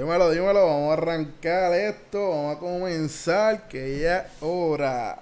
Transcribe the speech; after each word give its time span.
Dímelo, 0.00 0.30
dímelo, 0.30 0.66
vamos 0.66 0.88
a 0.88 0.92
arrancar 0.94 1.74
esto, 1.74 2.30
vamos 2.30 2.56
a 2.56 2.58
comenzar, 2.58 3.68
que 3.68 4.00
ya 4.00 4.20
es 4.20 4.32
hora. 4.40 5.18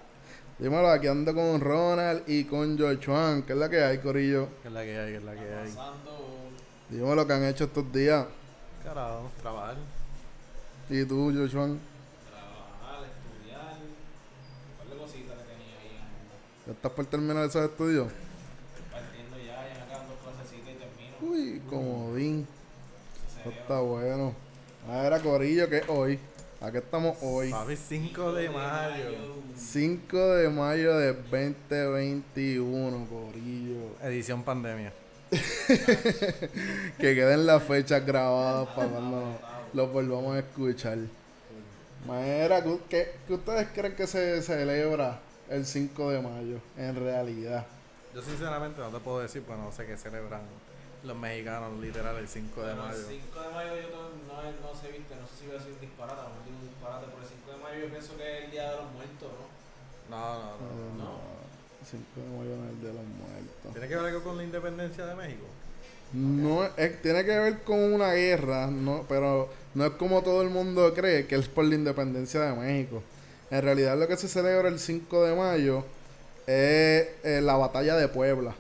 Dímelo, 0.57 0.89
aquí 0.89 1.09
ando 1.09 1.35
con 1.35 1.61
Ronald 1.61 2.23
y 2.29 2.45
con 2.45 2.79
Jochuan, 2.79 3.43
¿qué 3.43 3.55
es 3.55 3.59
la 3.59 3.69
que 3.69 3.83
hay, 3.83 3.99
Corillo? 3.99 4.47
¿Qué 4.63 4.69
es 4.69 4.75
la 4.75 4.85
que 4.85 4.97
hay? 4.97 5.11
¿Qué 5.11 5.17
es 5.17 5.25
la 5.25 5.35
que 5.35 5.41
hay? 5.41 5.75
Dímelo 6.91 7.17
lo 7.17 7.27
que 7.27 7.33
han 7.33 7.45
hecho 7.47 7.65
estos 7.65 7.93
días. 7.93 8.25
Carajo, 8.85 9.33
trabajar. 9.43 9.79
¿Y 10.89 11.05
tú, 11.07 11.35
Jochuan? 11.37 11.81
trabajar, 12.31 13.05
estudiar, 13.09 13.79
un 13.83 14.79
par 14.79 14.95
de 14.95 14.97
cositas 14.97 15.39
que 15.39 15.43
tenía 15.43 15.75
ahí. 15.83 15.99
¿Ya 16.69 16.73
estás 16.73 16.93
por 16.93 17.05
terminar 17.07 17.45
esos 17.45 17.69
estudios? 17.69 18.13
Partiendo 18.93 19.39
ya, 19.39 19.57
ya 19.57 19.81
me 19.81 19.91
quedan 19.91 20.07
dos 20.07 20.19
clasecitas 20.23 20.71
y 20.71 20.79
termino. 20.79 21.33
Uy, 21.33 21.63
comodín. 21.69 22.47
Eso 23.41 23.51
está 23.51 23.81
bueno. 23.81 24.48
A 24.89 25.03
ver, 25.03 25.13
a 25.13 25.21
Corillo, 25.21 25.69
que 25.69 25.83
hoy. 25.89 26.19
Aquí 26.61 26.79
estamos 26.79 27.17
hoy. 27.23 27.51
Papi, 27.51 27.77
5 27.77 28.33
de 28.33 28.51
mayo. 28.51 29.11
5 29.57 30.17
de 30.35 30.49
mayo 30.49 30.97
de 30.97 31.13
2021, 31.13 33.07
Corillo. 33.09 33.97
Edición 34.03 34.43
pandemia. 34.43 34.93
Que 36.99 37.15
queden 37.15 37.47
las 37.47 37.63
fechas 37.63 38.05
grabadas 38.05 38.69
para 38.75 38.89
cuando 38.89 39.39
los 39.75 39.93
volvamos 39.93 40.35
a 40.37 40.39
escuchar. 40.41 40.99
Manera, 42.07 42.63
¿qué, 42.65 42.79
qué- 42.89 43.13
qué 43.27 43.35
ustedes 43.35 43.69
creen 43.75 43.95
que 43.95 44.07
se 44.07 44.41
celebra 44.43 45.21
el 45.51 45.67
5 45.67 46.11
de 46.11 46.23
mayo 46.23 46.59
en 46.77 46.97
realidad? 46.97 47.67
Yo 48.15 48.23
sinceramente 48.23 48.81
no 48.81 48.89
te 48.89 48.99
puedo 49.01 49.21
decir, 49.21 49.43
pues 49.47 49.59
no 49.59 49.71
sé 49.71 49.85
qué 49.87 49.97
celebran 49.97 50.41
los 51.05 51.17
mexicanos 51.17 51.79
literal 51.81 52.17
el 52.17 52.29
5 52.29 52.63
de 52.63 52.75
mayo. 52.75 52.99
El 52.99 53.21
5 53.23 53.41
de 53.43 53.49
mayo 53.55 53.73
yo 53.77 53.89
no, 53.95 54.43
no 54.43 54.81
sé, 54.81 54.89
viste, 54.93 55.15
no 55.17 55.27
sé 55.27 55.35
si 55.39 55.47
voy 55.47 55.57
a 55.57 55.59
decir 55.59 55.75
disparate, 55.81 56.21
mejor 56.23 56.45
digo 56.45 56.59
disparate, 56.69 57.07
pero 57.07 57.23
el 57.23 57.29
5 57.29 57.51
de 57.53 57.59
mayo 57.63 57.77
yo 57.87 57.89
pienso 57.93 58.17
que 58.17 58.25
es 58.39 58.45
el 58.45 58.51
Día 58.51 58.71
de 58.71 58.77
los 58.77 58.89
Muertos, 58.93 59.31
¿no? 59.33 59.47
No, 60.09 60.35
no, 60.35 60.45
no. 60.45 60.59
No, 60.59 61.05
no, 61.05 61.11
5 61.85 62.05
de 62.17 62.29
mayo 62.39 62.57
no 62.57 62.65
es 62.65 62.71
el 62.73 62.81
de 62.83 62.93
los 62.93 63.07
muertos. 63.07 63.73
¿Tiene 63.73 63.89
que 63.89 63.97
ver 63.97 64.05
algo 64.07 64.23
con 64.23 64.37
la 64.37 64.45
independencia 64.45 65.07
de 65.07 65.15
México? 65.15 65.47
No, 66.13 66.65
es- 66.77 67.03
tiene 67.03 67.25
que 67.25 67.39
ver 67.39 67.63
con 67.63 67.79
una 67.93 68.13
guerra, 68.15 68.67
no, 68.69 69.05
pero 69.09 69.51
no 69.75 69.85
es 69.87 69.93
como 69.93 70.23
todo 70.23 70.43
el 70.43 70.49
mundo 70.51 70.93
cree 70.95 71.27
que 71.27 71.37
es 71.37 71.49
por 71.49 71.65
la 71.65 71.75
independencia 71.75 72.41
de 72.41 72.53
México. 72.57 73.03
En 73.51 73.63
realidad 73.63 73.97
lo 73.99 74.09
que 74.09 74.17
se 74.17 74.27
celebra 74.29 74.69
el 74.69 74.79
5 74.79 75.25
de 75.25 75.35
mayo 75.37 75.85
es 76.47 77.09
eh, 77.25 77.41
la 77.43 77.57
batalla 77.57 77.95
de 77.97 78.09
Puebla, 78.09 78.55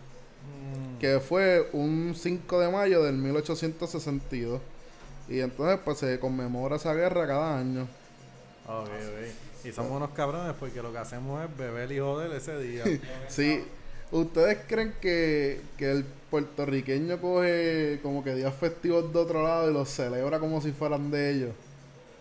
que 0.98 1.20
fue 1.20 1.68
un 1.72 2.14
5 2.16 2.60
de 2.60 2.68
mayo 2.70 3.02
del 3.02 3.16
1862. 3.16 4.60
Y 5.28 5.40
entonces 5.40 5.78
pues 5.84 5.98
se 5.98 6.18
conmemora 6.18 6.76
esa 6.76 6.94
guerra 6.94 7.26
cada 7.26 7.58
año. 7.58 7.82
Ok, 8.66 8.86
ok. 8.88 9.66
Y 9.66 9.72
somos 9.72 9.92
unos 9.92 10.10
cabrones 10.10 10.54
porque 10.58 10.80
lo 10.82 10.92
que 10.92 10.98
hacemos 10.98 11.44
es 11.44 11.56
beber 11.56 11.90
y 11.92 11.98
joder 11.98 12.32
ese 12.32 12.58
día. 12.58 12.84
Sí, 13.28 13.64
¿ustedes 14.10 14.58
creen 14.66 14.94
que, 15.00 15.60
que 15.76 15.90
el 15.90 16.04
puertorriqueño 16.30 17.20
coge 17.20 18.00
como 18.02 18.22
que 18.24 18.34
días 18.34 18.54
festivos 18.54 19.12
de 19.12 19.18
otro 19.18 19.42
lado 19.42 19.70
y 19.70 19.72
los 19.74 19.88
celebra 19.88 20.38
como 20.38 20.60
si 20.60 20.72
fueran 20.72 21.10
de 21.10 21.30
ellos? 21.30 21.50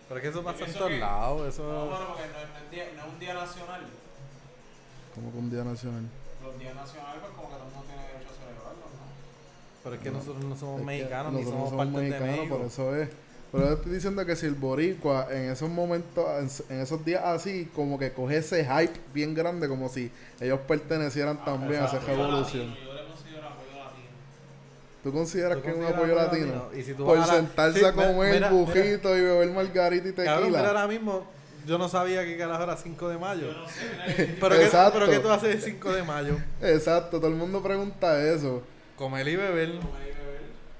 Pero 0.08 0.18
es 0.18 0.22
que 0.24 0.28
eso 0.30 0.42
pasa 0.42 0.64
en 0.64 0.72
todos 0.72 0.92
lados. 0.92 1.40
No, 1.42 1.46
Eso... 1.48 1.62
bueno, 1.86 2.06
porque 2.08 2.22
no, 2.32 2.38
es- 2.38 2.48
no 2.48 2.58
es 2.64 2.70
día- 2.70 2.88
no 2.96 3.02
es 3.06 3.12
un 3.12 3.18
día 3.20 3.34
nacional. 3.34 3.80
Como 5.14 5.32
que 5.32 5.38
un 5.38 5.50
día 5.50 5.64
nacional. 5.64 6.02
Los 6.42 6.58
días 6.58 6.74
nacionales, 6.74 7.20
pues 7.20 7.32
como 7.34 7.48
que 7.50 7.54
todo 7.56 7.66
el 7.68 7.74
mundo 7.74 7.86
tiene 7.88 8.07
Pero 9.84 9.94
es 9.94 10.00
que 10.02 10.10
nosotros 10.10 10.44
no 10.44 10.56
somos 10.56 10.80
Es 10.80 10.86
mexicanos 10.86 11.32
ni 11.32 11.44
somos 11.44 11.70
no 11.72 11.76
parte 11.78 12.00
de 12.00 12.20
México. 12.20 12.56
por 12.58 12.66
eso 12.66 12.96
es. 12.96 13.08
Pero 13.50 13.64
yo 13.68 13.72
estoy 13.76 13.92
diciendo 13.92 14.26
que 14.26 14.36
si 14.36 14.44
el 14.44 14.54
boricua 14.54 15.28
en 15.30 15.50
esos 15.50 15.70
momentos, 15.70 16.26
en, 16.68 16.76
en 16.76 16.82
esos 16.82 17.02
días 17.04 17.22
así, 17.24 17.70
como 17.74 17.98
que 17.98 18.12
coge 18.12 18.38
ese 18.38 18.62
hype 18.64 19.00
bien 19.14 19.34
grande, 19.34 19.68
como 19.68 19.88
si 19.88 20.10
ellos 20.40 20.60
pertenecieran 20.68 21.42
también 21.44 21.82
a 21.82 21.86
esa 21.86 21.98
revolución. 22.00 22.74
Yo 22.74 22.92
le 22.92 23.04
considero 23.06 23.46
apoyo 23.46 23.78
latino. 23.78 24.08
¿Tú 25.02 25.12
consideras 25.12 25.56
¿Tú 25.58 25.62
que 25.62 25.70
es 25.70 25.76
un 25.76 25.84
apoyo 25.84 26.14
latino? 26.14 26.46
latino? 26.46 26.68
Y 26.78 26.82
si 26.82 26.92
tú 26.92 27.06
Por 27.06 27.16
vas 27.16 27.30
a 27.30 27.32
la- 27.32 27.38
sentarse 27.40 27.78
Sí, 27.78 27.84
a 27.86 27.92
comer 27.92 28.34
mira, 28.34 28.50
bujito 28.50 29.16
y 29.16 29.20
beber 29.22 29.50
margarita 29.50 30.08
y 30.08 30.12
Cabrón, 30.26 30.48
mira 30.48 30.58
tequila. 30.62 30.68
ahora 30.68 30.86
mismo, 30.86 31.26
yo 31.66 31.78
no 31.78 31.88
sabía 31.88 32.24
que 32.26 32.36
carajo 32.36 32.62
era 32.64 32.76
5 32.76 33.08
de 33.08 33.16
mayo. 33.16 33.46
Yo 33.46 33.58
no 33.58 33.66
sé, 33.68 33.80
mira, 33.90 34.04
que- 34.16 34.24
¿Pero 34.38 34.56
qué. 34.58 34.68
¿Pero 34.92 35.06
qué 35.10 35.18
tú 35.20 35.30
haces 35.30 35.54
el 35.54 35.62
5 35.62 35.90
de 35.92 36.02
mayo? 36.02 36.36
Exacto, 36.60 37.16
todo 37.18 37.28
el 37.30 37.36
mundo 37.36 37.62
pregunta 37.62 38.22
eso. 38.22 38.62
Comer 38.98 39.28
y 39.28 39.36
beber 39.36 39.80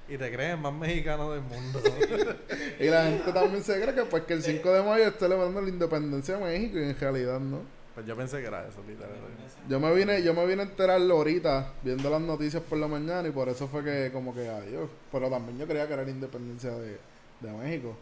y 0.09 0.17
te 0.17 0.33
crees 0.33 0.59
más 0.59 0.73
mexicano 0.73 1.33
del 1.33 1.43
mundo. 1.43 1.81
Y 2.81 2.87
la 2.87 3.05
gente 3.05 3.33
también 3.33 3.63
se 3.63 3.81
cree 3.81 3.95
que 3.95 4.05
pues 4.05 4.23
que 4.23 4.35
el 4.35 4.43
5 4.43 4.73
de 4.73 4.83
mayo 4.83 5.09
es 5.09 5.17
celebrando 5.19 5.61
la 5.61 5.69
independencia 5.69 6.37
de 6.37 6.45
México 6.45 6.79
y 6.79 6.85
en 6.85 6.99
realidad 6.99 7.41
no. 7.41 7.61
pues 7.95 8.07
yo 8.07 8.17
pensé 8.17 8.41
que 8.41 8.47
era 8.47 8.67
eso, 8.67 8.81
literalmente. 8.87 9.43
Yo 9.69 9.81
me 9.81 9.93
vine, 9.93 10.23
yo 10.23 10.33
me 10.33 10.47
vine 10.47 10.63
a 10.63 10.65
enterarlo 10.65 11.17
ahorita, 11.17 11.73
viendo 11.83 12.09
las 12.09 12.21
noticias 12.21 12.63
por 12.63 12.79
la 12.79 12.87
mañana, 12.87 13.29
y 13.29 13.33
por 13.33 13.49
eso 13.49 13.67
fue 13.67 13.83
que 13.83 14.11
como 14.13 14.33
que 14.33 14.49
adiós. 14.49 14.89
Pero 15.11 15.29
también 15.29 15.59
yo 15.59 15.67
creía 15.67 15.87
que 15.87 15.93
era 15.93 16.05
la 16.05 16.11
independencia 16.11 16.71
de, 16.71 16.99
de 17.41 17.53
México. 17.53 17.97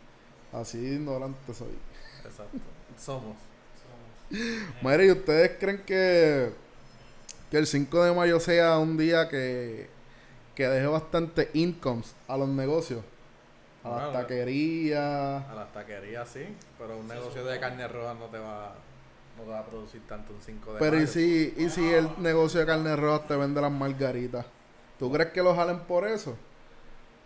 Así 0.53 0.78
ignorante 0.78 1.54
soy. 1.54 1.75
Exacto. 2.25 2.59
Somos. 2.98 3.37
Mira, 4.83 5.04
¿y 5.04 5.10
ustedes 5.10 5.53
creen 5.59 5.83
que, 5.87 6.50
que 7.50 7.56
el 7.56 7.66
5 7.66 8.04
de 8.04 8.12
mayo 8.12 8.38
sea 8.38 8.78
un 8.78 8.97
día 8.98 9.28
que, 9.28 9.96
que 10.56 10.67
deje 10.67 10.87
bastante 10.87 11.50
incomes 11.55 12.17
a 12.27 12.37
los 12.37 12.49
negocios? 12.49 13.05
A 13.84 13.89
las 13.91 13.99
Bueno, 14.06 14.12
taquerías. 14.12 15.44
A 15.49 15.55
las 15.55 15.72
taquerías 15.72 16.28
sí, 16.28 16.44
pero 16.78 16.97
un 16.99 17.06
negocio 17.06 17.44
de 17.44 17.61
carne 17.61 17.87
roja 17.87 18.15
no 18.15 18.27
te 18.27 18.39
va, 18.39 18.75
no 19.39 19.45
te 19.45 19.50
va 19.50 19.61
a 19.61 19.66
producir 19.66 20.03
tanto 20.09 20.33
un 20.33 20.41
5 20.43 20.72
de 20.72 20.78
Pero 20.81 20.93
mayo. 20.93 21.05
¿y 21.05 21.06
si, 21.06 21.55
y 21.56 21.69
si 21.71 21.93
el 21.93 22.09
negocio 22.19 22.59
de 22.59 22.66
carne 22.66 22.97
roja 22.97 23.25
te 23.28 23.37
vende 23.37 23.61
las 23.61 23.71
margaritas? 23.71 24.45
¿Tú 24.99 25.12
crees 25.12 25.31
que 25.31 25.43
lo 25.43 25.55
jalen 25.55 25.81
por 25.81 26.06
eso? 26.09 26.34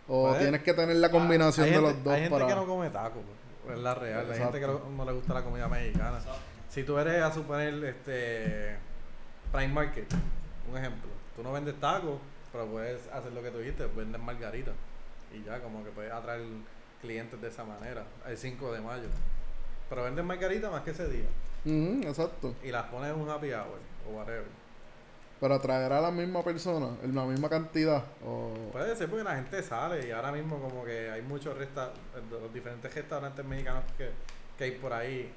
¿O 0.07 0.27
Puede. 0.29 0.39
tienes 0.41 0.61
que 0.63 0.73
tener 0.73 0.97
la 0.97 1.09
combinación 1.09 1.65
hay 1.67 1.71
de 1.71 1.77
gente, 1.79 1.93
los 1.93 2.03
dos 2.03 2.13
hay 2.13 2.21
gente 2.23 2.37
para...? 2.37 2.47
que 2.49 2.55
no 2.55 2.67
come 2.67 2.89
tacos, 2.89 3.23
pues, 3.65 3.77
es 3.77 3.83
la 3.83 3.95
real. 3.95 4.29
Hay 4.29 4.37
gente 4.39 4.59
que 4.59 4.65
Exacto. 4.65 4.89
no, 4.89 4.97
no 4.97 5.05
le 5.05 5.13
gusta 5.13 5.33
la 5.33 5.43
comida 5.43 5.67
mexicana. 5.69 6.19
Si 6.69 6.83
tú 6.83 6.97
eres 6.97 7.23
a 7.23 7.33
suponer 7.33 7.73
este 7.85 8.75
Prime 9.53 9.69
Market, 9.73 10.13
un 10.69 10.77
ejemplo, 10.77 11.09
tú 11.35 11.43
no 11.43 11.53
vendes 11.53 11.79
tacos, 11.79 12.19
pero 12.51 12.65
puedes 12.67 13.07
hacer 13.11 13.31
lo 13.33 13.41
que 13.41 13.51
tú 13.51 13.59
dijiste, 13.59 13.85
vendes 13.87 14.21
margaritas. 14.21 14.73
Y 15.33 15.43
ya, 15.43 15.59
como 15.61 15.83
que 15.83 15.91
puedes 15.91 16.11
atraer 16.11 16.41
clientes 17.01 17.39
de 17.41 17.47
esa 17.47 17.63
manera, 17.63 18.03
el 18.27 18.37
5 18.37 18.73
de 18.73 18.81
mayo. 18.81 19.07
Pero 19.89 20.03
vendes 20.03 20.23
margaritas 20.25 20.71
más 20.71 20.81
que 20.83 20.91
ese 20.91 21.07
día. 21.09 21.25
Ujú, 21.65 22.07
exacto. 22.07 22.55
Y 22.63 22.71
las 22.71 22.83
pones 22.85 23.13
en 23.13 23.19
un 23.21 23.29
happy 23.29 23.51
hour 23.53 23.79
o 24.07 24.17
whatever. 24.17 24.45
Pero 25.39 25.55
atraerá 25.55 25.97
a 25.97 26.01
la 26.01 26.11
misma 26.11 26.43
persona, 26.43 26.89
en 27.01 27.15
la 27.15 27.23
misma 27.25 27.49
cantidad. 27.49 28.03
O... 28.23 28.53
Puede 28.71 28.95
ser 28.95 29.09
porque 29.09 29.23
la 29.23 29.35
gente 29.35 29.63
sale 29.63 30.07
y 30.07 30.11
ahora 30.11 30.31
mismo 30.31 30.59
como 30.61 30.85
que 30.85 31.09
hay 31.09 31.21
muchos 31.23 31.57
resta 31.57 31.91
los 32.29 32.53
diferentes 32.53 32.93
restaurantes 32.93 33.43
mexicanos 33.43 33.83
que, 33.97 34.11
que 34.57 34.63
hay 34.65 34.71
por 34.71 34.93
ahí 34.93 35.31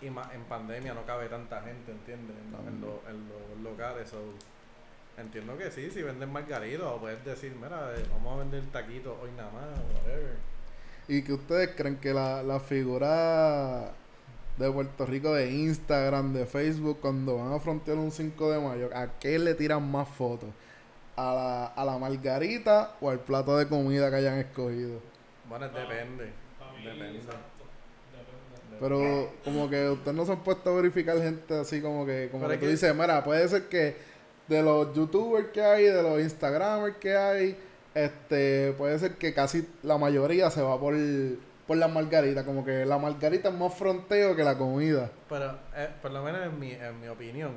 y 0.00 0.10
más 0.10 0.32
en 0.32 0.44
pandemia 0.44 0.94
no 0.94 1.04
cabe 1.04 1.28
tanta 1.28 1.60
gente, 1.62 1.90
¿entiendes? 1.90 2.36
En, 2.36 2.68
en 2.68 2.80
lo- 2.80 3.02
en 3.08 3.28
los 3.28 3.72
locales. 3.72 4.08
so, 4.08 4.18
entiendo 5.20 5.56
que 5.58 5.70
sí, 5.70 5.90
si 5.90 6.02
venden 6.02 6.30
margaritas 6.32 6.82
o 6.86 6.98
puedes 6.98 7.24
decir, 7.24 7.52
mira, 7.60 7.92
eh, 7.96 8.04
vamos 8.10 8.34
a 8.34 8.38
vender 8.38 8.62
taquitos 8.72 9.14
hoy 9.22 9.30
nada 9.36 9.50
más, 9.52 9.68
whatever. 9.94 10.36
¿Y 11.08 11.22
que 11.22 11.32
ustedes 11.32 11.70
creen 11.76 11.96
que 11.96 12.12
la, 12.12 12.42
la 12.42 12.60
figura 12.60 13.92
de 14.58 14.70
Puerto 14.70 15.06
Rico 15.06 15.32
de 15.34 15.50
Instagram, 15.50 16.32
de 16.34 16.44
Facebook, 16.46 16.98
cuando 17.00 17.36
van 17.38 17.52
a 17.52 17.60
frontear 17.60 17.96
un 17.96 18.10
5 18.10 18.50
de 18.52 18.60
mayo, 18.60 18.90
¿a 18.94 19.18
qué 19.18 19.38
le 19.38 19.54
tiran 19.54 19.90
más 19.90 20.08
fotos? 20.08 20.50
¿A 21.16 21.34
la, 21.34 21.66
¿A 21.66 21.84
la 21.84 21.98
margarita 21.98 22.94
o 23.00 23.10
al 23.10 23.18
plato 23.20 23.56
de 23.56 23.66
comida 23.66 24.10
que 24.10 24.16
hayan 24.16 24.38
escogido? 24.38 25.00
Bueno, 25.48 25.66
No, 25.66 25.78
depende. 25.78 26.32
Depende. 26.84 27.20
Pero 28.80 29.32
como 29.44 29.68
que 29.68 29.88
ustedes 29.90 30.16
no 30.16 30.24
se 30.24 30.32
han 30.32 30.44
puesto 30.44 30.70
a 30.70 30.74
verificar 30.76 31.18
gente 31.20 31.58
así 31.58 31.80
como 31.80 32.06
que, 32.06 32.28
como 32.30 32.42
Pero 32.46 32.52
que 32.52 32.58
tú 32.58 32.66
que- 32.66 32.70
dices, 32.72 32.94
mira, 32.94 33.24
puede 33.24 33.48
ser 33.48 33.68
que 33.68 33.96
de 34.48 34.62
los 34.62 34.94
youtubers 34.94 35.48
que 35.48 35.62
hay, 35.62 35.84
de 35.84 36.02
los 36.02 36.20
instagramers 36.20 36.96
que 36.96 37.16
hay, 37.16 37.56
este, 37.94 38.72
puede 38.78 38.98
ser 38.98 39.16
que 39.16 39.34
casi 39.34 39.68
la 39.82 39.98
mayoría 39.98 40.50
se 40.50 40.62
va 40.62 40.78
por, 40.78 40.94
por 41.66 41.76
la 41.76 41.88
margarita, 41.88 42.44
como 42.44 42.64
que 42.64 42.84
la 42.84 42.98
margarita 42.98 43.48
es 43.50 43.54
más 43.54 43.74
fronteo 43.74 44.34
que 44.34 44.44
la 44.44 44.56
comida. 44.56 45.10
Pero, 45.28 45.58
eh, 45.76 45.88
por 46.00 46.10
lo 46.10 46.22
menos 46.22 46.44
en 46.46 46.58
mi, 46.58 46.72
en 46.72 47.00
mi 47.00 47.08
opinión, 47.08 47.52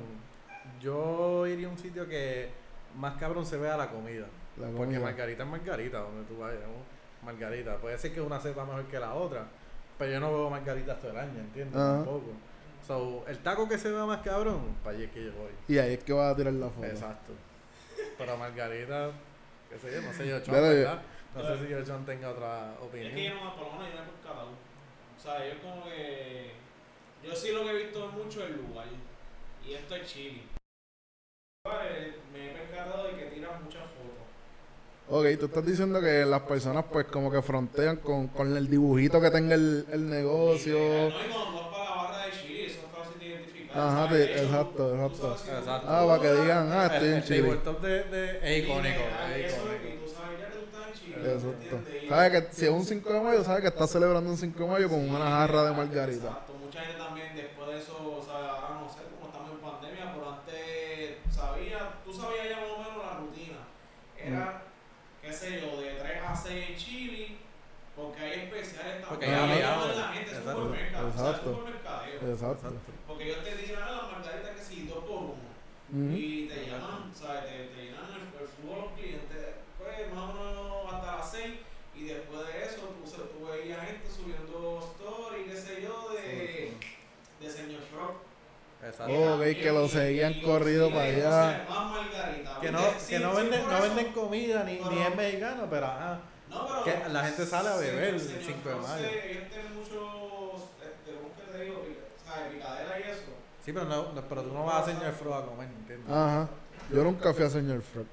yo 0.80 1.46
iría 1.46 1.68
a 1.68 1.70
un 1.70 1.78
sitio 1.78 2.08
que 2.08 2.50
más 2.98 3.16
cabrón 3.18 3.46
se 3.46 3.56
vea 3.56 3.76
la 3.76 3.88
comida. 3.88 4.26
La 4.58 4.66
Porque 4.66 4.78
comida. 4.96 5.00
margarita 5.00 5.44
es 5.44 5.48
margarita, 5.48 5.98
donde 5.98 6.24
tú 6.24 6.38
vayas. 6.38 6.60
Margarita. 7.24 7.76
Puede 7.76 7.96
ser 7.98 8.12
que 8.12 8.20
una 8.20 8.40
sepa 8.40 8.64
mejor 8.64 8.84
que 8.84 8.98
la 8.98 9.14
otra, 9.14 9.46
pero 9.98 10.12
yo 10.12 10.20
no 10.20 10.32
veo 10.32 10.50
margaritas 10.50 11.00
todo 11.00 11.12
el 11.12 11.18
año, 11.18 11.38
¿entiendes? 11.38 11.74
Tampoco. 11.74 12.32
So, 12.86 13.24
el 13.28 13.38
taco 13.38 13.68
que 13.68 13.78
se 13.78 13.90
vea 13.90 14.04
más 14.04 14.20
cabrón, 14.22 14.74
para 14.82 14.96
allí 14.96 15.04
es 15.04 15.10
que 15.12 15.24
yo 15.24 15.32
voy. 15.32 15.50
Y 15.68 15.78
ahí 15.78 15.94
es 15.94 16.04
que 16.04 16.12
vas 16.12 16.32
a 16.32 16.36
tirar 16.36 16.52
la 16.54 16.68
foto. 16.68 16.86
Exacto. 16.86 17.32
Pero 18.18 18.36
margarita, 18.36 19.10
qué 19.70 19.78
sé 19.78 19.92
yo, 19.94 20.02
no 20.02 20.12
sé 20.12 20.26
yo, 20.26 20.40
Dale, 20.40 20.44
chon, 20.44 20.54
¿verdad? 20.54 21.02
No 21.34 21.42
sé 21.42 21.66
si 21.66 21.90
John 21.90 22.04
tenga 22.04 22.30
otra 22.30 22.74
Es 22.78 22.86
opinión. 22.86 23.14
que 23.14 23.24
yo 23.24 23.34
no, 23.34 23.56
por 23.56 23.66
lo 23.66 23.72
menos 23.72 23.88
yo 23.88 23.94
no 23.96 24.02
he 24.02 24.06
percatado. 24.06 24.48
O 24.50 25.20
sea, 25.22 25.48
yo 25.48 25.62
como 25.62 25.84
que. 25.84 26.50
Yo 27.24 27.34
sí 27.34 27.52
lo 27.52 27.62
que 27.64 27.70
he 27.70 27.84
visto 27.84 28.08
mucho 28.08 28.44
el 28.44 28.56
lugar. 28.56 28.86
Y 29.66 29.72
esto 29.74 29.94
es 29.96 30.06
Chile. 30.06 30.42
Me 32.32 32.50
he 32.50 32.52
percatado 32.52 33.04
de 33.06 33.14
que 33.16 33.24
tiran 33.26 33.62
muchas 33.64 33.82
fotos. 33.82 34.22
Ok, 35.08 35.38
tú 35.38 35.46
estás 35.46 35.64
diciendo 35.64 36.00
que 36.00 36.24
las 36.24 36.42
personas 36.42 36.84
pues 36.92 37.06
como 37.06 37.30
que 37.30 37.40
frontean 37.40 37.96
con, 37.98 38.28
con 38.28 38.56
el 38.56 38.68
dibujito 38.68 39.20
que 39.20 39.30
tenga 39.30 39.54
el, 39.54 39.86
el 39.90 40.10
negocio. 40.10 40.76
Y, 40.76 40.80
eh, 40.80 41.08
no, 41.12 41.24
y 41.26 41.30
cuando 41.32 41.50
tú 41.50 41.56
vas 41.56 41.66
para 41.68 41.84
la 41.84 42.02
barra 42.02 42.26
de 42.26 42.32
Chile, 42.32 42.66
eso 42.66 42.80
es 42.80 42.92
fácil 42.98 43.18
de 43.18 43.26
identificar. 43.26 43.52
Ajá, 43.74 44.06
¿sabes? 44.06 44.26
te- 44.26 44.34
Eso, 44.34 44.44
exacto, 44.44 44.94
exacto. 44.94 45.32
Exacto. 45.58 45.86
Ah, 45.88 46.04
para 46.06 46.20
que 46.22 46.32
digan, 46.42 46.72
ah, 46.72 46.86
El- 46.86 46.92
estoy 46.92 47.08
en 47.08 47.14
el 47.14 47.24
Chile. 47.24 47.42
tabletop 47.42 47.80
de, 47.80 48.04
de, 48.04 48.38
es 48.58 48.64
icónico. 48.64 49.00
Es 49.00 49.46
eso, 49.46 49.56
icónico. 49.56 49.86
y 49.88 49.98
tú 50.04 50.12
sabes 50.14 50.38
ya 50.38 50.46
que 50.46 50.52
tú 50.58 50.64
estás 50.66 50.86
en 50.88 50.94
Chile. 50.94 51.32
Exacto. 51.34 51.80
Sabes 52.08 52.30
que 52.30 52.52
si 52.54 52.64
es 52.66 52.70
un 52.70 52.84
5 52.84 53.12
de 53.12 53.20
mayo, 53.20 53.44
sabes 53.44 53.60
que 53.62 53.68
estás 53.68 53.90
celebrando 53.90 54.28
un 54.30 54.36
5 54.36 54.64
de 54.64 54.70
mayo 54.70 54.88
con 54.88 55.08
una 55.08 55.18
jarra 55.30 55.62
de 55.64 55.72
margarita. 55.72 56.26
Exacto, 56.28 56.52
mucha 56.62 56.80
gente 56.80 56.98
también 56.98 57.34
después 57.34 57.68
de 57.70 57.78
eso, 57.78 57.94
o 57.96 58.22
sea, 58.22 58.34
ahora 58.52 58.80
no 58.82 58.88
sé 58.92 58.98
cómo 59.08 59.26
estamos 59.32 59.50
en 59.52 59.58
pandemia, 59.58 60.12
pero 60.12 60.30
antes 60.30 61.34
sabía, 61.34 61.78
tú 62.04 62.12
sabías 62.12 62.44
ya 62.50 62.60
más 62.60 62.70
o 62.76 62.78
menos 62.82 62.96
la 63.06 63.18
rutina. 63.20 63.58
Era, 64.18 64.62
qué 65.22 65.32
sé 65.32 65.60
yo, 65.60 65.80
de 65.80 65.90
3 65.96 66.18
a 66.26 66.36
6 66.36 66.70
en 66.70 66.76
Chile, 66.76 67.36
porque 67.96 68.20
hay 68.20 68.32
especiales 68.40 69.00
también. 69.00 69.08
Porque 69.08 69.26
llaman 69.30 69.96
la 69.96 70.08
gente, 70.12 70.30
es 70.32 70.36
Exacto. 70.38 70.60
supermercado, 70.62 71.08
o 71.08 71.10
sea, 71.12 71.30
Exacto. 71.30 71.50
Exacto. 72.22 72.68
Porque 73.22 73.30
ellos 73.30 73.44
te 73.44 73.62
tiran 73.62 73.96
las 73.96 74.12
margaritas 74.12 74.50
que 74.56 74.62
sí, 74.64 74.86
dos 74.88 75.04
por 75.04 75.18
uno. 75.18 75.52
Ujú. 75.92 76.16
Y 76.16 76.48
te 76.48 76.66
llaman, 76.66 77.12
¿sabes? 77.14 77.44
Te, 77.44 77.50
te 77.76 77.82
llenan 77.84 78.08
el, 78.10 78.40
el 78.42 78.48
flujo 78.48 78.74
a 78.74 78.84
los 78.86 78.92
clientes, 78.98 79.46
pues 79.78 80.14
más 80.14 80.30
o 80.30 80.34
menos 80.34 80.92
hasta 80.94 81.16
las 81.16 81.30
6. 81.30 81.46
Y 81.94 82.04
después 82.04 82.40
de 82.48 82.64
eso, 82.64 82.80
tú, 82.96 83.08
se- 83.08 83.28
tú 83.28 83.46
veías 83.46 83.84
gente 83.86 84.08
subiendo 84.10 84.80
story, 84.96 85.44
qué 85.44 85.56
sé 85.56 85.82
yo, 85.82 86.10
de, 86.14 86.72
de 87.40 87.50
Señor 87.50 87.82
Frog. 87.92 88.16
Exacto. 88.82 89.12
Oh, 89.14 89.36
ok, 89.36 89.42
que 89.42 89.70
lo 89.70 89.86
seguían 89.88 90.40
corrido 90.40 90.88
para 90.90 91.02
allá. 91.04 91.66
Más 91.68 91.90
margarita. 91.92 92.58
Que 92.60 92.72
no, 92.72 92.78
¿viste? 92.78 92.94
que 92.96 93.16
Sí, 93.18 93.22
no, 93.22 93.30
sí, 93.30 93.36
venden, 93.36 93.62
no 93.68 93.72
eso. 93.76 93.82
venden 93.82 94.12
comida 94.12 94.64
ni, 94.64 94.72
ni 94.72 94.78
Pero- 94.78 95.02
es 95.08 95.16
mexicano, 95.16 95.66
pero 95.70 95.86
ajá. 95.86 96.20
No, 96.48 96.66
pero 96.66 96.84
que 96.84 97.08
la 97.10 97.24
gente 97.24 97.46
sale 97.46 97.68
a 97.68 97.76
beber 97.76 98.14
el 98.14 98.20
Señor 98.20 98.42
5 98.44 98.68
de 98.70 98.74
mayo. 98.76 99.04
se- 99.08 99.30
Ellos 99.32 99.48
tienen 99.50 99.74
muchos, 99.74 100.62
este, 100.82 101.12
¿cómo 101.16 101.30
que 101.36 101.52
te 101.58 101.64
digo? 101.64 101.84
¿Sabes? 102.42 102.54
Picadera 102.54 102.98
y 102.98 103.02
eso. 103.10 103.32
Sí, 103.64 103.72
pero, 103.72 103.86
no, 103.86 104.12
no- 104.12 104.28
pero 104.28 104.42
tú 104.42 104.52
no 104.52 104.64
vas 104.64 104.82
a 104.82 104.92
Señor 104.92 105.12
Fro 105.12 105.34
a 105.34 105.46
comer, 105.46 105.68
¿entiendes? 105.68 106.10
Ajá. 106.10 106.48
Yo 106.92 107.04
nunca 107.04 107.32
fui 107.32 107.44
a 107.44 107.50
Señor 107.50 107.80
Frog. 107.82 108.06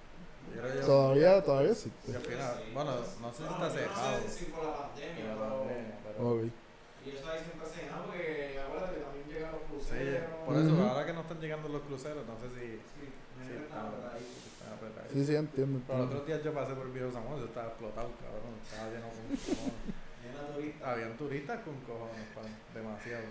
Yo 0.55 0.61
yo- 0.75 0.85
Todavía, 0.85 1.43
todavía 1.43 1.71
existe. 1.71 2.11
yo 2.11 2.19
fui 2.19 2.33
a- 2.35 2.53
Sí, 2.57 2.71
bueno, 2.73 2.91
no 2.95 3.01
sé 3.31 3.37
si 3.37 3.43
bueno, 3.43 3.65
está 3.65 3.67
yo 3.67 3.73
cerrado. 3.73 4.11
No 4.11 4.23
sé 4.23 4.29
si 4.29 4.45
con 4.51 4.65
la 4.65 4.77
pandemia, 4.77 5.15
Pero- 5.25 5.65
pero... 5.67 5.85
pero- 6.17 6.29
Ok. 6.29 6.41
Y 7.05 7.09
eso 7.15 7.29
ahí 7.31 7.39
siempre 7.39 7.65
se 7.69 7.77
llena 7.81 7.97
porque 8.03 8.59
acuérdate 8.59 8.93
que 8.99 9.01
también 9.01 9.25
llegan 9.29 9.51
los 9.53 9.61
Sí, 9.61 9.67
cruceros. 9.71 10.29
por 10.45 10.53
eso, 10.57 10.73
Ujú. 10.73 10.83
ahora 10.83 11.05
que 11.05 11.13
no 11.13 11.21
están 11.21 11.39
llegando 11.39 11.69
los 11.69 11.81
cruceros, 11.83 12.23
no 12.27 12.35
sé 12.43 12.47
si, 12.53 12.65
Sí, 12.77 13.05
sí, 13.07 13.53
están, 13.55 13.87
está 13.89 14.73
apretados. 14.75 15.09
Sí, 15.13 15.25
sí, 15.25 15.33
entiendo. 15.35 15.79
Pero 15.87 15.97
los 15.99 16.07
otros 16.09 16.27
días 16.27 16.43
yo 16.43 16.53
pasé 16.53 16.73
por 16.75 16.91
Viejo 16.93 17.09
San 17.11 17.23
Juan, 17.23 17.39
yo 17.39 17.45
estaba 17.45 17.67
explotado, 17.73 18.09
cabrón. 18.21 18.53
Estaba 18.61 18.85
lleno 18.91 19.07
con 19.09 19.25
cojones. 19.49 20.75
Habían 20.83 21.17
turistas 21.17 21.59
con 21.63 21.75
cojones, 21.87 22.25
pan, 22.35 22.45
demasiado. 22.73 23.25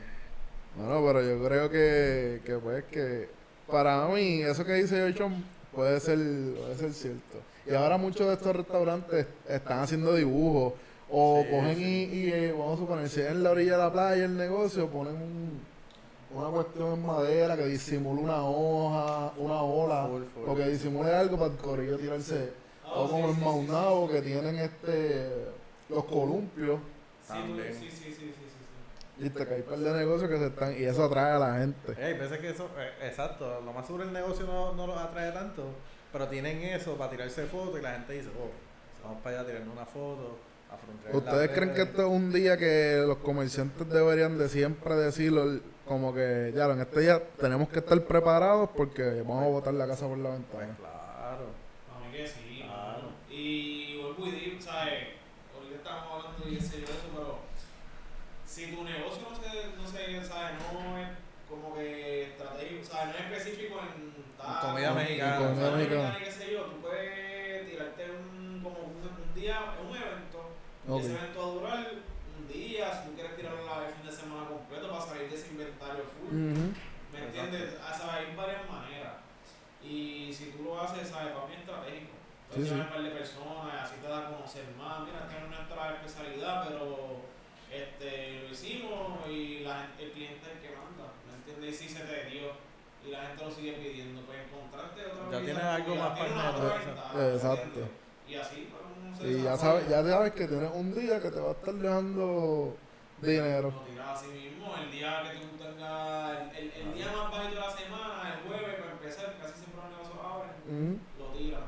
Bueno, 0.78 1.02
pero 1.06 1.22
yo 1.22 1.44
creo 1.46 1.70
que, 1.70 2.40
que 2.44 2.56
pues 2.58 2.84
que 2.84 3.28
para 3.70 4.06
mí 4.08 4.42
eso 4.42 4.64
que 4.64 4.74
dice 4.74 5.14
John 5.18 5.44
puede 5.74 5.98
ser, 6.00 6.18
puede 6.18 6.76
ser 6.76 6.92
cierto. 6.92 7.38
Y 7.66 7.74
ahora 7.74 7.98
muchos 7.98 8.26
de 8.28 8.34
estos 8.34 8.54
restaurantes 8.56 9.26
están 9.48 9.80
haciendo 9.80 10.14
dibujos 10.14 10.74
o 11.10 11.42
Sí, 11.44 11.50
cogen 11.50 11.76
sí. 11.76 11.82
y, 12.12 12.16
y, 12.18 12.32
eh, 12.32 12.52
vamos 12.52 12.76
a 12.76 12.80
suponer, 12.80 13.08
si 13.08 13.20
es 13.20 13.30
en 13.30 13.42
la 13.42 13.50
orilla 13.50 13.72
de 13.72 13.78
la 13.78 13.92
playa 13.92 14.24
el 14.24 14.36
negocio, 14.36 14.86
ponen 14.88 15.14
un- 15.16 15.60
una 16.34 16.48
cuestión 16.50 16.92
en 16.92 17.06
madera 17.06 17.56
que 17.56 17.64
disimula 17.66 18.20
una 18.20 18.42
hoja, 18.44 19.32
una 19.38 19.62
ola, 19.62 20.08
o 20.46 20.54
que 20.54 20.68
disimule 20.68 21.10
algo 21.10 21.38
para 21.38 21.50
el 21.52 21.56
corillo 21.58 21.96
tirarse. 21.96 22.50
Oh, 22.94 23.04
o 23.04 23.08
como 23.08 23.28
sí, 23.32 23.34
en 23.34 23.66
sí, 24.08 24.12
que 24.12 24.22
tienen 24.22 24.58
este 24.58 25.26
los 25.88 26.04
columpios. 26.04 26.80
También. 27.26 27.72
sí, 27.72 27.86
sí, 27.90 27.96
sí, 27.96 28.12
sí, 28.12 28.16
sí, 28.16 28.32
sí. 28.44 28.47
Viste 29.18 29.46
que 29.46 29.54
hay 29.54 29.62
par 29.62 29.78
de 29.78 29.92
negocios 29.92 30.30
que 30.30 30.38
se 30.38 30.46
están 30.46 30.72
y 30.78 30.84
eso 30.84 31.04
atrae 31.04 31.32
a 31.32 31.38
la 31.38 31.58
gente. 31.58 31.94
Hay 32.02 32.14
veces 32.14 32.38
que 32.38 32.50
eso, 32.50 32.68
eh, 32.78 33.06
exacto, 33.08 33.60
lo 33.64 33.72
más 33.72 33.86
sobre 33.86 34.04
el 34.04 34.12
negocio 34.12 34.46
no, 34.46 34.74
no 34.74 34.86
los 34.86 34.96
atrae 34.98 35.32
tanto, 35.32 35.64
pero 36.12 36.28
tienen 36.28 36.58
eso 36.62 36.96
para 36.96 37.10
tirarse 37.10 37.46
fotos 37.46 37.78
y 37.78 37.82
la 37.82 37.92
gente 37.92 38.12
dice, 38.14 38.28
oh, 38.38 38.50
vamos 39.04 39.20
para 39.22 39.40
allá 39.40 39.48
tirando 39.48 39.72
una 39.72 39.86
foto, 39.86 40.38
a 40.70 41.16
¿Ustedes 41.16 41.48
creen 41.50 41.70
que 41.70 41.76
redes". 41.76 41.88
esto 41.88 42.02
es 42.02 42.08
un 42.08 42.30
día 42.32 42.56
que 42.58 43.02
los 43.06 43.16
comerciantes 43.18 43.88
deberían 43.88 44.36
de 44.38 44.48
siempre 44.48 44.94
decirlo? 44.96 45.60
Como 45.86 46.12
que, 46.14 46.52
ya, 46.54 46.66
en 46.70 46.80
este 46.80 47.00
día 47.00 47.22
tenemos 47.40 47.70
que 47.70 47.78
estar 47.78 47.98
preparados 48.04 48.68
porque 48.76 49.22
vamos 49.22 49.44
a 49.44 49.48
botar 49.48 49.72
la 49.72 49.86
casa 49.86 50.06
por 50.06 50.18
la 50.18 50.28
Pues 50.28 50.40
ventana. 50.40 50.76
claro. 50.76 51.46
A 51.96 52.06
mí 52.06 52.12
que 52.14 52.26
sí. 52.26 52.62
Claro. 52.66 53.08
Y 53.30 53.96
vuelvo 54.02 54.26
y 54.26 54.30
digo, 54.32 54.60
¿sabes? 54.60 55.08
Ahorita 55.56 55.76
estamos 55.76 56.24
hablando 56.26 56.44
de 56.46 56.58
eso, 56.58 56.72
pero 56.74 57.07
si 58.48 58.72
tu 58.74 58.82
negocio 58.82 59.28
no 59.28 59.36
se, 59.36 59.76
no 59.76 59.86
se, 59.86 60.24
¿sabes? 60.24 60.56
No 60.72 60.98
es 60.98 61.08
como 61.48 61.74
que 61.74 62.22
estratégico, 62.30 62.84
¿sabes? 62.84 63.14
No 63.14 63.26
es 63.26 63.32
específico 63.38 63.78
en 63.80 64.12
comida 64.60 64.92
mexicana. 64.94 65.36
comida 65.36 65.70
mexicana 65.72 66.18
qué 66.24 66.32
sé 66.32 66.52
yo, 66.52 66.62
tú 66.62 66.80
puedes 66.80 67.70
tirarte 67.70 68.10
un, 68.10 68.60
como 68.62 68.78
un, 68.78 68.96
un 68.96 69.34
día, 69.34 69.74
un 69.82 69.94
evento, 69.96 70.50
y 70.88 70.98
ese 71.00 71.14
evento 71.14 71.38
va 71.40 71.44
a 71.46 71.54
durar 71.76 71.92
un 72.38 72.48
día, 72.48 72.90
si 73.02 73.08
tú 73.08 73.14
quieres 73.14 73.36
tirarlo 73.36 73.60
el 73.86 73.92
fin 73.94 74.06
de 74.06 74.12
semana 74.16 74.48
completo 74.48 74.88
para 74.88 75.04
salir 75.04 75.28
de 75.28 75.36
ese 75.36 75.48
inventario 75.48 76.04
full. 76.16 76.32
Ujú. 76.52 76.72
¿Me 77.12 77.18
entiendes? 77.24 77.74
Ah, 77.82 77.92
¿sabes? 77.92 78.28
Hay 78.28 78.36
varias 78.36 78.68
maneras. 78.68 79.14
Y 79.82 80.30
si 80.32 80.50
tú 80.52 80.64
lo 80.64 80.80
haces, 80.80 81.08
¿sabes? 81.08 81.32
Para 81.32 81.46
mí 81.46 81.54
es 81.54 81.60
estratégico. 81.60 82.12
Sí, 82.48 82.54
Puedes 82.54 82.68
sí. 82.68 82.74
un 82.74 82.88
par 82.88 83.02
de 83.02 83.10
personas, 83.10 83.74
así 83.84 83.94
te 84.00 84.08
da 84.08 84.18
a 84.18 84.30
conocer 84.32 84.64
más. 84.76 85.00
Mira, 85.04 85.24
esta 85.24 85.40
no 85.40 85.44
es 85.46 85.52
nuestra 85.52 85.94
especialidad, 85.96 86.68
pero 86.68 87.20
este, 87.72 88.42
lo 88.42 88.48
hicimos 88.52 89.28
y 89.28 89.60
la, 89.60 89.82
gente- 89.82 90.04
el 90.04 90.12
cliente 90.12 90.40
es 90.46 90.52
el 90.56 90.60
que 90.62 90.76
manda. 90.76 91.12
Si 91.78 91.88
se 91.88 92.00
te 92.00 92.24
dio 92.24 92.50
y 93.06 93.10
la 93.12 93.26
gente 93.26 93.44
lo 93.44 93.50
sigue 93.52 93.72
pidiendo, 93.74 94.20
pues 94.22 94.38
encontrarte 94.50 95.06
otra 95.06 95.38
Ya 95.38 95.44
tienes 95.44 95.62
algo 95.62 95.94
más 95.94 96.18
para 96.18 96.26
el. 96.26 97.28
¿me 97.30 97.34
Exacto. 97.34 97.80
Y 98.26 98.34
así, 98.34 98.68
pues, 98.68 98.82
uno 99.00 99.16
se 99.16 99.30
Y 99.30 99.42
ya 99.44 99.56
sabes, 99.56 99.88
ya 99.88 100.02
sabes 100.02 100.32
que 100.32 100.48
tienes 100.48 100.70
un 100.74 100.92
día 100.92 101.22
que 101.22 101.30
te 101.30 101.38
va 101.38 101.50
a 101.50 101.52
estar 101.52 101.74
dejando 101.74 102.76
dinero. 103.22 103.70
Lo 103.70 103.80
tiras 103.82 104.18
así 104.18 104.26
mismo, 104.26 104.74
el 104.76 104.90
día 104.90 105.22
que 105.22 105.38
tú 105.38 105.56
tengas, 105.56 106.56
el, 106.56 106.72
el 106.72 106.94
día 106.94 107.06
más 107.12 107.30
bajito 107.30 107.54
de 107.54 107.60
la 107.60 107.70
semana, 107.70 108.34
el 108.34 108.48
jueves, 108.48 108.74
para 108.80 108.90
empezar, 108.90 109.36
casi 109.40 109.54
siempre 109.54 109.80
los 109.80 109.90
negocios 109.90 110.18
abren, 110.18 110.50
Ujú. 110.66 110.98
lo 111.22 111.38
tiras. 111.38 111.62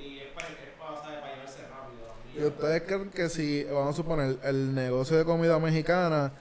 Y 0.00 0.18
es 0.20 0.28
para, 0.32 0.48
es 0.48 0.56
para, 0.78 1.02
¿sabes? 1.02 1.18
para 1.20 1.34
llevarse 1.34 1.60
rápido. 1.68 2.08
¿Y 2.34 2.44
ustedes 2.48 2.82
creen 2.84 3.10
que 3.10 3.28
si, 3.28 3.64
vamos 3.64 3.90
a 3.90 3.96
suponer, 3.96 4.38
el 4.42 4.74
negocio 4.74 5.18
de 5.18 5.26
comida 5.26 5.58
mexicana, 5.58 6.32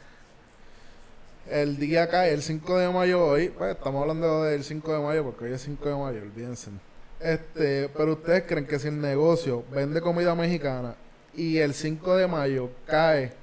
el 1.50 1.77
día 1.77 2.08
cae, 2.10 2.34
el 2.34 2.41
5 2.41 2.77
de 2.77 2.89
mayo 2.89 3.25
hoy, 3.25 3.50
pues 3.50 3.75
estamos 3.75 4.01
hablando 4.01 4.44
del 4.44 4.63
5 4.63 4.94
de 4.94 5.00
mayo 5.00 5.24
porque 5.24 5.46
hoy 5.46 5.53
es 5.53 5.62
5 5.62 5.89
de 5.89 5.96
mayo, 5.96 6.22
olvídense. 6.22 6.72
Este, 7.20 7.89
pero 7.89 8.13
ustedes 8.13 8.44
creen 8.44 8.65
que 8.65 8.79
si 8.79 8.88
el 8.88 9.01
negocio 9.01 9.63
vende 9.72 10.00
comida 10.01 10.36
mexicana 10.36 10.96
y 11.34 11.58
el 11.58 11.74
5 11.74 12.15
de 12.15 12.27
mayo 12.27 12.70
cae 12.86 13.34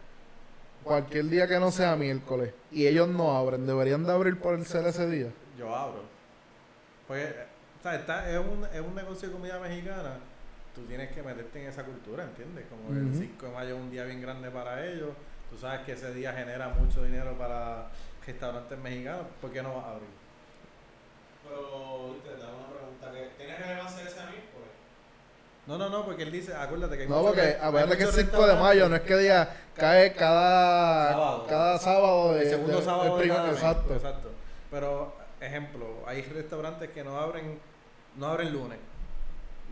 cualquier 0.83 1.27
día 1.27 1.47
que 1.47 1.59
no 1.59 1.71
sea 1.71 1.97
miércoles 1.97 2.53
y 2.71 2.87
ellos 2.87 3.09
no 3.09 3.37
abren, 3.37 3.67
deberían 3.67 4.05
de 4.05 4.13
abrir 4.13 4.39
por 4.39 4.55
el 4.55 4.65
ser 4.65 4.87
ese 4.87 5.09
día. 5.11 5.29
Yo 5.59 5.75
abro. 5.75 6.03
Porque, 7.07 7.25
eh, 7.25 7.35
o 7.79 7.83
sea, 7.83 7.97
está, 7.97 8.31
es, 8.31 8.39
un, 8.39 8.65
es 8.73 8.81
un 8.81 8.95
negocio 8.95 9.29
de 9.29 9.35
comida 9.35 9.59
mexicana. 9.59 10.19
Tú 10.75 10.83
tienes 10.83 11.11
que 11.13 11.23
meterte 11.23 11.63
en 11.63 11.69
esa 11.69 11.85
cultura, 11.85 12.25
¿entiendes? 12.25 12.65
Como 12.69 12.97
el 12.97 13.07
Ujú. 13.07 13.19
5 13.19 13.47
de 13.47 13.53
mayo 13.53 13.75
es 13.77 13.81
un 13.81 13.91
día 13.91 14.05
bien 14.05 14.21
grande 14.21 14.51
para 14.51 14.87
ellos. 14.87 15.11
Tú 15.51 15.59
sabes 15.59 15.81
que 15.87 15.93
ese 15.93 16.13
día 16.13 16.33
genera 16.33 16.69
mucho 16.69 17.05
dinero 17.05 17.33
para 17.39 17.87
restaurantes 18.27 18.79
mexicanos. 18.79 19.27
¿Por 19.41 19.53
qué 19.53 19.63
no 19.63 19.77
vas 19.77 19.85
a 19.85 19.91
abrir? 19.93 20.09
Pero, 21.49 22.17
te 22.25 22.31
una 22.35 22.67
pregunta, 22.77 23.13
que 23.13 23.31
¿tiene 23.37 23.57
relevancia 23.57 24.03
ese 24.03 24.21
miércoles? 24.21 24.67
No, 25.67 25.79
no, 25.79 25.89
no, 25.89 26.05
porque 26.05 26.25
él 26.25 26.33
dice, 26.33 26.55
acuérdate 26.55 26.97
que 26.97 27.03
hay 27.05 27.09
No, 27.09 27.23
porque 27.23 27.41
hay 27.41 27.53
acuérdate 27.61 27.97
que 27.97 28.03
es 28.05 28.11
muchos 28.13 28.31
5 28.31 28.47
de 28.47 28.55
mayo, 28.57 28.89
no 28.89 28.97
es 28.97 29.03
que 29.03 29.17
diga 29.17 29.57
cae 29.75 30.13
cada 30.15 31.13
Sábado. 31.13 31.47
cada 31.49 31.79
sábado 31.79 32.35
de, 32.35 32.43
el 32.43 32.51
segundo 32.51 32.79
de- 32.79 32.85
sábado 32.85 33.21
el 33.21 33.31
exacto. 33.31 33.95
exacto. 33.95 34.31
Pero, 34.71 35.13
ejemplo, 35.41 35.87
hay 36.07 36.23
restaurantes 36.23 36.91
que 36.91 37.05
no 37.05 37.17
abren, 37.19 37.59
no 38.17 38.27
abren 38.27 38.53
lunes, 38.53 38.79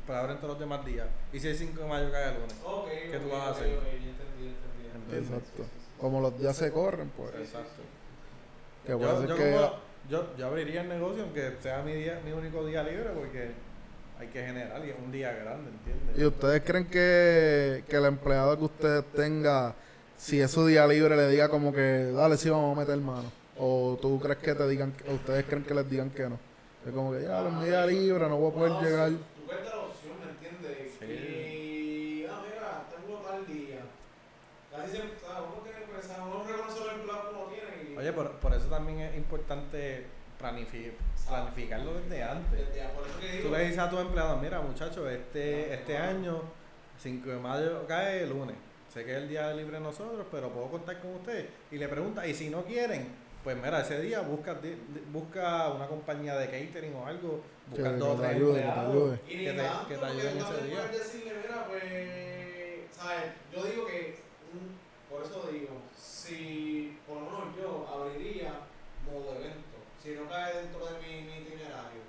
pero 0.07 0.19
abren 0.19 0.37
todos 0.39 0.51
los 0.51 0.61
demás 0.61 0.85
días. 0.85 1.07
Y 1.33 1.41
si 1.41 1.49
el 1.49 1.57
5 1.57 1.81
de 1.83 1.89
mayo 1.89 2.11
cae 2.11 2.29
el 2.29 2.35
lunes. 2.35 2.57
Ok, 2.65 2.89
¿Qué 3.11 3.19
tú 3.19 3.29
vas 3.31 3.49
a 3.49 3.51
hacer? 3.51 3.69
¿Entiendes? 4.95 5.31
Exacto. 5.31 5.65
Como 6.01 6.21
los 6.21 6.39
días 6.39 6.57
se 6.57 6.71
corren, 6.71 7.11
pues. 7.17 7.31
Exacto. 7.35 7.83
Que 8.85 8.93
Yo, 8.93 8.99
puede 8.99 9.19
ser 9.21 9.29
yo 9.29 9.37
que. 9.37 9.53
como- 9.53 9.73
yo, 10.11 10.37
yo 10.37 10.47
abriría 10.47 10.83
el 10.83 10.89
negocio 10.89 11.23
aunque 11.23 11.55
sea 11.63 11.83
mi 11.83 11.95
día, 11.95 12.21
mi 12.25 12.33
único 12.33 12.65
día 12.67 12.83
libre 12.83 13.11
porque 13.15 13.53
hay 14.19 14.27
que 14.29 14.45
generar 14.45 14.85
y 14.85 14.91
es 14.91 14.97
un 15.03 15.11
día 15.11 15.33
grande, 15.33 15.71
¿entiendes? 15.71 16.19
¿Y 16.19 16.25
ustedes 16.27 16.63
creen 16.63 16.87
que, 16.87 17.85
que 17.89 17.97
el 17.97 18.05
empleado 18.05 18.57
que 18.59 18.65
usted 18.65 19.05
tenga, 19.17 19.75
si 20.19 20.41
es 20.41 20.51
su 20.51 20.67
día 20.67 20.87
libre, 20.87 21.17
le 21.17 21.29
diga 21.31 21.49
como 21.49 21.73
que, 21.73 22.11
dale, 22.13 22.37
sí, 22.37 22.51
vamos 22.51 22.77
a 22.77 22.81
meter 22.81 22.99
mano? 22.99 23.31
¿O 23.59 23.99
tú 24.01 24.21
crees 24.21 24.39
que 24.39 24.55
te 24.55 24.69
digan, 24.69 24.93
o 25.09 25.15
ustedes 25.15 25.45
creen 25.47 25.65
que 25.65 25.75
les 25.75 25.89
digan 25.89 26.11
que 26.11 26.29
no? 26.29 26.39
Es 26.87 26.93
como 26.93 27.13
que, 27.13 27.23
ya, 27.23 27.47
es 27.49 27.53
mi 27.55 27.65
día 27.65 27.87
libre, 27.87 28.29
no 28.29 28.37
voy 28.37 28.51
a 28.51 28.55
poder 28.55 28.73
llegar. 28.85 29.11
Casi 34.85 34.97
siempre, 34.97 35.17
o 35.17 35.21
sea, 35.27 35.43
uno 35.43 35.63
tiene 35.63 35.79
que 35.81 35.93
pensar, 35.93 36.21
uno 36.23 36.45
reconoce 36.45 36.81
los 36.81 36.93
empleados 36.95 37.25
como 37.33 37.45
tiene 37.47 37.91
y... 37.93 37.97
Oye, 37.97 38.13
por, 38.13 38.31
por 38.33 38.55
eso 38.55 38.67
también 38.67 39.01
es 39.01 39.17
importante 39.17 40.07
planifi- 40.41 40.93
planificarlo 41.29 41.95
desde 41.95 42.23
antes. 42.23 42.51
Desde- 42.69 42.89
por 42.89 43.07
eso 43.07 43.21
que 43.21 43.29
digo, 43.33 43.49
Tú 43.49 43.55
le 43.55 43.65
dices 43.65 43.79
a 43.79 43.91
tus 43.91 44.01
empleados, 44.01 44.41
mira 44.43 44.61
muchachos, 44.61 45.11
este, 45.11 45.75
este 45.75 45.97
año, 45.97 46.43
5 46.99 47.31
de 47.31 47.37
mayo 47.39 47.87
cae 47.87 48.23
el 48.25 48.31
lunes. 48.31 48.57
Sé 48.93 49.05
que 49.05 49.11
es 49.13 49.17
el 49.19 49.29
día 49.29 49.53
libre 49.53 49.79
de 49.79 49.83
nosotros, 49.83 50.27
pero 50.31 50.51
puedo 50.51 50.69
contar 50.71 51.01
con 51.01 51.15
ustedes. 51.17 51.47
Y 51.73 51.79
le 51.79 51.89
pregunta, 51.89 52.25
y 52.27 52.35
si 52.35 52.49
no 52.51 52.63
quieren, 52.65 53.09
pues 53.43 53.57
mira, 53.57 53.81
ese 53.81 54.01
día 54.01 54.21
busca, 54.21 54.57
busca 55.13 55.69
una 55.71 55.87
compañía 55.87 56.37
de 56.37 56.47
catering 56.47 56.95
o 56.95 57.05
algo, 57.07 57.41
Que, 57.75 57.81
busca 57.83 57.91
que 57.93 57.97
dos 57.99 58.09
o 58.09 58.15
te 58.15 58.23
tres 58.23 58.37
ayude, 58.37 58.61
que 59.27 59.97
te 59.97 60.05
ayuden 60.05 60.39
ese 60.39 60.65
día. 60.67 60.77
puedes 60.77 60.93
decirle, 60.93 61.33
mira, 61.43 61.67
pues, 61.67 61.83
¿sabes? 62.93 63.33
Yo 63.53 63.65
digo 63.65 63.87
que, 63.87 64.17
por 65.11 65.23
eso 65.23 65.49
digo, 65.53 65.81
si 65.97 66.99
por 67.07 67.19
lo 67.19 67.25
menos 67.25 67.57
yo 67.57 67.87
abriría 67.89 68.61
modo 69.07 69.35
evento, 69.37 69.77
si 70.03 70.11
no 70.11 70.29
cae 70.29 70.57
dentro 70.63 70.87
de 70.87 70.99
mi, 71.01 71.23
mi 71.23 71.39
itinerario, 71.39 72.03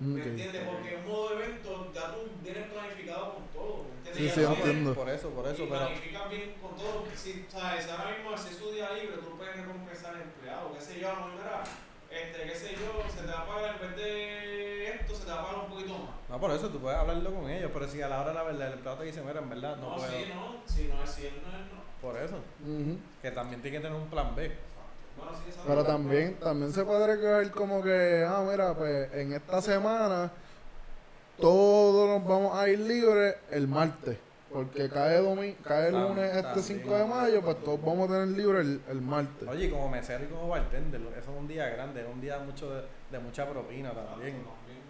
¿me 0.00 0.20
Ok. 0.20 0.26
entiendes? 0.26 0.62
Porque 0.68 0.96
un 0.96 1.08
modo 1.08 1.32
evento 1.32 1.92
ya 1.94 2.14
tú 2.14 2.20
vienes 2.42 2.70
planificado 2.70 3.34
con 3.34 3.46
todo, 3.48 3.84
¿me 3.84 4.08
entiendes? 4.08 4.34
Sí, 4.34 4.40
sí, 4.40 4.46
entiendo. 4.46 4.94
Por 4.94 5.08
eso, 5.08 5.30
por 5.30 5.46
eso, 5.48 5.64
y 5.64 5.66
pero 5.66 5.80
planificas 5.86 6.30
bien 6.30 6.54
con 6.60 6.76
todo, 6.76 7.04
si, 7.16 7.46
¿sabes? 7.48 7.84
Si 7.84 7.90
ahora 7.90 8.10
mismo 8.16 8.36
si 8.38 8.48
es 8.50 8.56
su 8.56 8.70
día 8.72 8.90
libre, 8.92 9.16
tú 9.18 9.36
puedes 9.36 9.56
recompensar 9.56 10.14
al 10.14 10.22
empleado, 10.22 10.72
qué 10.74 10.80
sé 10.80 11.00
yo, 11.00 11.10
a 11.10 11.14
lo 11.20 11.26
mejor, 11.26 11.62
este, 12.10 12.42
qué 12.44 12.54
sé 12.54 12.72
yo, 12.72 13.02
se 13.10 13.22
te 13.22 13.32
va 13.32 13.40
a 13.40 13.46
pagar 13.46 13.74
en 13.74 13.80
vez 13.80 13.96
de 13.96 14.88
esto, 14.94 15.14
se 15.14 15.24
te 15.24 15.30
va 15.30 15.40
a 15.40 15.42
pagar 15.46 15.64
un 15.64 15.70
poquito 15.70 15.92
más. 15.98 16.10
no 16.28 16.40
por 16.40 16.50
eso 16.50 16.68
tú 16.68 16.78
puedes 16.80 16.98
hablarlo 16.98 17.34
con 17.34 17.50
ellos, 17.50 17.70
pero 17.72 17.88
si 17.88 18.00
a 18.02 18.08
la 18.08 18.20
hora 18.20 18.28
de 18.28 18.34
la 18.34 18.42
verdad 18.44 18.72
el 18.92 18.98
te 18.98 19.04
dice, 19.04 19.22
mira, 19.22 19.40
en 19.40 19.48
verdad 19.50 19.76
no, 19.76 19.90
No, 19.90 19.96
puedo. 19.96 20.10
sí, 20.10 20.24
no, 20.34 20.56
si 20.66 20.88
no 20.88 21.02
es 21.02 21.14
cierto, 21.14 21.40
no 21.50 21.56
es 21.58 21.64
no. 21.72 21.78
Por 22.00 22.16
eso, 22.16 22.36
que 23.22 23.30
también 23.32 23.60
tiene 23.60 23.78
que 23.78 23.82
tener 23.82 24.00
un 24.00 24.08
plan 24.08 24.34
B. 24.36 24.52
Bueno, 25.16 25.32
sí, 25.34 25.50
esa 25.50 25.62
Pero 25.66 25.84
también, 25.84 26.34
también 26.38 26.72
se 26.72 26.84
puede 26.84 27.06
recoger 27.08 27.50
como 27.50 27.82
que, 27.82 28.24
ah, 28.26 28.44
mira, 28.48 28.72
pues 28.74 29.12
en 29.14 29.32
esta 29.32 29.60
semana 29.60 30.30
todos 31.40 32.08
nos 32.08 32.28
vamos 32.28 32.56
a 32.56 32.68
ir 32.68 32.78
libres 32.78 33.36
el 33.50 33.66
martes. 33.68 34.16
Porque 34.52 34.88
cae, 34.88 35.18
domi 35.18 35.52
cae 35.62 35.88
el 35.88 35.94
lunes 35.94 36.30
este 36.30 36.42
también. 36.42 36.64
5 36.64 36.96
de 36.96 37.04
mayo, 37.04 37.42
pues 37.42 37.62
todos 37.62 37.82
vamos 37.82 38.08
a 38.08 38.12
tener 38.14 38.28
libre 38.28 38.60
el, 38.60 38.80
el 38.88 39.00
martes. 39.02 39.46
Oye, 39.46 39.68
como 39.70 39.88
mesero 39.90 40.24
y 40.24 40.28
como 40.28 40.48
bartender, 40.48 41.00
eso 41.02 41.18
es 41.32 41.38
un 41.38 41.46
día 41.46 41.68
grande, 41.68 42.00
es 42.00 42.06
un 42.10 42.20
día 42.20 42.38
mucho 42.38 42.70
de, 42.74 42.82
de 43.10 43.18
mucha 43.18 43.48
propina 43.48 43.92
pues, 43.92 44.06
también. 44.06 44.42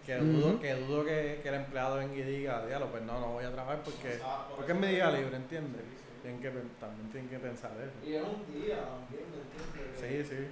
Que 0.06 0.16
dudo, 0.16 0.48
Ujú. 0.50 0.58
que, 0.60 0.74
dudo 0.74 1.04
que, 1.04 1.40
que 1.42 1.48
el 1.48 1.54
empleado 1.56 1.96
venga 1.96 2.14
y 2.14 2.22
diga, 2.22 2.64
diablo, 2.66 2.86
pues 2.90 3.02
no, 3.02 3.20
no 3.20 3.32
voy 3.32 3.44
a 3.44 3.52
trabajar 3.52 3.80
porque, 3.84 4.18
porque 4.56 4.72
es 4.72 4.78
mi 4.78 4.86
día 4.86 5.10
libre, 5.10 5.36
¿entiendes? 5.36 5.82
Tienen 6.22 6.40
que, 6.40 6.48
también 6.80 7.10
tienen 7.10 7.28
que 7.28 7.38
pensar 7.38 7.72
eso. 7.76 7.92
Y 8.08 8.14
es 8.14 8.22
un 8.22 8.40
día 8.52 8.78
también, 8.88 9.26
¿me 9.28 9.82
entiendes? 9.92 10.28
Sí, 10.28 10.36
sí. 10.36 10.48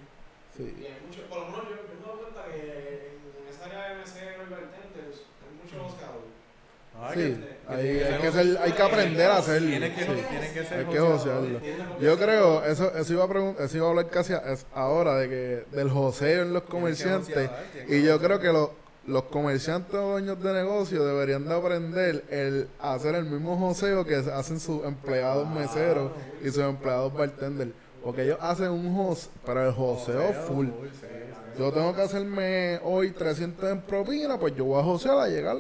Sí. 0.57 0.77
Y 0.83 0.85
hay 0.87 1.01
mucho, 1.07 1.23
por 1.29 1.39
lo 1.41 1.45
menos 1.47 1.69
yo, 1.69 1.77
yo 1.77 1.95
me 2.01 2.05
doy 2.07 2.19
cuenta 2.25 2.45
que 2.53 3.17
en, 3.17 3.45
en 3.45 3.49
esa 3.49 3.65
área 3.67 3.89
de 3.91 3.95
mesero 3.97 4.43
y 4.47 4.51
bartenders 4.51 5.17
hay 5.41 5.53
mucho 5.57 5.75
boceador. 5.85 6.36
Hay 6.99 7.15
Sí, 7.15 7.45
hay 7.69 8.19
que, 8.21 8.26
un- 8.29 8.33
ser, 8.33 8.59
hay 8.62 8.73
que 8.73 8.83
aprender 8.83 9.31
a 9.31 9.37
hacerlo. 9.38 9.69
Tiene 9.69 9.95
que, 9.95 10.00
sí. 10.05 10.11
tiene 10.31 10.53
que 10.53 10.65
ser 10.65 10.79
Hay 10.79 10.85
que 10.87 10.99
josearlo. 10.99 11.61
Yo 12.00 12.19
creo, 12.19 12.65
eso, 12.65 12.93
eso 12.97 13.12
iba 13.12 13.25
a 13.25 13.65
eso 13.65 13.76
iba 13.76 13.87
a 13.87 13.91
hablar 13.91 14.09
casi 14.09 14.33
a- 14.33 14.38
es 14.53 14.67
ahora 14.75 15.17
de 15.17 15.29
que 15.29 15.76
del 15.76 15.91
joseo 15.91 16.43
en 16.43 16.53
los 16.53 16.62
comerciantes. 16.62 17.50
Y 17.88 18.03
yo 18.03 18.19
creo 18.21 18.41
que 18.41 18.53
los, 18.53 18.71
los 19.07 19.25
comerciantes 19.25 19.95
o 19.95 20.12
dueños 20.12 20.43
de 20.43 20.53
negocio 20.53 21.05
deberían 21.05 21.47
de 21.47 21.55
aprender 21.55 22.25
el 22.31 22.69
hacer 22.81 23.15
el 23.15 23.25
mismo 23.26 23.57
joseo 23.59 24.05
que 24.05 24.17
hacen 24.17 24.59
sus 24.59 24.85
empleados 24.85 25.49
meseros 25.49 26.12
y 26.43 26.47
sus 26.47 26.59
empleados 26.65 27.12
bartender. 27.12 27.69
Porque 28.03 28.23
ellos 28.23 28.38
hacen 28.41 28.71
un 28.71 28.95
joseo, 28.97 29.31
pero 29.45 29.67
el 29.67 29.73
joseo 29.73 30.33
full. 30.47 30.69
Yo 31.59 31.73
tengo 31.73 31.95
que 31.95 32.03
hacerme 32.03 32.81
hoy 32.85 33.11
300 33.12 33.71
en 33.71 33.81
propina, 33.81 34.38
pues 34.38 34.55
yo 34.55 34.65
voy 34.67 34.81
a 34.81 34.85
josear 34.85 35.19
a 35.19 35.26
llegar 35.29 35.57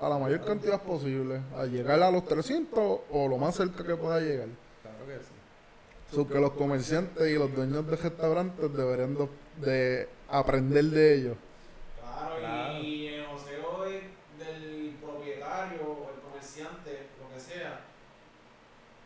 a 0.00 0.08
la 0.08 0.18
mayor 0.18 0.44
cantidad 0.44 0.80
posible. 0.82 1.40
A 1.56 1.64
llegar 1.64 2.02
a 2.02 2.10
los 2.10 2.24
300 2.26 3.00
o 3.10 3.28
lo 3.28 3.36
más 3.38 3.54
cerca 3.54 3.84
que 3.84 3.96
pueda 3.96 4.20
llegar. 4.20 4.48
Claro 4.82 5.06
que 5.06 5.18
sí. 5.24 6.14
So 6.14 6.28
que 6.28 6.38
los 6.38 6.52
comerciantes 6.52 7.28
y 7.28 7.34
los 7.38 7.54
dueños 7.54 7.86
de 7.88 7.96
restaurantes 7.96 8.72
deberían 8.76 9.16
de, 9.16 9.28
de 9.64 10.08
aprender 10.28 10.84
de 10.84 11.14
ellos. 11.14 11.36
Claro, 12.00 12.36
Claro. 12.38 12.78
y 12.82 13.06
el 13.08 13.26
joseo 13.26 13.84
de- 13.84 14.10
del 14.44 14.96
propietario 15.02 15.80
o 15.82 16.10
el 16.14 16.20
comerciante, 16.20 17.06
lo 17.20 17.34
que 17.34 17.40
sea, 17.40 17.80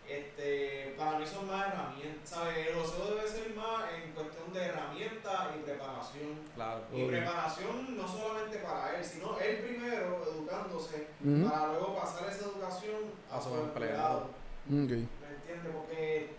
este, 0.08 0.94
para 0.96 1.18
mí 1.18 1.26
son 1.26 1.46
más 1.46 1.68
herramientas, 1.68 2.28
¿sabes? 2.28 2.66
El 2.68 2.74
joseo 2.74 3.14
debe 3.14 3.28
ser 3.28 3.54
más 3.54 3.84
en 3.92 4.12
cuestión 4.12 4.52
de 4.52 4.60
herramientas 4.64 5.48
y 5.56 5.62
preparación. 5.64 6.28
Claro. 6.54 6.80
Y 6.92 7.06
preparación 7.06 7.96
no 7.96 8.08
solamente 8.08 8.58
para 8.58 8.98
él, 8.98 9.04
sino 9.04 9.38
él 9.38 9.58
primero 9.58 10.18
para 11.50 11.72
luego 11.72 11.96
pasar 11.96 12.28
esa 12.28 12.44
educación 12.46 12.96
a, 13.30 13.36
A 13.36 13.40
su 13.40 13.54
empleado. 13.54 14.18
Ok. 14.66 14.68
¿Me 14.68 14.76
entiendes? 14.84 15.72
Porque 15.74 16.30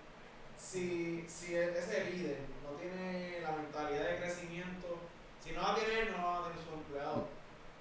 si, 0.58 1.26
si 1.28 1.56
e- 1.56 1.78
ese 1.78 2.06
líder 2.12 2.38
no 2.64 2.78
tiene 2.80 3.42
la 3.42 3.52
mentalidad 3.52 4.10
de 4.10 4.18
crecimiento, 4.18 4.88
si 5.44 5.52
no 5.52 5.62
la 5.62 5.76
tiene 5.76 6.00
él, 6.02 6.08
no 6.12 6.18
la 6.18 6.24
va 6.26 6.38
a 6.40 6.44
tener 6.50 6.60
su 6.64 6.74
empleado. 6.74 7.26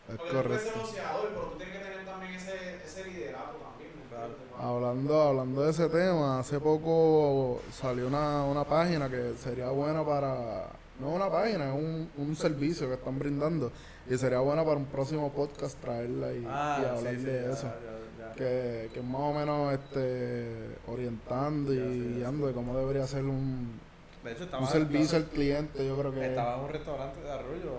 Es 0.09 0.17
Porque 0.17 0.33
tú 0.33 0.43
puedes 0.43 0.63
ser 0.63 0.77
negociador, 0.77 1.29
pero 1.29 1.41
tú 1.53 1.57
tienes 1.59 1.77
que 1.77 1.85
tener 1.85 2.05
también 2.07 2.33
ese, 2.35 2.77
ese 2.85 3.05
liderato 3.05 3.57
también. 3.59 3.91
¿me 3.95 4.09
Claro. 4.09 4.27
entiendes? 4.33 4.57
Hablando, 4.59 5.23
hablando 5.23 5.63
de 5.63 5.71
ese 5.71 5.89
tema, 5.91 6.39
hace 6.41 6.59
poco 6.61 7.61
salió 7.73 8.07
una, 8.07 8.45
una 8.45 8.65
página 8.65 9.09
que 9.11 9.35
sería 9.43 9.69
buena 9.69 10.05
para... 10.05 10.67
No 11.01 11.11
una 11.11 11.31
página, 11.31 11.69
es 11.69 11.75
un, 11.75 12.11
un 12.17 12.37
servicio 12.37 12.89
que 12.89 12.95
están 12.95 13.19
brindando. 13.19 13.71
Y 14.11 14.17
sería 14.17 14.41
buena 14.41 14.65
para 14.65 14.77
un 14.79 14.87
próximo 14.87 15.31
podcast 15.33 15.79
traerla 15.81 16.33
y, 16.33 16.45
Ah, 16.49 16.79
y 16.83 16.85
hablar 16.87 17.15
sí, 17.15 17.21
sí, 17.21 17.27
de 17.27 17.43
ya, 17.43 17.51
eso. 17.53 17.63
ya, 17.67 18.29
ya. 18.29 18.35
Que, 18.35 18.91
que 18.95 19.03
más 19.03 19.21
o 19.21 19.33
menos 19.33 19.73
este 19.75 20.77
orientando 20.87 21.73
y 21.73 22.15
guiando 22.17 22.47
de 22.47 22.53
cómo 22.53 22.77
debería 22.77 23.07
ser 23.07 23.25
un, 23.25 23.79
De 24.25 24.33
hecho, 24.33 24.45
estaba, 24.45 24.63
un 24.63 24.69
servicio 24.69 25.19
al 25.19 25.25
cliente, 25.27 25.87
yo 25.87 25.97
creo 25.99 26.13
que... 26.13 26.27
estaba 26.27 26.57
en 26.57 26.61
un 26.65 26.69
restaurante 26.71 27.21
de 27.21 27.31
Arroyo, 27.31 27.73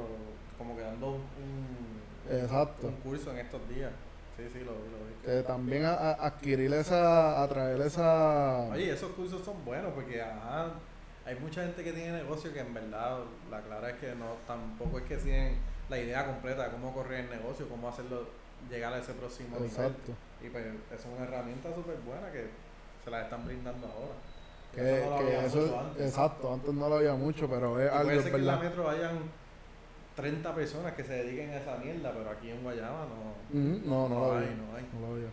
como 0.58 0.76
que 0.76 0.82
dando 0.84 1.08
un, 1.10 1.16
un, 1.16 2.38
Exacto. 2.40 2.88
un 2.88 2.96
curso 2.98 3.32
en 3.32 3.40
estos 3.40 3.68
días. 3.70 3.92
Sí, 4.38 4.44
sí, 4.54 4.60
lo 4.60 4.72
lo. 4.72 5.10
Que 5.26 5.44
también 5.44 5.84
a- 5.84 5.94
a- 5.96 6.28
adquirir 6.28 6.74
esa, 6.74 7.44
atraer 7.44 7.82
esa... 7.82 8.70
Oye, 8.72 8.92
esos 8.94 9.12
cursos 9.12 9.44
son 9.44 9.66
buenos 9.66 9.92
porque 9.94 10.22
ajá, 10.22 10.72
hay 11.30 11.36
mucha 11.40 11.62
gente 11.64 11.84
que 11.84 11.94
tiene 11.94 12.12
negocio 12.12 12.52
que 12.52 12.60
en 12.60 12.74
verdad 12.74 13.20
la 13.52 13.62
clara 13.62 13.92
es 13.92 13.96
que 14.00 14.16
no 14.16 14.34
tampoco 14.48 14.98
es 14.98 15.06
que 15.06 15.18
tienen 15.18 15.58
la 15.88 16.00
idea 16.00 16.26
completa 16.26 16.64
de 16.66 16.72
cómo 16.72 16.92
correr 16.94 17.26
el 17.26 17.30
negocio, 17.30 17.70
cómo 17.70 17.88
hacerlo 17.90 18.26
llegar 18.70 18.92
a 18.94 18.98
ese 18.98 19.14
próximo 19.14 19.50
nivel. 19.58 19.70
Exacto. 19.70 20.12
Y 20.44 20.50
pues 20.50 20.66
es 20.66 21.06
una 21.06 21.26
herramienta 21.26 21.74
súper 21.76 21.98
buena 21.98 22.32
que 22.32 22.48
se 23.04 23.12
la 23.12 23.22
están 23.24 23.46
brindando 23.46 23.86
ahora. 23.88 24.14
Que, 24.74 24.82
Eso 25.02 25.10
no 25.10 25.12
lo 25.12 25.18
que 25.18 25.24
había 25.26 25.46
eso, 25.46 25.58
mucho 25.60 25.80
antes. 25.80 26.08
exacto, 26.08 26.54
antes 26.54 26.74
no 26.74 26.90
lo 26.90 26.96
había 26.96 27.14
mucho, 27.14 27.48
pero 27.50 27.80
es 27.80 27.92
Y 27.92 27.96
algo, 27.96 28.04
puede 28.06 28.22
ser 28.24 28.32
que 28.32 28.38
en 28.38 28.46
la 28.48 28.56
metro 28.58 28.90
hayan 28.90 29.20
30 30.16 30.56
personas 30.56 30.94
que 30.94 31.04
se 31.04 31.14
dediquen 31.14 31.52
a 31.52 31.58
esa 31.58 31.78
mierda, 31.78 32.12
pero 32.12 32.30
aquí 32.32 32.50
en 32.50 32.64
Guayama 32.64 33.06
no, 33.06 33.60
No, 33.86 34.10
no, 34.10 34.20
lo 34.20 34.32
hay, 34.32 34.38
había, 34.46 34.56
no 34.58 34.76
hay. 34.76 34.86
no 34.94 35.00
lo 35.08 35.14
había. 35.14 35.30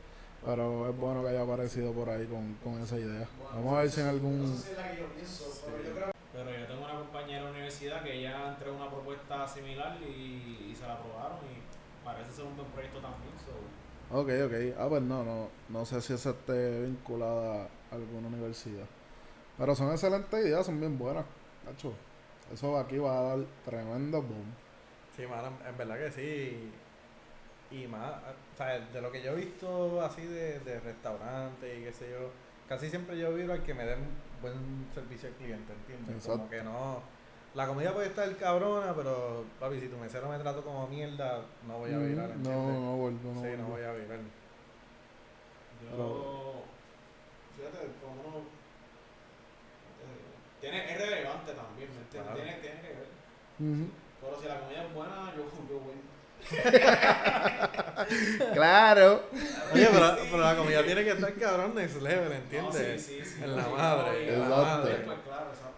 Pero 0.47 0.88
es 0.88 0.97
bueno 0.97 1.23
que 1.23 1.29
haya 1.31 1.43
aparecido 1.43 1.93
por 1.93 2.09
ahí 2.09 2.25
con, 2.26 2.55
con 2.62 2.81
esa 2.81 2.97
idea. 2.97 3.26
Vamos 3.53 3.75
a 3.75 3.81
ver 3.81 3.91
si 3.91 4.00
en 4.00 4.07
No 4.07 4.12
algún... 4.12 4.57
sé 4.57 4.62
si 4.62 4.71
es 4.71 4.76
la 4.79 4.91
que 4.93 5.00
yo 5.00 5.07
pienso, 5.09 5.45
pero 5.67 5.83
yo 5.83 5.93
creo 5.93 6.11
Pero 6.33 6.50
yo 6.59 6.67
tengo 6.67 6.85
una 6.85 6.99
compañera 7.00 7.38
en 7.38 7.45
la 7.47 7.50
universidad 7.50 8.03
que 8.05 8.15
ella 8.21 8.49
entregó 8.50 8.76
una 8.76 8.88
propuesta 8.91 9.49
similar 9.49 9.99
y, 10.03 10.69
y 10.71 10.75
se 10.75 10.87
la 10.87 10.95
aprobaron 10.95 11.38
y 11.38 12.05
parece 12.05 12.33
ser 12.33 12.45
un 12.45 12.57
buen 12.57 12.69
proyecto 12.69 13.00
también. 13.00 13.33
So. 13.45 14.17
Ok, 14.21 14.29
ok. 14.47 14.79
Ah, 14.79 14.87
pues 14.88 15.03
no, 15.03 15.25
no, 15.25 15.49
no 15.69 15.85
sé 15.85 16.00
si 16.00 16.12
esa 16.12 16.31
esté 16.31 16.83
vinculada 16.83 17.65
a 17.91 17.95
alguna 17.97 18.29
universidad. 18.29 18.87
Pero 19.59 19.75
son 19.75 19.91
excelentes 19.91 20.47
ideas, 20.47 20.65
son 20.65 20.79
bien 20.79 20.97
buenas. 20.97 21.25
Cacho, 21.65 21.93
eso 22.53 22.79
aquí 22.79 22.99
va 22.99 23.19
a 23.19 23.23
dar 23.23 23.38
tremendo 23.65 24.23
boom. 24.23 24.55
Sí, 25.17 25.26
mano, 25.26 25.50
en 25.69 25.76
verdad 25.76 25.99
que 25.99 26.12
sí. 26.12 26.71
Y 27.70 27.87
más, 27.88 28.12
o 28.54 28.56
sea, 28.56 28.78
de 28.78 29.00
lo 29.00 29.11
que 29.11 29.23
yo 29.23 29.32
he 29.32 29.37
visto 29.37 30.00
así 30.00 30.23
de, 30.25 30.61
de 30.61 30.80
restaurantes 30.80 31.78
y 31.78 31.82
qué 31.82 31.92
sé 31.92 32.11
yo, 32.11 32.30
casi 32.68 32.88
siempre 32.88 33.18
yo 33.18 33.35
vivo 33.35 33.52
al 33.52 33.62
que 33.62 33.75
me 33.75 33.85
den 33.85 34.06
buen 34.40 34.87
servicio 34.94 35.28
al 35.28 35.35
cliente, 35.35 35.73
¿entiendes? 35.73 36.23
Como 36.25 36.44
Exacto. 36.44 36.50
que 36.50 36.62
no, 36.62 37.02
La 37.54 37.66
comida 37.66 37.92
puede 37.92 38.08
estar 38.08 38.37
cabrona, 38.37 38.94
pero 38.94 39.44
papi, 39.58 39.80
si 39.80 39.88
tu 39.88 39.96
mesero 39.96 40.28
me 40.28 40.38
trato 40.38 40.62
como 40.62 40.87
mierda, 40.87 41.40
no 41.66 41.78
voy 41.78 41.92
a 41.92 41.99
virar. 41.99 42.28
Mm, 42.28 42.32
¿entiendes? 42.32 42.44
No, 42.44 42.80
no 42.80 42.96
vuelvo, 42.96 43.32
no 43.32 43.40
sí, 43.40 43.46
vuelvo. 43.49 43.62
no 43.62 43.68
voy 43.70 43.82
a 43.82 43.92
virar. 43.92 44.18
Yo, 45.82 46.62
fíjate, 47.56 47.78
como 48.00 48.20
uno, 48.28 48.44
tiene, 50.61 50.92
es 50.92 50.99
relevante 51.00 51.52
también, 51.52 51.90
¿me 51.94 52.00
entiendes? 52.00 52.32
Claro. 52.32 52.35
Tiene, 52.42 52.61
tiene 52.61 52.80
que 52.80 52.88
ver. 52.88 53.08
Ujú. 53.58 53.90
Pero 54.20 54.40
si 54.40 54.49
la 54.49 54.61
comida 54.61 54.82
es 54.85 54.94
buena, 54.94 55.32
yo, 55.37 55.44
yo 55.68 55.78
voy. 55.80 56.15
Claro. 58.53 59.23
Oye, 59.73 59.88
pero, 59.93 60.17
pero 60.31 60.38
la 60.43 60.57
comida 60.57 60.83
tiene 60.85 61.05
que 61.05 61.11
estar 61.11 61.33
cabrón 61.35 61.75
next 61.75 62.00
level, 62.00 62.33
¿entiendes? 62.33 62.75
No, 62.75 62.99
sí, 62.99 62.99
sí, 62.99 63.25
sí. 63.25 63.43
En 63.43 63.57
la 63.57 63.69
madre, 63.69 64.12
no, 64.12 64.19
y 64.19 64.29
en 64.29 64.41
la 64.41 64.47
Exacto. 64.47 64.79
madre. 64.79 64.95
Pues. 65.05 65.17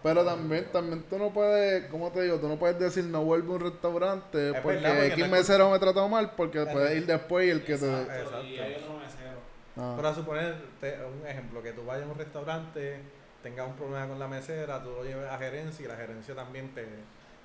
Pero 0.03 0.25
también, 0.25 0.71
también 0.71 1.03
tú 1.09 1.17
no 1.17 1.33
puedes, 1.33 1.85
¿cómo 1.89 2.11
te 2.11 2.21
digo? 2.21 2.37
Tú 2.39 2.47
no 2.47 2.57
puedes 2.57 2.79
decir 2.79 3.03
no 3.05 3.23
vuelvo 3.23 3.53
a 3.53 3.55
un 3.57 3.61
restaurante 3.63 4.49
Es 4.51 4.61
porque 4.61 4.77
verdad, 4.79 5.05
X 5.05 5.17
no 5.17 5.25
es 5.25 5.31
mesero 5.31 5.69
me 5.71 5.79
trató 5.79 6.07
mal 6.07 6.31
porque 6.37 6.65
puedes 6.65 6.95
ir 6.97 7.05
después 7.05 7.47
y 7.47 7.49
el 7.49 7.63
que 7.63 7.77
te... 7.77 7.85
Exacto, 7.85 8.13
Exacto. 8.13 8.43
Y 8.45 8.59
hay 8.59 8.75
otro 8.75 8.93
mesero. 8.93 9.39
Ah. 9.77 9.93
Pero 9.95 10.07
a 10.07 10.15
suponer, 10.15 10.55
te- 10.79 10.97
un 11.03 11.27
ejemplo, 11.27 11.61
que 11.63 11.73
tú 11.73 11.85
vayas 11.85 12.07
a 12.07 12.11
un 12.11 12.17
restaurante, 12.17 12.99
tengas 13.43 13.67
un 13.67 13.75
problema 13.75 14.07
con 14.07 14.19
la 14.19 14.27
mesera, 14.27 14.81
tú 14.83 14.91
lo 14.91 15.03
lleves 15.03 15.29
a 15.29 15.37
gerencia 15.37 15.85
y 15.85 15.87
la 15.87 15.95
gerencia 15.95 16.35
también 16.35 16.73
te, 16.73 16.85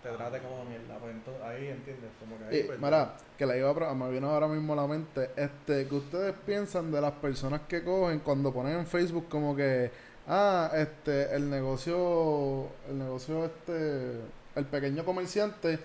te 0.04 0.10
trate 0.10 0.38
como 0.38 0.64
mierda. 0.66 0.96
Pues 1.00 1.12
entonces, 1.14 1.42
ahí 1.42 1.66
entiendes, 1.68 2.10
como 2.20 2.38
que 2.38 2.44
ahí. 2.44 2.60
Y, 2.60 2.62
pues, 2.64 2.78
mira, 2.78 3.16
que 3.36 3.46
la 3.46 3.56
iba 3.56 3.70
a 3.70 3.74
pro- 3.74 3.92
me 3.96 4.10
vino 4.10 4.30
ahora 4.30 4.46
mismo 4.46 4.74
a 4.74 4.76
la 4.76 4.86
mente, 4.86 5.30
este, 5.34 5.88
que 5.88 5.94
ustedes 5.96 6.34
piensan 6.46 6.92
de 6.92 7.00
las 7.00 7.12
personas 7.14 7.62
que 7.66 7.82
cogen 7.82 8.20
cuando 8.20 8.52
ponen 8.52 8.78
en 8.78 8.86
Facebook 8.86 9.28
como 9.28 9.56
que, 9.56 9.90
ah, 10.28 10.70
este, 10.76 11.34
el 11.34 11.50
negocio, 11.50 12.68
el 12.88 12.98
negocio 12.98 13.44
este, 13.46 14.20
el 14.54 14.64
pequeño 14.66 15.04
comerciante 15.04 15.78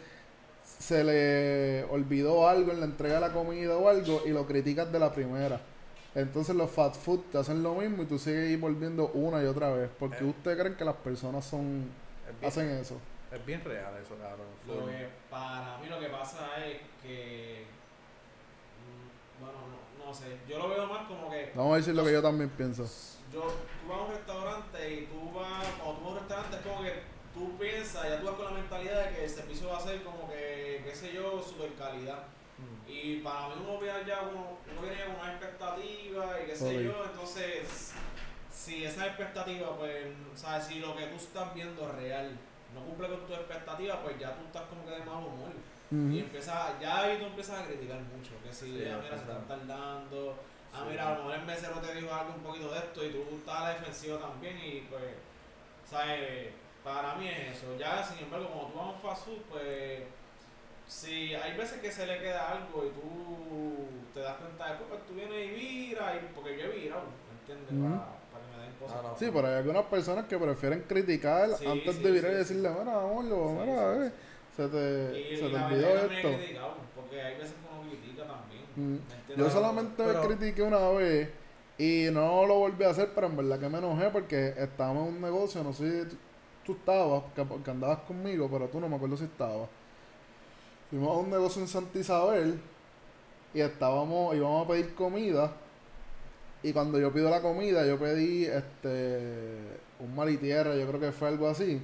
se 0.64 1.04
le 1.04 1.84
olvidó 1.86 2.48
algo 2.48 2.72
en 2.72 2.80
la 2.80 2.86
entrega 2.86 3.16
de 3.16 3.22
la 3.22 3.34
comida 3.34 3.76
o 3.76 3.90
algo 3.90 4.22
y 4.26 4.30
lo 4.30 4.46
criticas 4.46 4.92
de 4.92 5.00
la 5.00 5.12
primera. 5.14 5.60
Entonces 6.16 6.56
los 6.56 6.70
fast 6.72 6.96
food 7.02 7.20
te 7.32 7.38
hacen 7.38 7.64
lo 7.64 7.76
mismo 7.76 8.04
y 8.04 8.06
tú 8.06 8.18
sigues 8.20 8.60
volviendo 8.60 9.10
una 9.14 9.42
y 9.42 9.46
otra 9.46 9.72
vez. 9.72 9.90
Porque 10.00 10.24
Eh. 10.24 10.28
ustedes 10.28 10.58
creen 10.60 10.76
que 10.76 10.86
las 10.86 10.96
personas 10.96 11.46
son 11.46 11.86
hacen 12.46 12.68
eso. 12.70 12.98
Es 13.32 13.46
bien 13.46 13.64
real 13.64 13.94
eso, 14.02 14.16
cabrón. 14.18 14.48
Lo 14.68 14.86
que 14.88 15.10
para 15.30 15.78
mí 15.78 15.88
lo 15.88 16.00
que 16.00 16.08
pasa 16.08 16.66
es 16.66 16.82
que. 17.02 17.66
mm, 18.86 19.44
Bueno, 19.44 19.60
no, 19.68 20.06
no 20.06 20.14
sé. 20.14 20.38
Yo 20.48 20.58
lo 20.58 20.70
veo 20.70 20.88
más 20.88 21.08
como 21.08 21.30
que. 21.30 21.52
Vamos 21.56 21.74
a 21.74 21.78
decir 21.78 21.96
lo 21.96 22.04
que 22.04 22.14
yo 22.14 22.22
también 22.22 22.50
pienso. 22.50 22.84
Yo, 23.32 23.42
tú 23.42 23.88
vas 23.88 24.00
a 24.00 24.02
un 24.04 24.12
restaurante 24.12 24.94
y 24.94 25.06
tú 25.06 25.32
vas. 25.32 25.68
Cuando 25.82 26.00
tú 26.00 26.06
vas 26.06 26.12
a 26.12 26.14
un 26.14 26.18
restaurante 26.20 26.58
es 26.58 26.62
como 26.64 26.84
que 26.84 26.94
tú 27.34 27.58
piensas, 27.58 28.10
ya 28.10 28.20
tú 28.20 28.26
vas 28.26 28.36
con 28.36 28.46
la 28.46 28.52
mentalidad 28.52 29.06
de 29.06 29.16
que 29.16 29.24
el 29.26 29.30
servicio 29.30 29.70
va 29.70 29.78
a 29.78 29.82
ser 29.82 30.04
como 30.04 30.30
que, 30.30 30.82
qué 30.84 30.96
sé 30.96 31.14
yo, 31.14 31.42
super 31.42 31.74
calidad. 31.76 32.24
Mm. 32.58 32.92
Y 32.92 33.16
para 33.22 33.50
mí 33.50 33.64
uno 33.66 33.80
viene 33.80 34.00
ya 34.06 34.20
como, 34.20 34.58
uno 34.72 34.82
viene 34.82 35.06
con 35.06 35.16
una 35.16 35.32
expectativa 35.32 36.42
y 36.42 36.46
qué 36.48 36.56
sé 36.56 36.84
yo, 36.84 37.06
entonces 37.06 37.94
si 38.52 38.84
esa 38.84 39.08
expectativa, 39.08 39.78
pues, 39.78 40.08
sabes, 40.36 40.66
si 40.66 40.80
lo 40.80 40.96
que 40.96 41.06
tú 41.08 41.16
estás 41.16 41.54
viendo 41.54 41.88
es 41.88 41.96
real 41.96 42.38
no 42.74 42.82
cumple 42.86 43.08
con 43.10 43.26
tu 43.28 43.34
expectativa, 43.34 44.02
pues 44.04 44.20
ya 44.20 44.36
tú 44.36 44.46
estás 44.46 44.64
como 44.64 44.86
que 44.86 44.92
de 44.92 45.00
mal 45.06 45.24
humor. 45.24 45.52
Y 45.92 46.20
empiezas, 46.20 46.80
ya 46.80 47.00
ahí 47.00 47.18
tú 47.18 47.26
empiezas 47.26 47.62
a 47.62 47.66
criticar 47.66 48.00
mucho, 48.02 48.32
que 48.44 48.54
si, 48.54 48.78
Sí, 48.78 48.86
ah, 48.86 49.00
mira, 49.02 49.16
se 49.18 49.24
están 49.24 49.48
tardando, 49.48 50.36
ah, 50.72 50.82
Sí. 50.84 50.90
mira, 50.92 51.08
a 51.08 51.12
lo 51.14 51.16
mejor 51.24 51.34
el 51.40 51.46
mesero 51.48 51.80
te 51.80 51.96
dijo 51.96 52.14
algo 52.14 52.34
un 52.36 52.44
poquito 52.44 52.72
de 52.72 52.78
esto 52.78 53.04
y 53.06 53.10
tú 53.10 53.26
estás 53.38 53.56
a 53.56 53.64
la 53.64 53.70
defensiva 53.74 54.20
también 54.20 54.58
y 54.64 54.82
pues, 54.82 55.16
sabes, 55.90 56.54
para 56.84 57.16
mí 57.16 57.28
es 57.28 57.58
eso. 57.58 57.76
Ya, 57.80 58.04
sin 58.04 58.20
embargo, 58.24 58.50
cuando 58.50 58.70
tú 58.72 58.78
vas 58.78 58.86
a 58.86 58.92
un 58.92 59.00
fast 59.02 59.26
food, 59.26 59.42
pues, 59.50 60.04
si 60.88 61.34
hay 61.34 61.58
veces 61.58 61.82
que 61.82 61.92
se 61.92 62.06
le 62.06 62.20
queda 62.20 62.50
algo 62.52 62.86
y 62.86 62.90
tú 62.90 63.88
te 64.14 64.20
das 64.22 64.38
cuenta 64.38 64.70
después, 64.70 64.90
pues 64.90 65.06
tú 65.08 65.14
vienes 65.16 65.46
y 65.48 65.50
viras, 65.90 66.16
y, 66.16 66.34
porque 66.36 66.56
yo 66.58 66.66
he 66.66 66.70
virado, 66.80 67.04
¿entiendes? 67.42 67.98
Para, 67.98 68.19
cosas. 68.80 68.98
Ah, 69.00 69.08
no. 69.12 69.18
Sí, 69.18 69.30
pero 69.34 69.48
hay 69.48 69.54
algunas 69.56 69.84
personas 69.86 70.26
que 70.26 70.38
prefieren 70.38 70.84
criticar 70.88 71.50
Sí, 71.58 71.66
antes 71.66 71.96
sí, 71.96 72.04
de 72.04 72.12
virar 72.12 72.32
sí, 72.32 72.36
y 72.36 72.40
decirle, 72.40 72.70
mira, 72.70 73.02
amorlo, 73.02 73.50
Sí, 73.50 73.66
mira, 73.70 73.94
sí, 73.96 74.02
eh, 74.08 74.12
se 74.56 74.68
te, 74.68 75.20
Y, 75.34 75.38
se 75.38 75.46
y 75.48 75.52
te 75.52 75.56
olvidó 75.58 75.88
esto. 75.90 76.38
criticado, 76.38 76.74
porque 76.96 77.22
hay 77.22 77.36
veces 77.38 77.54
que 77.54 77.68
uno 77.80 77.90
critica 77.90 78.24
también. 78.28 78.64
Mm. 78.76 79.00
¿me 79.30 79.36
Yo 79.38 79.50
solamente 79.50 80.04
Pero- 80.04 80.22
critiqué 80.22 80.62
una 80.64 80.90
vez 80.90 81.30
y 81.78 82.08
no 82.12 82.46
lo 82.46 82.56
volví 82.60 82.84
a 82.84 82.90
hacer, 82.90 83.12
pero 83.16 83.28
en 83.28 83.38
verdad 83.38 83.60
que 83.60 83.70
me 83.70 83.78
enojé 83.78 84.10
porque 84.10 84.54
estábamos 84.58 85.08
en 85.10 85.16
un 85.16 85.22
negocio, 85.22 85.64
no 85.64 85.72
sé 85.74 86.04
si 86.04 86.10
tú, 86.10 86.16
tú 86.66 86.72
estabas, 86.74 87.24
que, 87.36 87.44
porque 87.46 87.72
andabas 87.72 88.00
conmigo, 88.00 88.50
pero 88.52 88.68
tú 88.68 88.80
no 88.80 88.90
me 88.90 88.96
acuerdo 88.98 89.16
si 89.18 89.24
estabas. 89.26 89.70
Fuimos 90.90 91.10
a 91.16 91.20
un 91.20 91.30
negocio 91.30 91.62
en 91.62 91.68
Santa 91.68 91.98
Isabel 92.00 92.60
y 93.54 93.62
estábamos, 93.62 94.36
íbamos 94.36 94.66
a 94.66 94.68
pedir 94.70 94.94
comida 94.96 95.52
y 96.64 96.74
cuando 96.74 97.00
yo 97.00 97.12
pido 97.14 97.30
la 97.30 97.42
comida, 97.42 97.86
yo 97.86 97.98
pedí 97.98 98.46
este 98.46 99.80
un 100.00 100.16
mal 100.16 100.30
y 100.30 100.38
tierra, 100.38 100.76
yo 100.76 100.88
creo 100.88 101.00
que 101.00 101.12
fue 101.12 101.28
algo 101.30 101.48
así. 101.48 101.82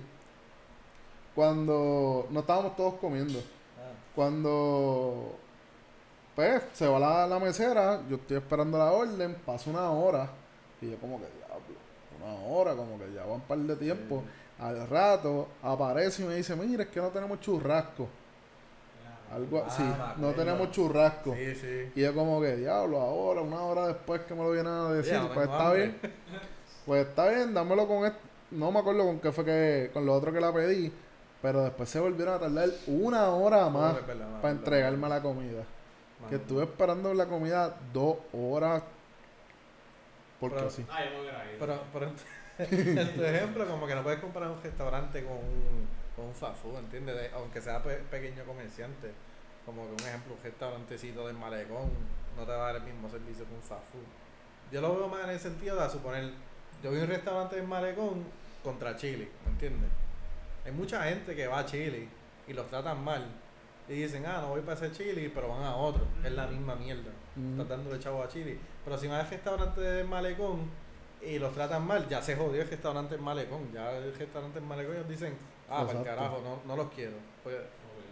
Cuando 1.33 2.27
no 2.29 2.39
estábamos 2.39 2.75
todos 2.75 2.95
comiendo. 2.95 3.39
Ah, 3.39 3.91
Cuando 4.15 5.37
pues 6.35 6.63
se 6.73 6.87
va 6.87 6.99
la, 6.99 7.27
la 7.27 7.39
mesera, 7.39 8.01
yo 8.09 8.17
estoy 8.17 8.37
esperando 8.37 8.77
la 8.77 8.91
orden, 8.91 9.35
pasa 9.45 9.69
una 9.69 9.89
hora 9.91 10.29
y 10.81 10.91
yo 10.91 10.97
como 10.97 11.17
que 11.19 11.25
diablo, 11.37 11.65
una 12.21 12.33
hora, 12.53 12.75
como 12.75 12.99
que 12.99 13.13
ya 13.13 13.25
va 13.25 13.35
un 13.35 13.41
par 13.41 13.57
de 13.59 13.75
tiempo. 13.77 14.23
Al 14.59 14.87
rato 14.87 15.47
aparece 15.61 16.23
y 16.23 16.25
me 16.25 16.35
dice, 16.35 16.55
mira, 16.55 16.83
es 16.83 16.89
que 16.89 17.01
no 17.01 17.09
tenemos 17.09 17.39
churrasco. 17.39 18.07
Algo 19.33 19.63
Ah, 19.63 19.67
así, 19.67 19.83
no 20.21 20.31
tenemos 20.31 20.71
churrasco. 20.71 21.33
Sí, 21.35 21.55
sí. 21.55 21.91
Y 21.95 22.01
yo 22.01 22.13
como 22.13 22.39
que, 22.41 22.55
diablo, 22.55 22.99
ahora, 23.01 23.41
una 23.41 23.61
hora 23.61 23.87
después 23.87 24.21
que 24.21 24.33
me 24.33 24.43
lo 24.43 24.51
vienen 24.51 24.71
a 24.71 24.89
decir, 24.91 25.19
pues 25.33 25.47
está 25.47 25.67
hambre. 25.67 25.81
bien. 26.01 26.13
Pues 26.85 27.07
está 27.07 27.27
bien, 27.29 27.53
dámelo 27.53 27.87
con 27.87 28.05
esto. 28.05 28.19
No 28.51 28.71
me 28.71 28.79
acuerdo 28.79 29.03
con 29.05 29.19
qué 29.19 29.31
fue 29.31 29.43
que, 29.43 29.89
con 29.93 30.05
lo 30.05 30.13
otro 30.13 30.31
que 30.31 30.39
la 30.39 30.53
pedí. 30.53 30.91
Pero 31.41 31.63
después 31.63 31.89
se 31.89 31.99
volvieron 31.99 32.35
a 32.35 32.39
tardar 32.39 32.69
una 32.87 33.29
hora 33.29 33.67
más 33.69 33.95
No, 34.01 34.07
verdad, 34.07 34.41
para 34.41 34.53
entregarme 34.53 35.09
la 35.09 35.21
comida. 35.21 35.63
Que 36.29 36.35
estuve 36.35 36.63
esperando 36.63 37.13
la 37.13 37.25
comida 37.25 37.75
dos 37.93 38.17
horas. 38.33 38.83
Porque 40.39 40.55
Pero- 40.57 40.69
sí. 40.69 40.85
Ah, 40.89 41.03
ido. 41.03 41.59
Pero, 41.59 41.79
pero 41.93 42.05
en, 42.59 43.13
tu 43.15 43.23
ejemplo, 43.23 43.67
como 43.67 43.85
que 43.87 43.95
no 43.95 44.03
puedes 44.03 44.19
comparar 44.19 44.49
un 44.49 44.61
restaurante 44.63 45.23
con 45.23 45.33
un, 45.33 45.87
con 46.15 46.25
un 46.25 46.33
fast 46.33 46.61
food, 46.61 46.77
¿entiendes? 46.77 47.15
De- 47.15 47.29
aunque 47.31 47.61
sea 47.61 47.81
pe- 47.83 48.01
pequeño 48.11 48.43
comerciante. 48.45 49.11
Como 49.65 49.85
que 49.87 49.93
un 50.03 50.07
ejemplo, 50.09 50.33
un 50.35 50.43
restaurantecito 50.43 51.25
del 51.27 51.35
malecón 51.37 51.89
no 52.37 52.43
te 52.43 52.51
va 52.51 52.69
a 52.69 52.73
dar 52.73 52.75
el 52.77 52.83
mismo 52.83 53.09
servicio 53.09 53.45
que 53.45 53.53
un 53.55 53.61
fast 53.61 53.83
food. 53.91 54.05
Yo 54.71 54.81
lo 54.81 54.95
veo 54.95 55.07
más 55.07 55.23
en 55.23 55.31
el 55.31 55.39
sentido 55.39 55.81
de 55.81 55.89
suponer, 55.89 56.31
yo 56.83 56.91
vi 56.91 56.99
un 56.99 57.07
restaurante 57.07 57.55
del 57.55 57.67
malecón 57.67 58.23
contra 58.63 58.95
Chile, 58.95 59.29
¿me 59.45 59.51
entiendes? 59.51 59.89
Hay 60.65 60.71
mucha 60.71 61.03
gente 61.03 61.35
que 61.35 61.47
va 61.47 61.59
a 61.59 61.65
Chile 61.65 62.07
y 62.47 62.53
los 62.53 62.67
tratan 62.69 63.03
mal. 63.03 63.25
Y 63.87 63.93
dicen, 63.93 64.25
ah, 64.25 64.39
no 64.41 64.49
voy 64.49 64.61
para 64.61 64.73
ese 64.73 64.91
Chile, 64.91 65.31
pero 65.33 65.47
van 65.49 65.61
a 65.63 65.75
otro. 65.75 66.03
Es 66.23 66.31
la 66.31 66.47
misma 66.47 66.73
mierda. 66.75 67.11
Mm. 67.35 67.51
Estás 67.61 67.69
dándole 67.77 67.99
chavo 67.99 68.23
a 68.23 68.27
Chile. 68.27 68.57
Pero 68.83 68.97
si 68.97 69.07
vas 69.07 69.23
al 69.23 69.29
restaurante 69.29 69.79
del 69.81 70.07
malecón 70.07 70.69
y 71.21 71.39
los 71.39 71.53
tratan 71.53 71.85
mal, 71.85 72.07
ya 72.07 72.21
se 72.21 72.35
jodió 72.35 72.61
el 72.61 72.69
restaurante 72.69 73.15
del 73.15 73.23
malecón. 73.23 73.71
Ya 73.73 73.91
el 73.97 74.13
restaurante 74.15 74.59
del 74.59 74.67
malecón 74.67 74.95
ellos 74.95 75.09
dicen, 75.09 75.33
ah, 75.69 75.83
para 75.85 75.99
el 75.99 76.05
carajo, 76.05 76.41
no, 76.43 76.59
no 76.67 76.81
los 76.83 76.91
quiero. 76.93 77.13
Pues, 77.43 77.55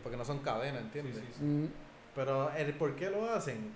porque 0.02 0.18
no 0.18 0.26
son 0.26 0.40
cadenas, 0.40 0.82
¿entiendes? 0.82 1.16
sí, 1.16 1.22
sí. 1.38 1.44
Mm, 1.44 1.68
Pero 2.16 2.52
el 2.54 2.74
por 2.74 2.96
qué 2.96 3.10
lo 3.10 3.30
hacen, 3.32 3.72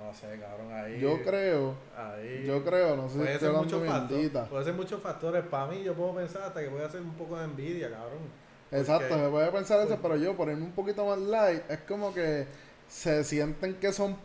no 0.00 0.14
sé, 0.14 0.38
cabrón, 0.40 0.72
ahí. 0.72 1.00
Yo 1.00 1.22
creo, 1.22 1.74
Ahí. 1.96 2.44
yo 2.46 2.64
creo, 2.64 2.96
no 2.96 3.08
sé 3.08 3.14
si 3.14 3.18
Puede 3.18 3.32
estoy 3.34 3.48
ser, 3.48 3.58
muchos 3.58 3.86
factores, 3.88 4.30
puede 4.48 4.64
ser 4.64 4.74
muchos 4.74 5.02
factores. 5.02 5.44
Para 5.46 5.66
mí, 5.66 5.82
yo 5.82 5.94
puedo 5.94 6.14
pensar 6.14 6.42
hasta 6.42 6.60
que 6.62 6.68
puede 6.68 6.88
ser 6.90 7.00
un 7.00 7.14
poco 7.14 7.36
de 7.38 7.44
envidia, 7.44 7.90
cabrón. 7.90 8.42
Exacto, 8.70 9.06
Porque- 9.08 9.24
se 9.24 9.30
puede 9.30 9.50
pensar 9.52 9.78
eso, 9.80 9.88
porque- 9.88 10.02
pero 10.02 10.16
yo 10.16 10.36
ponerme 10.36 10.62
un 10.64 10.72
poquito 10.72 11.04
más 11.06 11.18
light, 11.18 11.62
es 11.70 11.78
como 11.80 12.12
que 12.14 12.46
se 12.88 13.22
sienten 13.24 13.74
que 13.74 13.92
son 13.92 14.16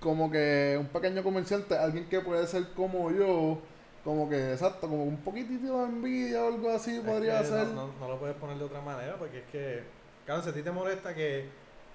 como 0.00 0.30
que 0.30 0.76
un 0.78 0.86
pequeño 0.86 1.22
comerciante, 1.24 1.76
alguien 1.76 2.08
que 2.08 2.20
puede 2.20 2.46
ser 2.46 2.68
como 2.74 3.10
yo, 3.10 3.58
como 4.04 4.28
que, 4.28 4.52
exacto, 4.52 4.88
como 4.88 5.04
un 5.04 5.18
poquitito 5.18 5.78
de 5.78 5.84
envidia 5.84 6.42
o 6.44 6.48
algo 6.48 6.70
así 6.70 6.96
Es 6.96 7.00
podría 7.02 7.42
ser. 7.44 7.68
No, 7.68 7.86
no- 7.86 7.92
no 8.00 8.08
lo 8.08 8.18
puedes 8.18 8.36
poner 8.36 8.56
de 8.58 8.64
otra 8.64 8.80
manera 8.80 9.16
porque 9.16 9.38
es 9.38 9.44
que, 9.52 9.82
claro, 10.26 10.42
si 10.42 10.48
a 10.48 10.52
ti 10.52 10.62
te 10.62 10.70
molesta 10.72 11.14
que, 11.14 11.48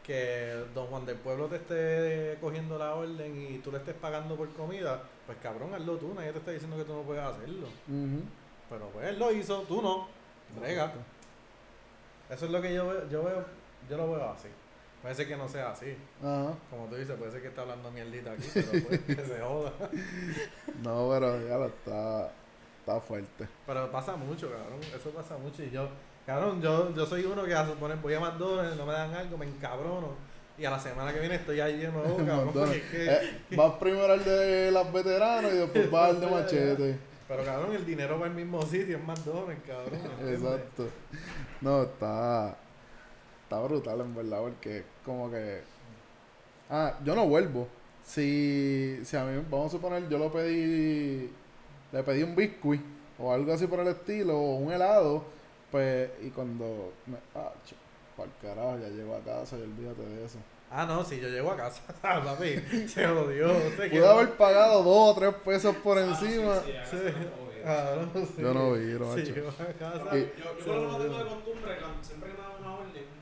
que 0.03 0.63
Don 0.73 0.87
Juan 0.87 1.05
del 1.05 1.17
Pueblo 1.17 1.47
te 1.47 1.57
esté 1.57 2.37
cogiendo 2.39 2.77
la 2.77 2.95
orden 2.95 3.41
y 3.41 3.57
tú 3.59 3.71
le 3.73 3.79
estés 3.79 3.95
pagando 3.95 4.35
por 4.37 4.49
comida, 4.53 5.03
pues 5.25 5.37
cabrón, 5.43 5.73
hazlo 5.73 5.97
tú, 5.97 6.13
nadie 6.15 6.31
te 6.31 6.37
está 6.39 6.51
diciendo 6.51 6.77
que 6.77 6.85
tú 6.85 6.93
no 6.93 7.01
puedes 7.01 7.23
hacerlo. 7.23 7.67
Pero 8.69 8.85
pues 8.93 9.07
él 9.07 9.19
lo 9.19 9.31
hizo, 9.33 9.61
tú 9.63 9.81
no. 9.81 10.07
Brega. 10.59 10.93
Eso 12.29 12.45
es 12.45 12.51
lo 12.51 12.61
que 12.61 12.73
yo 12.73 12.87
veo, 12.87 13.09
yo 13.09 13.23
veo, 13.23 13.45
yo 13.89 13.97
lo 13.97 14.11
veo 14.11 14.29
así. 14.31 14.47
Puede 15.01 15.15
ser 15.15 15.27
que 15.27 15.37
no 15.37 15.47
sea 15.47 15.71
así. 15.71 15.95
Ajá. 16.21 16.53
Como 16.69 16.87
tú 16.89 16.95
dices, 16.95 17.15
puede 17.17 17.31
ser 17.31 17.41
que 17.41 17.47
está 17.49 17.61
hablando 17.61 17.89
mierdita 17.91 18.31
aquí, 18.31 18.47
pero 18.53 18.71
pues 18.87 18.99
que 19.01 19.15
se 19.15 19.39
joda. 19.41 19.71
No, 20.83 21.09
pero 21.11 21.47
ya 21.47 21.57
lo 21.57 21.65
está, 21.67 22.31
está 22.79 22.99
fuerte. 23.01 23.47
Pero 23.65 23.91
pasa 23.91 24.15
mucho, 24.15 24.49
cabrón. 24.49 24.79
Eso 24.95 25.09
pasa 25.11 25.37
mucho. 25.37 25.63
Y 25.63 25.69
yo, 25.71 25.87
Cabrón, 26.25 26.61
yo, 26.61 26.93
yo 26.93 27.05
soy 27.05 27.23
uno 27.23 27.45
que 27.45 27.53
a 27.55 27.65
suponer 27.65 27.95
voy 27.99 28.13
a 28.13 28.19
McDonald's, 28.19 28.75
no 28.75 28.85
me 28.85 28.91
dan 28.91 29.13
algo, 29.13 29.37
me 29.37 29.45
encabrono. 29.45 30.09
Y 30.57 30.65
a 30.65 30.71
la 30.71 30.79
semana 30.79 31.13
que 31.13 31.19
viene 31.21 31.35
estoy 31.35 31.61
ahí 31.61 31.77
de 31.77 31.87
nuevo, 31.89 32.17
cabrón. 32.25 32.51
porque 32.53 32.77
es 32.77 32.83
que- 32.83 33.05
Eh, 33.05 33.39
vas 33.55 33.73
primero 33.79 34.11
al 34.11 34.25
de 34.25 34.71
las 34.71 34.91
veteranas 34.91 35.53
y 35.53 35.57
después 35.57 35.89
vas 35.89 36.09
al 36.09 36.19
de 36.19 36.27
machete. 36.31 36.99
Pero 37.29 37.45
cabrón, 37.45 37.75
el 37.75 37.85
dinero 37.85 38.19
va 38.19 38.25
al 38.25 38.33
mismo 38.33 38.61
sitio, 38.63 38.97
es 38.97 39.03
McDonald's, 39.03 39.63
cabrón. 39.65 39.99
Exacto. 40.27 40.89
No, 41.61 41.83
está. 41.83 42.57
Está 43.47 43.61
brutal 43.61 44.01
en 44.01 44.13
verdad, 44.15 44.41
porque 44.41 44.83
como 45.05 45.31
que. 45.31 45.61
Ah, 46.69 46.97
yo 47.05 47.15
no 47.15 47.25
vuelvo. 47.27 47.67
Si, 48.03 48.99
si 49.03 49.15
a 49.17 49.23
mí, 49.23 49.41
vamos 49.49 49.67
a 49.67 49.77
suponer, 49.77 50.07
yo 50.09 50.17
lo 50.17 50.31
pedí. 50.31 51.31
Le 51.91 52.03
pedí 52.03 52.23
un 52.23 52.35
biscuit 52.35 52.81
o 53.17 53.31
algo 53.33 53.53
así 53.53 53.65
por 53.67 53.79
el 53.79 53.87
estilo, 53.87 54.37
o 54.37 54.55
un 54.57 54.71
helado, 54.73 55.23
pues. 55.71 56.09
Y 56.21 56.29
cuando. 56.29 56.91
Me, 57.05 57.17
ah, 57.35 57.51
para 58.17 58.29
carajo, 58.41 58.79
ya 58.79 58.89
llego 58.89 59.15
a 59.15 59.19
casa 59.19 59.57
y 59.57 59.61
olvídate 59.61 60.01
de 60.01 60.25
eso. 60.25 60.39
Ah, 60.69 60.85
no, 60.85 61.01
si 61.05 61.17
yo 61.21 61.29
llego 61.29 61.49
a 61.51 61.55
casa, 61.55 61.81
papi, 62.01 62.55
se 62.89 63.07
jodió. 63.07 63.53
Pude 63.77 63.89
quedó. 63.89 64.09
haber 64.11 64.31
pagado 64.35 64.83
dos 64.83 65.15
o 65.15 65.19
tres 65.19 65.33
pesos 65.45 65.73
por 65.77 65.97
Ah, 65.97 66.01
encima. 66.01 66.55
sí, 66.59 66.71
sí, 66.91 66.97
acá 67.63 68.05
Sí. 68.13 68.41
Yo 68.41 68.53
no 68.53 68.73
vi, 68.73 68.85
no, 68.93 69.13
Sí, 69.13 69.19
macho. 69.21 69.33
llego 69.33 69.49
a 69.49 69.53
casa. 69.79 70.05
Pero 70.11 70.17
Y- 70.17 70.31
yo, 70.37 70.43
yo 70.59 70.65
por 70.65 70.75
lo 70.75 70.81
menos 70.81 71.01
tengo 71.01 71.17
de 71.19 71.23
costumbre, 71.29 71.77
siempre 72.01 72.29
que 72.31 72.35
me 72.35 72.41
dan 72.41 72.51
una 72.59 72.73
orden, 72.75 72.93
yo. 72.93 73.16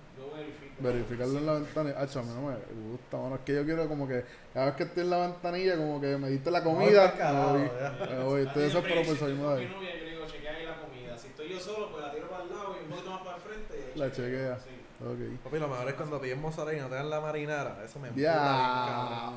Verificarlo 0.77 1.37
en 1.39 1.45
la 1.45 1.53
ventanilla. 1.53 1.95
Ah, 1.97 2.03
a 2.03 2.21
mí 2.21 2.29
no 2.35 2.41
me 2.47 2.89
gusta, 2.91 3.17
mano. 3.17 3.35
Es 3.35 3.41
que 3.41 3.55
yo 3.55 3.63
quiero 3.63 3.87
como 3.87 4.07
que 4.07 4.25
cada 4.53 4.65
vez 4.67 4.75
que 4.75 4.83
estoy 4.83 5.03
en 5.03 5.09
la 5.09 5.17
ventanilla, 5.19 5.77
como 5.77 6.01
que 6.01 6.17
me 6.17 6.29
diste 6.29 6.51
la 6.51 6.63
comida. 6.63 7.11
pa'l 7.11 7.17
carajo, 7.17 7.53
me 7.53 7.59
voy. 7.59 7.69
ya. 7.79 8.07
Me 8.09 8.23
voy. 8.23 8.41
Estoy 8.41 8.63
desesperado 8.63 9.05
por 9.05 9.17
si 9.17 9.25
de 9.25 9.31
ahí. 9.31 9.37
novia, 9.37 9.63
yo 9.63 10.03
le 10.03 10.11
digo, 10.11 10.25
chequea 10.27 10.51
ahí 10.51 10.65
la 10.65 10.81
comida. 10.81 11.17
Si 11.17 11.27
estoy 11.27 11.49
yo 11.49 11.59
solo, 11.59 11.91
pues 11.91 12.03
la 12.03 12.11
tiro 12.11 12.29
para 12.29 12.43
el 12.43 12.49
lado 12.49 12.75
y 12.79 12.83
un 12.83 12.89
poquito 12.89 13.09
más 13.11 13.21
para 13.21 13.35
el 13.37 13.41
frente. 13.41 13.91
La 13.95 14.11
chequea. 14.11 14.59
Sí. 14.59 14.69
Ok. 15.01 15.43
Papi, 15.43 15.59
lo 15.59 15.67
mejor 15.67 15.87
es 15.87 15.93
cuando 15.95 16.21
pides 16.21 16.37
mozzarella 16.37 16.77
y 16.77 16.81
no 16.81 16.87
te 16.89 16.95
dan 16.95 17.09
la 17.09 17.21
marinara. 17.21 17.83
Eso 17.85 17.99
me 17.99 18.11
Ya. 18.13 19.31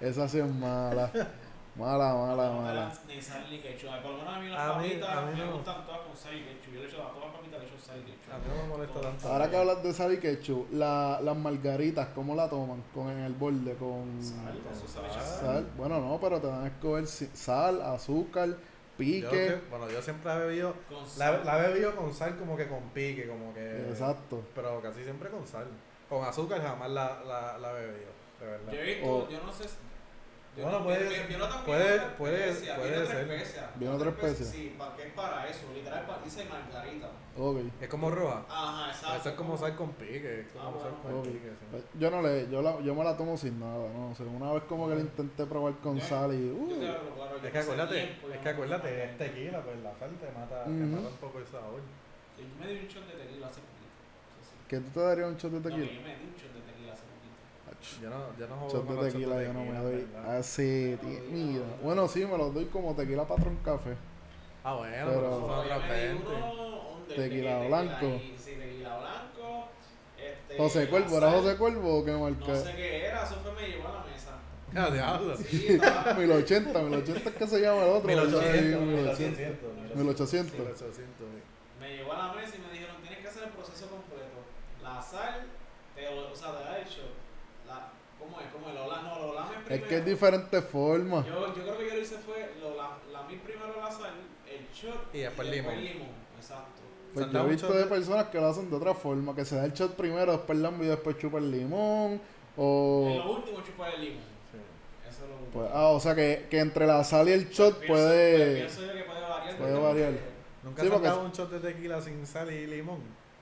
Esa 0.00 0.28
sí 0.28 0.38
es 0.38 0.54
mala. 0.54 1.10
Mala, 1.76 2.12
mala, 2.14 2.50
mala. 2.50 2.92
ni 3.08 3.22
sal 3.22 3.46
ni 3.50 3.58
ketchup. 3.60 3.90
Ay, 3.92 4.00
Por 4.02 4.10
lo 4.12 4.18
menos 4.18 4.34
a 4.34 4.38
mí 4.40 4.48
las 4.48 4.58
A 4.60 4.74
mí- 4.78 4.88
papitas 4.88 5.08
a 5.16 5.22
mí 5.22 5.32
me 5.38 5.46
no. 5.46 5.52
gustan 5.54 5.86
todas 5.86 6.00
con 6.00 6.16
sal 6.16 6.34
y 6.34 6.42
ketchup. 6.42 6.74
Yo 6.74 6.80
le 6.80 6.86
echo 6.88 7.02
a 7.02 7.08
todas 7.10 7.24
las 7.28 7.36
papitas 7.36 7.60
le 7.60 7.66
echo 7.66 7.78
sal 7.78 7.98
y 7.98 8.02
ketchup. 8.10 8.32
A 8.34 8.38
mí 8.38 8.44
no 8.48 8.62
me 8.62 8.68
molesta 8.68 9.00
tanto. 9.00 9.28
Ahora 9.28 9.50
que 9.50 9.56
hablas 9.56 9.82
de 9.82 9.92
sal 9.94 10.12
y 10.12 10.18
ketchup, 10.18 10.72
la, 10.72 11.20
las 11.22 11.36
margaritas, 11.36 12.08
¿cómo 12.14 12.34
la 12.34 12.48
toman? 12.50 12.82
Con 12.92 13.08
en 13.10 13.20
el 13.20 13.32
borde, 13.34 13.74
con 13.76 14.22
Sal, 14.22 14.58
eso 14.72 14.86
sal, 14.88 15.10
sal. 15.10 15.40
sal. 15.40 15.66
Bueno, 15.76 16.00
no, 16.00 16.18
pero 16.20 16.40
te 16.40 16.48
van 16.48 16.64
a 16.64 16.66
escoger 16.66 17.06
si- 17.06 17.30
sal, 17.32 17.80
azúcar, 17.82 18.48
Yo 18.48 18.56
pique. 18.98 19.28
que- 19.28 19.60
bueno, 19.70 19.88
yo 19.88 20.02
siempre 20.02 20.30
he 20.32 20.38
bebido. 20.38 20.74
Con 20.88 20.98
La, 21.02 21.06
sal. 21.08 21.42
la 21.46 21.58
he 21.64 21.68
bebido 21.68 21.96
con 21.96 22.12
sal, 22.12 22.36
como 22.36 22.56
que 22.56 22.66
con 22.68 22.80
pique, 22.92 23.26
como 23.28 23.54
que. 23.54 23.88
Exacto. 23.88 24.42
Pero 24.54 24.82
casi 24.82 25.02
siempre 25.04 25.30
con 25.30 25.46
sal. 25.46 25.66
Con 26.08 26.24
azúcar 26.24 26.60
jamás 26.60 26.90
la, 26.90 27.20
la, 27.24 27.56
la 27.58 27.70
he 27.70 27.86
bebido, 27.86 28.10
de 28.40 28.46
verdad. 28.46 28.72
Yo 28.72 28.78
he 28.80 28.84
visto, 28.84 29.06
O- 29.08 29.28
yo 29.30 29.38
no 29.46 29.52
sé. 29.52 29.64
Yo 30.56 30.64
Bueno, 30.64 30.78
no, 30.80 30.84
puede- 30.84 31.08
vi- 31.08 31.14
vi- 31.14 31.26
vieron 31.28 31.48
también 31.48 31.64
puede- 31.64 32.00
puede- 32.18 32.48
especia, 32.50 32.76
puede 32.76 32.96
otra 32.98 33.06
ser. 33.06 33.30
especia, 33.30 33.70
Viene 33.76 33.94
otra 33.94 34.10
especia. 34.10 34.46
Sí, 34.46 34.74
para 34.76 34.96
que 34.96 35.02
es 35.06 35.12
para 35.14 35.48
eso, 35.48 35.60
literal, 35.72 36.06
para, 36.06 36.22
dice 36.24 36.44
margarita. 36.44 37.08
Ok. 37.38 37.58
Es 37.80 37.88
como 37.88 38.10
roja. 38.10 38.44
Ajá, 38.48 38.90
exacto. 38.90 39.16
Eso 39.20 39.28
es 39.28 39.34
como 39.36 39.56
sal 39.56 39.76
con 39.76 39.92
pique. 39.92 40.40
Es 40.40 40.46
como 40.48 40.68
Ah, 40.76 40.82
sal 40.82 40.92
bueno. 41.02 41.02
con 41.02 41.14
Ok. 41.20 41.24
pique, 41.34 41.50
sí. 41.50 41.66
Pues, 41.70 41.82
Yo 42.00 42.10
no 42.10 42.20
le, 42.22 42.50
yo, 42.50 42.62
la, 42.62 42.80
yo 42.80 42.94
me 42.96 43.04
la 43.04 43.16
tomo 43.16 43.36
sin 43.38 43.60
nada, 43.60 43.88
no 43.94 44.12
sé. 44.16 44.24
Una 44.24 44.52
vez 44.52 44.64
como 44.64 44.88
que 44.88 44.96
la 44.96 45.00
intenté 45.02 45.46
probar 45.46 45.74
con 45.78 45.98
Yo- 45.98 46.04
sal 46.04 46.34
y. 46.34 46.48
Yo 46.48 46.54
Uh, 46.54 46.68
te 46.68 46.80
yo 46.86 46.92
Es 47.46 47.52
que 47.52 47.58
acuérdate, 47.58 47.94
tiempo 47.94 48.26
yo 48.26 48.32
es 48.32 48.36
no 48.36 48.42
que 48.42 48.48
acuérdate, 48.50 49.04
es 49.04 49.18
tequila, 49.18 49.62
pues 49.62 49.76
la 49.82 49.94
sal 49.98 50.10
te 50.20 50.30
mata, 50.38 50.64
te 50.64 50.70
Ujú. 50.70 50.86
mata 50.96 51.08
un 51.08 51.16
poco 51.16 51.38
el 51.38 51.46
sabor. 51.46 51.80
Yo 52.36 52.44
me 52.58 52.66
di 52.66 52.80
un 52.80 52.88
shot 52.88 53.06
de 53.06 53.14
tequila 53.24 53.46
hace 53.46 53.60
poquito. 53.60 53.94
Eso 54.42 54.50
sí. 54.50 54.56
¿Qué 54.66 54.80
tú 54.80 54.90
te 54.90 55.00
darías 55.00 55.28
un 55.28 55.36
shot 55.36 55.52
de 55.52 55.58
No, 55.58 55.62
que 55.62 55.70
tequila? 55.70 55.92
yo 55.94 56.02
me 56.02 56.16
di 56.18 56.24
un 56.26 56.34
shot 56.34 56.52
de 56.52 56.59
tequila. 56.59 56.59
Yo 58.02 58.10
no, 58.10 58.36
yo 58.38 58.46
no 58.46 58.56
juego 58.56 58.72
Shot 58.72 58.86
de 59.04 59.10
tequila 59.12 59.36
de 59.36 59.46
yo 59.46 59.52
no 59.52 59.60
me 59.60 59.66
tequila, 59.66 59.82
doy 59.82 60.06
tío, 61.00 61.20
mira. 61.30 61.64
Bueno, 61.82 62.08
sí, 62.08 62.24
me 62.26 62.36
los 62.38 62.54
doy 62.54 62.64
como 62.66 62.94
tequila 62.94 63.26
patrón 63.26 63.58
café. 63.64 63.96
Ah, 64.62 64.74
bueno, 64.74 64.94
Pero- 65.06 65.20
pero 65.20 65.30
son 65.30 65.48
Yo 65.48 65.60
otras 65.60 65.80
me 65.88 65.94
di 65.94 66.06
20. 66.08 66.26
uno, 66.28 66.88
un 66.90 67.08
de- 67.08 67.14
Tequila 67.14 67.58
blanco. 67.66 68.06
y- 68.06 68.34
Sí, 68.38 68.52
tequila 68.58 68.98
blanco. 68.98 69.68
Este, 70.18 70.56
José 70.58 70.88
Cuervo, 70.88 71.16
¿era 71.16 71.30
José 71.30 71.56
Cuervo 71.56 71.98
o 72.00 72.04
qué 72.04 72.10
No 72.12 72.20
marca? 72.20 72.54
sé 72.56 72.72
qué 72.76 73.06
era, 73.06 73.24
eso 73.24 73.36
fue 73.42 73.52
me 73.52 73.68
llevó 73.68 73.88
a 73.88 73.92
la 73.94 74.04
mesa. 74.04 74.32
Ah, 74.76 74.90
diablo. 74.92 75.36
Sí, 75.36 75.66
estaba- 75.70 76.14
1080, 76.18 76.78
1080 76.82 77.30
es 77.30 77.36
que 77.36 77.46
se 77.46 77.60
llama 77.60 77.82
el 77.84 77.88
otro. 77.90 78.06
¿verdad? 78.06 78.24
1800, 78.24 78.82
1800. 78.82 79.68
1800. 79.96 80.58
1800. 80.58 81.26
me 81.80 81.96
llevó 81.96 82.12
a 82.12 82.18
la 82.28 82.32
mesa 82.34 82.56
y 82.56 82.58
me 82.60 82.72
dijeron, 82.72 82.96
tienes 83.00 83.18
que 83.20 83.28
hacer 83.28 83.44
el 83.44 83.50
proceso 83.50 83.86
completo. 83.88 84.44
La 84.82 85.00
sal, 85.02 85.46
te, 85.96 86.02
lo- 86.14 86.30
o 86.30 86.36
sea, 86.36 86.58
te 86.58 86.64
da 86.64 86.78
el. 86.78 87.06
La, 88.30 88.36
¿Cómo 88.36 88.40
es? 88.40 88.46
¿Cómo 88.52 88.68
es? 88.68 88.74
Lo, 88.74 88.86
la, 88.90 89.02
no, 89.02 89.18
lo 89.26 89.34
lames 89.34 89.56
Es 89.58 89.64
primero. 89.64 89.88
que 89.88 89.96
es 89.96 90.04
diferentes 90.06 90.64
formas. 90.64 91.26
Yo, 91.26 91.46
yo 91.48 91.62
creo 91.62 91.78
que 91.78 91.88
yo 91.88 91.94
lo 91.94 92.00
hice 92.00 92.18
fue, 92.18 92.50
lo 92.60 92.76
la, 92.76 92.90
lamí 93.12 93.36
primero 93.36 93.74
la 93.80 93.90
sal, 93.90 94.12
el 94.48 94.66
shot 94.74 95.14
Y 95.14 95.18
después 95.18 95.48
limón. 95.48 95.74
Exacto. 96.38 96.80
Pues 97.14 97.30
yo 97.32 97.40
he 97.44 97.48
visto 97.48 97.72
de 97.72 97.84
personas 97.86 98.26
que 98.28 98.38
lo 98.40 98.46
hacen 98.46 98.70
de 98.70 98.76
otra 98.76 98.94
forma, 98.94 99.34
que 99.34 99.44
se 99.44 99.56
da 99.56 99.64
el 99.64 99.72
shot 99.72 99.94
primero, 99.96 100.30
después 100.32 100.56
el 100.56 100.62
lambo 100.62 100.84
y 100.84 100.86
después 100.86 101.18
chupa 101.18 101.38
el 101.38 101.50
limón. 101.50 102.12
En 102.12 102.20
O. 102.56 103.14
lo 103.24 103.32
último 103.36 103.60
chupar 103.62 103.94
el 103.94 104.00
limón. 104.00 104.22
Sí. 104.52 104.58
Eso 105.08 105.24
es 105.24 105.28
lo 105.30 105.36
último. 105.36 105.52
Pues, 105.52 105.70
ah, 105.74 105.88
o 105.88 105.98
sea 106.00 106.14
que, 106.14 106.46
que 106.50 106.58
entre 106.60 106.86
la 106.86 107.02
sal 107.04 107.28
y 107.28 107.32
el 107.32 107.48
shot 107.50 107.78
Pienso- 107.80 107.86
puede. 107.92 108.56
Pienso 108.58 108.80
yo 108.86 108.92
que 108.92 109.02
puede 109.04 109.20
variar. 109.20 109.56
puede 109.58 109.72
porque- 109.72 109.86
variar. 109.86 110.12
¿Nunca 110.62 110.82
Sí, 110.82 110.88
has 110.88 110.92
porque- 110.92 111.08
un 111.10 111.32
shot 111.32 111.50
de 111.50 111.58
tequila 111.72 112.00
sin 112.00 112.26
sal 112.26 112.52
y 112.52 112.66
limón? 112.66 113.00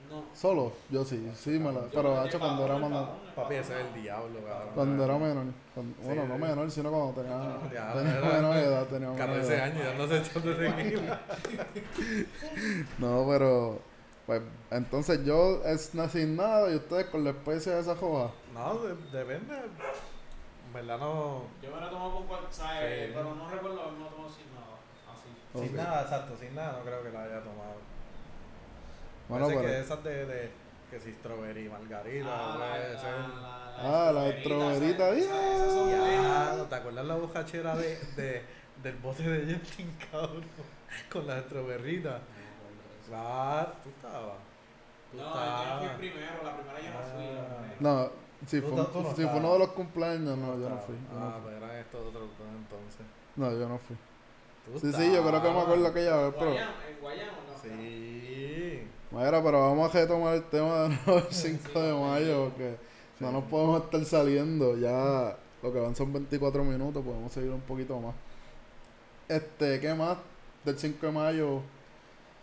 No. 0.09 0.23
Solo, 0.33 0.71
yo 0.89 1.05
sí, 1.05 1.31
sí 1.35 1.51
me 1.51 1.71
la. 1.71 1.81
Pero 1.93 2.23
el 2.23 2.39
cuando 2.39 2.65
era 2.65 2.77
menor. 2.79 3.09
Papi, 3.35 3.55
ese 3.55 3.79
es 3.79 3.85
el 3.87 4.01
diablo, 4.01 4.39
cabrón. 4.43 4.69
Cuando 4.73 5.05
era 5.05 5.17
menor. 5.19 5.45
Cuando- 5.75 6.01
bueno, 6.01 6.21
Sí. 6.23 6.27
no 6.29 6.37
menor, 6.39 6.71
sino 6.71 6.89
cuando 6.91 7.21
tenía, 7.21 7.59
Ya, 7.73 7.93
tenía 7.93 8.19
menor 8.21 8.57
edad. 8.57 8.85
Tenía 8.87 9.09
menor 9.09 9.17
14 9.17 9.53
edad. 9.55 9.63
años 9.65 9.77
y 9.81 9.85
dándose 9.85 10.23
shot 10.23 10.43
de 10.43 10.69
tequila. 10.69 11.21
No, 12.97 13.25
pero. 13.27 13.79
Pues 14.25 14.43
entonces 14.69 15.25
yo 15.25 15.63
es 15.65 15.95
na- 15.95 16.07
sin 16.07 16.35
nada 16.35 16.71
y 16.71 16.75
ustedes 16.75 17.07
con 17.07 17.23
la 17.23 17.31
especie 17.31 17.71
de 17.71 17.79
esa 17.79 17.93
hoja. 17.93 18.31
No, 18.53 18.75
de- 18.75 18.95
depende. 19.17 19.55
En 19.55 20.73
verdad 20.73 20.99
no. 20.99 21.43
Yo 21.63 21.71
me 21.73 21.81
lo 21.81 21.89
tomo 21.89 22.13
con 22.15 22.27
cual, 22.27 22.41
¿sabes? 22.51 23.07
Sí. 23.07 23.11
Pero 23.15 23.33
no 23.33 23.49
recuerdo 23.49 23.81
haberme 23.81 24.03
lo 24.03 24.09
tomado 24.11 24.29
sin 24.29 24.45
nada. 24.53 24.77
Así. 25.11 25.67
Sin 25.67 25.75
nada, 25.75 26.01
exacto, 26.03 26.35
sin 26.39 26.53
nada 26.53 26.73
no 26.77 26.83
creo 26.85 27.01
que 27.01 27.09
la 27.09 27.23
haya 27.23 27.39
tomado. 27.39 27.73
Bueno, 29.29 29.45
Parece 29.45 29.61
pero. 29.63 29.73
que 29.73 29.79
esas 29.81 30.03
de, 30.03 30.25
de 30.25 30.51
que 30.89 30.99
si 30.99 31.11
strawberry 31.13 31.69
margarita 31.69 32.27
Ah, 32.29 32.57
la, 32.59 32.71
puede 32.73 32.93
la, 32.95 32.99
ser. 32.99 33.11
la, 33.19 33.65
Ah, 33.81 34.11
la 34.11 34.21
buenas. 35.85 36.57
Ya, 36.57 36.65
¿te 36.69 36.75
acuerdas 36.75 37.05
la 37.05 37.15
bocachera 37.15 37.75
de, 37.77 37.97
de, 38.17 38.43
del 38.83 38.95
bote 38.97 39.23
de 39.23 39.53
Justin 39.55 39.95
cabrón? 40.11 40.43
Con 41.11 41.27
las 41.27 41.37
estroberritas. 41.43 42.19
Claro, 43.07 43.71
tú 43.83 43.89
estabas. 43.89 44.37
Tú 45.11 45.17
No, 45.17 45.23
yo 45.23 45.29
no 45.29 45.35
fui 45.35 45.43
estabas. 45.85 45.97
primero, 45.97 46.43
la 46.43 46.55
primera 46.57 46.79
yo 46.81 46.91
no 46.91 46.99
fui. 47.15 47.37
Ah. 47.37 47.75
No, 47.79 48.11
si 48.47 48.61
Tú 48.61 48.67
fue, 48.67 48.77
no- 48.77 48.85
tú 48.87 49.01
no 49.01 49.09
si 49.09 49.15
fue 49.15 49.23
estabas. 49.25 49.39
uno 49.43 49.53
de 49.53 49.59
los 49.59 49.69
cumpleaños, 49.69 50.37
no, 50.37 50.47
yo 50.53 50.57
no 50.57 50.65
estabas. 50.65 50.85
fui. 50.85 50.95
yo 50.95 51.01
Ah, 51.11 51.19
no 51.19 51.31
fui. 51.33 51.41
pues 51.43 51.55
eran 51.55 51.71
estos 51.77 52.01
otros 52.07 52.29
entonces. 52.39 53.05
No, 53.35 53.51
yo 53.51 53.69
no 53.69 53.77
fui. 53.77 53.95
Tú 54.65 54.79
Sí, 54.79 54.91
sí, 54.93 55.13
yo 55.13 55.25
creo 55.25 55.41
que 55.41 55.49
me 55.51 55.59
acuerdo 55.61 55.87
estabas. 55.87 55.91
aquella 55.91 56.15
vez, 56.17 56.33
pero. 56.37 56.51
Guayama, 56.51 56.73
en 56.89 56.99
Guayama, 56.99 57.37
¿no? 57.47 57.57
Sí. 57.61 58.68
Mira, 59.11 59.43
pero 59.43 59.59
vamos 59.61 59.93
a 59.93 59.99
retomar 59.99 60.35
el 60.35 60.43
tema 60.45 60.83
de 60.83 60.89
nuevo 60.89 61.17
el 61.17 61.33
5 61.33 61.81
de 61.81 61.93
mayo, 61.93 62.43
porque 62.45 62.75
no 63.19 63.31
nos 63.31 63.43
podemos 63.45 63.83
estar 63.83 64.05
saliendo. 64.05 64.77
Ya 64.77 65.35
lo 65.63 65.73
que 65.73 65.79
van 65.79 65.95
son 65.95 66.13
24 66.13 66.63
minutos, 66.63 67.03
podemos 67.03 67.31
seguir 67.31 67.49
un 67.49 67.61
poquito 67.61 67.99
más. 67.99 68.13
Este, 69.27 69.79
¿qué 69.79 69.93
más? 69.93 70.17
Del 70.63 70.77
5 70.77 71.05
de 71.07 71.11
mayo. 71.11 71.57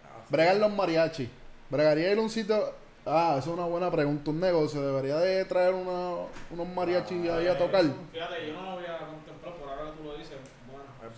Ah. 0.04 0.24
Bregar 0.28 0.56
los 0.56 0.72
mariachis. 0.72 1.28
¿Bregaría 1.70 2.12
ir 2.12 2.18
a 2.18 2.22
un 2.22 2.30
sitio? 2.30 2.56
Ah, 3.04 3.36
esa 3.38 3.50
es 3.50 3.54
una 3.54 3.66
buena 3.66 3.88
pregunta. 3.90 4.30
Un 4.30 4.40
negocio. 4.40 4.82
¿Debería 4.82 5.18
de 5.18 5.44
traer 5.44 5.72
una, 5.72 6.26
unos 6.50 6.68
mariachis 6.74 7.30
ahí 7.30 7.46
a 7.46 7.56
tocar? 7.56 7.84
Fíjate, 8.12 8.48
yo 8.48 8.54
no 8.54 8.62
lo 8.62 8.72
voy 8.76 8.84
a 8.86 8.98
contemplar 9.06 9.54
por 9.54 9.68
ahora 9.68 9.92
que 9.92 9.98
tú 9.98 10.04
lo 10.04 10.16
dices. 10.16 10.36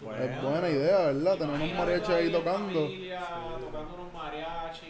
Bueno, 0.02 0.22
Es 0.22 0.42
buena 0.42 0.68
idea, 0.68 0.98
¿verdad? 1.06 1.38
Tener 1.38 1.54
unos 1.54 2.02
tú 2.02 2.12
ahí 2.12 2.30
tocando. 2.30 2.80
familia, 2.82 3.20
Sí. 3.20 3.67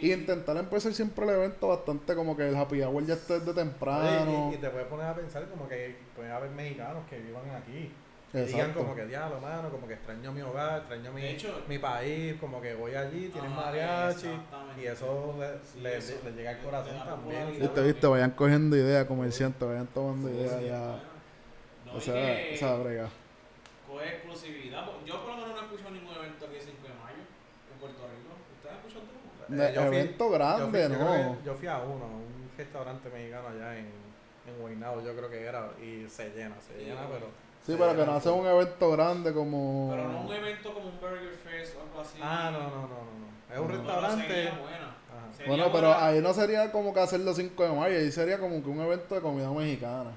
Y 0.01 0.13
intentar 0.13 0.55
empezar 0.57 0.93
siempre 0.93 1.25
el 1.25 1.31
evento 1.31 1.67
bastante 1.67 2.15
como 2.15 2.35
que 2.37 2.47
el 2.49 2.55
happy 2.55 2.81
hour 2.81 3.05
ya 3.05 3.13
esté 3.15 3.39
desde 3.39 3.53
temprano. 3.53 4.47
Oye, 4.47 4.55
y, 4.55 4.55
y 4.55 4.57
te 4.61 4.69
puedes 4.69 4.87
poner 4.87 5.07
a 5.07 5.15
pensar 5.15 5.45
como 5.49 5.67
que 5.67 5.95
puede 6.15 6.31
haber 6.31 6.49
mexicanos 6.51 7.03
que 7.09 7.19
vivan 7.19 7.49
aquí. 7.51 7.91
Que 8.31 8.43
digan 8.43 8.73
como 8.73 8.93
que 8.93 9.07
diablo, 9.07 9.41
mano, 9.41 9.69
como 9.71 9.87
que 9.87 9.95
extraño 9.95 10.31
mi 10.31 10.41
hogar, 10.41 10.81
extraño 10.81 11.11
mi, 11.11 11.21
De 11.21 11.31
hecho- 11.31 11.63
mi 11.67 11.79
país, 11.79 12.35
como 12.39 12.61
que 12.61 12.75
voy 12.75 12.93
allí, 12.93 13.29
tienen 13.29 13.51
Ah, 13.53 13.55
mariachi 13.65 14.29
y 14.79 14.85
eso 14.85 15.35
le, 15.39 15.47
Sí, 15.63 15.79
le- 15.81 15.97
eso. 15.97 16.13
le 16.23 16.31
llega 16.33 16.51
al 16.51 16.59
corazón 16.59 16.95
también. 17.03 17.59
Viste, 17.59 17.81
viste, 17.81 18.05
vayan 18.05 18.29
cogiendo 18.31 18.75
ideas, 18.77 19.05
comerciantes, 19.07 19.67
vayan 19.67 19.87
tomando 19.87 20.27
Sí, 20.29 20.35
ideas 20.35 20.59
sí, 20.59 20.65
ya. 20.67 20.79
bueno. 20.79 20.99
No, 21.87 21.93
o 21.93 21.97
y 21.97 22.01
sea, 22.01 22.57
sea, 22.57 22.75
brega. 22.75 23.09
coge 23.87 24.07
exclusividad. 24.09 24.85
Yo 25.07 25.21
por 25.25 25.29
lo 25.31 25.35
menos 25.37 25.49
no 25.49 25.61
he 25.61 25.65
escuchado 25.65 25.89
ningún 25.89 26.13
evento 26.15 26.45
aquí 26.45 26.55
el 26.55 26.61
5 26.61 26.83
de 26.83 26.93
mayo. 27.01 27.23
En 27.73 27.79
Puerto 27.79 28.01
Rico. 28.13 28.29
¿Ustedes 28.53 28.71
han 28.73 28.77
escuchado 28.77 29.05
truco? 29.09 29.25
De 29.38 29.38
Eh, 29.51 29.71
yo 29.75 29.81
fui- 29.87 29.97
evento 29.97 30.29
grande, 30.29 30.81
yo 30.83 30.89
¿no? 30.89 31.37
Yo 31.43 31.55
fui 31.55 31.67
a 31.67 31.77
uno, 31.79 32.05
un 32.05 32.51
restaurante 32.57 33.09
mexicano 33.09 33.47
allá 33.49 33.77
en, 33.77 33.85
en 34.47 34.59
Guaynabo, 34.61 35.01
yo 35.01 35.15
creo 35.15 35.29
que 35.29 35.43
era, 35.43 35.69
y 35.81 36.07
se 36.09 36.29
llena, 36.31 36.55
se 36.61 36.77
Sí, 36.79 36.85
llena, 36.85 37.07
pero... 37.11 37.27
Sí, 37.65 37.75
pero 37.77 37.95
que 37.95 38.05
no 38.05 38.19
full. 38.19 38.31
un 38.31 38.47
evento 38.47 38.91
grande 38.91 39.33
como... 39.33 39.89
Pero 39.91 40.07
no 40.07 40.21
un 40.21 40.33
evento 40.33 40.73
como 40.73 40.87
un 40.87 40.99
Burger 40.99 41.33
Fest 41.43 41.75
o 41.77 41.81
algo 41.81 42.01
así. 42.01 42.17
Ah, 42.21 42.49
no, 42.51 42.59
no, 42.59 42.69
no, 42.69 42.81
no, 42.81 42.87
no. 42.87 43.53
Es 43.53 43.59
un 43.59 43.67
No. 43.67 43.73
Restaurante... 43.77 44.27
sería 44.27 44.51
buena. 44.59 44.77
Ajá. 44.85 45.33
Sería 45.35 45.47
Bueno, 45.47 45.71
pero 45.73 45.87
buena. 45.89 46.05
ahí 46.05 46.21
no 46.21 46.33
sería 46.33 46.71
como 46.71 46.93
que 46.93 46.99
hacerlo 47.01 47.33
5 47.33 47.63
de 47.63 47.69
mayo, 47.71 47.97
ahí 47.97 48.11
sería 48.11 48.39
como 48.39 48.63
que 48.63 48.69
un 48.69 48.79
evento 48.79 49.13
de 49.15 49.21
comida 49.21 49.49
mexicana. 49.51 50.11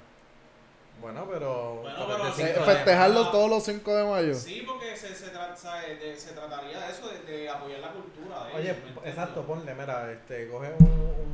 Bueno, 1.01 1.27
pero... 1.29 1.81
Bueno, 1.81 1.97
pero 2.07 2.23
de 2.33 2.43
Eh, 2.43 2.53
de- 2.53 2.59
festejarlo 2.61 3.25
Ah. 3.25 3.31
todos 3.31 3.49
los 3.49 3.63
5 3.63 3.93
de 3.93 4.03
mayo. 4.05 4.33
Sí, 4.35 4.63
porque 4.65 4.95
se, 4.95 5.13
se, 5.13 5.33
tra- 5.33 5.53
de- 5.99 6.15
se 6.15 6.31
trataría 6.31 6.79
de 6.79 6.91
eso, 6.91 7.09
de, 7.09 7.19
de 7.29 7.49
apoyar 7.49 7.81
la 7.81 7.91
cultura 7.91 8.22
Oye, 8.55 8.75
exacto, 9.05 9.41
ponle, 9.43 9.73
mira, 9.73 10.11
este, 10.11 10.47
coge 10.49 10.71
un, 10.79 10.85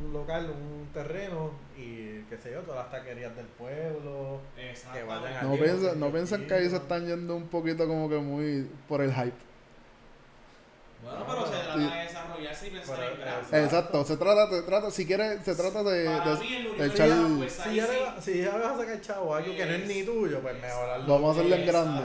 un 0.06 0.12
local, 0.12 0.50
un 0.50 0.88
terreno 0.92 1.52
y 1.76 2.20
qué 2.30 2.38
sé 2.42 2.52
yo, 2.52 2.60
todas 2.60 2.84
las 2.84 2.90
taquerías 2.90 3.34
del 3.36 3.46
pueblo, 3.46 4.40
que 4.56 5.02
vayan 5.02 5.36
a- 5.36 5.42
No 5.42 5.52
un 5.52 6.00
no 6.00 6.10
piensen 6.10 6.46
que 6.46 6.54
ahí 6.54 6.70
se 6.70 6.76
están 6.76 7.06
yendo 7.06 7.36
un 7.36 7.48
poquito 7.48 7.86
como 7.86 8.08
que 8.08 8.16
muy 8.16 8.68
por 8.88 9.02
el 9.02 9.12
hype. 9.12 9.32
Bueno, 11.02 11.24
pero 11.26 11.46
se 11.46 11.52
trata 11.52 11.74
Sí. 11.74 11.80
de 11.80 12.02
desarrollarse 12.02 12.66
y 12.66 12.70
pensar 12.70 12.96
Pero, 12.98 13.14
en 13.14 13.20
grande. 13.20 13.64
Exacto. 13.64 14.04
Se 14.04 14.16
trata, 14.18 14.50
se 14.50 14.62
trata, 14.62 14.90
si 14.90 15.06
quieres, 15.06 15.44
se 15.44 15.54
trata 15.54 15.82
de, 15.82 16.04
Para 16.04 16.34
de- 16.34 16.40
mí 16.40 16.54
el 16.56 16.62
de 16.64 16.70
único 16.70 16.84
echar- 16.84 17.38
pues, 17.38 17.52
Si 17.52 17.74
ya, 17.74 17.86
sí. 17.86 17.92
va- 18.04 18.20
si 18.20 18.38
ya 18.42 18.58
le 18.58 18.64
vas 18.64 18.72
a 18.72 18.78
sacar 18.78 19.00
chavo 19.00 19.34
algo 19.34 19.56
que 19.56 19.64
no 19.66 19.72
es 19.72 19.86
ni 19.86 20.02
tuyo, 20.02 20.40
pues 20.40 20.60
mejor 20.60 20.90
hazlo. 20.90 21.06
Vamos 21.14 21.28
a 21.36 21.40
hacerlo 21.40 21.56
en 21.56 21.66
grande. 21.66 22.02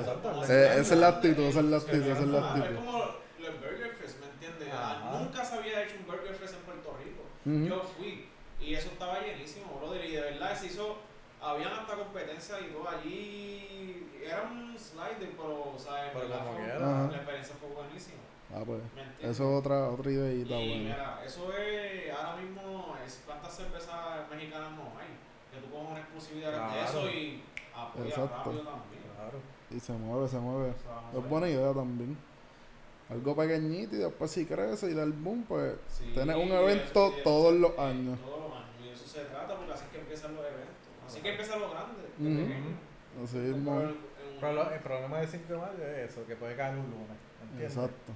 Eh, 0.50 0.72
esa 0.80 0.94
es 0.94 1.00
la 1.00 1.08
actitud, 1.10 1.44
esa 1.44 1.60
es 1.60 1.66
la 1.66 1.78
actitud, 1.78 2.08
esa 2.08 2.20
es 2.22 2.28
la 2.28 2.40
actitud. 2.50 2.68
Es 2.70 2.76
como 2.78 2.98
los 3.02 3.62
Burger 3.62 3.95
Nunca 5.20 5.44
se 5.46 5.56
había 5.56 5.84
hecho 5.84 5.96
un 6.00 6.06
Burger 6.08 6.36
Fest 6.36 6.56
en 6.56 6.62
Puerto 6.62 6.98
Rico. 7.04 7.24
Yo 7.46 7.82
fui 7.82 8.28
y 8.60 8.74
eso 8.74 8.90
estaba 8.90 9.20
llenísimo, 9.22 9.78
brother. 9.80 10.04
Y 10.06 10.12
de 10.14 10.22
verdad 10.22 10.56
se 10.58 10.68
hizo, 10.68 10.98
habían 11.42 11.74
hasta 11.74 11.96
competencias 11.96 12.60
y 12.62 12.74
todo 12.74 12.88
allí. 12.90 14.08
Era 14.24 14.42
un 14.44 14.76
slider, 14.78 15.32
pero, 15.38 15.74
¿sabes? 15.78 16.12
Pero 16.14 16.28
¿verdad? 16.30 16.46
como 16.46 16.58
Fue-. 16.58 16.68
La 17.12 17.16
experiencia 17.18 17.56
fue 17.60 17.70
buenísima. 17.70 18.18
Ah, 18.54 18.62
pues, 18.66 18.80
eso 19.20 19.30
es 19.30 19.60
otra, 19.60 19.90
otra 19.90 20.12
ideita 20.12 20.56
y 20.56 20.68
buena. 20.70 20.84
mira, 20.96 21.22
eso 21.26 21.52
es, 21.54 22.14
ahora 22.14 22.38
mismo, 22.38 22.96
es, 23.06 23.22
¿cuántas 23.26 23.54
cervezas 23.56 24.30
mexicanas 24.32 24.72
no 24.72 24.84
hay? 24.98 25.10
Que 25.52 25.60
tú 25.66 25.72
coges 25.74 25.90
una 25.92 26.00
exclusividad 26.00 26.52
de 26.52 26.58
Claro. 26.58 26.86
eso 26.88 27.10
y 27.10 27.44
apoyas 27.76 28.18
rápido 28.18 28.62
también. 28.62 29.04
Claro. 29.16 29.40
Y 29.72 29.80
se 29.80 29.92
mueve, 29.94 30.28
se 30.28 30.38
mueve. 30.38 30.70
O 30.72 30.74
sea, 31.12 31.20
Es 31.20 31.30
buena 31.30 31.50
idea 31.50 31.74
también. 31.74 32.18
Algo 33.10 33.36
pequeñito 33.36 33.96
y 33.96 34.00
después 34.00 34.32
si 34.32 34.46
crece 34.46 34.90
y 34.90 34.94
da 34.96 35.04
el 35.04 35.12
boom, 35.14 35.44
pues 35.48 35.74
Sí, 35.88 36.10
Tienes 36.14 36.36
un 36.36 36.50
evento 36.52 37.08
eso- 37.08 37.22
todos 37.24 37.54
eso- 37.54 37.60
los 37.62 37.78
años. 37.80 38.20
Todos 38.20 38.40
los 38.50 38.52
años. 38.58 38.70
Y 38.84 38.90
eso 38.90 39.08
se 39.08 39.26
trata 39.26 39.56
porque 39.56 39.74
así 39.74 39.84
es 39.86 39.92
que 39.92 40.00
empiezan 40.00 40.36
los 40.36 40.44
eventos. 40.46 40.76
Así 41.06 41.22
que 41.22 41.30
empiezan 41.30 41.60
los 41.62 41.72
grandes. 41.72 41.96
de 42.18 42.28
Ujú. 42.30 42.38
pequeños. 42.48 42.74
así 43.24 43.38
Pero 43.38 43.56
en- 43.56 43.98
Pero 44.42 44.54
lo- 44.54 44.72
el 44.72 44.80
problema 44.80 45.20
de 45.20 45.28
5 45.28 45.54
de 45.54 45.60
mayo 45.60 45.84
es 45.86 46.12
eso, 46.12 46.26
que 46.28 46.36
puede 46.36 46.56
caer 46.56 46.76
un 46.78 46.90
lunes. 46.92 47.18
¿entiendes? 47.44 47.76
Exacto. 47.78 48.12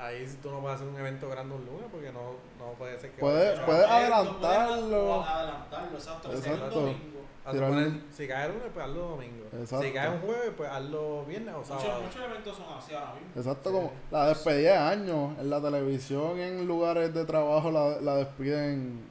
Ahí 0.00 0.26
si 0.26 0.36
tú 0.38 0.50
no 0.50 0.60
puedes 0.60 0.76
hacer 0.76 0.88
un 0.88 0.98
evento 0.98 1.28
grande 1.30 1.54
un 1.54 1.64
lunes 1.64 1.86
porque 1.90 2.12
no, 2.12 2.32
no 2.58 2.72
puede 2.78 2.98
ser 2.98 3.10
que... 3.12 3.20
Puede- 3.20 3.50
vaya- 3.52 3.66
puede 3.66 3.80
Pero 3.82 3.92
adelantarlo. 3.92 5.06
puedes 5.06 5.28
adelantarlo, 5.28 5.98
exacto. 5.98 6.28
sea 6.28 6.38
el 6.52 6.58
Exacto. 6.58 6.80
domingo. 6.80 8.04
si 8.12 8.26
cae 8.28 8.46
el 8.46 8.52
lunes, 8.52 8.68
pues 8.72 8.84
hazlo 8.86 9.00
domingo. 9.08 9.44
Exacto. 9.52 9.84
Si 9.86 9.92
cae 9.92 10.08
un 10.10 10.20
jueves, 10.20 10.52
pues 10.56 10.70
hazlo 10.70 11.24
viernes 11.26 11.54
o 11.54 11.58
Muchos, 11.58 11.82
sábado. 11.82 12.02
muchos 12.02 12.22
eventos 12.22 12.56
son 12.56 12.66
así 12.78 12.94
ahora 12.94 13.14
mismo. 13.14 13.28
Exacto, 13.36 13.70
Sí. 13.70 13.76
como 13.76 13.92
la 14.10 14.28
despedida 14.28 14.72
de 14.72 14.78
años 14.78 15.38
en 15.38 15.50
la 15.50 15.60
televisión, 15.62 16.38
en 16.38 16.66
lugares 16.66 17.12
de 17.14 17.24
trabajo 17.24 17.70
la, 17.70 18.00
la 18.00 18.16
despiden 18.16 19.02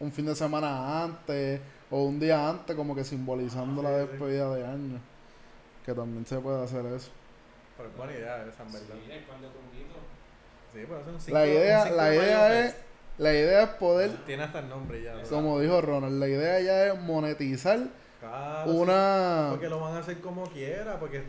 un 0.00 0.12
fin 0.12 0.26
de 0.26 0.34
semana 0.34 1.02
antes 1.04 1.60
o 1.90 2.02
un 2.04 2.18
día 2.20 2.48
antes, 2.48 2.74
como 2.76 2.94
que 2.94 3.04
simbolizando 3.04 3.80
Ah, 3.80 3.90
la 3.90 4.00
sí. 4.02 4.06
despedida 4.08 4.54
de 4.54 4.64
años. 4.66 5.00
Que 5.84 5.92
también 5.94 6.24
se 6.26 6.38
puede 6.38 6.62
hacer 6.62 6.84
eso. 6.86 7.10
Pero 7.76 7.88
es 7.88 7.96
buena 7.96 8.12
idea 8.12 8.44
esa, 8.46 8.62
en 8.64 8.72
verdad. 8.72 8.94
Sí, 9.06 9.10
hay 9.12 9.20
par 9.20 9.40
de. 9.40 9.48
Sí, 10.72 10.80
pero 10.88 11.04
son 11.04 11.20
cinco, 11.20 11.38
La 11.38 11.46
idea, 11.46 11.82
cinco 11.84 11.96
la 11.96 12.14
idea 12.14 12.64
es, 12.66 12.76
la 13.18 13.32
idea 13.32 13.62
es 13.64 13.68
poder, 13.70 14.10
Tiene 14.26 14.42
hasta 14.44 14.60
el 14.60 14.68
nombre 14.68 15.02
ya. 15.02 15.14
¿verdad? 15.14 15.30
como 15.30 15.58
dijo 15.60 15.80
Ronald, 15.80 16.18
la 16.20 16.28
idea 16.28 16.60
ya 16.60 16.86
es 16.92 17.00
monetizar 17.00 17.78
Claro, 18.20 18.70
una 18.72 19.44
sí, 19.46 19.50
Porque 19.50 19.68
lo 19.68 19.80
van 19.80 19.94
a 19.96 19.98
hacer 19.98 20.20
como 20.20 20.44
quiera, 20.44 20.98
porque 21.00 21.22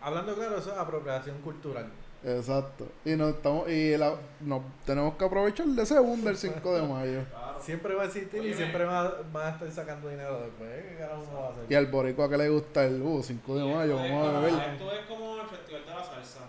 hablando 0.00 0.34
claro, 0.34 0.58
eso 0.58 0.72
es 0.72 0.78
apropiación 0.78 1.38
cultural. 1.40 1.86
exacto. 2.22 2.86
Y 3.04 3.16
nos 3.16 3.34
estamos, 3.34 3.68
y 3.68 3.96
la, 3.96 4.14
nos 4.40 4.62
tenemos 4.84 5.14
que 5.16 5.24
aprovechar 5.24 5.66
de 5.66 5.82
ese 5.82 5.98
boom 5.98 6.22
del 6.22 6.36
5 6.36 6.74
de 6.74 6.82
mayo. 6.82 7.24
Claro. 7.30 7.60
Siempre 7.60 7.94
va 7.94 8.02
a 8.02 8.06
existir 8.06 8.44
y 8.44 8.52
siempre 8.52 8.84
va- 8.84 9.22
van 9.32 9.46
a 9.46 9.50
estar 9.50 9.70
sacando 9.70 10.08
dinero 10.10 10.38
después. 10.40 10.68
¿Qué 10.84 10.96
carajo 10.98 11.22
uno 11.30 11.40
va 11.40 11.46
a 11.48 11.50
hacer? 11.52 11.64
Y 11.68 11.74
al 11.74 11.86
boricua 11.86 12.28
que 12.28 12.36
le 12.36 12.48
gusta 12.50 12.84
el 12.84 13.00
uh, 13.00 13.22
5 13.22 13.56
de 13.56 13.74
mayo, 13.74 13.96
vamos 13.96 14.28
a 14.36 14.40
beber. 14.40 14.68
Esto 14.74 14.92
es 14.92 15.06
como 15.06 15.40
el 15.40 15.46
Festival 15.48 15.84
de 15.86 15.90
la 15.90 16.04
Salsa. 16.04 16.40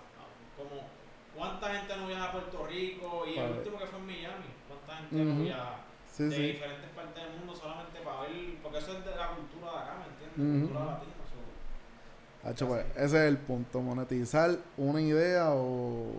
Cuánta 1.45 1.73
gente 1.75 1.97
no 1.97 2.08
viaja 2.08 2.25
a 2.25 2.31
Puerto 2.31 2.67
Rico 2.67 3.23
y 3.27 3.38
el 3.38 3.51
último 3.51 3.77
que 3.77 3.86
fue 3.86 3.99
en 3.99 4.05
Miami. 4.08 4.45
Cuánta 4.67 4.95
gente 4.97 5.15
no 5.23 5.43
viaja 5.43 5.75
Sí, 6.12 6.23
de 6.23 6.36
sí. 6.36 6.41
diferentes 6.43 6.89
partes 6.91 7.23
del 7.23 7.38
mundo 7.38 7.55
solamente 7.55 7.99
para 8.03 8.21
ver, 8.21 8.55
porque 8.63 8.77
eso 8.79 8.97
es 8.97 9.05
de 9.05 9.15
la 9.15 9.27
cultura 9.36 9.71
de 9.71 9.77
acá, 9.77 9.93
¿me 9.99 10.05
entiendes? 10.13 10.38
Ujú. 10.39 10.73
Cultura 10.73 10.91
latina. 10.93 11.12
Hacho, 12.45 12.67
pues, 12.67 12.86
ese 12.95 13.05
es 13.05 13.13
el 13.29 13.38
punto, 13.38 13.81
monetizar 13.81 14.51
una 14.77 15.01
idea 15.01 15.49
o 15.51 16.12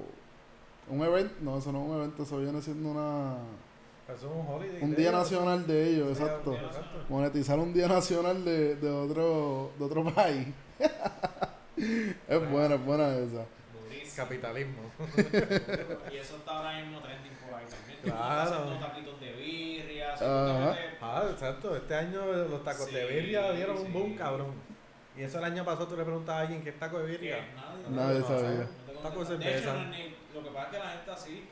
un 0.89 1.03
evento, 1.03 1.35
no, 1.41 1.57
eso 1.59 1.71
no 1.71 1.83
es 1.85 1.89
un 1.89 1.97
evento, 1.99 2.23
eso 2.25 2.39
viene 2.39 2.61
siendo 2.61 2.91
una 2.91 3.37
eso 4.09 4.27
es 4.27 4.33
un 4.33 4.55
holiday. 4.55 4.83
un 4.83 4.91
de 4.91 4.97
día 4.97 5.13
nacional 5.13 5.67
de 5.67 5.89
ellos, 5.89 6.17
Sí, 6.19 6.23
exacto. 6.25 6.51
un 6.51 6.57
día 6.59 6.67
nacional. 6.67 7.07
Monetizar 7.09 7.59
un 7.61 7.73
día 7.73 7.89
nacional 7.89 8.45
de, 8.45 8.75
de 8.77 8.91
otro 8.91 9.71
de 9.79 9.85
otro 9.85 10.05
país. 10.13 10.49
es 12.29 12.51
buena, 12.51 12.75
es 12.75 12.85
buena 12.85 13.09
esa. 13.17 13.45
Capitalismo. 14.17 14.83
y 16.13 16.17
eso 16.17 16.37
está 16.37 16.51
ahora 16.59 16.81
mismo 16.81 17.01
trending 17.01 17.33
por 17.45 17.55
ahí 17.59 17.67
también. 17.67 18.01
Claro. 18.03 18.51
Haciendo 18.63 18.87
taquitos 18.87 19.21
de 19.21 19.33
birria. 19.33 20.15
metes- 20.15 20.79
Ah, 21.01 21.25
exacto. 21.31 21.77
Este 21.77 21.95
año 21.95 22.25
los 22.25 22.65
tacos 22.65 22.93
de 22.93 23.07
birria 23.07 23.53
dieron 23.53 23.79
un 23.79 23.93
boom, 23.93 24.17
cabrón. 24.17 24.55
Y 25.17 25.23
eso 25.23 25.39
el 25.39 25.45
año 25.45 25.65
pasado 25.65 25.89
tú 25.89 25.97
le 25.97 26.05
preguntabas 26.05 26.41
a 26.41 26.43
alguien 26.43 26.63
qué 26.63 26.71
es 26.71 26.79
taco 26.79 26.99
de 26.99 27.07
birria. 27.07 27.39
nadie, 27.55 27.97
Nadie 27.97 28.21
no, 28.21 28.27
sabía. 28.27 28.69
No 28.95 29.01
Taco 29.01 29.25
de. 29.25 29.39
De 29.39 29.51
hecho, 29.59 29.59
cerveza. 29.71 29.73
no 29.85 29.91
ni- 29.91 30.15
lo 30.35 30.43
que 30.43 30.51
pasa 30.51 30.65
es 30.67 30.71
que 30.73 30.79
la 30.79 30.91
gente 30.91 31.11
así. 31.11 31.49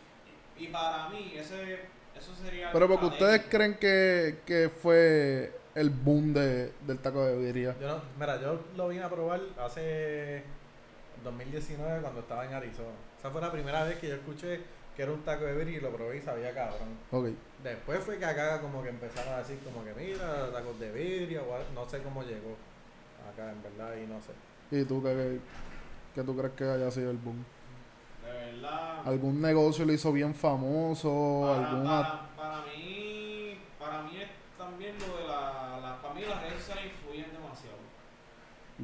Y, 0.58 0.66
para 0.68 1.08
mí, 1.08 1.32
ese, 1.36 1.80
eso 2.16 2.34
sería. 2.34 2.70
Pero 2.72 2.88
porque 2.88 3.06
ustedes 3.06 3.42
creen 3.48 3.74
que, 3.78 4.40
que 4.46 4.70
fue 4.70 5.52
el 5.74 5.90
boom 5.90 6.32
de, 6.34 6.72
del 6.86 6.98
taco 6.98 7.24
de 7.24 7.36
birria. 7.38 7.74
Yo 7.80 7.88
no, 7.88 8.02
mira, 8.18 8.40
yo 8.40 8.60
lo 8.76 8.88
vine 8.88 9.02
a 9.02 9.08
probar 9.10 9.40
hace 9.58 10.44
2019 11.24 12.00
cuando 12.02 12.20
estaba 12.20 12.44
en 12.44 12.54
Arizona. 12.54 12.94
Esa 13.18 13.30
fue 13.30 13.40
la 13.40 13.50
primera 13.50 13.84
vez 13.84 13.98
que 13.98 14.08
yo 14.08 14.14
escuché 14.14 14.60
que 14.94 15.02
era 15.02 15.12
un 15.12 15.22
taco 15.22 15.44
de 15.44 15.56
birria 15.56 15.78
y 15.78 15.80
lo 15.80 15.90
probé 15.90 16.18
y 16.18 16.22
sabía 16.22 16.54
cabrón. 16.54 16.96
Ok. 17.10 17.28
Después 17.62 17.98
fue 18.04 18.18
que 18.18 18.24
acá 18.24 18.60
como 18.60 18.82
que 18.82 18.90
empezaron 18.90 19.34
a 19.34 19.38
decir 19.38 19.58
como 19.64 19.84
que 19.84 19.92
mira, 19.94 20.52
tacos 20.52 20.78
de 20.78 20.92
birria 20.92 21.42
o 21.42 21.54
algo, 21.54 21.66
no 21.74 21.88
sé 21.88 22.00
cómo 22.02 22.22
llegó 22.22 22.56
acá 23.32 23.50
en 23.50 23.62
verdad 23.62 23.96
y 23.96 24.06
no 24.06 24.20
sé. 24.20 24.32
¿Y 24.70 24.84
tú 24.84 25.02
qué, 25.02 25.40
qué 26.14 26.22
tú 26.22 26.36
crees 26.36 26.52
que 26.54 26.64
haya 26.64 26.90
sido 26.90 27.10
el 27.10 27.18
boom? 27.18 27.44
De 28.22 28.32
verdad. 28.32 29.02
¿Algún 29.04 29.40
negocio 29.40 29.84
lo 29.84 29.92
hizo 29.92 30.12
bien 30.12 30.34
famoso? 30.34 31.42
Para, 31.42 31.70
¿Algún 31.70 31.84
para, 31.84 32.36
para 32.36 32.62
mí, 32.66 33.58
para 33.78 34.02
mí 34.02 34.20
es 34.20 34.28
también 34.56 34.94
lo 35.00 35.16
de 35.16 35.24
la, 35.24 35.80
la 35.82 35.98
para 36.00 36.14
mí 36.14 36.22
las 36.22 36.40
redes 36.40 36.58
sociales 36.58 36.92
influyen 36.92 37.32
demasiado. 37.32 37.78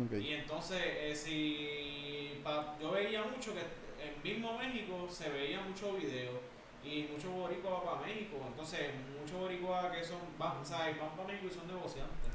Ok. 0.04 0.12
Y 0.22 0.32
entonces, 0.34 0.80
eh, 0.82 1.14
si 1.14 2.19
pa- 2.42 2.76
yo 2.80 2.90
veía 2.92 3.22
mucho 3.24 3.52
que 3.54 3.60
en 3.60 4.22
mismo 4.22 4.56
México 4.58 5.06
se 5.10 5.28
veía 5.30 5.60
mucho 5.60 5.92
video 5.94 6.40
y 6.82 7.08
muchos 7.12 7.30
boricuas 7.32 7.72
van 7.74 7.84
para 7.84 8.06
México. 8.06 8.36
Entonces, 8.46 8.90
muchos 9.20 9.38
boricuas 9.38 9.92
que 9.96 10.04
son, 10.04 10.18
van, 10.38 10.64
¿sabes? 10.64 10.98
van 10.98 11.10
para 11.10 11.28
México 11.28 11.48
y 11.50 11.54
son 11.54 11.66
negociantes. 11.68 12.30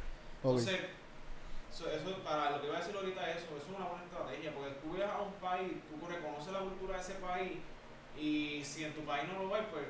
Entonces, 0.62 0.80
eso, 1.72 1.90
eso 1.92 2.18
para 2.24 2.52
lo 2.52 2.62
que 2.62 2.68
voy 2.68 2.76
a 2.76 2.80
decir 2.80 2.96
ahorita, 2.96 3.32
eso, 3.32 3.46
eso 3.58 3.58
es 3.72 3.76
una 3.76 3.88
buena 3.88 4.04
estrategia, 4.06 4.54
porque 4.54 4.72
tú 4.82 4.94
viajas 4.94 5.16
a 5.18 5.22
un 5.24 5.34
país, 5.34 5.72
tú 5.90 6.08
reconoces 6.08 6.54
la 6.54 6.60
cultura 6.60 6.96
de 6.96 7.02
ese 7.02 7.14
país 7.16 7.58
y 8.18 8.64
si 8.64 8.84
en 8.86 8.94
tu 8.94 9.02
país 9.02 9.28
no 9.28 9.44
lo 9.44 9.50
ves, 9.50 9.64
pues 9.72 9.84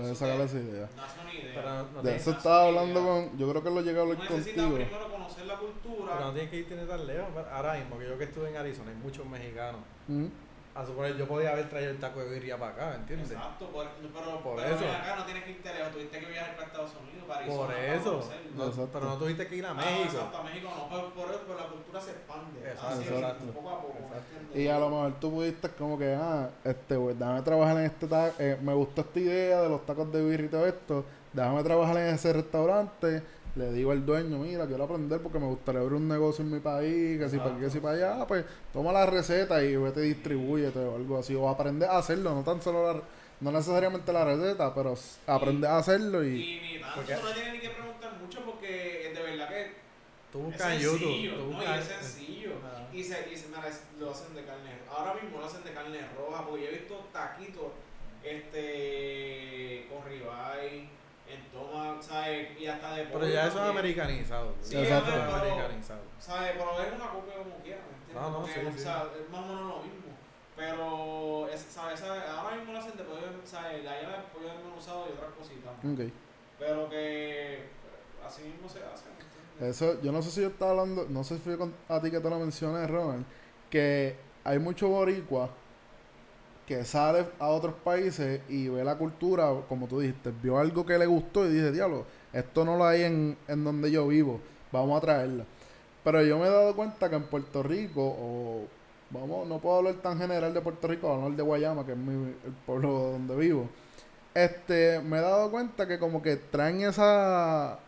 Puedes 0.00 0.10
eso 0.16 0.26
sacar 0.26 0.40
esa 0.42 0.58
idea. 0.58 0.88
nace 0.96 1.20
una 1.20 1.34
idea. 1.34 1.52
Pero 1.54 1.68
no, 1.70 1.82
no 1.92 2.02
De 2.02 2.16
eso 2.16 2.30
estaba 2.30 2.66
hablando 2.68 3.00
idea. 3.00 3.12
con. 3.28 3.38
Yo 3.38 3.50
creo 3.50 3.62
que 3.62 3.70
lo 3.70 3.80
llegué 3.80 3.98
a 3.98 4.02
hablar 4.02 4.18
necesitas 4.18 4.64
contigo. 4.64 4.74
primero 4.86 5.12
conocer 5.12 5.46
la 5.46 5.56
cultura. 5.56 6.12
pero 6.14 6.26
no 6.26 6.32
tienes 6.32 6.50
que 6.50 6.56
irte 6.58 6.76
tan 6.76 7.06
lejos. 7.06 7.28
Ahora 7.52 7.74
mismo 7.74 7.98
que 7.98 8.08
yo 8.08 8.18
que 8.18 8.24
estuve 8.24 8.48
en 8.50 8.56
Arizona 8.56 8.90
hay 8.90 8.96
muchos 8.96 9.26
mexicanos 9.26 9.80
Ujú. 10.08 10.30
A 10.76 10.84
suponer, 10.84 11.16
yo 11.16 11.26
podía 11.26 11.52
haber 11.52 11.68
traído 11.70 11.90
el 11.90 11.98
taco 11.98 12.20
de 12.20 12.28
birria 12.28 12.58
para 12.58 12.72
acá, 12.72 12.94
¿entiendes? 12.96 13.30
Exacto, 13.30 13.66
por, 13.68 13.86
pero, 14.12 14.40
Por 14.42 14.56
pero 14.56 14.74
eso. 14.74 14.84
ven 14.84 14.94
acá 14.94 15.16
no 15.16 15.24
tienes 15.24 15.44
que 15.44 15.50
irte 15.52 15.72
lejos, 15.74 15.92
tuviste 15.92 16.18
que 16.20 16.26
viajar 16.26 16.54
para 16.54 16.66
Estados 16.66 16.90
Unidos, 17.02 17.24
para 17.26 17.40
Por 17.46 17.70
Arizona, 17.70 17.74
para 17.74 17.94
eso. 17.94 18.10
conocerlo. 18.12 18.50
No, 18.56 18.64
Exacto. 18.66 18.90
pero 18.92 19.04
no 19.06 19.16
tuviste 19.16 19.46
que 19.46 19.56
ir 19.56 19.66
a 19.66 19.70
Ah, 19.70 19.74
México. 19.74 20.02
exacto, 20.04 20.36
a 20.36 20.42
México 20.42 20.68
no, 20.76 20.88
pero 20.90 21.14
por 21.14 21.30
eso 21.30 21.40
pero 21.46 21.58
la 21.58 21.66
cultura 21.66 22.00
se 22.00 22.10
expande. 22.10 22.60
Exacto, 22.60 22.86
así, 22.88 23.02
exacto. 23.08 23.44
poco 23.52 23.70
a 23.70 23.80
poco. 23.82 23.98
Exacto. 23.98 24.58
Y 24.58 24.68
a 24.68 24.78
lo 24.78 24.88
mejor 24.90 25.12
tú 25.20 25.30
pudiste 25.30 25.68
como 25.70 25.98
que, 25.98 26.14
ah, 26.14 26.50
este, 26.64 26.98
pues 26.98 27.18
déjame 27.18 27.42
trabajar 27.42 27.76
en 27.78 27.84
este 27.84 28.06
taco, 28.06 28.34
me 28.62 28.74
gustó 28.74 29.00
esta 29.00 29.18
idea 29.20 29.62
de 29.62 29.68
los 29.68 29.84
tacos 29.86 30.12
de 30.12 30.22
birria 30.24 30.46
y 30.46 30.50
todo 30.50 30.66
esto, 30.66 31.04
déjame 31.32 31.62
trabajar 31.62 31.96
en 31.98 32.14
ese 32.14 32.32
restaurante, 32.32 33.22
le 33.56 33.72
digo 33.72 33.90
al 33.90 34.04
dueño, 34.04 34.38
mira, 34.38 34.66
quiero 34.66 34.84
aprender 34.84 35.20
porque 35.20 35.38
me 35.38 35.46
gustaría 35.46 35.80
abrir 35.80 35.94
un 35.96 36.06
negocio 36.08 36.44
en 36.44 36.52
mi 36.52 36.60
país, 36.60 37.18
que 37.18 37.28
si 37.28 37.38
para 37.38 37.52
aquí, 37.52 37.60
que 37.60 37.70
si 37.70 37.80
para 37.80 37.94
allá, 37.96 38.22
Ah, 38.22 38.26
pues 38.26 38.44
toma 38.72 38.92
la 38.92 39.06
receta 39.06 39.62
y 39.62 39.74
vete 39.76 40.00
distribúyete 40.02 40.78
o 40.78 40.96
algo 40.96 41.18
así, 41.18 41.34
o 41.34 41.48
aprende 41.48 41.86
a 41.86 41.98
hacerlo, 41.98 42.34
no 42.34 42.42
tan 42.44 42.60
solo 42.60 42.92
la, 42.92 43.00
no 43.40 43.50
necesariamente 43.52 44.12
la 44.12 44.24
receta, 44.24 44.74
pero 44.74 44.94
aprende 45.26 45.66
a 45.66 45.78
hacerlo 45.78 46.22
y... 46.24 46.28
Y 46.28 46.60
ni 46.74 46.80
tanto, 46.80 46.96
Porque- 46.96 47.14
tú 47.14 47.22
no 47.26 47.32
tienes 47.32 47.52
ni 47.54 47.60
que 47.60 47.70
preguntar 47.70 48.12
mucho 48.22 48.40
porque 48.44 49.12
de 49.14 49.22
verdad 49.22 49.48
que 49.48 49.86
Tú 50.32 50.38
es 50.40 50.44
buscas 50.46 50.72
en 50.72 50.80
sencillo, 50.80 51.16
YouTube. 51.16 51.38
Tú 51.38 51.52
¿no? 51.52 51.62
Y 51.62 51.78
es 51.78 51.84
sencillo. 51.86 52.50
Y, 52.92 53.04
se, 53.04 53.32
y 53.32 53.36
se, 53.36 53.48
mira, 53.48 53.68
es- 53.68 53.82
lo 53.98 54.10
hacen 54.10 54.34
de 54.34 54.44
carne. 54.44 54.70
Ahora 54.90 55.14
mismo 55.14 55.38
lo 55.38 55.46
hacen 55.46 55.64
de 55.64 55.72
carne 55.72 55.98
roja, 56.16 56.44
porque 56.46 56.62
yo 56.64 56.68
he 56.68 56.72
visto 56.72 56.94
taquitos 57.12 57.72
este, 58.24 59.86
con 59.90 60.04
ribeye, 60.04 60.88
en 61.28 61.50
toma, 61.50 62.00
¿sabes? 62.02 62.58
Y 62.58 62.66
hasta 62.66 62.94
de 62.94 63.04
Pero 63.06 63.26
ya 63.28 63.46
eso 63.46 63.62
es 63.64 63.70
americanizado. 63.70 64.54
Sí, 64.60 64.74
Ya 64.74 64.82
Exacto. 64.82 65.08
eso 65.10 65.18
es 65.18 65.24
pero- 65.26 65.38
americanizado. 65.40 66.00
¿Sabes? 66.18 66.52
Pero 66.52 66.80
es 66.82 66.92
una 66.94 67.10
copia 67.10 67.34
como 67.36 67.56
quiera, 67.62 67.80
¿me 67.90 67.96
entiendes? 67.96 68.14
No, 68.14 68.30
no, 68.40 68.46
sí, 68.46 68.60
o 68.66 68.72
sí. 68.72 68.78
sea, 68.78 69.06
es 69.20 69.30
más 69.30 69.40
o 69.40 69.46
menos 69.46 69.60
lo 69.76 69.82
mismo. 69.82 70.06
Pero, 70.56 71.48
es, 71.52 71.60
¿sabes? 71.60 72.02
Ahora 72.02 72.56
mismo 72.56 72.72
lo 72.72 72.78
hacen 72.78 72.96
de 72.96 73.04
pollo, 73.04 73.20
¿sabes? 73.44 73.84
La 73.84 74.00
llave 74.00 74.16
de 74.16 74.22
pollo 74.32 74.48
desmenuzado 74.48 75.06
y 75.08 75.12
otras 75.12 75.30
cositas. 75.38 75.72
Ok. 75.84 76.12
Pero 76.58 76.88
que 76.88 77.66
así 78.26 78.42
mismo 78.44 78.68
se 78.68 78.78
hace, 78.78 79.04
¿me 79.10 79.22
entiendes? 79.24 79.76
Eso, 79.76 80.00
yo 80.02 80.12
no 80.12 80.22
sé 80.22 80.30
si 80.30 80.40
yo 80.40 80.48
estaba 80.48 80.70
hablando, 80.70 81.06
no 81.10 81.24
sé 81.24 81.34
si 81.36 81.40
fue 81.42 81.58
con- 81.58 81.74
a 81.88 82.00
ti 82.00 82.10
que 82.10 82.20
te 82.20 82.30
lo 82.30 82.38
mencioné, 82.38 82.86
Ronald, 82.86 83.24
que 83.68 84.16
hay 84.44 84.58
mucho 84.58 84.88
boricua 84.88 85.50
que 86.66 86.84
sale 86.84 87.26
a 87.38 87.48
otros 87.48 87.74
países 87.84 88.40
y 88.48 88.68
ve 88.68 88.84
la 88.84 88.96
cultura, 88.96 89.50
como 89.68 89.86
tú 89.86 90.00
dijiste, 90.00 90.32
vio 90.42 90.58
algo 90.58 90.84
que 90.84 90.98
le 90.98 91.06
gustó 91.06 91.46
y 91.46 91.52
dice, 91.52 91.72
diablo, 91.72 92.04
esto 92.32 92.64
no 92.64 92.76
lo 92.76 92.84
hay 92.84 93.02
en, 93.02 93.36
en 93.48 93.64
donde 93.64 93.90
yo 93.90 94.08
vivo, 94.08 94.40
vamos 94.72 94.98
a 94.98 95.00
traerla. 95.00 95.44
Pero 96.02 96.22
yo 96.22 96.38
me 96.38 96.46
he 96.46 96.50
dado 96.50 96.74
cuenta 96.74 97.08
que 97.08 97.16
en 97.16 97.24
Puerto 97.24 97.62
Rico, 97.62 98.02
o 98.02 98.64
vamos, 99.10 99.46
no 99.46 99.58
puedo 99.58 99.76
hablar 99.78 99.94
tan 99.94 100.18
general 100.18 100.52
de 100.52 100.60
Puerto 100.60 100.88
Rico, 100.88 101.12
hablar 101.12 101.32
de 101.32 101.42
Guayama, 101.42 101.86
que 101.86 101.92
es 101.92 101.98
mi, 101.98 102.34
el 102.44 102.52
pueblo 102.64 103.12
donde 103.12 103.36
vivo. 103.36 103.68
Este, 104.34 105.00
me 105.00 105.18
he 105.18 105.20
dado 105.20 105.50
cuenta 105.50 105.86
que 105.86 105.98
como 105.98 106.20
que 106.22 106.36
traen 106.36 106.82
esa 106.82 107.78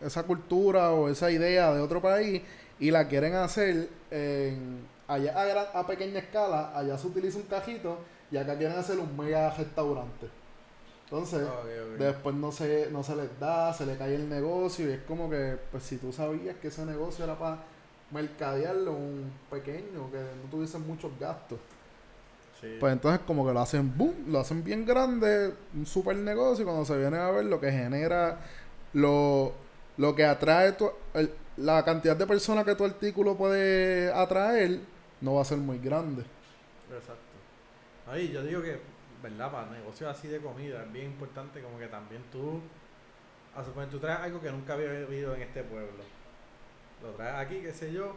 esa 0.00 0.22
cultura 0.24 0.92
o 0.92 1.08
esa 1.08 1.30
idea 1.30 1.72
de 1.72 1.80
otro 1.80 2.00
país 2.00 2.42
y 2.78 2.90
la 2.90 3.08
quieren 3.08 3.34
hacer 3.34 3.88
en, 4.10 4.86
allá 5.08 5.70
a 5.72 5.86
pequeña 5.86 6.18
escala, 6.18 6.76
allá 6.76 6.98
se 6.98 7.06
utiliza 7.06 7.38
un 7.38 7.44
cajito 7.44 7.98
y 8.34 8.38
acá 8.38 8.58
quieren 8.58 8.78
hacer 8.78 8.98
un 8.98 9.16
mega 9.16 9.50
restaurante. 9.50 10.28
Entonces, 11.04 11.42
después 11.98 12.34
no 12.34 12.50
se, 12.52 12.90
no 12.90 13.02
se 13.04 13.16
les 13.16 13.38
da, 13.38 13.72
se 13.72 13.86
le 13.86 13.96
cae 13.96 14.14
el 14.16 14.28
negocio 14.28 14.88
y 14.88 14.92
es 14.94 15.00
como 15.02 15.30
que, 15.30 15.58
pues 15.70 15.84
si 15.84 15.98
tú 15.98 16.12
sabías 16.12 16.56
que 16.56 16.68
ese 16.68 16.84
negocio 16.86 17.24
era 17.24 17.38
para 17.38 17.58
mercadearlo, 18.10 18.92
un 18.92 19.32
pequeño, 19.50 20.10
que 20.10 20.18
no 20.18 20.50
tuviese 20.50 20.78
muchos 20.78 21.12
gastos. 21.20 21.58
Sí. 22.60 22.76
Pues 22.80 22.92
entonces 22.92 23.20
como 23.26 23.46
que 23.46 23.52
lo 23.52 23.60
hacen 23.60 23.96
boom, 23.96 24.14
lo 24.28 24.40
hacen 24.40 24.64
bien 24.64 24.86
grande, 24.86 25.52
un 25.74 25.86
super 25.86 26.16
negocio 26.16 26.62
y 26.62 26.66
cuando 26.66 26.84
se 26.84 26.96
viene 26.98 27.18
a 27.18 27.30
ver 27.30 27.44
lo 27.46 27.60
que 27.60 27.70
genera, 27.70 28.40
lo, 28.94 29.52
lo 29.98 30.14
que 30.14 30.24
atrae, 30.24 30.72
tu, 30.72 30.90
el- 31.14 31.32
la 31.58 31.84
cantidad 31.84 32.16
de 32.16 32.26
personas 32.26 32.64
que 32.64 32.74
tu 32.74 32.84
artículo 32.84 33.36
puede 33.36 34.12
atraer 34.12 34.80
no 35.20 35.34
va 35.34 35.42
a 35.42 35.44
ser 35.44 35.58
muy 35.58 35.78
grande. 35.78 36.24
Exacto. 36.90 37.23
Ahí 38.06 38.30
yo 38.30 38.42
digo 38.42 38.62
que, 38.62 38.78
¿verdad? 39.22 39.50
Para 39.50 39.70
negocios 39.70 40.10
así 40.10 40.28
de 40.28 40.38
comida 40.38 40.82
es 40.82 40.92
bien 40.92 41.06
importante 41.06 41.60
como 41.60 41.78
que 41.78 41.88
también 41.88 42.22
tú, 42.30 42.60
a 43.56 43.64
suponer, 43.64 43.88
tú 43.88 43.98
traes 43.98 44.20
algo 44.20 44.40
que 44.40 44.50
nunca 44.50 44.74
había 44.74 44.90
vivido 44.90 45.34
en 45.34 45.42
este 45.42 45.62
pueblo. 45.62 46.02
Lo 47.02 47.10
traes 47.10 47.46
aquí, 47.46 47.60
qué 47.60 47.72
sé 47.72 47.92
yo, 47.92 48.16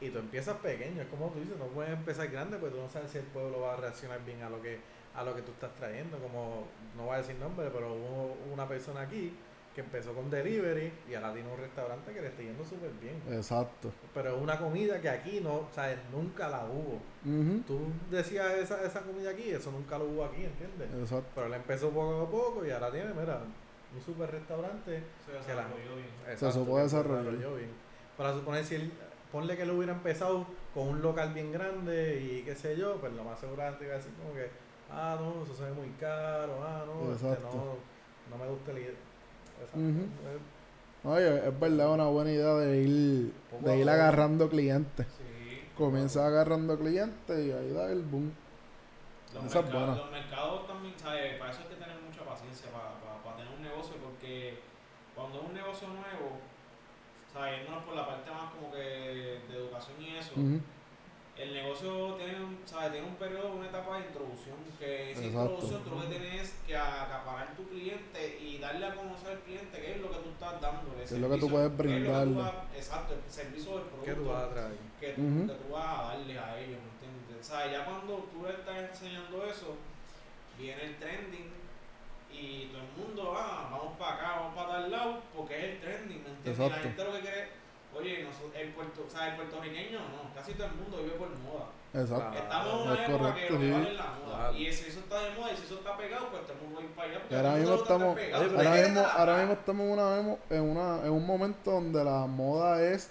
y 0.00 0.10
tú 0.10 0.18
empiezas 0.18 0.56
pequeño, 0.58 1.02
es 1.02 1.08
como 1.08 1.30
tú 1.30 1.40
dices, 1.40 1.56
no 1.58 1.66
puedes 1.66 1.92
empezar 1.92 2.28
grande 2.28 2.58
porque 2.58 2.74
tú 2.76 2.82
no 2.82 2.90
sabes 2.90 3.10
si 3.10 3.18
el 3.18 3.24
pueblo 3.24 3.60
va 3.60 3.74
a 3.74 3.76
reaccionar 3.76 4.24
bien 4.24 4.42
a 4.42 4.50
lo 4.50 4.60
que 4.60 4.78
a 5.14 5.22
lo 5.22 5.34
que 5.34 5.42
tú 5.42 5.52
estás 5.52 5.72
trayendo, 5.74 6.18
como 6.18 6.66
no 6.96 7.04
voy 7.04 7.14
a 7.14 7.18
decir 7.18 7.36
nombre, 7.36 7.70
pero 7.72 7.94
hubo 7.94 8.36
una 8.52 8.66
persona 8.66 9.02
aquí 9.02 9.32
que 9.74 9.80
empezó 9.80 10.12
con 10.14 10.30
delivery 10.30 10.92
y 11.10 11.14
ahora 11.14 11.32
tiene 11.32 11.50
un 11.52 11.58
restaurante 11.58 12.12
que 12.12 12.20
le 12.20 12.28
está 12.28 12.42
yendo 12.42 12.64
súper 12.64 12.90
bien. 13.00 13.20
Exacto. 13.30 13.90
Pero 14.14 14.36
es 14.36 14.42
una 14.42 14.58
comida 14.58 15.00
que 15.00 15.08
aquí 15.08 15.40
no, 15.40 15.68
¿sabes? 15.74 15.98
Nunca 16.12 16.48
la 16.48 16.64
hubo. 16.64 17.00
Ujú, 17.24 17.62
Tú 17.66 17.80
decías 18.10 18.52
esa, 18.54 18.84
esa 18.84 19.00
comida 19.00 19.30
aquí, 19.30 19.50
eso 19.50 19.70
nunca 19.72 19.98
lo 19.98 20.04
hubo 20.04 20.24
aquí, 20.24 20.44
¿entiendes? 20.44 20.88
Exacto. 21.00 21.28
Pero 21.34 21.46
él 21.48 21.54
empezó 21.54 21.90
poco 21.90 22.22
a 22.22 22.30
poco 22.30 22.64
y 22.64 22.70
ahora 22.70 22.90
tiene, 22.92 23.12
mira, 23.14 23.40
un 23.94 24.00
super 24.00 24.30
restaurante. 24.30 25.02
Se 25.26 25.32
que 25.32 25.54
la- 25.54 25.62
desarrolló 25.64 25.96
bien. 25.96 26.08
Exacto, 26.28 26.52
supo 26.60 26.76
que 26.76 26.82
desarrollar. 26.82 27.24
desarrolló 27.24 27.56
bien. 27.56 27.70
Para 28.16 28.32
suponer, 28.32 28.64
si 28.64 28.74
él, 28.76 28.92
ponle 29.32 29.56
que 29.56 29.62
él 29.64 29.70
hubiera 29.72 29.92
empezado 29.92 30.46
con 30.72 30.86
un 30.88 31.02
local 31.02 31.34
bien 31.34 31.50
grande 31.50 32.20
y 32.22 32.42
qué 32.42 32.54
sé 32.54 32.76
yo, 32.76 32.96
pues 33.00 33.12
lo 33.12 33.24
más 33.24 33.40
seguramente 33.40 33.84
iba 33.84 33.94
a 33.94 33.96
decir 33.96 34.12
como 34.22 34.32
que, 34.34 34.48
ah, 34.92 35.16
no, 35.18 35.42
eso 35.42 35.52
se 35.54 35.64
ve 35.64 35.72
muy 35.72 35.88
caro, 35.98 36.60
ah, 36.62 36.84
no, 36.86 37.12
este, 37.12 37.26
no, 37.42 37.76
no 38.30 38.38
me 38.44 38.48
gusta 38.50 38.72
la 38.72 38.78
Eh, 39.74 40.38
Oye, 41.06 41.48
es 41.48 41.60
verdad 41.60 41.92
una 41.92 42.06
buena 42.06 42.30
idea 42.32 42.54
de 42.54 42.80
ir, 42.82 43.32
de 43.60 43.78
ir 43.78 43.88
agarrando 43.90 44.48
clientes. 44.48 45.06
Sí. 45.18 45.60
Comienza 45.76 46.26
agarrando 46.26 46.78
clientes 46.78 47.38
y 47.46 47.52
ahí 47.52 47.72
da 47.72 47.90
el 47.90 48.02
boom. 48.02 48.32
Los, 49.34 49.44
Esa 49.44 49.58
es 49.58 49.64
mercados, 49.64 49.86
buena. 49.86 50.02
los 50.02 50.10
mercados 50.12 50.66
también, 50.66 50.94
¿sabes? 50.96 51.38
Para 51.38 51.50
eso 51.50 51.60
hay 51.62 51.68
que 51.68 51.74
tener 51.74 51.96
mucha 52.00 52.22
paciencia 52.24 52.70
para, 52.70 52.94
para, 53.00 53.22
para 53.22 53.36
tener 53.36 53.52
un 53.52 53.62
negocio, 53.62 53.96
porque 54.02 54.60
cuando 55.14 55.40
es 55.40 55.44
un 55.48 55.54
negocio 55.54 55.88
nuevo, 55.88 56.38
¿sabes? 57.32 57.58
Yéndonos 57.58 57.84
por 57.84 57.96
la 57.96 58.06
parte 58.06 58.30
más 58.30 58.52
como 58.54 58.70
que 58.72 58.78
de 58.78 59.54
educación 59.56 60.00
y 60.00 60.16
eso. 60.16 60.32
El 61.36 61.52
negocio 61.52 62.14
tiene 62.14 62.36
un, 62.44 62.58
¿sabes? 62.64 62.92
tiene 62.92 63.06
un 63.08 63.16
periodo, 63.16 63.52
una 63.54 63.66
etapa 63.66 63.98
de 63.98 64.06
introducción, 64.06 64.56
que 64.78 65.10
esa 65.12 65.20
Exacto. 65.24 65.50
introducción 65.50 65.82
tú 65.84 65.90
lo 65.90 66.00
que 66.02 66.06
tienes 66.06 66.42
es 66.42 66.54
que 66.66 66.76
acaparar 66.76 67.54
tu 67.56 67.68
cliente 67.68 68.38
y 68.40 68.58
darle 68.58 68.86
a 68.86 68.94
conocer 68.94 69.30
al 69.32 69.40
cliente 69.40 69.80
qué 69.80 69.92
es 69.92 70.00
lo 70.00 70.10
que 70.10 70.18
tú 70.18 70.30
estás. 70.30 70.54
¿Qué 71.08 71.14
es 71.14 71.20
lo 71.20 71.30
que 71.30 71.38
tú 71.38 71.48
puedes 71.50 71.76
brindarle? 71.76 72.40
exacto, 72.76 73.14
el 73.14 73.30
servicio 73.32 73.78
del 73.78 73.82
producto 73.88 74.04
¿Qué 74.04 74.14
tú 74.14 74.24
vas 74.28 74.42
a 74.44 74.50
traer? 74.50 74.74
que 75.00 75.08
tú, 75.12 75.22
Ujú. 75.22 75.46
que 75.48 75.54
tú 75.54 75.72
vas 75.72 75.98
a 75.98 76.02
darle 76.14 76.38
a 76.38 76.58
ellos, 76.60 76.78
¿me 76.80 76.90
entiendes? 77.08 77.40
O 77.40 77.44
sea, 77.44 77.70
ya 77.70 77.84
cuando 77.84 78.28
tú 78.32 78.42
le 78.46 78.50
estás 78.52 78.76
enseñando 78.90 79.44
eso, 79.44 79.76
viene 80.58 80.82
el 80.84 80.96
trending 80.98 81.52
y 82.32 82.66
todo 82.66 82.80
el 82.82 82.88
mundo, 83.06 83.34
ah, 83.36 83.68
vamos 83.70 83.98
para 83.98 84.14
acá, 84.16 84.40
vamos 84.40 84.54
para 84.54 84.68
tal 84.80 84.90
lado, 84.90 85.22
porque 85.36 85.56
es 85.58 85.64
el 85.64 85.80
trending, 85.80 86.22
¿me 86.22 86.30
entiendes? 86.30 86.66
Y 86.66 86.70
la 86.70 86.76
gente 86.78 87.04
lo 87.04 87.12
que 87.12 87.20
quiere, 87.20 87.48
oye, 88.04 88.22
nosotros, 88.24 88.52
el, 88.54 88.68
puerto, 88.72 89.04
o 89.06 89.10
sea, 89.10 89.28
el 89.30 89.36
puertorriqueño 89.36 89.98
no, 90.00 90.34
casi 90.34 90.52
todo 90.54 90.66
el 90.66 90.74
mundo 90.74 90.98
vive 91.02 91.16
por 91.16 91.28
moda. 91.38 91.66
Exacto. 91.94 92.38
Estamos 92.38 92.74
en 92.74 92.80
es 92.80 92.86
una 92.86 93.04
época 93.04 93.18
correcto, 93.18 93.58
que 93.58 93.64
sí. 93.64 93.70
vale 93.70 93.90
es 93.90 93.96
la 93.96 94.04
moda. 94.04 94.36
Claro. 94.36 94.56
Y 94.56 94.72
si 94.72 94.88
eso 94.88 94.98
está 95.00 95.20
de 95.22 95.30
moda 95.30 95.52
y 95.52 95.56
si 95.56 95.62
eso 95.64 95.74
está 95.74 95.96
pegado, 95.96 96.28
pues 96.30 96.42
todo 96.42 96.52
el 96.54 96.60
mundo 96.60 96.76
va 96.76 96.82
a 96.82 96.84
ir 96.84 96.90
para 96.94 97.08
allá. 97.08 97.20
porque 97.20 97.36
ahora 97.36 97.52
mismo 97.54 97.74
estamos, 97.74 98.14
pegado. 98.16 98.44
Ahora 98.44 98.70
mismo, 98.82 99.00
ahora 99.00 99.36
mismo 99.38 99.52
estamos 99.54 99.84
en, 99.86 99.92
una, 99.92 100.36
en, 100.50 100.62
una, 100.62 101.06
en 101.06 101.12
un 101.12 101.26
momento 101.26 101.70
donde 101.70 102.04
la 102.04 102.26
moda 102.26 102.82
es 102.82 103.10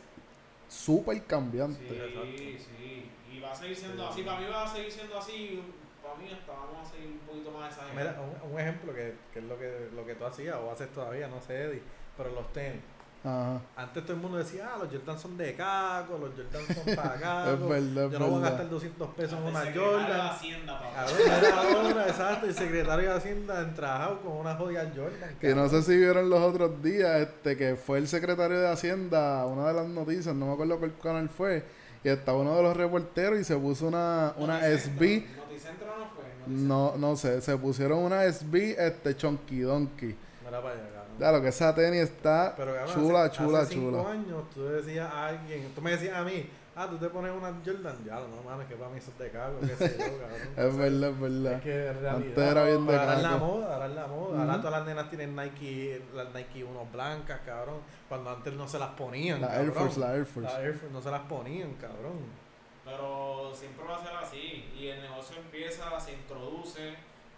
súper 0.67 1.23
cambiante. 1.23 1.79
Sí, 1.79 1.95
Exacto. 1.95 2.21
sí. 2.35 3.09
Y 3.31 3.39
va 3.39 3.51
a 3.51 3.55
seguir 3.55 3.75
siendo 3.75 4.03
Sí. 4.03 4.09
así. 4.11 4.23
Para 4.23 4.39
mí 4.39 4.45
va 4.51 4.63
a 4.63 4.67
seguir 4.67 4.91
siendo 4.91 5.17
así. 5.17 5.63
Para 6.03 6.15
mí 6.15 6.29
hasta 6.31 6.51
vamos 6.51 6.87
a 6.87 6.91
seguir 6.91 7.07
un 7.11 7.19
poquito 7.19 7.51
más 7.51 7.71
exagerados. 7.71 8.15
Mira, 8.17 8.43
un, 8.43 8.51
un 8.51 8.59
ejemplo 8.59 8.93
que, 8.93 9.15
que 9.31 9.39
es 9.39 9.45
lo 9.45 9.57
que, 9.57 9.89
lo 9.95 10.05
que 10.05 10.15
tú 10.15 10.25
hacías 10.25 10.57
o 10.57 10.69
haces 10.71 10.91
todavía, 10.91 11.27
no 11.29 11.39
sé, 11.41 11.63
Eddie, 11.63 11.81
pero 12.17 12.31
los 12.31 12.51
tenis. 12.51 12.81
Ajá. 13.23 13.61
Antes 13.77 14.03
todo 14.03 14.13
el 14.13 14.21
mundo 14.21 14.37
decía, 14.37 14.69
ah, 14.73 14.77
los 14.79 14.89
Jordan 14.91 15.17
son 15.17 15.37
de 15.37 15.53
caco, 15.55 16.17
los 16.17 16.31
Jordan 16.31 16.75
son 16.75 16.95
para 16.95 17.13
caco. 17.19 17.51
Es 17.51 17.69
verdad, 17.69 18.05
es 18.05 18.11
Yo 18.11 18.19
no 18.19 18.27
voy 18.27 18.39
a 18.43 18.49
gastar 18.49 18.69
200 18.69 19.09
pesos 19.15 19.39
en 19.39 19.45
una 19.45 19.59
el 19.61 19.65
secretario 19.67 19.97
de 19.97 20.03
Jordan. 20.03 20.27
Hacienda, 20.27 20.79
ahora, 20.97 22.07
exacto, 22.07 22.45
el 22.47 22.53
secretario 22.53 23.09
de 23.09 23.15
Hacienda 23.15 23.61
entrajado 23.61 24.21
con 24.21 24.33
una 24.33 24.55
joya 24.55 24.91
Jordan. 24.93 25.37
Que 25.39 25.55
no 25.55 25.69
sé 25.69 25.83
si 25.83 25.95
vieron 25.97 26.29
los 26.29 26.41
otros 26.41 26.83
días, 26.83 27.21
este, 27.21 27.55
que 27.55 27.75
fue 27.77 27.99
el 27.99 28.09
secretario 28.09 28.59
de 28.59 28.67
Hacienda, 28.67 29.45
una 29.45 29.67
de 29.69 29.73
las 29.73 29.87
noticias, 29.87 30.35
no 30.35 30.47
me 30.47 30.53
acuerdo 30.53 30.79
cuál 30.79 30.93
canal 31.01 31.29
fue, 31.29 31.63
y 32.03 32.09
estaba 32.09 32.39
uno 32.39 32.57
de 32.57 32.63
los 32.63 32.75
reporteros 32.75 33.39
y 33.39 33.45
se 33.45 33.55
puso 33.55 33.87
una, 33.87 34.33
una 34.35 34.59
SB, 34.59 35.23
Noticentro 35.37 35.87
no 35.97 36.09
fue. 36.13 36.25
Noticentro. 36.39 36.47
no, 36.47 36.97
no 36.97 37.15
sé, 37.15 37.39
se 37.39 37.57
pusieron 37.57 37.99
una 37.99 38.29
SB, 38.29 38.75
este, 38.77 39.15
chonky 39.15 39.61
donkey. 39.61 40.13
Para 40.43 40.57
allá, 40.57 40.92
cabrón. 41.13 41.31
Claro 41.31 41.41
que 41.41 41.47
esa 41.49 41.75
tenis 41.75 42.01
está 42.01 42.53
Pero 42.57 42.73
cabrón, 42.73 42.93
chula, 42.93 43.23
hace, 43.23 43.37
chula, 43.37 43.59
hace 43.61 43.73
cinco 43.73 43.97
chula. 43.97 44.11
años 44.11 44.43
tú 44.53 44.63
decías 44.65 45.11
a 45.11 45.27
alguien, 45.27 45.71
tú 45.73 45.81
me 45.81 45.91
decías 45.91 46.15
a 46.17 46.23
mí, 46.23 46.49
ah, 46.75 46.87
tú 46.89 46.97
te 46.97 47.07
pones 47.09 47.31
una 47.31 47.53
Jordan, 47.65 47.97
ya, 48.05 48.15
no 48.15 48.41
mames, 48.43 48.67
que 48.67 48.75
para 48.75 48.89
mí 48.89 48.97
eso 48.97 49.11
es 49.11 49.19
de 49.19 49.29
cargo, 49.31 49.59
qué 49.61 49.75
sé 49.75 49.97
yo, 49.97 50.17
cabrón. 50.19 50.39
Es 50.57 50.77
verdad, 50.77 51.09
es 51.09 51.19
verdad. 51.19 51.53
Es 51.53 51.61
que 51.61 51.87
en 51.87 52.01
realidad, 52.01 52.15
Antes 52.15 52.37
era 52.51 52.63
bien 52.65 52.85
de 52.87 52.97
ahora 52.97 53.15
es 53.15 53.23
la 53.23 53.37
moda, 53.37 53.73
ahora 53.73 53.85
es 53.87 53.93
la 53.95 54.07
moda. 54.07 54.41
Ahora 54.41 54.57
todas 54.57 54.71
las 54.71 54.85
nenas 54.85 55.09
tienen 55.09 55.35
Nike, 55.35 56.01
las 56.13 56.33
Nike 56.33 56.63
1 56.63 56.87
blancas, 56.91 57.39
cabrón. 57.45 57.77
Cuando 58.09 58.29
antes 58.29 58.53
no 58.53 58.67
se 58.67 58.79
las 58.79 58.89
ponían, 58.89 59.41
La 59.41 59.47
cabrón. 59.47 59.65
Air 59.65 59.73
Force, 59.73 59.99
la 59.99 60.15
Air 60.15 60.25
Force. 60.25 60.53
La 60.53 60.61
Air 60.61 60.73
Force 60.73 60.93
no 60.93 61.01
se 61.01 61.11
las 61.11 61.21
ponían, 61.21 61.73
cabrón. 61.75 62.43
Pero 62.85 63.51
siempre 63.55 63.85
va 63.85 63.95
a 63.97 64.03
ser 64.03 64.15
así. 64.15 64.69
Y 64.77 64.87
el 64.87 65.01
negocio 65.01 65.37
empieza, 65.37 65.97
se 65.99 66.13
introduce, 66.13 66.95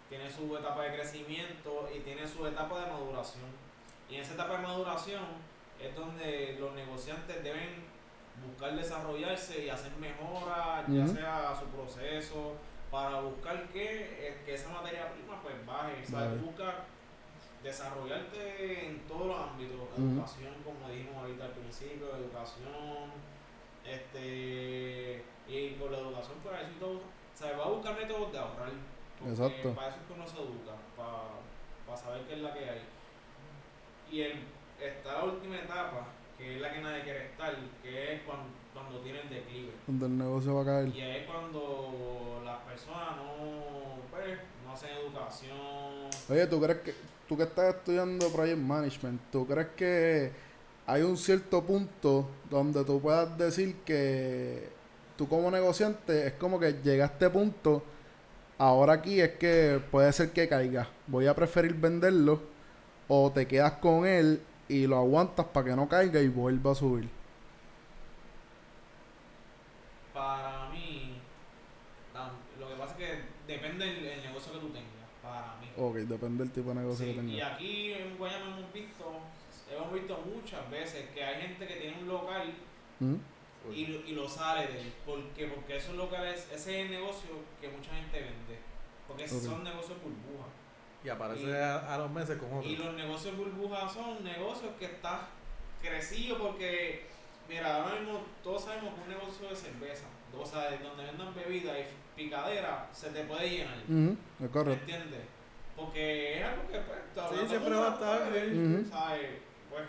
tiene 0.08 0.28
su 0.30 0.56
etapa 0.56 0.82
de 0.82 0.94
crecimiento 0.96 1.88
y 1.94 2.00
tiene 2.00 2.26
su 2.26 2.44
etapa 2.46 2.80
de 2.80 2.90
maduración. 2.90 3.44
Y 4.08 4.16
en 4.16 4.20
esa 4.22 4.34
etapa 4.34 4.56
de 4.56 4.62
maduración 4.66 5.24
es 5.80 5.94
donde 5.94 6.56
los 6.58 6.74
negociantes 6.74 7.42
deben 7.42 7.84
buscar 8.46 8.76
desarrollarse 8.76 9.64
y 9.64 9.68
hacer 9.68 9.92
mejoras, 9.96 10.84
ya 10.88 11.06
sea 11.06 11.56
su 11.58 11.66
proceso, 11.66 12.54
para 12.90 13.20
buscar 13.20 13.68
que, 13.68 14.28
eh, 14.28 14.42
que 14.44 14.54
esa 14.54 14.68
materia 14.70 15.10
prima 15.12 15.40
pues 15.42 15.54
baje. 15.66 16.02
O 16.02 16.06
sea, 16.06 16.20
Baje. 16.20 16.36
busca 16.36 16.74
desarrollarte 17.62 18.86
en 18.86 19.00
todos 19.08 19.26
los 19.26 19.38
ámbitos, 19.38 19.76
educación, 19.98 20.54
como 20.64 20.88
dijimos 20.88 21.16
ahorita 21.16 21.44
al 21.46 21.50
principio, 21.52 22.14
educación, 22.16 23.10
este 23.84 25.24
y 25.48 25.74
con 25.74 25.92
la 25.92 25.98
educación 25.98 26.38
por 26.42 26.54
eso 26.54 26.70
y 26.74 26.80
todo, 26.80 26.96
o 26.96 27.36
sea, 27.38 27.56
va 27.56 27.64
a 27.64 27.68
buscar 27.68 27.96
métodos 27.96 28.32
de 28.32 28.38
ahorrar. 28.38 28.70
porque 29.18 29.30
Exacto. 29.30 29.74
Para 29.74 29.88
eso 29.88 29.98
es 30.00 30.06
que 30.06 30.12
uno 30.12 30.26
se 30.26 30.36
educa, 30.36 30.72
para, 30.96 31.22
para 31.86 31.96
saber 31.96 32.22
qué 32.26 32.34
es 32.34 32.40
la 32.40 32.52
que 32.52 32.70
hay. 32.70 32.82
Y 34.10 34.20
el, 34.20 34.32
está 34.80 35.12
la 35.14 35.24
última 35.24 35.56
etapa, 35.56 36.08
que 36.38 36.56
es 36.56 36.60
la 36.60 36.72
que 36.72 36.80
nadie 36.80 37.02
quiere 37.02 37.26
estar, 37.26 37.56
que 37.82 38.14
es 38.14 38.22
cuando, 38.22 38.44
cuando 38.72 39.00
tienen 39.00 39.28
declive. 39.28 39.72
Donde 39.86 40.06
el 40.06 40.18
negocio 40.18 40.54
va 40.54 40.62
a 40.62 40.64
caer. 40.64 40.88
Y 40.88 41.00
ahí 41.00 41.16
es 41.22 41.26
cuando 41.26 42.42
las 42.44 42.58
personas 42.60 43.16
no, 43.16 44.00
pues, 44.10 44.38
no 44.64 44.72
hacen 44.72 44.90
educación. 44.90 46.10
Oye, 46.28 46.46
¿tú 46.46 46.60
crees 46.60 46.78
que, 46.80 46.94
tú 47.28 47.36
que 47.36 47.42
estás 47.44 47.74
estudiando 47.74 48.28
Project 48.30 48.58
Management, 48.58 49.20
¿tú 49.30 49.46
crees 49.46 49.68
que 49.76 50.32
hay 50.86 51.02
un 51.02 51.16
cierto 51.16 51.64
punto 51.64 52.28
donde 52.48 52.84
tú 52.84 53.00
puedas 53.00 53.36
decir 53.36 53.76
que 53.84 54.68
tú 55.16 55.28
como 55.28 55.50
negociante 55.50 56.26
es 56.26 56.32
como 56.34 56.60
que 56.60 56.74
llega 56.74 57.04
a 57.04 57.08
este 57.08 57.28
punto, 57.28 57.82
ahora 58.58 58.94
aquí 58.94 59.20
es 59.20 59.32
que 59.32 59.80
puede 59.90 60.12
ser 60.12 60.30
que 60.30 60.48
caiga, 60.48 60.88
voy 61.06 61.26
a 61.26 61.34
preferir 61.34 61.74
venderlo 61.74 62.55
o 63.08 63.30
te 63.32 63.46
quedas 63.46 63.72
con 63.74 64.06
él 64.06 64.42
y 64.68 64.86
lo 64.86 64.96
aguantas 64.96 65.46
para 65.46 65.66
que 65.70 65.76
no 65.76 65.88
caiga 65.88 66.20
y 66.20 66.28
vuelva 66.28 66.72
a 66.72 66.74
subir? 66.74 67.08
Para 70.12 70.68
mí, 70.70 71.18
lo 72.58 72.68
que 72.68 72.74
pasa 72.76 72.92
es 72.92 72.98
que 72.98 73.52
depende 73.52 73.84
del 73.84 74.06
el 74.06 74.22
negocio 74.22 74.52
que 74.52 74.58
tú 74.58 74.68
tengas, 74.68 75.10
para 75.22 75.56
mí. 75.60 75.68
Ok, 75.76 75.96
depende 76.08 76.44
del 76.44 76.52
tipo 76.52 76.70
de 76.70 76.74
negocio 76.76 77.04
Sí, 77.06 77.12
que 77.14 77.22
y 77.22 77.26
tengas. 77.32 77.52
aquí 77.52 77.92
en 77.92 78.16
Guayama 78.16 78.56
hemos 78.56 78.72
visto, 78.72 79.20
hemos 79.70 79.92
visto 79.92 80.18
muchas 80.34 80.70
veces 80.70 81.10
que 81.10 81.22
hay 81.22 81.42
gente 81.42 81.66
que 81.66 81.74
tiene 81.76 81.98
un 82.00 82.08
local 82.08 82.54
¿Mm? 83.00 83.14
y, 83.72 83.80
y 83.82 84.12
lo 84.14 84.26
sale 84.28 84.68
de 84.68 84.80
él. 84.80 84.92
¿Por 85.04 85.22
qué? 85.34 85.46
Porque 85.48 85.76
esos 85.76 85.94
locales, 85.96 86.48
ese 86.52 86.80
es 86.80 86.86
el 86.86 86.90
negocio 86.90 87.28
que 87.60 87.68
mucha 87.68 87.94
gente 87.94 88.18
vende. 88.20 88.58
Porque 89.06 89.24
esos 89.24 89.44
Ok. 89.44 89.50
son 89.52 89.64
negocios 89.64 89.98
burbuja. 90.02 90.48
Y 91.04 91.08
aparece 91.08 91.44
Y- 91.48 91.52
a, 91.52 91.94
a 91.94 91.98
los 91.98 92.10
meses 92.10 92.36
con 92.38 92.52
otro. 92.58 92.68
Y 92.68 92.76
los 92.76 92.94
negocios 92.94 93.36
burbuja 93.36 93.88
son 93.88 94.22
negocios 94.24 94.72
que 94.78 94.86
están 94.86 95.20
crecidos 95.82 96.38
porque, 96.40 97.06
mira, 97.48 97.76
ahora 97.82 98.00
mismo 98.00 98.20
todos 98.42 98.64
sabemos 98.64 98.94
que 98.94 99.00
un 99.02 99.08
negocio 99.08 99.48
de 99.48 99.56
cerveza, 99.56 100.06
o 100.36 100.44
sea, 100.44 100.70
de 100.70 100.78
donde 100.78 101.04
vendan 101.04 101.34
bebidas 101.34 101.76
y 101.78 102.22
picadera, 102.24 102.88
se 102.92 103.10
te 103.10 103.24
puede 103.24 103.48
llenar. 103.50 103.78
Ujú, 103.88 104.16
es 104.44 104.54
¿Me 104.66 104.72
entiendes? 104.72 105.20
Porque 105.76 106.38
es 106.38 106.44
algo 106.44 106.62
que 106.68 106.78
pues, 106.80 106.98
Sí, 107.40 107.48
siempre 107.48 107.74
va 107.74 107.90
a 107.90 107.94
estar, 107.94 108.22
Ujú. 108.32 108.84
¿sabes? 108.90 109.28
Pues, 109.70 109.82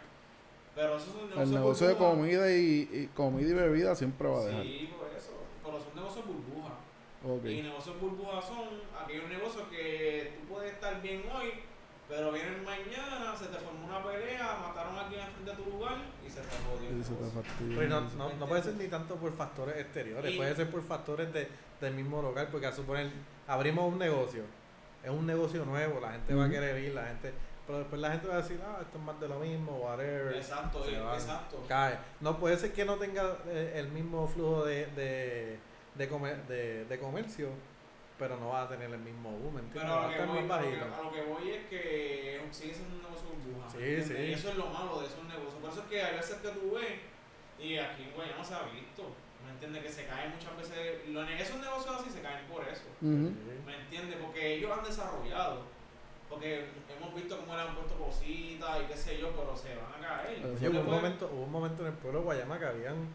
pero 0.76 0.98
esos 0.98 1.08
son 1.14 1.30
negocios 1.30 1.48
El 1.48 1.56
negocio 1.56 1.88
de 1.88 1.96
comida 1.96 2.52
y, 2.52 2.90
y 2.92 3.10
comida 3.16 3.50
y 3.50 3.54
bebida 3.54 3.96
siempre 3.96 4.28
va 4.28 4.40
a 4.42 4.46
dejar. 4.46 4.64
Sí, 4.64 4.90
por 4.98 5.08
eso. 5.18 5.32
Pero 5.64 5.80
son 5.82 5.96
negocios 5.96 6.26
burbuja. 6.28 6.57
Y 7.46 7.62
negocios 7.62 8.00
burbuja 8.00 8.42
son 8.42 8.68
aquellos 9.04 9.30
negocios 9.30 9.64
que 9.70 10.38
tú 10.40 10.54
puedes 10.54 10.74
estar 10.74 11.02
bien 11.02 11.24
hoy, 11.34 11.52
pero 12.08 12.32
vienen 12.32 12.64
mañana, 12.64 13.36
se 13.38 13.48
te 13.48 13.58
formó 13.58 13.86
una 13.88 14.02
pelea, 14.04 14.58
mataron 14.66 14.96
a 14.98 15.02
alguien 15.02 15.22
al 15.22 15.32
frente 15.32 15.52
de 15.52 15.58
tu 15.58 15.70
lugar 15.70 15.98
y 16.26 16.30
se 16.30 16.40
te 16.42 16.48
jodió. 16.66 17.76
Pero 17.76 17.90
no, 17.90 18.02
no, 18.30 18.34
no 18.36 18.46
puede 18.48 18.64
ser 18.64 18.76
ni 18.76 18.88
tanto 18.88 19.16
por 19.16 19.34
factores 19.34 19.76
exteriores, 19.78 20.34
Y- 20.34 20.38
puede 20.38 20.56
ser 20.56 20.70
por 20.70 20.82
factores 20.84 21.34
de, 21.34 21.48
del 21.82 21.94
mismo 21.94 22.22
local, 22.22 22.48
porque 22.52 22.68
a 22.68 22.72
suponer, 22.72 23.12
abrimos 23.48 23.92
un 23.92 24.00
negocio, 24.00 24.44
es 25.04 25.10
un 25.10 25.26
negocio 25.26 25.66
nuevo, 25.66 26.00
la 26.00 26.12
gente 26.12 26.34
va 26.34 26.46
a 26.46 26.50
querer 26.50 26.82
ir, 26.84 26.94
la 26.94 27.08
gente, 27.08 27.34
pero 27.66 27.80
después 27.80 28.00
la 28.00 28.12
gente 28.12 28.28
va 28.30 28.36
a 28.36 28.42
decir, 28.42 28.60
ah, 28.66 28.78
esto 28.82 28.98
es 28.98 29.04
más 29.04 29.20
de 29.20 29.28
lo 29.28 29.40
mismo, 29.40 29.74
whatever. 29.78 30.34
Exacto, 30.36 30.86
se 30.86 30.92
y- 30.94 30.96
van. 31.00 31.14
exacto. 31.16 31.66
Cae. 31.68 31.98
No 32.22 32.38
puede 32.40 32.58
ser 32.58 32.72
que 32.72 32.86
no 32.86 32.96
tenga 32.96 33.38
eh, 33.48 33.74
el 33.76 33.90
mismo 33.90 34.26
flujo 34.30 34.64
de, 34.64 34.86
de, 34.88 35.60
de, 35.98 36.10
comer- 36.10 36.46
de, 36.48 36.86
de 36.86 37.00
comercio, 37.00 37.50
pero 38.20 38.38
no 38.38 38.50
va 38.50 38.64
a 38.64 38.68
tener 38.70 38.90
el 38.92 39.00
mismo 39.00 39.30
boom, 39.32 39.60
¿entiendes? 39.60 39.82
Pero 39.84 39.94
a 39.94 39.96
Va 39.96 40.02
lo, 40.02 40.08
a 40.08 40.10
que 40.10 40.14
estar 40.16 40.28
voy, 40.28 40.44
más 40.44 40.58
a, 40.60 40.62
lo 40.62 40.70
que, 40.72 40.78
bajito. 40.78 40.96
a 40.96 41.04
lo 41.04 41.12
que 41.14 41.22
voy 41.24 41.52
es 41.52 41.66
que 41.68 42.42
sigue 42.52 42.74
siendo 42.74 42.96
un 42.96 43.02
negocio 43.04 43.28
burbuja. 43.30 43.70
Sí, 43.70 44.02
sí. 44.04 44.14
Y 44.30 44.34
eso 44.34 44.50
es 44.50 44.58
lo 44.58 44.66
malo 44.68 45.00
de 45.02 45.06
esos 45.08 45.24
negocios. 45.26 45.54
Por 45.62 45.70
eso 45.72 45.82
es 45.82 45.88
que 45.88 46.02
hay 46.02 46.16
veces 46.16 46.36
que 46.38 46.50
tú 46.50 46.72
ves, 46.76 46.94
y 47.60 47.78
aquí 47.78 48.04
en 48.04 48.12
Guayama 48.14 48.44
se 48.44 48.54
ha 48.56 48.64
visto, 48.64 49.04
¿me 49.46 49.52
entiendes? 49.52 49.84
Que 49.84 49.90
se 49.92 50.06
caen 50.06 50.32
muchas 50.34 50.58
veces, 50.58 51.08
los 51.10 51.30
esos 51.30 51.60
negocios 51.60 51.96
así 52.02 52.10
se 52.10 52.22
caen 52.22 52.46
por 52.48 52.64
eso. 52.68 52.86
¿Me 53.02 53.76
entiendes? 53.78 54.18
Porque 54.22 54.56
ellos 54.56 54.72
han 54.78 54.84
desarrollado. 54.84 55.62
Porque 56.30 56.66
hemos 56.94 57.16
visto 57.16 57.38
cómo 57.40 57.56
le 57.56 57.62
han 57.62 57.74
puesto 57.76 57.96
cositas 57.98 58.82
y 58.82 58.86
qué 58.92 58.98
sé 58.98 59.18
yo, 59.18 59.32
pero 59.32 59.56
se 59.56 59.76
van 59.78 60.04
a 60.04 60.08
caer. 60.18 60.42
Sí, 60.60 60.68
hubo, 60.68 60.82
un 60.82 60.86
momento, 60.90 61.30
hubo 61.32 61.44
un 61.44 61.52
momento 61.52 61.84
en 61.84 61.88
el 61.94 61.98
pueblo 62.00 62.20
de 62.20 62.26
Guayama 62.26 62.60
que 62.60 62.66
habían 62.66 63.08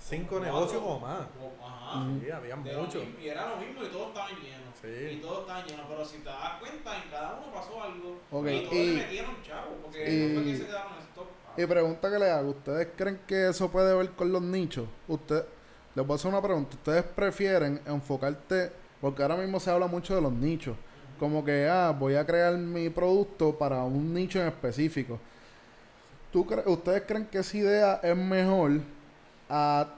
cinco 0.00 0.36
Cuatro. 0.38 0.46
negocios 0.46 0.82
o 0.84 0.98
más. 1.00 1.20
o- 1.20 1.64
Ajá. 1.66 2.06
Sí, 2.20 2.26
lo 2.26 2.82
muchos. 2.82 3.02
y 3.20 3.28
era 3.28 3.48
lo 3.48 3.56
mismo 3.56 3.82
y 3.82 3.86
todos 3.88 4.08
estaban 4.08 4.32
llenos. 4.36 4.74
Y 4.84 5.14
Sí. 5.14 5.20
todos 5.22 5.40
estaban 5.40 5.66
llenos. 5.66 5.86
Pero 5.88 6.04
si 6.04 6.18
te 6.18 6.24
das 6.24 6.52
cuenta, 6.60 6.96
en 7.02 7.10
cada 7.10 7.34
uno 7.42 7.52
pasó 7.52 7.82
algo. 7.82 8.20
Ok, 8.30 8.46
Y 8.48 8.60
todos 8.62 8.74
y- 8.74 8.86
le 8.86 8.96
metieron 9.02 9.42
chavo. 9.42 9.70
Porque 9.82 10.10
y- 10.10 10.28
no 10.28 10.34
fue 10.42 10.44
que 10.52 10.56
se 10.58 10.66
quedaron 10.66 10.92
en 10.94 10.98
stock. 11.00 11.26
Y 11.56 11.66
pregunta 11.66 12.10
que 12.10 12.18
le 12.18 12.30
hago, 12.30 12.50
¿ustedes 12.50 12.88
creen 12.96 13.20
que 13.26 13.48
eso 13.48 13.70
puede 13.70 13.94
ver 13.96 14.10
con 14.12 14.30
los 14.30 14.42
nichos? 14.42 14.86
Usted, 15.08 15.44
les 15.94 16.06
voy 16.06 16.14
a 16.14 16.16
hacer 16.16 16.30
una 16.30 16.42
pregunta, 16.42 16.76
¿ustedes 16.76 17.02
prefieren 17.02 17.80
enfocarte, 17.86 18.70
porque 19.00 19.22
ahora 19.22 19.36
mismo 19.36 19.58
se 19.58 19.70
habla 19.70 19.86
mucho 19.88 20.14
de 20.14 20.20
los 20.22 20.32
nichos, 20.32 20.76
como 21.18 21.44
que, 21.44 21.68
ah, 21.68 21.90
voy 21.98 22.14
a 22.14 22.24
crear 22.24 22.54
mi 22.56 22.88
producto 22.90 23.56
para 23.58 23.82
un 23.82 24.14
nicho 24.14 24.40
en 24.40 24.46
específico. 24.48 25.18
¿Tú 26.32 26.44
cre- 26.46 26.64
¿Ustedes 26.66 27.02
creen 27.06 27.26
que 27.26 27.38
esa 27.38 27.56
idea 27.56 28.00
es 28.02 28.16
mejor 28.16 28.80
a, 29.48 29.94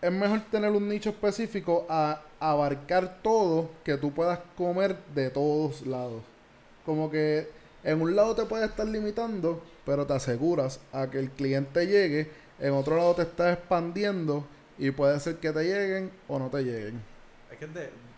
es 0.00 0.12
mejor 0.12 0.40
tener 0.50 0.70
un 0.70 0.88
nicho 0.88 1.10
específico 1.10 1.86
a 1.88 2.22
abarcar 2.38 3.22
todo 3.22 3.70
que 3.84 3.96
tú 3.96 4.12
puedas 4.12 4.40
comer 4.56 4.96
de 5.14 5.30
todos 5.30 5.86
lados? 5.86 6.22
Como 6.84 7.10
que 7.10 7.48
en 7.84 8.00
un 8.00 8.14
lado 8.16 8.34
te 8.34 8.44
puedes 8.44 8.68
estar 8.68 8.86
limitando, 8.86 9.62
pero 9.84 10.06
te 10.06 10.14
aseguras 10.14 10.80
a 10.92 11.08
que 11.08 11.18
el 11.18 11.30
cliente 11.30 11.86
llegue, 11.86 12.30
en 12.58 12.72
otro 12.72 12.96
lado 12.96 13.14
te 13.14 13.22
estás 13.22 13.56
expandiendo 13.58 14.44
y 14.78 14.90
puede 14.90 15.18
ser 15.20 15.36
que 15.36 15.52
te 15.52 15.64
lleguen 15.64 16.10
o 16.28 16.38
no 16.38 16.48
te 16.48 16.62
lleguen. 16.62 17.00
Es 17.50 17.58
que 17.58 17.66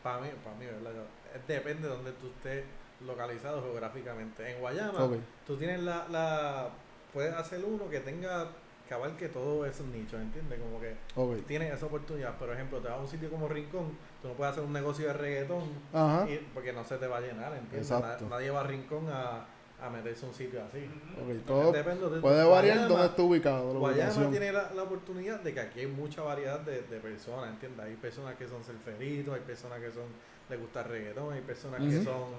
para 0.03 0.21
mí, 0.21 0.29
para 0.43 0.57
mí, 0.57 0.67
¿verdad? 0.67 1.05
Depende 1.47 1.83
de 1.83 1.95
donde 1.95 2.13
tú 2.13 2.29
estés 2.29 2.65
localizado 3.07 3.63
geográficamente. 3.63 4.51
En 4.51 4.61
Guayama, 4.61 5.11
tú 5.47 5.57
tienes 5.57 5.81
la, 5.83 6.07
la. 6.09 6.71
Puedes 7.13 7.35
hacer 7.35 7.65
uno 7.65 7.89
que 7.89 8.01
tenga. 8.01 8.49
Que 8.89 8.95
abarque 8.95 9.29
todos 9.29 9.69
esos 9.69 9.87
nichos, 9.89 10.19
¿entiendes? 10.21 10.59
Como 10.59 10.81
que 10.81 10.95
Ok. 11.15 11.47
tienes 11.47 11.73
esa 11.75 11.87
oportunidad. 11.87 12.37
Por 12.39 12.51
ejemplo, 12.51 12.79
te 12.81 12.89
vas 12.89 12.97
a 12.97 13.01
un 13.01 13.09
sitio 13.09 13.29
como 13.31 13.47
Rincón, 13.49 13.91
tú 14.23 14.29
no 14.29 14.35
puedes 14.35 14.53
hacer 14.53 14.65
un 14.65 14.73
negocio 14.73 15.07
de 15.09 15.13
reggaetón 15.13 15.65
Ajá. 15.93 16.27
y- 16.29 16.39
porque 16.55 16.73
no 16.73 16.83
se 16.85 16.97
te 16.97 17.07
va 17.07 17.19
a 17.19 17.21
llenar, 17.21 17.53
¿entiendes? 17.53 17.91
Exacto. 17.91 18.27
Nadie 18.31 18.51
va 18.51 18.61
a 18.61 18.65
Rincón 18.65 19.07
a, 19.13 19.45
a 19.81 19.91
meterse 19.91 20.25
a 20.25 20.29
un 20.31 20.35
sitio 20.35 20.61
así. 20.65 20.79
Ujú. 20.79 21.21
Ok, 21.21 21.27
Porque 21.27 21.35
todo 21.47 21.73
depende 21.73 22.09
de- 22.09 22.21
puede 22.21 22.45
variar 22.45 22.89
dónde 22.89 23.07
esté 23.07 23.23
ubicado. 23.23 23.73
La 23.75 23.79
Guayama 23.79 24.31
tiene 24.31 24.53
la, 24.53 24.71
la 24.75 24.83
oportunidad 24.83 25.41
de 25.41 25.53
que 25.55 25.61
aquí 25.61 25.81
hay 25.81 25.87
mucha 25.87 26.23
variedad 26.23 26.59
de, 26.61 26.81
de 26.83 26.99
personas, 26.99 27.51
¿entiendes? 27.51 27.85
Hay 27.85 27.95
personas 27.97 28.37
que 28.37 28.49
son 28.49 28.65
surferitos, 28.65 29.35
hay 29.35 29.41
personas 29.43 29.81
que 29.81 29.91
son 29.93 30.05
les 30.49 30.59
gusta 30.59 30.81
el 30.81 30.89
reggaetón, 30.89 31.35
hay 31.35 31.43
personas 31.43 31.81
que 31.83 32.03
son 32.03 32.31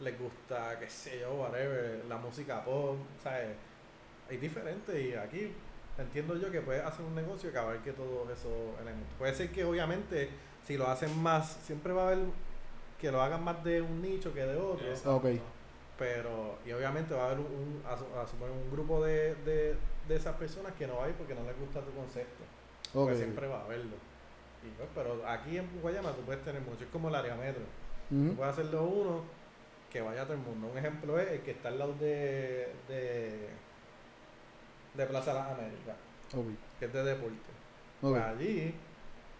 les 0.00 0.18
gusta, 0.18 0.78
qué 0.80 0.88
sé 0.88 1.20
yo, 1.20 1.34
whatever, 1.34 2.02
la 2.08 2.16
música 2.16 2.64
pop, 2.64 2.96
¿sabes? 3.22 3.48
Hay 4.30 4.36
diferentes 4.38 4.94
y 4.98 5.14
aquí 5.14 5.52
entiendo 5.98 6.36
yo 6.36 6.50
que 6.50 6.60
puedes 6.60 6.84
hacer 6.84 7.04
un 7.04 7.14
negocio 7.14 7.50
que 7.52 7.58
abarque 7.58 7.92
todos 7.92 8.28
esos 8.30 8.52
elementos. 8.80 9.12
Puede 9.18 9.34
ser 9.34 9.50
que 9.50 9.64
obviamente 9.64 10.28
si 10.66 10.76
lo 10.76 10.86
hacen 10.88 11.16
más, 11.22 11.52
siempre 11.64 11.92
va 11.92 12.02
a 12.04 12.06
haber 12.12 12.18
que 13.00 13.10
lo 13.12 13.22
hagan 13.22 13.42
más 13.44 13.62
de 13.64 13.80
un 13.82 14.00
nicho 14.02 14.32
que 14.34 14.40
de 14.44 14.56
otro. 14.56 14.86
Pero, 15.98 16.58
y 16.64 16.70
obviamente 16.72 17.12
va 17.14 17.22
a 17.24 17.26
haber 17.26 17.38
un, 17.40 17.46
un- 17.46 17.82
a, 17.86 17.96
su- 17.96 18.18
a 18.18 18.26
suponer 18.26 18.52
un 18.52 18.70
grupo 18.70 19.04
de, 19.04 19.34
de, 19.44 19.76
de 20.06 20.16
esas 20.16 20.36
personas 20.36 20.72
que 20.74 20.86
no 20.86 20.96
va 20.96 21.06
a 21.06 21.08
ir 21.08 21.14
porque 21.16 21.34
no 21.34 21.42
les 21.42 21.58
gusta 21.58 21.80
tu 21.80 21.90
concepto. 21.92 22.44
Porque 22.92 23.12
Ok. 23.12 23.18
siempre 23.18 23.46
va 23.48 23.58
a 23.60 23.64
haberlo. 23.64 23.96
Y 24.64 24.68
pues, 24.76 24.88
pero 24.94 25.26
aquí 25.26 25.58
en 25.58 25.68
Guayama 25.80 26.12
tú 26.12 26.22
puedes 26.22 26.44
tener 26.44 26.62
mucho, 26.62 26.84
es 26.84 26.90
como 26.90 27.08
el 27.08 27.14
área 27.16 27.34
metro. 27.34 27.62
Tú 28.10 28.34
puedes 28.36 28.52
hacerlo 28.52 28.84
uno 28.84 29.22
que 29.90 30.00
vaya 30.00 30.22
a 30.22 30.24
todo 30.24 30.34
el 30.34 30.40
mundo. 30.40 30.68
Un 30.72 30.78
ejemplo 30.78 31.18
es 31.18 31.28
el 31.32 31.40
que 31.40 31.50
está 31.52 31.68
al 31.68 31.78
lado 31.78 31.94
de, 31.94 32.72
de, 32.88 33.48
de 34.98 35.06
Plaza 35.06 35.32
Las 35.32 35.46
Américas, 35.52 35.96
que 36.78 36.84
es 36.84 36.92
de 36.92 37.02
deporte. 37.04 37.36
Ok. 38.02 38.10
Pues 38.12 38.22
allí, 38.22 38.74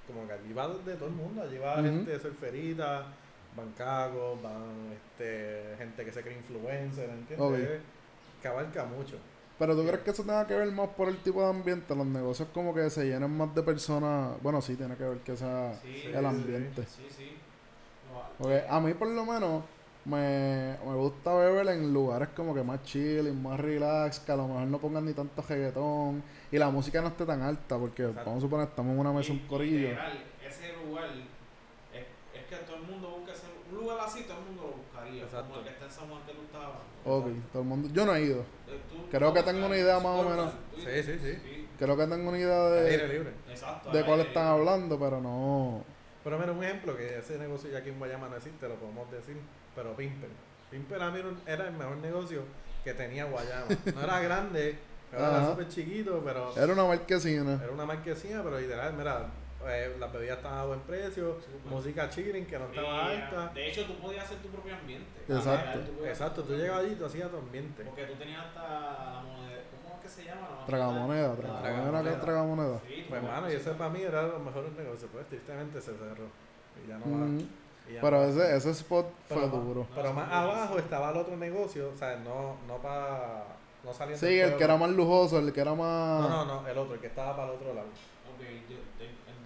como 0.06 0.26
que 0.26 0.32
allí 0.32 0.52
va 0.54 0.68
de 0.68 0.94
todo 0.94 1.08
el 1.08 1.14
mundo, 1.14 1.42
allí 1.42 1.58
va 1.58 1.76
gente 1.82 2.10
de 2.12 2.20
surferita, 2.20 3.06
van 3.56 3.72
cagos, 3.76 4.40
van 4.42 4.92
este, 4.94 5.74
gente 5.78 6.04
que 6.04 6.12
se 6.12 6.22
cree 6.22 6.36
influencer, 6.38 7.10
¿entiendes? 7.10 7.38
Ok. 7.40 7.54
Es- 7.58 7.80
Que 8.42 8.48
abarca 8.48 8.84
mucho. 8.84 9.16
Pero 9.58 9.74
tú 9.74 9.82
crees 9.84 9.98
que 10.02 10.10
eso 10.12 10.22
tenga 10.22 10.46
que 10.46 10.54
ver 10.54 10.70
más 10.70 10.88
por 10.90 11.08
el 11.08 11.16
tipo 11.18 11.42
de 11.42 11.50
ambiente, 11.50 11.92
los 11.96 12.06
negocios 12.06 12.48
como 12.54 12.72
que 12.72 12.88
se 12.90 13.04
llenan 13.06 13.36
más 13.36 13.52
de 13.52 13.62
personas, 13.64 14.40
bueno 14.40 14.62
sí 14.62 14.76
tiene 14.76 14.94
que 14.96 15.02
ver 15.02 15.18
que 15.18 15.36
sea 15.36 15.74
Sí, 15.82 16.02
el 16.06 16.20
sí, 16.20 16.24
ambiente. 16.24 16.84
Sí, 16.86 17.06
sí. 17.10 17.36
No, 18.12 18.22
Porque 18.38 18.64
a 18.68 18.78
mí 18.78 18.94
por 18.94 19.08
lo 19.08 19.26
menos 19.26 19.64
me, 20.08 20.76
me 20.84 20.94
gusta 20.96 21.34
beber 21.34 21.68
en 21.68 21.92
lugares 21.92 22.28
como 22.34 22.54
que 22.54 22.62
más 22.62 22.82
chill 22.82 23.28
y 23.28 23.32
más 23.32 23.60
relax, 23.60 24.20
que 24.20 24.32
a 24.32 24.36
lo 24.36 24.48
mejor 24.48 24.66
no 24.66 24.78
pongan 24.78 25.04
ni 25.04 25.12
tanto 25.12 25.42
reggaetón 25.48 26.22
y 26.50 26.58
la 26.58 26.70
música 26.70 27.00
no 27.00 27.08
esté 27.08 27.24
tan 27.26 27.42
alta, 27.42 27.76
porque 27.78 28.02
Exacto. 28.04 28.24
vamos 28.30 28.42
a 28.42 28.46
suponer 28.46 28.68
estamos 28.68 28.92
en 28.94 28.98
una 29.00 29.12
mesa, 29.12 29.32
un 29.32 29.38
corillo. 29.46 29.88
literal, 29.88 30.24
ese 30.46 30.72
lugar 30.84 31.04
es, 31.92 32.00
es 32.40 32.44
que 32.48 32.56
todo 32.64 32.76
el 32.76 32.82
mundo 32.82 33.16
busca 33.18 33.32
ese, 33.34 33.46
un 33.70 33.78
lugar 33.78 33.98
así, 34.00 34.22
todo 34.22 34.38
el 34.38 34.44
mundo 34.46 34.62
lo 34.62 34.82
buscaría. 34.82 35.24
Exacto. 35.24 35.48
Como 35.48 35.58
el 35.60 35.64
que 35.64 35.70
está 35.72 35.84
en 35.84 35.90
San 35.90 36.08
Juan 36.08 36.22
que 36.26 36.32
tú 36.32 36.42
estabas. 36.42 36.78
Ok, 37.04 37.26
todo 37.52 37.62
el 37.62 37.68
mundo. 37.68 37.88
Yo 37.92 38.06
no 38.06 38.14
he 38.14 38.22
ido. 38.22 38.40
Eh, 38.66 38.80
tú- 38.90 39.08
Creo 39.10 39.32
que 39.34 39.42
tengo 39.42 39.66
una 39.66 39.76
idea 39.76 39.96
más 40.00 40.06
o 40.24 40.28
menos. 40.28 40.52
Sí, 40.76 41.02
sí, 41.02 41.18
sí. 41.18 41.68
Creo 41.78 41.96
que 41.96 42.06
tengo 42.06 42.28
una 42.28 42.38
idea 42.38 42.66
Al 42.66 42.86
aire 42.86 43.06
de, 43.06 43.12
libre. 43.14 43.32
Exacto. 43.48 43.90
de 43.90 44.04
cuál 44.04 44.18
aire 44.20 44.28
están 44.28 44.44
libre. 44.56 44.58
hablando, 44.70 44.98
pero 44.98 45.20
no. 45.20 45.84
Pero 46.24 46.38
mira, 46.38 46.52
un 46.52 46.64
ejemplo 46.64 46.96
que 46.96 47.18
ese 47.18 47.38
negocio 47.38 47.70
ya 47.70 47.78
aquí 47.78 47.90
en 47.90 47.98
Guayama 47.98 48.28
no 48.28 48.36
existe, 48.36 48.68
lo 48.68 48.74
podemos 48.74 49.10
decir, 49.10 49.36
pero 49.78 49.94
Pimper. 49.94 50.28
Pimper 50.70 51.00
a 51.02 51.10
mí 51.12 51.18
era 51.20 51.28
un- 51.28 51.40
era 51.46 51.68
el 51.68 51.72
mejor 51.74 51.96
negocio 51.98 52.42
que 52.82 52.94
tenía 52.94 53.24
Guayama. 53.26 53.66
No 53.94 54.02
era 54.02 54.20
grande, 54.20 54.76
era 55.12 55.46
súper 55.50 55.68
chiquito, 55.68 56.20
pero 56.24 56.52
Era 56.56 56.72
una 56.72 56.84
marquesina. 56.84 57.60
era 57.62 57.72
una 57.72 57.86
marquesina, 57.86 58.42
pero 58.42 58.58
literal, 58.58 58.92
mira, 58.94 59.26
eh, 59.66 59.96
las 59.98 60.12
bebidas 60.12 60.36
estaban 60.38 60.58
a 60.58 60.64
buen 60.64 60.80
precio, 60.80 61.38
música 61.68 62.08
chilling 62.10 62.44
que 62.46 62.58
no 62.58 62.66
estaba 62.66 63.12
Y, 63.14 63.16
alta. 63.16 63.50
De 63.54 63.68
hecho, 63.68 63.84
tú 63.86 63.94
podías 63.98 64.24
hacer 64.24 64.38
tu 64.38 64.48
propio 64.48 64.74
ambiente. 64.74 65.20
Exacto. 65.28 65.78
Tú 65.80 66.04
Exacto, 66.04 66.42
tú 66.44 66.54
llegabas 66.56 66.84
allí 66.84 66.92
y 66.92 66.96
tú 66.96 67.04
hacías 67.06 67.30
tu 67.30 67.36
ambiente. 67.38 67.84
Porque 67.84 68.04
tú 68.06 68.14
tenías 68.14 68.46
hasta 68.46 68.62
la 68.62 69.22
moneda. 69.22 69.58
¿Cómo 69.84 69.94
es 69.96 70.02
que 70.02 70.08
se 70.08 70.24
llama? 70.24 70.48
La 70.60 70.66
Tragamoneda, 70.66 71.34
tragamoneda, 71.34 72.02
que 72.02 72.10
es 72.10 72.20
tragamoneda. 72.20 72.80
Sí, 72.86 73.02
tú 73.02 73.08
Pues 73.08 73.22
hermano, 73.22 73.50
y 73.50 73.54
ese 73.54 73.70
para 73.72 73.90
mí 73.90 74.02
era 74.02 74.22
de 74.24 74.28
los 74.28 74.42
mejores 74.42 74.72
negocios, 74.72 75.10
pues 75.12 75.26
tristemente 75.28 75.80
se 75.80 75.92
cerró. 75.92 76.26
Y 76.84 76.88
ya 76.88 76.98
no 76.98 77.04
va. 77.06 77.24
Ujú. 77.26 77.34
y 77.34 77.38
ya 77.40 77.46
Pero 78.00 78.24
ese, 78.24 78.56
ese 78.56 78.70
spot 78.70 79.06
fue 79.28 79.36
más- 79.46 79.50
duro. 79.52 79.86
Pero 79.94 80.12
más 80.12 80.30
abajo 80.32 80.78
estaba 80.78 81.10
el 81.10 81.16
otro 81.16 81.36
negocio, 81.36 81.90
o 81.94 81.96
sea, 81.96 82.16
no, 82.16 82.56
no 82.66 82.76
para. 82.82 83.44
No 83.84 83.92
saliendo 83.94 84.26
Sí, 84.26 84.38
el 84.40 84.56
que 84.56 84.64
era 84.64 84.76
más 84.76 84.90
lujoso, 84.90 85.38
el 85.38 85.52
que 85.52 85.60
era 85.60 85.72
más. 85.74 86.20
No, 86.20 86.28
no, 86.28 86.44
no, 86.62 86.68
el 86.68 86.76
otro, 86.76 86.94
el 86.94 87.00
que 87.00 87.06
estaba 87.06 87.36
para 87.36 87.48
el 87.50 87.54
otro 87.56 87.72
lado. 87.74 87.86
Ok, 87.86 88.44
yo, 88.68 88.76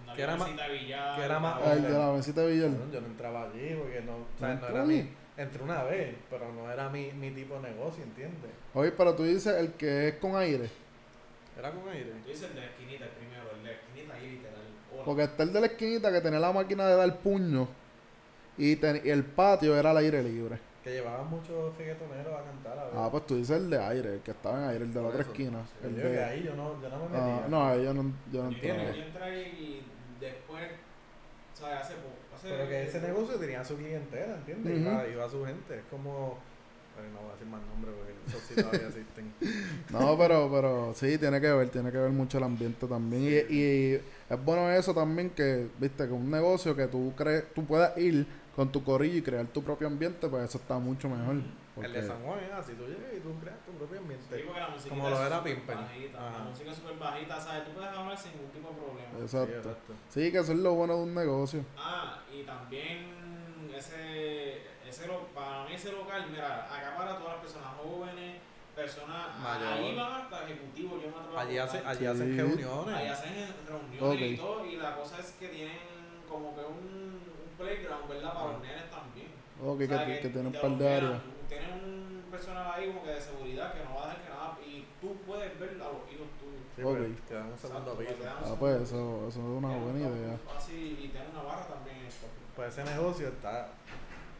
una 0.05 0.14
Que 0.14 0.22
era 0.22 0.36
más- 0.36 0.49
que 0.49 1.22
era 1.24 1.38
una- 1.38 1.72
El 1.72 1.82
de 1.82 1.90
la 1.90 2.12
mesita 2.12 2.40
de 2.40 2.51
billar. 2.53 2.70
Yo 2.93 3.01
no 3.01 3.07
entraba 3.07 3.43
allí 3.45 3.74
porque 3.78 4.01
no, 4.01 4.12
o 4.14 4.38
sea, 4.38 4.55
¿No 4.55 4.68
era 4.68 4.84
mi. 4.84 5.09
Entré 5.36 5.62
una 5.62 5.82
vez, 5.84 6.14
pero 6.28 6.53
no 6.53 6.70
era 6.70 6.88
mi, 6.90 7.11
mi 7.12 7.30
tipo 7.30 7.55
de 7.55 7.70
negocio, 7.70 8.03
¿entiendes? 8.05 8.51
Oye, 8.74 8.93
pero 8.93 9.14
tú 9.14 9.22
dices 9.22 9.55
el 9.57 9.72
que 9.72 10.09
es 10.09 10.14
con 10.16 10.36
aire. 10.36 10.68
Era 11.59 11.70
con 11.70 11.88
aire. 11.88 12.12
Tú 12.22 12.28
dices 12.28 12.49
el 12.51 12.55
de 12.55 12.61
la 12.61 12.66
esquinita, 12.66 13.05
el 13.05 13.11
primero, 13.12 13.43
el 13.57 13.62
de 13.62 13.70
la 13.70 13.76
esquinita 13.78 14.14
ahí 14.14 14.30
literal. 14.30 14.61
Hola. 14.93 15.05
Porque 15.05 15.22
está 15.22 15.43
el 15.45 15.53
de 15.53 15.61
la 15.61 15.66
esquinita 15.68 16.12
que 16.12 16.20
tenía 16.20 16.38
la 16.40 16.53
máquina 16.53 16.86
de 16.86 16.97
dar 16.97 17.16
puño. 17.18 17.66
Y, 18.59 18.76
ten- 18.76 19.00
y 19.05 19.09
el 19.11 19.24
patio 19.24 19.76
era 19.76 19.90
al 19.90 19.96
aire 19.98 20.22
libre. 20.22 20.59
Que 20.84 20.90
llevaban 20.90 21.28
muchos 21.30 21.76
reggaetoneros 21.78 22.34
a 22.34 22.42
cantar 22.44 22.78
a 22.78 22.84
ver. 22.84 22.92
Ah, 22.96 23.09
pues 23.11 23.26
tú 23.26 23.36
dices 23.36 23.57
el 23.57 23.70
de 23.70 23.78
aire, 23.78 24.14
el 24.14 24.20
que 24.20 24.32
estaba 24.32 24.59
en 24.64 24.68
aire, 24.70 24.84
el 24.84 24.92
de 24.92 25.00
la 25.00 25.09
otra 25.09 25.20
eso. 25.22 25.30
esquina. 25.30 25.61
El 25.82 25.94
digo 25.96 26.09
que 26.09 26.14
de... 26.14 26.24
ahí 26.24 26.42
yo 26.42 26.55
no, 26.57 26.82
yo 26.82 26.88
no 26.88 26.96
me 27.09 27.16
Ah, 27.16 27.30
metía. 27.34 27.48
no, 27.48 27.66
ahí 27.68 27.84
yo 27.84 27.94
no, 27.94 28.12
yo 28.32 28.42
no 28.42 28.48
entré- 28.50 28.96
yo 28.96 29.03
entré 29.03 29.48
y 29.48 29.86
después, 30.20 30.62
¿sabes? 31.55 31.78
Hace 31.80 31.94
poco. 31.94 32.14
Hace, 32.34 32.48
Pero 32.48 32.68
que 32.68 32.82
ese 32.82 33.00
negocio 33.00 33.36
tenía 33.36 33.64
su 33.64 33.76
clientela, 33.76 34.34
¿entiendes? 34.36 34.72
Ujú. 34.80 34.90
iba, 34.90 35.07
iba 35.09 35.28
su 35.30 35.44
gente. 35.44 35.76
Es 35.78 35.84
como. 35.90 36.38
Bueno, 36.94 37.09
no 37.14 37.20
voy 37.22 37.30
a 37.30 37.32
decir 37.32 37.46
más 37.46 37.62
nombres 37.68 37.94
porque 37.96 38.12
esos 38.26 38.42
sí 38.42 38.55
todavía 38.55 38.88
existen. 38.88 39.32
No, 39.90 40.18
pero, 40.18 40.50
pero 40.50 40.92
sí, 40.94 41.16
tiene 41.18 41.40
que 41.40 41.50
ver, 41.53 41.68
tiene 41.70 41.90
que 41.90 41.96
ver 41.98 42.11
mucho 42.11 42.38
el 42.38 42.44
ambiente 42.44 42.86
también. 42.86 43.22
Y, 43.48 43.55
y 43.55 43.94
es 44.28 44.44
bueno 44.44 44.70
eso 44.70 44.92
también 44.94 45.30
que, 45.30 45.68
viste, 45.78 46.07
que 46.07 46.12
un 46.12 46.30
negocio 46.30 46.74
que 46.76 46.86
tú 46.88 47.12
crees, 47.16 47.44
tú 47.55 47.64
puedas 47.64 47.96
ir 47.98 48.26
con 48.55 48.70
tu 48.70 48.84
corillo 48.84 49.16
y 49.18 49.22
crear 49.22 49.46
tu 49.46 49.62
propio 49.62 49.86
ambiente, 49.86 50.28
pues 50.28 50.44
eso 50.48 50.59
está 50.59 50.78
mucho 50.78 51.09
mejor. 51.09 51.36
El 51.36 51.42
Porque, 51.74 51.88
de 51.88 52.07
San 52.07 52.22
Juan 52.22 52.38
es 52.40 52.53
así, 52.53 52.72
tú 52.74 52.84
llegas 52.86 53.14
y 53.16 53.20
tú 53.20 53.34
creas 53.40 53.57
tu 53.64 53.72
propio 53.72 53.98
ambiente. 53.98 54.36
Sí, 54.36 54.44
la 54.55 54.88
Como 54.88 55.09
lo 55.09 55.24
era 55.24 55.36
Ajá. 55.38 56.32
La 56.32 56.38
música 56.50 56.70
es 56.70 56.76
súper 56.76 56.98
bajita, 56.98 57.40
¿sabes? 57.40 57.64
Tú 57.64 57.70
puedes 57.72 57.88
hablar 57.90 58.18
sin 58.18 58.32
ningún 58.32 58.50
tipo 58.50 58.68
de 58.68 58.74
problema. 58.74 59.11
Sí, 59.26 59.53
exacto. 59.57 59.94
Sí, 60.11 60.30
que 60.32 60.38
eso 60.38 60.53
es 60.53 60.59
lo 60.59 60.74
bueno 60.74 60.96
de 60.96 61.03
un 61.05 61.14
negocio. 61.14 61.64
Ah, 61.78 62.18
y 62.30 62.42
también 62.44 63.70
ese, 63.74 64.62
ese 64.86 65.07
lo- 65.07 65.26
para 65.28 65.64
mí 65.64 65.74
ese 65.74 65.92
local, 65.92 66.26
mira, 66.30 66.64
acapara 66.66 67.14
a 67.14 67.18
todas 67.18 67.34
las 67.34 67.42
personas 67.42 67.68
jóvenes, 67.82 68.40
personas, 68.76 69.38
Mayor. 69.40 69.68
ahí 69.72 69.94
van 69.96 70.12
hasta 70.22 70.44
ejecutivos, 70.44 71.03
yo 71.03 71.09
me 71.11 71.16
atrevo 71.16 71.38
a 71.38 71.40
Allí, 71.42 71.59
hace, 71.59 71.78
allí 71.84 72.07
hacen 72.07 72.36
reuniones. 72.36 72.96
Ahí 72.96 73.09
hacen 73.09 73.55
reuniones 73.66 74.32
y 74.32 74.36
todo, 74.36 74.66
y 74.66 74.76
la 74.76 74.94
cosa 74.96 75.18
es 75.20 75.32
que 75.32 75.48
tienen 75.48 75.78
como 76.28 76.55
que 76.55 76.61
un 76.61 77.32
playground, 77.62 78.08
¿verdad? 78.08 78.32
Para 78.34 78.52
los 78.52 78.60
nenes 78.62 78.90
también. 78.90 79.28
O 79.62 79.78
que, 79.78 79.84
O 79.84 79.88
sea, 79.88 80.06
que, 80.06 80.20
que 80.20 80.28
tiene 80.28 80.46
un 80.48 80.52
te 80.52 80.58
par 80.58 80.70
de 80.76 80.94
áreas. 80.94 81.20
Tienen 81.48 81.70
un 81.72 82.24
personal 82.30 82.66
ahí 82.74 82.86
como 82.88 83.02
que 83.04 83.10
de 83.10 83.20
seguridad 83.20 83.72
que 83.74 83.84
no 83.84 83.94
va 83.94 84.04
a 84.04 84.06
dejar 84.08 84.22
que 84.22 84.30
nada, 84.30 84.58
y 84.66 84.86
tú 85.00 85.16
puedes 85.26 85.58
ver 85.60 85.70
a 85.70 85.84
los 85.94 86.02
hijos 86.10 86.26
tuyos. 86.40 86.62
Sí, 86.74 86.82
Ok. 86.82 86.96
pues, 86.98 87.20
te 87.28 87.34
dan 87.34 87.46
un 87.52 87.58
segundo 87.58 87.94
piso. 87.98 88.14
un 88.18 88.26
Ah, 88.28 88.56
pues 88.58 88.76
eso, 88.82 89.28
eso 89.28 89.28
es 89.28 89.36
una 89.36 89.68
Tienen 89.68 89.84
buena 89.84 90.08
un 90.08 90.16
idea. 90.16 90.38
Así, 90.56 90.98
y 91.00 91.08
tienen 91.08 91.30
una 91.30 91.42
barra 91.42 91.66
también. 91.68 91.98
top. 92.08 92.30
Pues 92.56 92.76
ese 92.78 92.84
negocio 92.90 93.28
está 93.28 93.68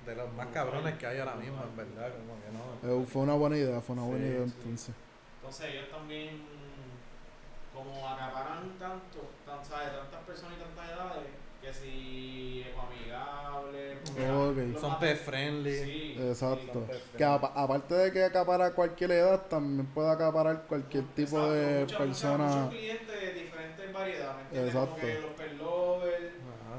de 0.07 0.17
los 0.17 0.33
más 0.35 0.49
cabrones 0.49 0.99
que 0.99 1.07
hay 1.07 1.19
ahora 1.21 1.37
mismo, 1.37 1.63
en 1.63 1.77
verdad. 1.77 2.11
Como 2.19 2.35
que 2.43 2.51
no. 2.51 3.03
Eh, 3.03 3.07
fue 3.07 3.23
una 3.23 3.35
buena 3.35 3.57
idea, 3.57 3.81
fue 3.81 3.95
una 3.95 4.05
buena 4.05 4.25
Sí, 4.27 4.31
idea 4.33 4.47
sí. 4.47 4.53
entonces. 4.59 4.95
Entonces 5.37 5.67
ellos 5.75 5.91
también, 5.91 6.43
como 7.75 8.09
acaparan 8.09 8.71
tanto, 8.79 9.31
tan, 9.47 9.65
¿sabes? 9.65 9.93
tantas 9.93 10.21
personas 10.25 10.55
y 10.59 10.63
tantas 10.63 10.91
edades, 10.91 11.29
que 11.63 11.73
si 11.73 12.65
Ok. 14.03 14.57
los 14.57 14.81
Son 14.81 14.99
pet 14.99 15.17
friendly. 15.19 15.73
Sí, 15.73 16.17
Exacto. 16.19 16.83
Que 17.17 17.25
apa- 17.25 17.53
aparte 17.55 17.95
de 17.95 18.13
que 18.13 18.25
acapara 18.25 18.75
cualquier 18.75 19.13
edad, 19.13 19.47
también 19.49 19.87
puede 19.87 20.11
acaparar 20.11 20.67
cualquier 20.67 21.05
tipo 21.15 21.37
Exacto, 21.39 21.51
de 21.53 21.87
persona. 21.97 22.45
Muchos, 22.45 22.61
muchos 22.65 22.75
clientes 22.79 23.21
de 23.21 23.33
diferentes 23.33 23.93
variedades, 23.93 24.37
¿me 24.37 24.43
entiendes? 24.43 24.75
Como 24.75 24.87
Exacto. 24.87 25.07
que 25.07 25.21
los 25.23 25.31
pet 25.41 25.53
lovers, 25.59 26.33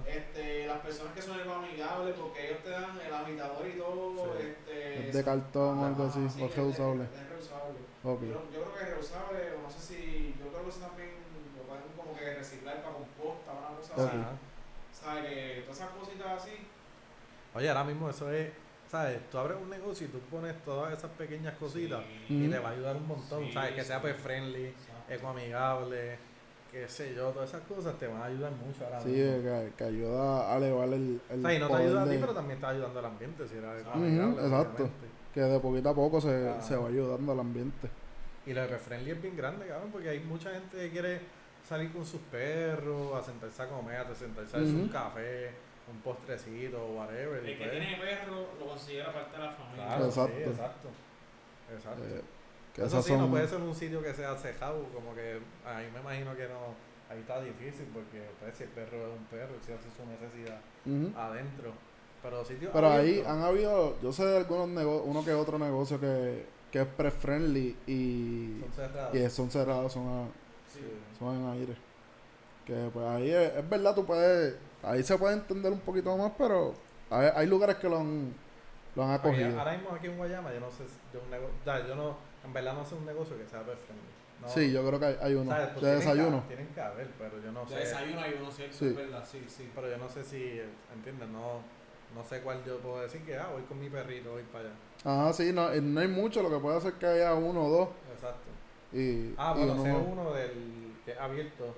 este, 0.07 0.67
las 0.67 0.79
personas 0.79 1.13
que 1.13 1.21
son 1.21 1.39
ecoamigables, 1.39 2.15
porque 2.15 2.45
ellos 2.47 2.63
te 2.63 2.69
dan 2.69 2.99
el 2.99 3.13
agitador 3.13 3.67
y 3.67 3.77
todo, 3.77 4.17
Sí. 4.17 4.47
este... 4.47 4.99
Es 4.99 5.13
de 5.13 5.23
cartón 5.23 5.79
o 5.79 5.85
algo 5.85 6.03
así, 6.05 6.29
sí, 6.29 6.41
o 6.41 6.45
es- 6.45 6.55
reusable. 6.55 7.03
Es, 7.05 7.09
es 7.09 7.29
reusable. 7.29 7.79
Yo 8.03 8.59
creo 8.61 8.73
que 8.77 8.83
es 8.83 8.89
reusable, 8.89 9.39
o 9.57 9.61
no 9.63 9.69
sé 9.71 9.79
si, 9.81 10.35
yo 10.39 10.49
creo 10.51 10.63
que 10.63 10.69
eso 10.69 10.79
también 10.81 11.09
lo 11.57 11.63
pueden 11.63 11.83
como 11.97 12.19
que 12.19 12.33
reciclar 12.35 12.83
para 12.83 12.95
composta, 12.95 13.51
una 13.53 13.77
cosa 13.79 13.93
así. 13.95 14.17
¿Sabes? 15.03 15.23
Que 15.25 15.61
todas 15.61 15.77
esas 15.77 15.89
cositas 15.89 16.27
así, 16.43 16.51
Oye, 17.55 17.69
ahora 17.69 17.83
mismo 17.83 18.09
eso 18.09 18.31
es, 18.31 18.49
¿sabes? 18.89 19.19
Tú 19.29 19.37
abres 19.37 19.57
un 19.61 19.69
negocio 19.69 20.07
y 20.07 20.09
tú 20.09 20.19
pones 20.31 20.55
todas 20.63 20.91
esas 20.97 21.11
pequeñas 21.11 21.53
cositas 21.59 22.01
Sí. 22.27 22.45
y 22.45 22.49
te 22.49 22.57
va 22.57 22.69
a 22.69 22.71
ayudar 22.71 22.95
un 22.95 23.07
montón, 23.07 23.43
Sí, 23.45 23.51
¿sabes? 23.51 23.73
Que 23.73 23.83
sea 23.83 23.97
sí. 23.99 24.03
pet 24.07 24.15
friendly, 24.17 24.65
Exacto. 24.69 25.13
ecoamigable, 25.13 26.17
qué 26.71 26.87
sé 26.89 27.13
yo, 27.13 27.29
todas 27.29 27.49
esas 27.49 27.61
cosas 27.67 27.95
te 27.99 28.07
van 28.07 28.21
a 28.23 28.25
ayudar 28.25 28.51
mucho 28.53 28.83
ahora 28.85 28.99
Sí, 29.01 29.09
mismo. 29.09 29.43
que, 29.43 29.71
que 29.77 29.83
ayuda 29.83 30.51
a 30.51 30.57
elevar 30.57 30.87
el, 30.87 31.21
el 31.29 31.39
O 31.39 31.41
sea, 31.47 31.53
y 31.53 31.59
no 31.59 31.67
te 31.69 31.75
ayuda 31.75 32.01
a 32.03 32.09
ti, 32.09 32.17
pero 32.19 32.33
también 32.33 32.55
está 32.57 32.69
ayudando 32.69 32.99
al 32.99 33.05
ambiente, 33.05 33.47
si 33.47 33.55
era 33.57 33.79
ecoamigable, 33.79 34.41
exacto. 34.41 34.89
que 35.33 35.41
de 35.41 35.59
poquito 35.59 35.89
a 35.89 35.93
poco 35.95 36.19
se, 36.21 36.49
Ah. 36.49 36.59
se 36.61 36.75
va 36.75 36.87
ayudando 36.87 37.31
al 37.33 37.39
ambiente. 37.39 37.87
Y 38.47 38.53
lo 38.53 38.61
de 38.67 38.77
friendly 38.79 39.11
es 39.11 39.21
bien 39.21 39.37
grande, 39.37 39.67
cabrón, 39.67 39.89
porque 39.91 40.09
hay 40.09 40.19
mucha 40.21 40.49
gente 40.51 40.75
que 40.77 40.89
quiere 40.89 41.21
salir 41.67 41.91
con 41.91 42.05
sus 42.05 42.21
perros, 42.21 43.15
a 43.15 43.23
sentarse 43.23 43.61
a 43.61 43.67
comer, 43.69 43.97
a 43.99 44.15
sentarse 44.15 44.57
a 44.57 44.59
hacer 44.59 44.75
un 44.75 44.89
café, 44.89 45.51
un 45.91 45.99
postrecito, 46.01 46.85
whatever. 46.95 47.43
y 47.45 47.51
El 47.51 47.57
que 47.57 47.65
pues, 47.65 47.71
tiene 47.71 47.97
perro 47.97 48.47
lo 48.59 48.67
considera 48.67 49.13
parte 49.13 49.37
de 49.37 49.43
la 49.43 49.51
familia. 49.53 49.85
Claro, 49.87 50.05
Exacto. 50.05 50.33
sí, 50.37 50.43
exacto. 50.43 50.89
Exacto. 51.75 52.03
Eh, 52.05 52.21
que 52.73 52.83
Eso 52.83 53.01
sí, 53.01 53.13
no 53.15 53.29
puede 53.29 53.47
ser 53.47 53.59
un 53.61 53.75
sitio 53.75 54.01
que 54.01 54.13
sea 54.13 54.35
cejado, 54.35 54.83
como 54.93 55.13
que 55.13 55.39
ahí 55.65 55.89
me 55.93 55.99
imagino 55.99 56.35
que 56.35 56.47
no, 56.47 56.73
ahí 57.09 57.19
está 57.19 57.39
difícil 57.41 57.85
porque 57.93 58.21
pues, 58.39 58.55
si 58.57 58.63
el 58.63 58.69
perro 58.69 58.97
es 59.07 59.13
un 59.17 59.25
perro, 59.25 59.53
si 59.65 59.71
hace 59.71 59.89
su 59.95 60.05
necesidad 60.05 60.59
adentro. 61.15 61.71
Pero 62.21 62.45
sitios 62.45 62.71
Pero 62.73 62.89
ahí 62.89 63.21
han 63.27 63.41
habido, 63.41 63.99
yo 64.01 64.13
sé 64.13 64.25
de 64.25 64.37
algunos 64.37 64.69
negocios, 64.69 65.03
uno 65.07 65.25
que 65.25 65.33
otro 65.33 65.59
negocio 65.59 65.99
que, 65.99 66.45
que 66.71 66.81
es 66.81 66.87
pre-friendly 66.87 67.75
y, 67.85 68.59
son 68.61 68.71
cerrados. 68.73 69.15
y 69.15 69.29
son 69.29 69.51
cerrados, 69.51 69.93
son, 69.93 70.07
a- 70.07 70.27
Sí. 70.73 70.81
son 71.19 71.35
en 71.35 71.47
aire. 71.49 71.75
Que 72.65 72.89
pues 72.93 73.05
ahí 73.05 73.29
es, 73.29 73.55
es 73.55 73.69
verdad, 73.69 73.93
tú 73.93 74.05
puedes, 74.05 74.55
ahí 74.83 75.03
se 75.03 75.17
puede 75.17 75.33
entender 75.35 75.71
un 75.71 75.79
poquito 75.81 76.15
más, 76.17 76.31
pero 76.37 76.73
hay, 77.09 77.29
hay 77.35 77.47
lugares 77.47 77.75
que 77.77 77.89
lo 77.89 77.99
han, 77.99 78.33
lo 78.95 79.03
han 79.03 79.11
acogido. 79.11 79.59
ahora 79.59 79.73
mismo 79.73 79.89
aquí 79.95 80.07
en 80.07 80.17
Guayama 80.17 80.53
yo 80.53 80.59
no 80.61 80.71
sé 80.71 80.83
si- 80.87 81.17
de 81.17 81.23
un 81.23 81.29
negocio, 81.29 81.53
yo 81.87 81.95
no, 81.95 82.15
en 82.45 82.53
verdad 82.53 82.73
no 82.73 82.85
sé 82.85 82.95
un 82.95 83.05
negocio 83.05 83.37
que 83.37 83.45
sea 83.47 83.61
pet 83.63 83.77
friendly. 83.79 84.07
No, 84.41 84.47
Sí, 84.49 84.71
yo 84.73 84.85
creo 84.85 84.99
que 84.99 85.05
hay, 85.05 85.17
hay 85.21 85.33
uno. 85.35 85.51
¿sabes? 85.51 85.67
Pues 85.69 85.75
De 85.75 85.81
tienen 85.81 85.99
que- 85.99 86.05
desayuno. 86.05 86.43
Tienen 86.47 86.67
que 86.67 86.81
haber, 86.81 87.07
pero 87.17 87.41
yo 87.41 87.51
no 87.51 87.61
De 87.65 87.67
sé. 87.69 87.75
desayuno 87.75 88.21
hay 88.21 88.37
uno, 88.41 88.51
¿cierto? 88.51 88.77
Sí. 88.77 88.85
Es 88.87 88.95
verdad, 88.95 89.23
sí, 89.29 89.45
sí. 89.47 89.71
Pero 89.73 89.89
yo 89.89 89.97
no 89.97 90.09
sé 90.09 90.23
si, 90.23 90.61
¿entiendes? 90.93 91.29
No, 91.29 91.59
no 92.15 92.23
sé 92.27 92.41
cuál 92.41 92.61
yo 92.65 92.77
puedo 92.79 93.01
decir 93.01 93.21
que, 93.25 93.37
ah, 93.37 93.47
voy 93.53 93.61
con 93.63 93.79
mi 93.79 93.89
perrito, 93.89 94.31
voy 94.31 94.43
para 94.43 94.65
allá. 94.65 94.73
Ajá, 95.05 95.33
sí, 95.33 95.51
no, 95.53 95.71
eh, 95.71 95.79
no 95.81 95.99
hay 95.99 96.07
mucho, 96.09 96.41
lo 96.43 96.49
que 96.49 96.57
puede 96.59 96.77
hacer 96.77 96.93
que 96.93 97.05
haya 97.05 97.33
uno 97.35 97.65
o 97.65 97.69
dos. 97.69 97.89
Exacto. 98.13 98.49
Y, 98.93 99.33
Ah, 99.37 99.53
bueno, 99.53 99.73
uno 99.73 99.83
sé 99.83 99.89
no. 99.91 99.99
uno 99.99 100.33
del 100.33 100.51
que 101.05 101.11
es 101.11 101.17
abierto, 101.19 101.75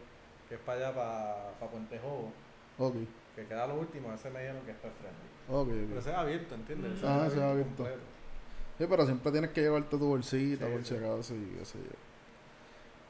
que 0.50 0.56
es 0.56 0.62
para 0.62 0.78
allá, 0.90 0.96
para, 0.96 1.52
para 1.60 1.72
Puente 1.72 2.00
Jobo, 2.00 2.32
Ok, 2.78 2.96
que 3.36 3.46
queda 3.46 3.68
lo 3.68 3.76
último, 3.80 4.14
ese 4.14 4.30
me 4.30 4.40
dijeron 4.42 4.62
que 4.66 4.72
es 4.72 4.78
pet 4.78 4.92
friendly. 5.00 5.30
ok, 5.48 5.68
Pero 5.88 6.00
ok. 6.00 6.00
ese 6.00 6.10
es 6.12 6.16
abierto, 6.16 6.56
¿entiendes? 6.56 6.98
Ese 6.98 7.06
Ah, 7.08 7.26
ese 7.28 7.38
es 7.38 7.44
abierto. 7.44 7.76
completo. 7.84 8.00
Sí, 8.78 8.86
pero 8.90 9.06
siempre 9.06 9.32
tienes 9.32 9.52
que 9.52 9.62
llevarte 9.62 9.98
tu 9.98 10.06
bolsita 10.06 10.66
Sí, 10.66 10.72
por 10.72 10.82
sí. 10.84 10.88
si 10.90 10.96
acaso 10.96 11.34
y 11.36 11.46
qué 11.58 11.66
sé 11.66 11.78
yo. 11.80 11.96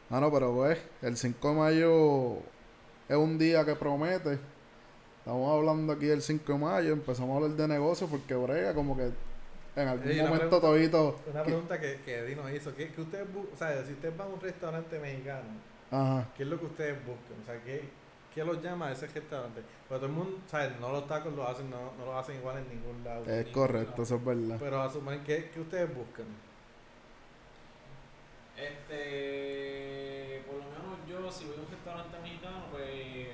Ah, 0.09 0.19
no, 0.19 0.31
pero 0.31 0.53
pues, 0.53 0.77
el 1.01 1.17
5 1.17 1.49
de 1.49 1.55
mayo 1.55 2.35
es 3.09 3.17
un 3.17 3.37
día 3.39 3.65
que 3.65 3.75
promete. 3.75 4.39
Estamos 5.19 5.51
hablando 5.51 5.93
aquí 5.93 6.05
del 6.05 6.21
5 6.21 6.53
de 6.53 6.59
mayo, 6.59 6.93
empezamos 6.93 7.31
a 7.33 7.35
hablar 7.43 7.57
de 7.57 7.67
negocios 7.67 8.09
porque 8.09 8.35
brega 8.35 8.75
como 8.75 8.95
que 8.95 9.09
en 9.75 9.87
algún 9.87 10.17
momento 10.17 10.37
pregunta- 10.37 10.61
todito... 10.61 11.19
Una 11.31 11.41
que- 11.43 11.45
pregunta 11.49 11.79
que, 11.79 12.01
que 12.05 12.23
Dino 12.23 12.49
hizo, 12.49 12.75
¿qué, 12.75 12.91
qué 12.91 13.01
ustedes 13.01 13.27
bu- 13.33 13.47
o 13.53 13.57
sea, 13.57 13.83
si 13.85 13.93
ustedes 13.93 14.15
van 14.17 14.27
a 14.27 14.33
un 14.33 14.39
restaurante 14.41 14.99
mexicano, 14.99 15.47
Ajá, 15.91 16.27
¿qué 16.37 16.43
es 16.43 16.49
lo 16.49 16.59
que 16.59 16.65
ustedes 16.65 16.97
buscan? 17.05 17.37
O 17.41 17.45
sea, 17.45 17.61
¿qué, 17.63 17.83
qué 18.33 18.43
los 18.43 18.61
llama 18.61 18.87
a 18.87 18.91
ese 18.93 19.07
restaurante? 19.07 19.61
Porque 19.87 19.99
todo 19.99 20.05
el 20.07 20.11
mundo, 20.13 20.37
¿sabes? 20.47 20.79
No 20.79 20.91
los 20.91 21.07
tacos 21.07 21.33
los 21.33 21.47
hacen, 21.49 21.69
no, 21.69 21.91
no 21.97 22.05
los 22.05 22.15
hacen 22.15 22.37
igual 22.37 22.57
en 22.57 22.69
ningún 22.69 23.03
lado. 23.03 23.23
es 23.25 23.47
correcto, 23.47 24.03
eso 24.03 24.15
es 24.15 24.25
verdad. 24.25 24.57
Pero 24.59 24.81
asumen, 24.81 25.23
¿qué, 25.23 25.49
¿qué 25.53 25.59
ustedes 25.59 25.93
buscan? 25.95 26.25
Este, 28.57 30.41
por 30.47 30.55
lo 30.55 30.63
menos 30.63 30.97
yo, 31.07 31.31
si 31.31 31.45
voy 31.45 31.57
a 31.57 31.59
un 31.61 31.67
restaurante 31.69 32.17
mexicano, 32.23 32.65
pues, 32.71 33.27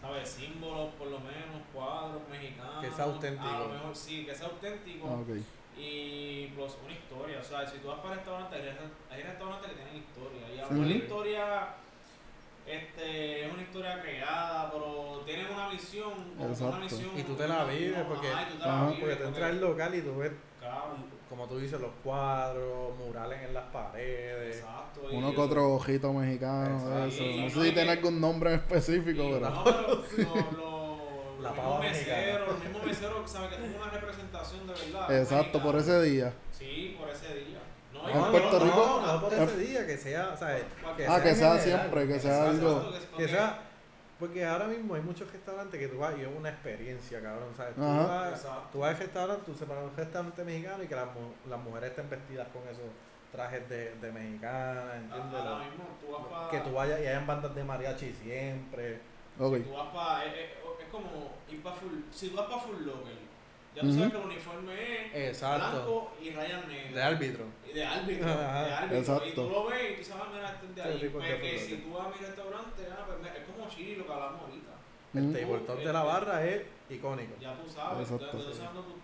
¿sabes? 0.00 0.28
Símbolos, 0.28 0.94
por 0.94 1.08
lo 1.08 1.18
menos, 1.20 1.60
cuadros 1.72 2.22
mexicanos. 2.30 2.82
Que 2.84 2.90
sea 2.90 3.04
auténtico. 3.04 3.46
A 3.48 3.58
lo 3.60 3.68
mejor 3.68 3.94
sí, 3.94 4.24
que 4.24 4.34
sea 4.34 4.46
auténtico. 4.46 5.06
Ah, 5.08 5.20
ok. 5.20 5.28
Y 5.76 6.46
plus 6.54 6.76
una 6.84 6.92
historia. 6.94 7.38
O 7.40 7.44
sea, 7.44 7.66
si 7.66 7.78
tú 7.78 7.88
vas 7.88 7.98
para 8.00 8.14
restaurantes, 8.16 8.58
hay, 8.60 8.66
resta- 8.68 8.90
hay 9.14 9.22
restaurantes 9.22 9.70
que 9.70 9.76
tienen 9.76 9.96
historia. 9.96 10.42
Y 10.54 10.58
a 10.58 10.62
lo 10.62 10.68
Sí. 10.68 10.74
mejor 10.74 10.86
la 10.86 10.94
historia 10.96 11.68
este, 12.66 13.44
es 13.46 13.52
una 13.52 13.62
historia 13.62 14.00
creada, 14.00 14.70
pero 14.72 15.22
tienen 15.26 15.46
una 15.52 15.68
visión. 15.68 16.12
Una 16.38 16.78
visión 16.78 17.10
Y 17.14 17.22
tú 17.22 17.34
te 17.34 17.46
la 17.46 17.64
vives, 17.64 18.02
porque- 18.08 18.28
te 18.28 18.34
la 18.34 18.40
ajá, 18.74 18.86
vives, 18.86 19.00
Porque 19.00 19.16
tú 19.16 19.24
entras 19.28 19.50
al 19.50 19.60
local 19.60 19.94
y 19.94 20.00
tú 20.00 20.16
ves, 20.16 20.32
Claro, 20.60 20.96
como 21.28 21.46
tú 21.46 21.58
dices, 21.58 21.78
los 21.78 21.90
cuadros, 22.02 22.96
murales 22.96 23.42
en 23.42 23.52
las 23.52 23.64
paredes. 23.64 24.56
exacto. 24.56 25.12
y 25.12 25.16
Uno 25.16 25.34
que 25.34 25.40
otro 25.42 25.74
ojito 25.74 26.10
mexicano, 26.14 26.76
Exacto. 26.78 27.04
eso. 27.06 27.18
Sí, 27.18 27.40
No 27.40 27.50
sé 27.50 27.62
si 27.68 27.72
tiene 27.74 27.90
algún 27.90 28.20
nombre 28.20 28.50
en 28.54 28.56
específico, 28.60 29.22
y- 29.24 29.32
pero... 29.32 29.50
no, 29.50 29.64
pero 30.16 30.34
lo- 30.34 30.52
lo- 30.56 31.42
La 31.42 31.48
los 31.50 31.58
pava 31.58 31.80
mexicana. 31.80 32.43
Que 33.00 33.56
que 33.56 33.68
tuvo 33.68 33.82
una 33.82 33.90
representación 33.90 34.66
de 34.66 34.72
verdad. 34.74 35.18
Exacto, 35.20 35.62
por 35.62 35.76
ese 35.76 36.02
día. 36.02 36.32
Sí, 36.52 36.96
por 36.98 37.08
ese 37.08 37.34
día. 37.34 37.58
No, 37.92 38.08
y 38.08 38.12
En 38.12 38.30
Puerto 38.30 38.58
no, 38.58 38.64
Rico- 38.64 39.02
No, 39.06 39.12
no 39.14 39.20
por 39.20 39.32
ese 39.34 39.56
día, 39.58 39.86
que 39.86 39.96
sea, 39.96 40.36
¿sabes? 40.36 40.64
Ah, 40.84 40.94
que 40.96 41.04
en 41.04 41.36
sea 41.36 41.52
general, 41.58 41.60
siempre, 41.60 42.08
que 42.08 42.20
sea 42.20 42.50
algo- 42.50 42.92
Que 43.16 43.28
sea, 43.28 43.58
porque 44.18 44.44
ahora 44.44 44.66
mismo 44.66 44.94
hay 44.94 45.00
muchos 45.02 45.30
restaurantes 45.30 45.78
que 45.78 45.88
tú 45.88 45.98
vas 45.98 46.14
y 46.18 46.22
es 46.22 46.28
una 46.28 46.48
experiencia, 46.50 47.20
cabrón, 47.22 47.48
¿sabes? 47.56 47.74
Tú 47.74 47.80
vas, 47.82 48.30
Exacto. 48.32 48.68
tú 48.72 48.78
vas 48.80 48.90
al 48.90 48.98
restaurante, 48.98 49.42
tú 49.46 49.54
separas 49.54 49.84
un 49.84 49.96
restaurante 49.96 50.44
mexicano 50.44 50.82
y 50.82 50.86
que 50.86 50.94
las, 50.96 51.06
las 51.48 51.60
mujeres 51.60 51.90
estén 51.90 52.10
vestidas 52.10 52.48
con 52.52 52.62
esos 52.64 52.84
trajes 53.32 53.68
de, 53.68 53.94
de 53.96 54.12
mexicana, 54.12 54.96
¿entiendes? 54.96 55.40
Mismo 55.42 55.84
tú 56.00 56.12
vas 56.12 56.26
para. 56.30 56.50
que 56.50 56.58
tú 56.60 56.72
vayas 56.74 57.00
y 57.00 57.06
hayan 57.06 57.26
bandas 57.26 57.54
de 57.54 57.64
mariachi 57.64 58.12
siempre. 58.12 59.00
Ok. 59.38 59.56
Tú 59.64 59.72
vas 59.72 59.88
para. 59.94 60.24
Es- 60.26 60.34
es 60.34 60.83
como 60.94 61.32
ir 61.50 61.62
para 61.62 61.76
full. 61.76 61.92
Si 62.10 62.28
tú 62.30 62.36
vas 62.36 62.46
para 62.46 62.60
Full 62.62 62.84
Locker, 62.86 63.18
ya 63.74 63.82
tú 63.82 63.92
sabes 63.92 64.12
que 64.12 64.18
el 64.18 64.24
uniforme 64.24 65.06
es 65.06 65.28
Exacto. 65.28 65.70
blanco 65.72 66.12
y 66.22 66.30
rayas 66.30 66.68
negras. 66.68 66.94
De 66.94 67.02
árbitro. 67.02 67.44
Y 67.68 67.72
de 67.72 67.84
árbitro. 67.84 68.30
Ajá. 68.30 68.64
de 68.64 68.72
árbitro. 68.74 68.98
Exacto. 68.98 69.28
Y 69.28 69.32
tú 69.32 69.50
lo 69.50 69.66
ves 69.66 69.90
y 69.92 69.96
tú 69.96 70.04
sabes, 70.04 70.24
mira, 70.32 70.48
este 70.54 70.66
es 70.66 70.74
de 70.74 70.82
Sí, 70.82 71.04
ahí. 71.04 71.08
Pues 71.10 71.40
que 71.40 71.58
si 71.58 71.76
tú 71.78 71.92
vas 71.92 72.06
a 72.06 72.10
mi 72.10 72.26
restaurante, 72.26 72.82
ah, 72.92 73.04
pues, 73.06 73.34
es 73.36 73.44
como 73.50 73.68
chili 73.68 73.96
lo 73.96 74.06
que 74.06 74.12
hablamos 74.12 74.40
ahorita. 74.42 74.70
El 75.14 75.32
tabletop 75.32 75.78
de 75.78 75.92
la 75.92 76.02
barra 76.02 76.44
es 76.44 76.62
icónico. 76.90 77.34
Ya 77.40 77.54
tú 77.54 77.68
sabes, 77.70 78.10
Exacto. 78.10 78.38
ya 78.38 78.70
tú 78.70 78.94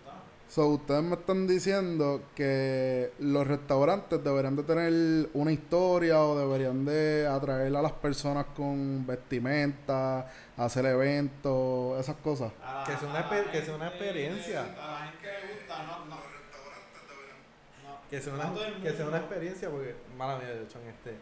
So, 0.51 0.67
ustedes 0.67 1.01
me 1.01 1.15
están 1.15 1.47
diciendo 1.47 2.23
que 2.35 3.13
los 3.19 3.47
restaurantes 3.47 4.21
deberían 4.21 4.57
de 4.57 4.63
tener 4.63 5.29
una 5.33 5.49
historia 5.53 6.19
o 6.25 6.37
deberían 6.37 6.83
de 6.83 7.25
atraer 7.25 7.73
a 7.73 7.81
las 7.81 7.93
personas 7.93 8.47
con 8.53 9.07
vestimenta, 9.07 10.29
hacer 10.57 10.85
eventos, 10.87 11.97
esas 12.01 12.17
cosas. 12.17 12.51
La- 12.59 12.83
Que 12.85 12.97
sea 12.97 13.07
una 13.07 13.19
a 13.19 13.21
la 13.21 13.29
exper- 13.29 13.51
que 13.51 13.61
sea 13.61 13.75
una 13.75 13.87
gente 13.87 14.03
experiencia. 14.03 14.59
A 14.61 14.91
la 14.91 14.99
gente 15.11 15.27
le 15.47 15.53
gusta, 15.53 15.83
no, 15.83 16.05
no. 16.07 16.15
No, 16.15 18.09
Que 18.09 18.19
sea, 18.19 18.33
una, 18.33 18.53
que 18.83 18.91
sea 18.91 19.07
una 19.07 19.17
experiencia, 19.19 19.69
porque, 19.69 19.95
mala 20.17 20.37
mía, 20.37 20.49
de 20.49 20.63
hecho, 20.63 20.79
en 20.81 20.89
este, 20.89 21.15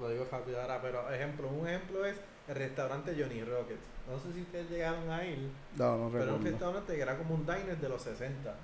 lo 0.00 0.08
digo 0.08 0.24
rápido 0.30 0.60
ahora, 0.62 0.80
pero 0.80 1.12
ejemplo, 1.12 1.48
un 1.48 1.66
ejemplo 1.66 2.04
es 2.06 2.14
el 2.48 2.54
restaurante 2.54 3.14
Johnny 3.18 3.42
Rockets. 3.44 3.80
No 4.08 4.18
sé 4.18 4.32
si 4.34 4.40
ustedes 4.42 4.70
llegaron 4.70 5.10
a 5.10 5.24
ir, 5.24 5.50
No, 5.76 5.96
no 5.98 6.10
pero 6.10 6.24
era 6.24 6.32
un 6.34 6.42
restaurante 6.44 6.94
que 6.96 7.02
era 7.02 7.16
como 7.18 7.34
un 7.34 7.44
diner 7.44 7.76
de 7.76 7.88
los 7.88 8.00
60. 8.02 8.54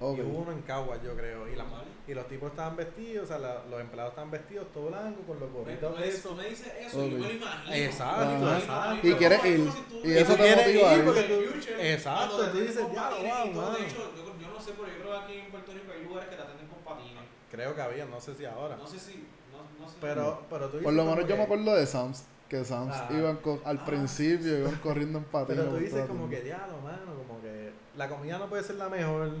Ok. 0.00 0.18
Y 0.18 0.22
hubo 0.22 0.38
uno 0.38 0.52
en 0.52 0.62
Caguas, 0.62 0.98
yo 1.04 1.14
creo. 1.14 1.46
Y, 1.48 1.54
la- 1.54 1.64
y 2.08 2.14
los 2.14 2.26
tipos 2.26 2.50
estaban 2.50 2.74
vestidos, 2.74 3.24
o 3.24 3.28
sea, 3.28 3.38
la- 3.38 3.62
los 3.70 3.80
empleados 3.80 4.10
estaban 4.12 4.30
vestidos 4.30 4.66
todo 4.72 4.86
blanco, 4.88 5.20
con 5.22 5.38
los 5.38 5.52
gorritos 5.52 5.98
me, 5.98 6.08
tú 6.08 6.34
me 6.34 6.48
dices 6.48 6.72
eso, 6.80 7.06
yo 7.06 7.18
me 7.18 7.18
lo 7.26 7.30
imagino. 7.32 7.74
Exacto, 7.74 8.22
Ajá. 8.46 8.94
imagino. 8.94 9.08
Y 9.08 9.14
quieres 9.18 9.38
Es 9.38 9.44
ir, 9.46 9.68
y 10.04 10.12
eso 10.16 10.32
te 10.34 10.42
quieres 10.42 10.66
motiva 10.66 10.92
ir 10.92 10.98
ir. 10.98 11.04
porque 11.04 11.22
tú- 11.22 11.52
Future, 11.54 11.92
exacto, 11.94 12.50
tú 12.50 12.58
dices, 12.58 12.84
"Ya, 12.92 13.10
wow, 13.10 13.18
y 13.46 13.52
todo". 13.52 13.62
mano. 13.62 13.76
De 13.78 13.84
hecho, 13.86 13.96
yo, 14.16 14.40
yo 14.40 14.48
no 14.52 14.60
sé, 14.60 14.72
pero 14.76 14.88
yo 14.88 14.98
creo 14.98 15.10
que 15.12 15.16
aquí 15.24 15.38
en 15.38 15.50
Puerto 15.52 15.72
Rico 15.72 15.92
hay 15.96 16.04
lugares 16.04 16.28
que 16.30 16.36
te 16.36 16.42
atienden 16.42 16.66
con 16.68 16.78
patines. 16.80 17.22
Creo 17.50 17.74
que 17.76 17.82
había, 17.82 18.04
no 18.06 18.20
sé 18.20 18.34
si 18.34 18.44
ahora. 18.46 18.76
No 18.76 18.86
sé 18.86 18.98
si. 18.98 19.28
No, 19.52 19.84
no 19.84 19.88
sé. 19.88 19.96
Pero, 20.00 20.42
pero 20.50 20.66
tú 20.66 20.78
dices 20.78 20.84
Por 20.84 20.92
lo 20.94 21.04
menos 21.04 21.28
yo 21.28 21.36
me 21.36 21.42
acuerdo 21.44 21.72
de 21.76 21.86
Sams, 21.86 22.24
que 22.48 22.64
Sams 22.64 22.94
Ah. 22.94 23.08
iban 23.12 23.38
al 23.64 23.78
Ah, 23.78 23.84
principio, 23.84 24.58
iban 24.58 24.76
corriendo 24.76 25.18
en 25.18 25.24
patines. 25.24 25.58
Pero 25.64 25.70
tú 25.76 25.80
dices 25.82 26.06
como 26.06 26.28
que, 26.28 26.40
diablo, 26.42 26.78
mano, 26.82 27.14
como 27.26 27.40
que 27.40 27.72
la 27.96 28.08
comida 28.08 28.38
no 28.38 28.48
puede 28.48 28.62
ser 28.62 28.76
la 28.76 28.88
mejor, 28.88 29.32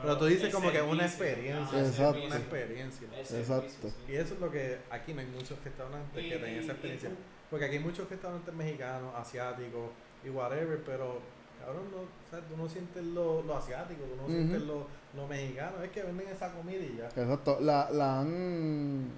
pero 0.00 0.18
tú 0.18 0.26
dices 0.26 0.54
como 0.54 0.70
que 0.70 0.80
una 0.82 1.08
servicio, 1.08 1.26
experiencia. 1.26 1.78
Exacto. 1.80 2.02
servicio, 2.12 2.26
Una 2.28 2.36
experiencia. 2.36 3.08
Exacto. 3.18 3.68
servicio. 3.68 3.90
Y 4.08 4.14
eso 4.16 4.34
es 4.34 4.40
lo 4.40 4.50
que 4.50 4.78
aquí 4.90 5.14
no 5.14 5.20
hay 5.20 5.26
muchos 5.26 5.62
restaurantes 5.64 6.24
Y- 6.24 6.28
que 6.28 6.34
tengan 6.36 6.50
esa 6.54 6.66
y 6.66 6.70
experiencia. 6.70 7.10
Porque 7.50 7.66
aquí 7.66 7.76
hay 7.76 7.82
muchos 7.84 8.08
restaurantes 8.08 8.54
mexicanos, 8.54 9.14
asiáticos 9.16 9.90
y 10.24 10.30
whatever, 10.30 10.82
pero 10.84 11.20
cabrón, 11.60 11.84
no, 11.92 11.98
o 11.98 12.30
sea, 12.30 12.40
tú 12.40 12.56
no 12.56 12.68
sientes 12.68 13.04
lo, 13.04 13.42
lo 13.42 13.56
asiático, 13.56 14.02
tú 14.04 14.16
no 14.22 14.26
sientes 14.28 14.62
lo, 14.62 14.86
lo 15.14 15.26
mexicano, 15.28 15.82
es 15.82 15.90
que 15.90 16.02
venden 16.02 16.28
esa 16.28 16.52
comida 16.52 16.78
y 16.78 16.96
ya. 16.98 17.06
Exacto, 17.06 17.58
la, 17.60 17.88
la 17.90 18.20
han, 18.20 19.08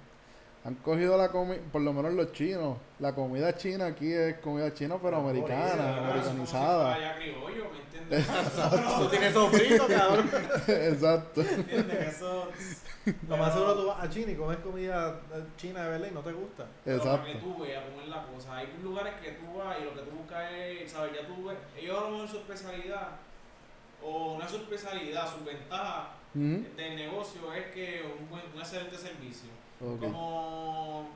han 0.67 0.75
cogido 0.75 1.17
la 1.17 1.29
comida, 1.29 1.59
por 1.71 1.81
lo 1.81 1.93
menos 1.93 2.13
los 2.13 2.33
chinos, 2.33 2.77
la 2.99 3.15
comida 3.15 3.55
china 3.55 3.85
aquí 3.85 4.11
es 4.11 4.35
comida 4.39 4.73
china 4.73 4.95
pero 5.01 5.21
por 5.21 5.29
americana, 5.29 5.93
si 5.93 5.99
americanizada. 5.99 6.99
ya 6.99 7.15
criollo, 7.15 7.65
¿me 7.71 7.79
entiendes? 7.79 8.27
Tú 8.99 9.07
tienes 9.07 9.33
sofrito, 9.33 9.87
cabrón. 9.87 10.29
Exacto. 10.67 11.41
¿Entiendes? 11.41 12.15
Eso. 12.15 12.49
Lo 13.29 13.37
más 13.37 13.53
seguro 13.53 13.75
tú 13.75 13.87
vas 13.87 14.03
a 14.03 14.09
China 14.09 14.31
y 14.33 14.35
comes 14.35 14.57
comida 14.57 15.21
china 15.55 15.83
de 15.83 15.89
verdad 15.91 16.07
y 16.11 16.13
no 16.13 16.19
te 16.19 16.33
gusta. 16.33 16.65
Pero 16.83 17.01
para 17.01 17.23
que 17.23 17.31
Exacto. 17.31 17.47
tú 17.47 17.63
veas 17.63 17.83
cómo 17.85 18.01
es 18.01 18.07
la 18.09 18.25
cosa. 18.27 18.57
Hay 18.57 18.67
lugares 18.83 19.13
que 19.23 19.31
tú 19.31 19.57
vas 19.57 19.77
y 19.79 19.85
lo 19.85 19.93
que 19.93 20.01
tú 20.01 20.17
buscas 20.17 20.51
es, 20.51 20.91
¿sabes? 20.91 21.13
Ya 21.13 21.25
tú 21.25 21.45
ves, 21.45 21.57
ellos 21.77 21.97
a 21.97 22.01
lo 22.01 22.09
mejor 22.09 22.27
su 22.27 22.37
especialidad, 22.39 23.07
o 24.03 24.37
no 24.37 24.43
es 24.43 24.51
su 24.51 24.57
especialidad, 24.57 25.25
su 25.33 25.45
ventaja 25.45 26.09
Ujú. 26.35 26.65
del 26.75 26.95
negocio 26.97 27.53
es 27.53 27.67
que 27.67 28.01
un, 28.19 28.29
buen, 28.29 28.43
un 28.53 28.59
excelente 28.59 28.97
servicio. 28.97 29.49
Como, 29.79 31.07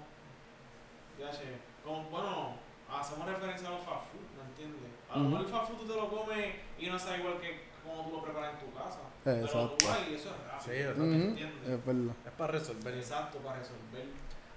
ya 1.20 1.32
sé, 1.32 1.46
como, 1.84 2.04
bueno, 2.10 2.56
hacemos 2.90 3.28
referencia 3.28 3.68
a 3.68 3.72
los 3.72 3.82
fast 3.82 4.06
food, 4.12 4.28
¿me 4.38 4.50
entiendes? 4.50 4.92
A 5.10 5.18
lo 5.18 5.24
mejor 5.26 5.46
el 5.46 5.52
fast 5.52 5.72
food 5.72 5.78
tú 5.80 5.88
te 5.88 5.96
lo 5.96 6.10
comes 6.10 6.56
y 6.78 6.88
no 6.88 7.00
sabe 7.00 7.20
igual 7.20 7.40
que 7.40 7.72
como 7.84 8.04
tú 8.08 8.12
lo 8.18 8.24
preparas 8.24 8.54
en 8.54 8.60
tu 8.68 8.74
casa. 8.78 9.00
Pero 9.24 9.40
tú 9.40 9.46
Exacto. 9.46 9.88
vas 9.88 10.00
y 10.10 10.14
eso 10.14 10.30
es 10.30 10.38
rápido. 10.38 10.62
Sí, 10.62 10.80
exacto. 10.80 11.04
¿entiendes? 11.04 11.70
Es 11.70 11.86
verdad. 11.86 12.16
Es 12.26 12.32
para 12.34 12.52
resolver. 12.52 12.94
Exacto, 12.98 13.38
para 13.40 13.60
resolver. 13.60 14.06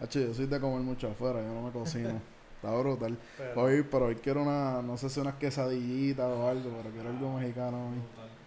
Hacho, 0.01 0.21
yo 0.21 0.35
soy 0.35 0.47
de 0.47 0.61
comer 0.61 0.81
mucho 0.81 1.09
afuera, 1.11 1.41
yo 1.41 1.49
no 1.49 1.63
me 1.63 1.71
cocino. 1.71 2.21
Está 2.57 2.79
brutal. 2.79 3.19
Pero, 3.37 3.61
Hoy, 3.61 3.83
pero 3.91 4.07
hoy 4.07 4.15
quiero 4.17 4.43
una, 4.43 4.81
no 4.81 4.97
sé 4.97 5.11
si 5.11 5.21
unas 5.21 5.35
quesadillitas 5.35 6.27
o 6.27 6.49
algo, 6.49 6.71
pero 6.79 6.91
quiero 6.95 7.11
algo 7.11 7.33
mexicano 7.39 7.91
hoy. 7.91 7.99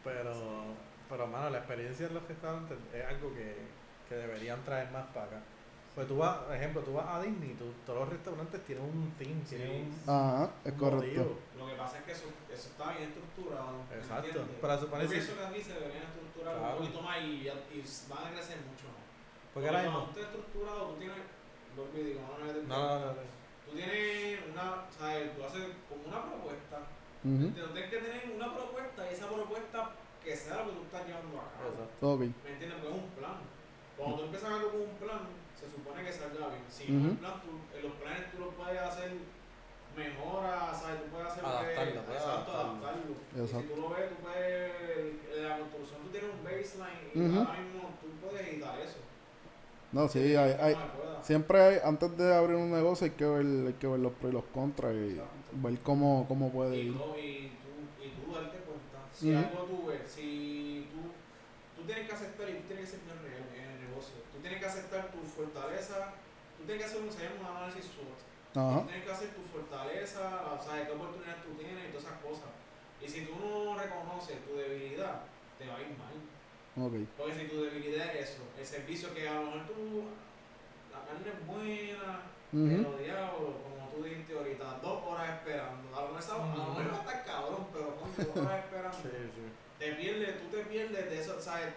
Pero, 0.04 0.34
pero, 1.08 1.28
mano, 1.28 1.52
la 1.52 1.60
experiencia 1.60 2.08
en 2.08 2.16
los 2.16 2.28
restaurantes 2.28 2.78
es 2.96 3.06
algo 3.06 3.32
que, 3.36 3.58
que 4.08 4.16
deberían 4.16 4.64
traer 4.64 4.92
más 4.92 5.06
para 5.08 5.26
acá. 5.28 5.40
Pues 5.96 6.08
tú 6.08 6.18
vas, 6.18 6.38
por 6.46 6.54
ejemplo, 6.56 6.82
tú 6.82 6.94
vas 6.94 7.08
a 7.10 7.22
Disney, 7.24 7.56
tú, 7.58 7.74
todos 7.86 8.02
los 8.02 8.10
restaurantes 8.10 8.64
tienen 8.66 8.84
un 8.86 9.12
theme, 9.18 9.42
Sí. 9.46 9.56
tienen 9.56 9.90
un, 10.06 10.10
Ajá, 10.10 10.52
es 10.64 10.72
un 10.74 10.78
correcto. 10.80 11.20
motivo. 11.24 11.40
Lo 11.58 11.66
que 11.68 11.74
pasa 11.74 11.98
es 11.98 12.04
que 12.06 12.12
eso, 12.12 12.26
eso 12.54 12.70
está 12.70 12.92
bien 12.94 13.10
estructurado. 13.10 13.82
¿me 13.90 13.96
Exacto. 13.98 14.28
entiendes? 14.28 14.58
Pero 14.62 14.80
supone 14.80 15.04
Yo 15.04 15.10
si- 15.10 15.16
pienso 15.16 15.34
que 15.36 15.46
aquí 15.46 15.62
se 15.64 15.74
deberían 15.74 16.04
estructurar 16.06 16.54
Claro. 16.58 16.70
un 16.74 16.78
poquito 16.78 17.02
más 17.02 17.18
y, 17.18 17.50
y 17.50 17.82
van 18.10 18.24
a 18.24 18.30
crecer 18.30 18.58
mucho 18.62 18.86
más. 18.94 19.04
Porque 19.54 19.68
ahora 19.70 19.82
mismo. 19.82 20.00
cuando 20.06 20.22
estructurado, 20.22 20.82
tú 20.88 20.96
tienes. 21.02 21.18
Y 21.78 22.00
digo, 22.02 22.22
no, 22.22 22.46
no, 22.46 22.54
no, 22.54 22.62
No, 22.62 22.78
no, 22.78 23.00
no, 23.00 23.06
no. 23.14 23.22
Tú 23.66 23.72
tienes 23.76 24.40
una. 24.54 24.86
¿Sabes? 24.94 25.36
Tú 25.36 25.44
haces 25.44 25.66
como 25.90 26.06
una 26.10 26.22
propuesta. 26.30 26.78
Ujú, 27.26 27.46
Tú 27.58 27.74
tienes 27.74 27.90
que 27.90 27.98
tener 27.98 28.22
una 28.38 28.54
propuesta 28.56 29.02
y 29.10 29.14
esa 29.14 29.28
propuesta 29.28 29.90
que 30.24 30.36
sea 30.36 30.58
lo 30.62 30.66
que 30.70 30.72
tú 30.78 30.84
estás 30.86 31.06
llevando 31.08 31.42
a 31.42 31.50
cabo. 31.58 31.70
Exacto. 31.74 32.12
Ok. 32.14 32.22
¿Me 32.22 32.50
entiendes? 32.54 32.78
Porque 32.82 32.98
es 32.98 33.04
un 33.04 33.10
plan. 33.18 33.38
Cuando 33.98 34.18
tú 34.18 34.24
empiezas 34.26 34.50
algo 34.52 34.70
con 34.72 34.82
un 34.82 34.96
plan, 35.02 35.20
se 35.60 35.66
supone 35.70 36.04
que 36.06 36.14
salga 36.14 36.48
bien. 36.54 36.64
Si 36.70 36.92
no 36.92 37.10
el 37.12 37.18
plan, 37.18 37.42
tú, 37.42 37.50
en 37.78 37.84
los 37.84 37.94
planes 37.98 38.32
tú 38.32 38.38
los 38.40 38.54
puedes 38.54 38.80
hacer 38.80 39.12
mejora, 39.98 40.74
¿sabes? 40.74 41.02
Tú 41.02 41.10
puedes 41.10 41.28
hacer 41.28 41.46
Adaptarlo, 41.46 42.02
puedes 42.06 42.22
exacto, 42.22 42.52
adaptarlo. 42.52 42.86
adaptarlo. 42.86 43.14
Y 43.36 43.40
Exacto. 43.42 43.62
si 43.62 43.74
tú 43.74 43.82
lo 43.82 43.90
ves, 43.90 44.10
tú 44.10 44.16
puedes, 44.22 44.72
en 45.38 45.44
la 45.50 45.58
construcción 45.58 45.98
tú 46.04 46.10
tienes 46.10 46.30
un 46.30 46.44
baseline 46.44 47.04
y 47.14 47.38
ahora 47.38 47.60
mismo 47.62 47.82
tú 48.02 48.08
puedes 48.22 48.48
editar 48.48 48.80
eso. 48.80 49.00
No, 49.92 50.08
sí, 50.10 50.36
hay, 50.36 50.76
siempre 51.24 51.60
hay, 51.62 51.78
antes 51.84 52.16
de 52.18 52.36
abrir 52.36 52.58
un 52.58 52.70
negocio 52.72 53.06
hay 53.06 53.12
que 53.12 53.26
ver, 53.26 53.46
hay 53.68 53.74
que 53.74 53.88
ver 53.88 54.00
los 54.00 54.12
pros 54.14 54.32
y 54.32 54.36
los 54.36 54.44
contras 54.54 54.94
y 54.94 55.12
Exacto. 55.12 55.32
ver 55.54 55.80
cómo, 55.80 56.26
cómo 56.28 56.52
puede 56.52 56.78
y, 56.78 56.88
ir. 56.88 56.94
tú, 56.94 57.16
y, 57.18 57.52
tú, 57.64 58.04
y 58.04 58.10
tú 58.10 58.34
darte 58.34 58.58
cuenta. 58.60 59.00
Si 59.14 59.34
algo 59.34 59.64
tú 59.64 59.88
ves, 59.88 60.02
si 60.08 60.88
tú, 60.92 61.82
tú 61.82 61.88
tienes 61.88 62.06
que 62.08 62.14
aceptar 62.14 62.50
y 62.50 62.54
tú 62.54 62.62
tienes 62.68 62.86
que 62.86 62.92
ser 62.92 63.00
bien 63.06 63.18
real 63.24 63.44
en 63.56 63.72
el 63.82 63.90
negocio. 63.90 64.16
Tú 64.32 64.37
tienes 64.48 64.60
que 64.60 64.66
aceptar 64.72 65.12
tu 65.12 65.20
fortaleza, 65.24 66.14
tú 66.58 66.64
tienes 66.64 66.84
que 66.84 66.90
hacer 66.90 67.02
un, 67.02 67.10
un 67.42 67.46
análisis 67.58 67.86
SWOT. 67.92 68.20
Ajá, 68.56 68.80
Tú 68.82 68.88
tienes 68.88 69.04
que 69.06 69.12
hacer 69.12 69.30
tu 69.36 69.42
fortaleza, 69.44 70.24
o 70.58 70.64
sea, 70.64 70.86
qué 70.88 70.92
oportunidades 70.92 71.44
tú 71.44 71.54
tienes 71.60 71.84
y 71.84 71.92
todas 71.92 72.06
esas 72.06 72.20
cosas. 72.24 72.50
Y 73.02 73.08
si 73.08 73.26
tú 73.26 73.36
no 73.38 73.78
reconoces 73.78 74.44
tu 74.46 74.56
debilidad, 74.56 75.22
te 75.60 75.68
va 75.68 75.76
a 75.78 75.82
ir 75.82 75.94
mal. 76.00 76.16
ok. 76.80 76.94
Porque 77.18 77.36
si 77.36 77.48
tu 77.48 77.62
debilidad 77.64 78.16
es 78.16 78.32
eso, 78.32 78.44
el 78.58 78.66
servicio 78.66 79.14
que 79.14 79.28
a 79.28 79.36
lo 79.36 79.46
mejor 79.52 79.68
tú, 79.68 80.04
la 80.92 81.06
carne 81.06 81.30
es 81.30 81.46
buena, 81.46 82.22
Ujú, 82.54 82.64
pero 82.66 82.98
diablo, 82.98 83.60
como 83.62 83.90
tú 83.92 84.04
dijiste 84.04 84.34
ahorita, 84.38 84.80
dos 84.82 85.04
horas 85.06 85.30
esperando. 85.38 85.96
A 85.96 86.02
lo 86.02 86.14
mejor, 86.14 86.34
a 86.34 86.38
lo 86.38 86.74
mejor 86.74 86.94
va 86.94 86.98
a 86.98 87.02
estar 87.02 87.26
cabrón, 87.26 87.68
pero 87.74 87.96
con 87.98 88.10
dos 88.16 88.38
horas 88.38 88.60
esperando. 88.64 88.98
Sí, 88.98 89.10
sí. 89.36 89.46
Te 89.78 89.94
pierdes, 89.94 90.42
tú 90.42 90.48
te 90.48 90.64
pierdes 90.64 91.10
de 91.10 91.20
eso, 91.20 91.40
¿sabes? 91.40 91.74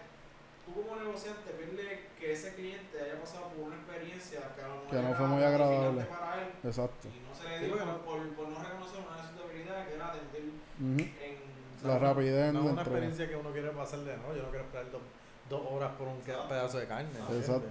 Tú 0.73 0.81
como 0.87 0.95
negociante 0.95 1.51
pierdes 1.51 1.99
que 2.17 2.31
ese 2.31 2.53
cliente 2.55 2.95
haya 3.01 3.19
pasado 3.19 3.49
por 3.49 3.67
una 3.67 3.75
experiencia 3.75 4.39
que 4.55 4.61
a 4.61 4.67
lo 4.67 4.75
mejor 4.75 4.89
Que 4.89 4.95
no 5.01 5.07
era 5.09 5.17
fue 5.17 5.27
muy 5.27 5.43
agradable. 5.43 6.01
para 6.05 6.41
él 6.41 6.47
Exacto. 6.63 7.07
y 7.11 7.19
no 7.27 7.35
se 7.35 7.49
le 7.49 7.65
dio 7.67 7.77
por, 7.77 7.85
no- 7.87 7.97
por, 8.05 8.19
por 8.35 8.47
no 8.49 8.59
reconocer 8.63 8.99
una 9.03 9.17
de 9.17 9.23
sus 9.27 9.35
debilidades 9.47 9.87
que 9.87 9.93
era 9.95 10.07
atender 10.07 10.41
en 10.41 11.87
La 11.87 11.99
rapidez 11.99 12.53
No 12.53 12.59
es 12.65 12.71
una 12.71 12.81
experiencia 12.81 13.27
que 13.29 13.35
uno 13.35 13.51
quiere 13.51 13.69
pasar 13.71 13.99
de 13.99 14.15
no, 14.17 14.35
yo 14.35 14.43
no 14.43 14.49
quiero 14.49 14.65
esperar 14.65 14.91
dos, 14.91 15.01
dos 15.49 15.61
horas 15.71 15.91
por 15.97 16.07
un 16.07 16.19
pedazo 16.21 16.77
de 16.79 16.87
carne. 16.87 17.09
Exacto. 17.35 17.67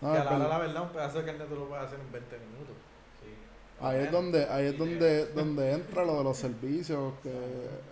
que 0.00 0.06
a 0.06 0.24
la, 0.24 0.36
hora 0.36 0.48
la 0.48 0.58
verdad, 0.58 0.82
un 0.82 0.88
pedazo 0.90 1.18
de 1.18 1.24
carne 1.26 1.44
tú 1.46 1.54
lo 1.56 1.68
puedes 1.68 1.86
hacer 1.86 1.98
en 1.98 2.12
20 2.12 2.38
minutos. 2.38 2.76
Sí. 3.20 3.34
Ahí 3.84 4.00
es 4.04 4.12
donde, 4.12 4.44
ahí 4.48 4.66
es 4.66 4.78
donde, 4.78 5.26
donde 5.32 5.72
entra 5.72 6.04
lo 6.04 6.18
de 6.18 6.24
los 6.24 6.36
servicios, 6.36 7.14
que 7.22 7.32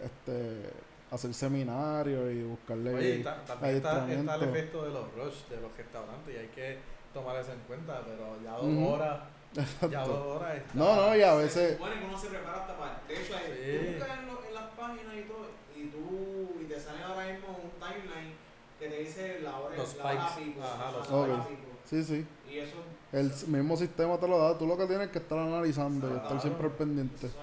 este 0.05 0.71
hacer 1.11 1.33
seminarios 1.35 2.33
y 2.33 2.43
buscarle 2.43 2.95
Oye, 2.95 3.17
y 3.17 3.23
ta- 3.23 3.45
también 3.45 3.77
está, 3.77 4.09
está 4.11 4.35
el 4.37 4.43
efecto 4.45 4.83
de 4.85 4.91
los 4.91 5.15
rush 5.15 5.47
de 5.49 5.61
los 5.61 5.77
restaurantes 5.77 6.35
y 6.35 6.39
hay 6.39 6.49
que 6.49 6.79
tomar 7.15 7.37
eso 7.37 7.53
en 7.53 7.61
cuenta, 7.61 8.03
pero 8.05 8.37
ya 8.43 8.53
dos 8.53 8.93
horas, 8.93 9.21
ya 9.91 10.05
dos 10.05 10.37
horas 10.37 10.57
está... 10.57 10.71
No, 10.75 10.97
no, 10.97 11.17
y 11.17 11.23
a 11.23 11.31
Se 11.33 11.37
veces, 11.39 11.73
supone 11.77 11.99
que 12.01 12.05
uno 12.07 12.19
se 12.19 12.27
prepara 12.29 12.61
hasta 12.61 12.77
para. 12.77 13.01
De 13.09 13.15
hecho, 13.23 13.35
hay, 13.37 13.53
Sí. 13.55 13.79
tú 13.87 13.93
buscas 13.93 14.19
en, 14.19 14.27
lo- 14.27 14.45
en 14.45 14.55
las 14.55 14.65
páginas 14.77 15.15
y 15.17 15.23
todo, 15.23 15.47
y 15.77 15.85
tú 15.89 16.61
y 16.61 16.65
te 16.65 16.81
sale 16.81 17.03
ahora 17.03 17.33
mismo 17.33 17.49
un 17.63 17.71
timeline 17.81 18.35
que 18.79 18.89
te 18.89 18.99
dice 18.99 19.41
la 19.43 19.57
hora, 19.59 19.77
Los 19.77 19.97
la 19.97 20.05
hora 20.05 20.29
spikes. 20.29 20.45
pico. 20.51 20.63
Ajá, 20.63 20.93
los 20.93 21.09
la 21.11 21.17
hora 21.17 21.35
spikes. 21.45 21.57
pico. 21.63 21.69
sí, 21.87 22.05
sí, 22.05 22.27
Y 22.53 22.59
eso, 22.59 22.77
el 23.13 23.33
mismo 23.49 23.77
sistema 23.77 24.19
te 24.19 24.29
lo 24.29 24.39
da, 24.39 24.59
tú 24.59 24.67
lo 24.67 24.77
que 24.77 24.87
tienes 24.87 25.09
que 25.09 25.19
estar 25.19 25.39
analizando 25.39 26.09
y 26.09 26.11
Claro. 26.11 26.23
estar 26.25 26.41
siempre 26.43 26.67
al 26.67 26.73
pendiente. 26.73 27.27
eso 27.29 27.37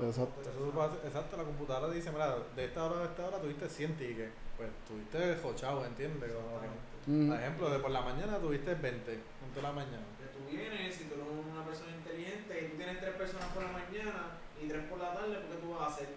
Exacto. 0.00 0.40
Eso 0.40 0.82
hacer- 0.82 1.06
exacto, 1.06 1.36
la 1.36 1.44
computadora 1.44 1.92
dice, 1.92 2.10
mira, 2.10 2.36
de 2.56 2.64
esta 2.64 2.84
hora 2.84 3.00
a 3.02 3.04
esta 3.04 3.26
hora 3.26 3.38
tuviste 3.38 3.68
100 3.68 3.96
tickets, 3.96 4.32
pues 4.56 4.70
tuviste 4.88 5.36
jochado, 5.42 5.84
¿entiendes? 5.84 6.30
Ujú, 6.32 7.28
por 7.28 7.36
ejemplo, 7.40 7.70
de 7.70 7.78
por 7.80 7.90
la 7.90 8.00
mañana 8.02 8.38
tuviste 8.38 8.74
20, 8.74 9.18
punto 9.40 9.56
de 9.56 9.62
la 9.62 9.72
mañana. 9.72 10.06
Que 10.18 10.26
tú 10.30 10.40
vienes, 10.50 10.94
si 10.94 11.04
tú 11.04 11.14
eres 11.14 11.26
una 11.52 11.64
persona 11.64 11.90
inteligente 11.96 12.52
y 12.62 12.70
tú 12.70 12.76
tienes 12.76 13.00
tres 13.00 13.14
personas 13.14 13.46
por 13.52 13.62
la 13.64 13.72
mañana 13.72 14.38
y 14.62 14.68
tres 14.68 14.84
por 14.88 14.98
la 14.98 15.12
tarde, 15.14 15.34
¿por 15.42 15.50
qué 15.50 15.62
tú 15.62 15.70
vas 15.74 15.82
a 15.82 15.86
hacer? 15.94 16.08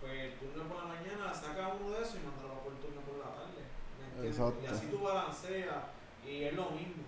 Pues 0.00 0.12
el 0.12 0.32
turno 0.34 0.64
por 0.68 0.76
la 0.78 0.84
mañana, 0.94 1.32
saca 1.32 1.68
uno 1.78 1.90
de 1.90 2.02
esos 2.02 2.16
y 2.16 2.26
mándalo 2.26 2.60
por 2.62 2.72
el 2.72 2.78
turno 2.78 3.00
por 3.02 3.18
la 3.18 3.30
tarde. 3.34 3.62
Exacto. 4.28 4.60
Y 4.62 4.66
así 4.66 4.86
tú 4.90 4.98
balanceas 5.00 5.84
y 6.26 6.42
es 6.44 6.54
lo 6.54 6.70
mismo. 6.70 7.02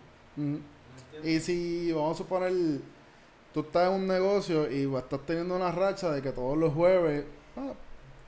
Y 1.24 1.40
si, 1.40 1.92
vamos 1.92 2.14
a 2.14 2.18
suponer, 2.18 2.52
tú 3.52 3.60
estás 3.60 3.88
en 3.88 3.94
un 3.94 4.06
negocio 4.08 4.70
y 4.70 4.84
estás 4.96 5.20
teniendo 5.26 5.56
una 5.56 5.72
racha 5.72 6.10
de 6.12 6.22
que 6.22 6.32
todos 6.32 6.56
los 6.58 6.72
jueves 6.74 7.24
ah, 7.56 7.72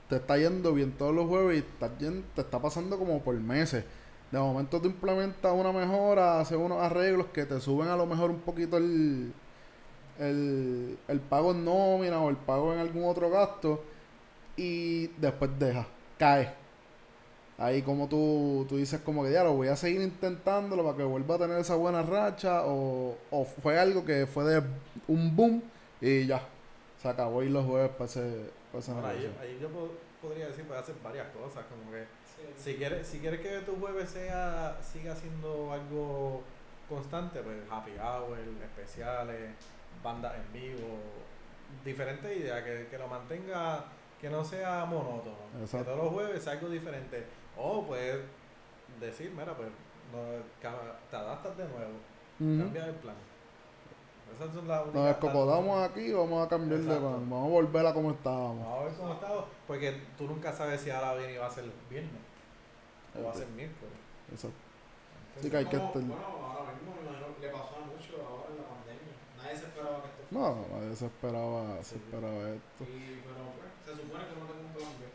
te 0.09 0.17
está 0.17 0.37
yendo 0.37 0.73
bien 0.73 0.93
todos 0.93 1.15
los 1.15 1.27
jueves 1.27 1.57
y 1.57 1.59
estás 1.59 1.91
yen- 1.99 2.23
te 2.35 2.41
está 2.41 2.61
pasando 2.61 2.97
como 2.97 3.21
por 3.21 3.35
meses. 3.35 3.85
De 4.31 4.39
momento 4.39 4.81
tú 4.81 4.87
implementas 4.87 5.53
una 5.53 5.71
mejora, 5.73 6.39
haces 6.39 6.57
unos 6.57 6.81
arreglos 6.81 7.27
que 7.33 7.45
te 7.45 7.59
suben 7.61 7.89
a 7.89 7.97
lo 7.97 8.05
mejor 8.05 8.31
un 8.31 8.39
poquito 8.41 8.77
el, 8.77 9.33
el, 10.19 10.97
el 11.07 11.19
pago 11.21 11.51
en 11.51 11.65
nómina 11.65 12.19
o 12.21 12.29
el 12.29 12.37
pago 12.37 12.73
en 12.73 12.79
algún 12.79 13.05
otro 13.05 13.29
gasto 13.29 13.83
y 14.57 15.07
después 15.19 15.51
deja, 15.59 15.87
cae. 16.19 16.53
Ahí 17.61 17.83
como 17.83 18.07
tú, 18.07 18.65
tú 18.67 18.77
dices 18.77 19.01
como 19.01 19.23
que 19.23 19.31
ya 19.31 19.43
lo 19.43 19.53
voy 19.53 19.67
a 19.67 19.75
seguir 19.75 20.01
intentándolo 20.01 20.83
para 20.83 20.97
que 20.97 21.03
vuelva 21.03 21.35
a 21.35 21.37
tener 21.37 21.59
esa 21.59 21.75
buena 21.75 22.01
racha 22.01 22.63
o, 22.65 23.15
o 23.29 23.45
fue 23.45 23.77
algo 23.79 24.03
que 24.03 24.25
fue 24.25 24.43
de 24.45 24.63
un 25.07 25.35
boom 25.35 25.61
y 26.01 26.25
ya, 26.25 26.41
se 26.99 27.07
acabó 27.07 27.43
y 27.43 27.49
los 27.49 27.63
jueves 27.65 27.91
para 27.91 28.05
ese, 28.05 28.49
para 28.71 28.79
ese 28.83 28.91
Ahora, 28.91 29.09
ahí, 29.09 29.35
ahí 29.41 29.59
yo 29.61 29.69
po- 29.69 29.91
podría 30.21 30.47
decir, 30.47 30.63
puedes 30.65 30.81
hacer 30.81 30.95
varias 31.03 31.27
cosas, 31.29 31.63
como 31.69 31.91
que 31.91 32.05
Sí. 32.31 32.47
si 32.71 32.75
quieres, 32.77 33.05
si 33.05 33.19
quieres 33.19 33.41
que 33.41 33.59
tu 33.59 33.75
jueves 33.75 34.09
sea, 34.09 34.79
siga 34.81 35.15
siendo 35.15 35.71
algo 35.71 36.41
constante, 36.89 37.41
pues 37.41 37.57
happy 37.69 37.91
hour, 37.99 38.37
especiales, 38.63 39.51
bandas 40.03 40.33
en 40.35 40.51
vivo, 40.61 40.87
diferentes 41.85 42.35
ideas, 42.37 42.63
que, 42.63 42.87
que 42.89 42.97
lo 42.97 43.07
mantenga, 43.07 43.85
que 44.19 44.29
no 44.29 44.43
sea 44.43 44.85
monótono, 44.85 45.35
Exacto. 45.61 45.77
que 45.77 45.91
todos 45.91 46.03
los 46.05 46.13
jueves 46.13 46.43
sea 46.43 46.53
algo 46.53 46.69
diferente. 46.69 47.23
O 47.57 47.83
puedes 47.85 48.19
decir, 48.99 49.31
mira, 49.31 49.55
pues 49.55 49.69
no, 50.11 50.19
te 51.09 51.15
adaptas 51.15 51.57
de 51.57 51.63
nuevo, 51.65 51.91
Ujú. 52.39 52.63
cambia 52.63 52.85
el 52.85 52.95
plan. 52.95 53.15
Esas 54.33 54.53
son 54.55 54.67
las 54.67 54.85
Nos 54.93 55.09
escocotamos 55.09 55.89
aquí, 55.89 56.11
vamos 56.13 56.45
a 56.45 56.49
cambiar 56.49 56.79
de 56.79 56.85
plan, 56.87 57.29
vamos 57.29 57.47
a 57.47 57.51
volver 57.51 57.85
a 57.85 57.93
como 57.93 58.11
estábamos. 58.11 58.63
Vamos 58.65 58.79
a 58.79 58.83
ver 58.85 58.93
cómo 58.95 59.13
está, 59.13 59.27
porque 59.67 60.01
tú 60.17 60.27
nunca 60.27 60.53
sabes 60.53 60.79
si 60.81 60.89
ahora 60.89 61.15
viene 61.15 61.33
y 61.33 61.37
va 61.37 61.47
a 61.47 61.51
ser 61.51 61.65
viernes 61.89 62.21
o 63.19 63.23
va 63.25 63.31
a 63.31 63.33
ser 63.33 63.47
miércoles. 63.49 63.93
Exacto. 64.31 64.55
Sí 65.41 65.49
que 65.49 65.57
hay 65.57 65.65
que 65.65 65.75
estar- 65.75 65.91
Bueno, 65.93 66.15
ahora 66.15 66.71
mismo 66.73 66.95
me 66.95 67.09
imagino 67.09 67.35
que 67.35 67.41
le 67.47 67.51
pasó 67.51 67.75
a 67.75 67.85
mucho 67.91 68.13
ahora 68.23 68.47
en 68.51 68.57
la 68.63 68.67
pandemia. 68.71 69.15
Nadie 69.35 69.55
se 69.57 69.65
esperaba 69.67 69.99
que 70.03 70.07
esto 70.07 70.31
No, 70.31 70.55
nadie 70.79 70.95
se 70.95 71.05
esperaba, 71.07 71.83
se 71.83 71.95
esperaba 71.95 72.41
esto. 72.55 72.81
Y, 72.87 73.19
pero 73.27 73.41
pues, 73.59 73.69
se 73.83 73.91
supone 74.01 74.23
que 74.31 74.35
no 74.39 74.45
tengo 74.47 74.63
un 74.63 74.71
plan 74.71 74.91
B. 74.95 75.10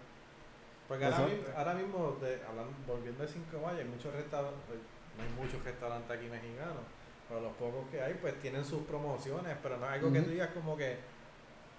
Porque 0.89 1.05
ahora, 1.05 1.28
ahora 1.57 1.74
mismo 1.74 2.16
de, 2.20 2.41
hablando, 2.47 2.72
volviendo 2.87 3.22
de 3.22 3.28
5 3.28 3.57
de 3.57 3.62
mayo, 3.62 3.78
hay 3.78 3.84
muchos 3.84 4.14
restaurantes, 4.14 4.76
no 5.16 5.22
hay 5.22 5.30
muchos 5.45 5.62
restaurantes 5.64 6.11
aquí 6.16 6.28
mexicanos, 6.28 6.84
pero 7.28 7.41
los 7.41 7.53
pocos 7.55 7.89
que 7.91 8.01
hay 8.01 8.14
pues 8.14 8.39
tienen 8.41 8.64
sus 8.64 8.82
promociones, 8.82 9.57
pero 9.62 9.78
no 9.78 9.87
es 9.87 9.93
algo 9.93 10.12
que 10.12 10.20
tú 10.20 10.30
digas 10.30 10.51
como 10.55 10.76
que, 10.76 10.97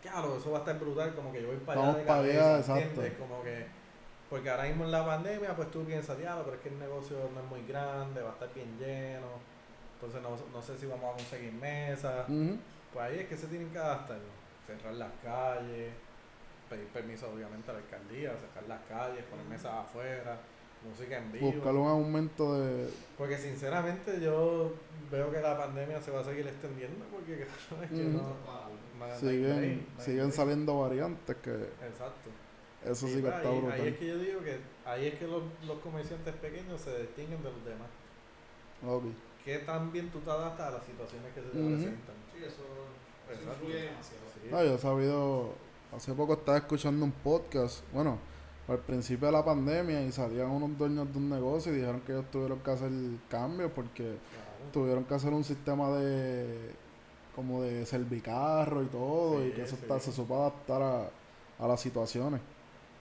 claro, 0.01 0.37
eso 0.37 0.51
va 0.51 0.57
a 0.57 0.61
estar 0.61 0.77
brutal, 0.77 1.15
como 1.15 1.31
que 1.31 1.41
yo 1.41 1.47
voy 1.47 1.57
para 1.57 1.79
Vamos 1.79 1.95
allá 1.95 2.01
de 2.01 2.07
para 2.07 2.19
cabeza, 2.19 2.39
allá, 2.49 2.59
exacto. 2.59 2.83
¿entiendes? 2.83 3.13
Como 3.17 3.43
que, 3.43 3.65
porque 4.29 4.49
ahora 4.49 4.63
mismo 4.63 4.83
en 4.83 4.91
la 4.91 5.05
pandemia 5.05 5.55
pues 5.55 5.71
tú 5.71 5.85
piensas, 5.85 6.17
diablo, 6.17 6.43
pero 6.43 6.57
es 6.57 6.61
que 6.63 6.69
el 6.69 6.79
negocio 6.79 7.17
no 7.33 7.39
es 7.39 7.45
muy 7.47 7.65
grande, 7.65 8.21
va 8.21 8.31
a 8.31 8.33
estar 8.33 8.53
bien 8.53 8.77
lleno, 8.77 9.39
entonces 9.95 10.21
no, 10.21 10.35
no 10.51 10.61
sé 10.61 10.77
si 10.77 10.85
vamos 10.85 11.13
a 11.13 11.15
conseguir 11.15 11.53
mesas, 11.53 12.25
pues 12.27 13.05
ahí 13.05 13.19
es 13.19 13.27
que 13.27 13.37
se 13.37 13.47
tienen 13.47 13.69
que 13.69 13.77
adaptar, 13.77 14.19
cerrar 14.67 14.93
las 14.95 15.11
calles, 15.23 15.93
pedir 16.69 16.87
permiso 16.87 17.29
obviamente 17.31 17.69
a 17.71 17.73
la 17.73 17.79
alcaldía, 17.79 18.35
cerrar 18.37 18.67
las 18.67 18.81
calles, 18.87 19.23
poner 19.25 19.45
mesas 19.45 19.73
afuera, 19.73 20.39
música 20.87 21.17
en 21.17 21.31
vivo. 21.31 21.51
Buscar 21.51 21.73
un 21.73 21.87
aumento 21.87 22.59
de... 22.59 22.89
Porque 23.17 23.37
sinceramente 23.37 24.19
yo 24.21 24.73
veo 25.11 25.31
que 25.31 25.39
la 25.39 25.57
pandemia 25.57 26.01
se 26.01 26.11
va 26.11 26.21
a 26.21 26.23
seguir 26.23 26.47
extendiendo 26.47 27.05
porque 27.11 27.47
claro, 27.69 27.83
es 27.83 27.89
que 27.89 28.03
no, 28.03 29.17
Siguen, 29.19 29.85
siguen 29.97 30.31
saliendo 30.31 30.79
variantes 30.81 31.35
que 31.37 31.51
Exacto. 31.53 32.29
eso 32.83 33.07
sí 33.07 33.21
que 33.21 33.27
está 33.27 33.49
ahí, 33.49 33.59
brutal. 33.59 33.79
ahí 33.79 33.87
es 33.87 33.97
que 33.97 34.07
yo 34.07 34.17
digo 34.17 34.41
que 34.41 34.57
ahí 34.85 35.05
es 35.07 35.15
que 35.19 35.27
los, 35.27 35.43
los 35.65 35.79
comerciantes 35.79 36.33
pequeños 36.35 36.81
se 36.81 37.01
distinguen 37.01 37.41
de 37.43 37.51
los 37.51 37.63
demás. 37.63 37.87
Ok. 38.85 39.03
qué 39.43 39.59
tan 39.59 39.91
bien 39.91 40.09
tú 40.09 40.19
te 40.19 40.29
adaptas 40.29 40.67
a 40.67 40.71
las 40.71 40.85
situaciones 40.85 41.33
que 41.33 41.41
se 41.41 41.47
te 41.47 41.57
presentan. 41.57 42.15
Sí, 42.33 42.43
eso, 42.43 42.65
eso 43.31 43.49
influye 43.49 43.81
demasiado. 43.83 44.23
Sí. 44.33 44.49
No, 44.51 44.63
yo 44.63 44.75
he 44.75 44.77
sabido, 44.77 45.55
hace 45.95 46.13
poco 46.13 46.33
estaba 46.33 46.57
escuchando 46.57 47.05
un 47.05 47.11
podcast, 47.11 47.83
bueno, 47.93 48.17
al 48.67 48.79
principio 48.79 49.27
de 49.27 49.31
la 49.31 49.45
pandemia 49.45 50.01
y 50.03 50.11
salían 50.11 50.49
unos 50.49 50.77
dueños 50.77 51.11
de 51.11 51.17
un 51.17 51.29
negocio 51.29 51.71
y 51.73 51.77
dijeron 51.77 52.01
que 52.01 52.11
ellos 52.11 52.25
tuvieron 52.31 52.59
que 52.59 52.71
hacer 52.71 52.91
cambios 53.29 53.71
porque 53.73 54.03
Claro. 54.03 54.71
tuvieron 54.73 55.03
que 55.05 55.13
hacer 55.13 55.31
un 55.33 55.43
sistema 55.43 55.89
de 55.91 56.71
como 57.35 57.61
de 57.61 57.85
servicarro 57.85 58.81
y 58.83 58.87
todo 58.87 59.39
Sí, 59.41 59.47
y 59.47 59.51
que 59.51 59.61
eso 59.61 59.75
sí. 59.75 59.81
está, 59.83 59.99
se 59.99 60.11
supo 60.11 60.35
adaptar 60.41 60.81
a, 60.81 61.09
a 61.59 61.67
las 61.67 61.79
situaciones. 61.79 62.41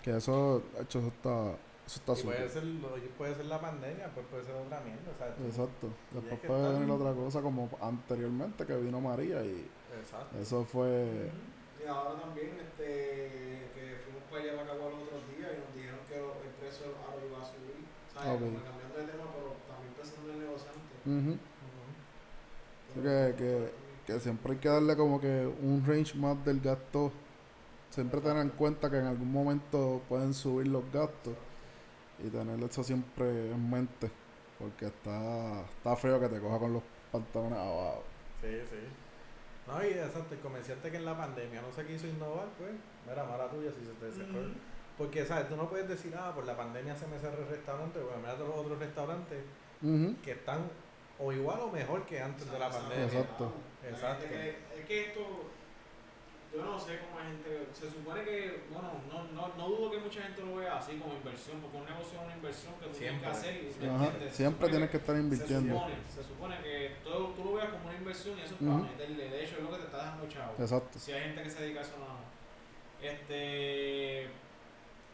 Que 0.03 0.17
eso, 0.19 0.63
de 0.77 0.83
hecho, 0.83 0.99
eso 1.01 1.09
está, 1.09 1.51
eso 1.87 2.01
está 2.01 2.13
Y 2.13 2.23
puede 2.23 2.49
ser, 2.51 2.63
puede 3.19 3.35
ser 3.35 3.47
la 3.47 3.61
pandemia, 3.61 4.09
pues 4.15 4.27
puede 4.31 4.45
ser 4.45 4.55
otra 4.55 4.81
mierda. 4.81 5.11
O 5.13 5.19
sea, 5.19 5.35
tú- 5.35 5.45
Exacto. 5.47 5.89
Después 6.13 6.41
puede 6.47 6.73
venir 6.75 6.91
otra 6.91 7.13
cosa 7.15 7.41
como 7.43 7.69
anteriormente 7.81 8.65
que 8.67 8.77
vino 8.77 9.01
María 9.01 9.43
y 9.45 9.67
Exacto. 9.99 10.39
eso 10.39 10.65
fue... 10.65 11.31
ahora 11.89 12.21
también, 12.21 12.59
este, 12.61 13.71
que 13.75 13.83
fuimos 14.05 14.23
para 14.31 14.43
allá 14.43 14.53
para 14.57 14.67
Cagua 14.71 14.91
los 14.91 15.03
otros 15.09 15.23
días 15.37 15.51
y 15.55 15.59
nos 15.63 15.73
dijeron 15.77 16.01
que 16.09 16.17
lo- 16.19 16.39
el 16.43 16.53
precio 16.61 16.87
del 16.87 16.97
aro 17.03 17.21
iba 17.27 17.39
a 17.43 17.47
subir. 17.47 17.79
¿Sabes? 18.15 18.29
Ok. 18.35 18.41
Como 18.41 18.65
cambiando 18.65 18.97
de 18.99 19.05
tema, 19.13 19.27
pero 19.35 19.49
también 19.71 19.93
pensando 19.95 20.27
en 20.31 20.35
el 20.35 20.41
negociante. 20.47 20.95
Que, 22.95 23.35
que, 23.37 23.71
que 24.07 24.21
siempre 24.21 24.53
hay 24.53 24.59
que 24.59 24.69
darle 24.69 24.97
como 24.97 25.21
que 25.21 25.47
un 25.63 25.85
range 25.87 26.17
más 26.17 26.43
del 26.45 26.61
gasto. 26.61 27.13
Siempre 27.91 28.21
tener 28.21 28.39
en 28.43 28.51
cuenta 28.51 28.91
que 28.91 28.99
en 28.99 29.07
algún 29.07 29.31
momento 29.33 30.03
pueden 30.09 30.35
subir 30.35 30.69
los 30.69 30.85
gastos 30.93 31.35
y 32.19 32.29
tener 32.31 32.63
eso 32.63 32.83
siempre 32.85 33.51
en 33.53 33.71
mente. 33.71 34.11
Porque 34.59 34.87
está, 34.87 35.63
está 35.63 35.97
feo 35.97 36.21
que 36.21 36.29
te 36.29 36.41
coja 36.41 36.59
con 36.59 36.73
los 36.75 36.83
pantalones 37.13 37.59
abajo. 37.59 38.05
Sí, 38.41 38.49
sí. 38.71 39.06
No, 39.67 39.85
y 39.85 39.89
exacto, 39.89 40.35
el 40.35 40.41
comerciante 40.41 40.91
que 40.91 40.97
en 40.97 41.05
la 41.05 41.17
pandemia 41.17 41.61
no 41.61 41.73
se 41.73 41.85
quiso 41.87 42.07
innovar, 42.07 42.47
pues, 42.59 42.71
mira, 43.09 43.25
mala 43.25 43.49
tuya 43.49 43.71
si 43.73 43.85
se 43.85 43.93
te. 43.95 44.23
Ujú. 44.23 44.53
Porque, 44.97 45.27
¿sabes? 45.27 45.49
Tú 45.49 45.57
no 45.57 45.69
puedes 45.69 45.89
decir, 45.89 46.15
ah, 46.17 46.33
por 46.35 46.47
la 46.47 46.57
pandemia 46.57 46.95
se 46.95 47.07
me 47.07 47.19
cerró 47.19 47.43
el 47.43 47.49
restaurante, 47.49 48.01
bueno, 48.01 48.19
mira 48.19 48.35
todos 48.35 48.49
los 48.49 48.59
otros 48.59 48.79
restaurantes 48.79 49.43
que 50.23 50.33
están 50.33 50.71
o 51.19 51.33
igual 51.33 51.61
o 51.61 51.71
mejor 51.71 52.05
que 52.07 52.21
antes 52.21 52.51
de 52.51 52.59
la 52.59 52.71
pandemia. 52.71 53.05
Exacto. 53.07 53.53
Exacto. 53.87 54.25
es 54.25 54.85
que 54.87 55.07
esto, 55.07 55.21
yo 56.57 56.65
no 56.65 56.79
sé 56.79 56.99
cómo 57.01 57.21
hay 57.21 57.27
gente, 57.37 57.69
se 57.73 57.91
supone 57.91 58.25
que, 58.25 58.65
bueno, 58.73 58.93
no, 59.13 59.25
no, 59.33 59.55
no 59.57 59.69
dudo 59.69 59.91
que 59.91 59.99
mucha 59.99 60.23
gente 60.23 60.43
lo 60.43 60.57
vea 60.57 60.79
así 60.79 60.97
como 60.97 61.15
inversión, 61.15 61.61
porque 61.61 61.77
un 61.77 61.85
negocio 61.85 62.19
es 62.19 62.25
una 62.25 62.35
inversión 62.35 62.73
que 62.81 62.87
tú 62.87 62.97
tienes 62.97 63.21
que 63.23 63.27
Siempre. 63.27 63.29
hacer. 63.31 63.55
y, 63.57 63.85
¿me 63.85 63.91
Ajá, 63.91 64.05
entiendes? 64.05 64.31
Se 64.31 64.37
Siempre 64.37 64.69
tienes 64.69 64.91
que 64.91 64.97
estar 64.97 65.15
Se 65.17 65.21
invirtiendo. 65.23 65.75
supone, 65.75 65.95
se 66.09 66.23
supone 66.25 66.57
que 66.63 66.97
todo, 67.05 67.27
tú 67.37 67.45
lo 67.45 67.53
veas 67.55 67.69
como 67.69 67.85
una 67.89 67.97
inversión 67.99 68.39
y 68.39 68.43
eso 68.43 68.55
es 68.55 68.61
para 68.67 68.79
meterle. 68.83 69.29
De 69.29 69.45
hecho, 69.45 69.57
es 69.57 69.63
lo 69.63 69.71
que 69.71 69.77
te 69.77 69.85
está 69.85 69.99
dejando 69.99 70.29
chavo. 70.29 70.55
Exacto. 70.59 70.99
Si 70.99 71.13
hay 71.13 71.21
gente 71.25 71.43
que 71.43 71.51
se 71.51 71.63
dedica 71.63 71.81
a 71.81 71.83
eso 71.83 71.99
nada 71.99 72.13
más. 72.15 72.27
Este. 73.03 74.29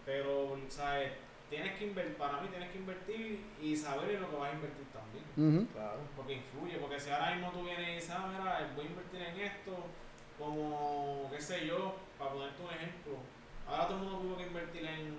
Pero, 0.05 0.59
¿sabes? 0.68 1.12
Tienes 1.49 1.78
que 1.78 1.84
invertir, 1.86 2.16
para 2.16 2.40
mí 2.40 2.49
tienes 2.49 2.70
que 2.70 2.78
invertir 2.78 3.45
y 3.61 3.76
saber 3.76 4.11
en 4.12 4.22
lo 4.22 4.30
que 4.30 4.36
vas 4.36 4.51
a 4.53 4.55
invertir 4.55 4.86
también. 4.88 5.66
Claro. 5.66 5.99
Porque 6.16 6.32
influye, 6.34 6.78
porque 6.78 6.99
si 6.99 7.11
ahora 7.11 7.34
mismo 7.34 7.51
tú 7.53 7.62
vienes 7.64 7.88
y 7.90 7.95
dices, 7.97 8.11
ah, 8.11 8.26
mira, 8.32 8.72
voy 8.74 8.86
a 8.86 8.88
invertir 8.88 9.20
en 9.20 9.40
esto, 9.40 9.72
como, 10.47 11.28
qué 11.30 11.40
sé 11.40 11.66
yo, 11.66 11.95
para 12.18 12.32
ponerte 12.32 12.62
un 12.62 12.70
ejemplo. 12.70 13.12
Ahora 13.68 13.86
todo 13.88 13.97
el 13.99 14.03
mundo 14.05 14.18
tuvo 14.18 14.36
que 14.36 14.47
invertir 14.47 14.84
en, 14.84 15.14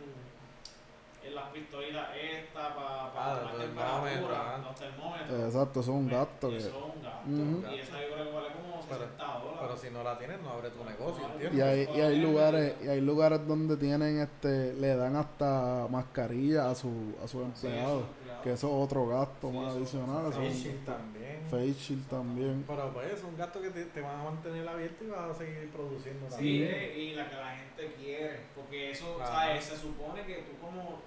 en 1.23 1.35
las 1.35 1.49
pistolitas 1.51 2.07
estas, 2.15 2.73
para, 2.73 3.13
para 3.13 3.33
Ah, 3.33 3.39
tomar 3.39 3.53
los 3.53 3.61
temperatura, 3.63 4.03
termómetros, 4.03 4.65
los 4.65 4.75
termómetros. 4.75 5.39
Exacto, 5.53 5.79
eso 5.79 5.91
es 5.91 5.97
un 5.97 6.09
Pues, 6.09 6.19
gasto. 6.19 6.47
y 6.47 6.51
Que, 6.51 6.57
Eso 6.57 6.67
es 6.67 6.75
un 6.75 7.01
gasto. 7.01 7.29
Y 7.75 7.79
eso 7.79 7.91
yo 7.93 8.13
creo 8.13 8.25
que 8.25 8.31
vale 8.33 8.47
como 8.53 8.81
60 8.83 9.23
dólares. 9.23 9.59
Pero 9.63 9.77
si 9.77 9.89
no 9.91 10.03
la 10.03 10.17
tienes, 10.17 10.41
no 10.41 10.49
abre 10.49 10.69
tu 10.71 10.83
negocio, 10.83 11.23
No, 11.27 11.33
¿entiendes? 11.33 11.57
y 11.57 11.61
hay, 11.61 11.89
y 11.95 12.01
hay 12.01 12.17
lugares 12.19 12.75
y 12.83 12.87
hay 12.89 13.01
lugares 13.01 13.47
donde 13.47 13.77
tienen 13.77 14.19
este 14.19 14.73
le 14.73 14.95
dan 14.97 15.15
hasta 15.15 15.87
mascarilla 15.89 16.69
a 16.69 16.75
su 16.75 17.15
a 17.23 17.27
sus 17.27 17.41
Sí, 17.55 17.67
empleados 17.67 18.03
eso, 18.03 18.09
claro. 18.25 18.41
que 18.43 18.51
eso 18.53 18.67
es 18.67 18.73
otro 18.85 19.07
gasto 19.07 19.49
Sí, 19.49 19.57
más 19.57 19.67
eso- 19.69 19.77
adicional 19.77 20.25
eso 20.27 20.31
Face 20.33 20.47
es 20.49 20.55
un- 20.55 20.61
shield 20.61 20.85
también. 20.85 21.32
Face 21.53 21.73
shield 21.79 22.07
también 22.09 22.63
Pero 22.67 22.93
pues 22.93 23.13
es 23.13 23.23
un 23.23 23.37
gasto 23.37 23.61
que 23.61 23.69
te, 23.69 23.85
te 23.85 24.01
van 24.01 24.19
a 24.19 24.23
mantener 24.23 24.67
abierto 24.67 25.03
y 25.03 25.07
vas 25.07 25.29
a 25.31 25.33
seguir 25.33 25.69
produciendo 25.71 26.25
Sí, 26.29 26.35
también. 26.35 26.67
eh, 26.73 26.97
y 26.97 27.13
la 27.15 27.29
que 27.29 27.35
la 27.35 27.55
gente 27.55 27.93
quiere, 27.99 28.39
porque 28.55 28.91
eso, 28.91 29.15
Claro. 29.17 29.31
¿sabes? 29.31 29.63
Se 29.63 29.77
supone 29.77 30.25
que 30.25 30.35
tú 30.43 30.57
como, 30.61 30.99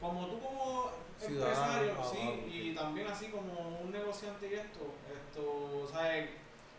como 0.00 0.26
tú 0.26 0.40
como 0.40 0.90
Ciudadano, 1.18 1.82
empresario, 1.82 2.04
sí, 2.10 2.48
y 2.50 2.62
sí. 2.70 2.74
también 2.74 3.06
así 3.08 3.26
como 3.26 3.78
un 3.82 3.90
negociante 3.92 4.48
y 4.48 4.54
esto, 4.54 4.94
esto, 5.12 5.88
¿sabes? 5.92 6.30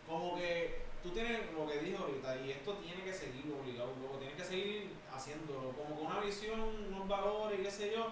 Como 0.08 0.36
que 0.36 0.82
tú 1.02 1.10
tienes 1.10 1.40
lo 1.56 1.66
que 1.66 1.78
dije 1.78 1.96
ahorita, 1.96 2.36
y 2.44 2.50
esto 2.50 2.74
tiene 2.74 3.02
que 3.04 3.12
seguir 3.12 3.44
obligado, 3.52 3.92
luego 4.00 4.18
tienes 4.18 4.36
que 4.36 4.44
seguir 4.44 4.90
haciéndolo, 5.14 5.70
como 5.72 5.94
con 5.96 6.06
una 6.06 6.20
visión, 6.20 6.58
unos 6.88 7.06
valores 7.08 7.60
y 7.60 7.62
qué 7.62 7.70
sé 7.70 7.92
yo, 7.94 8.08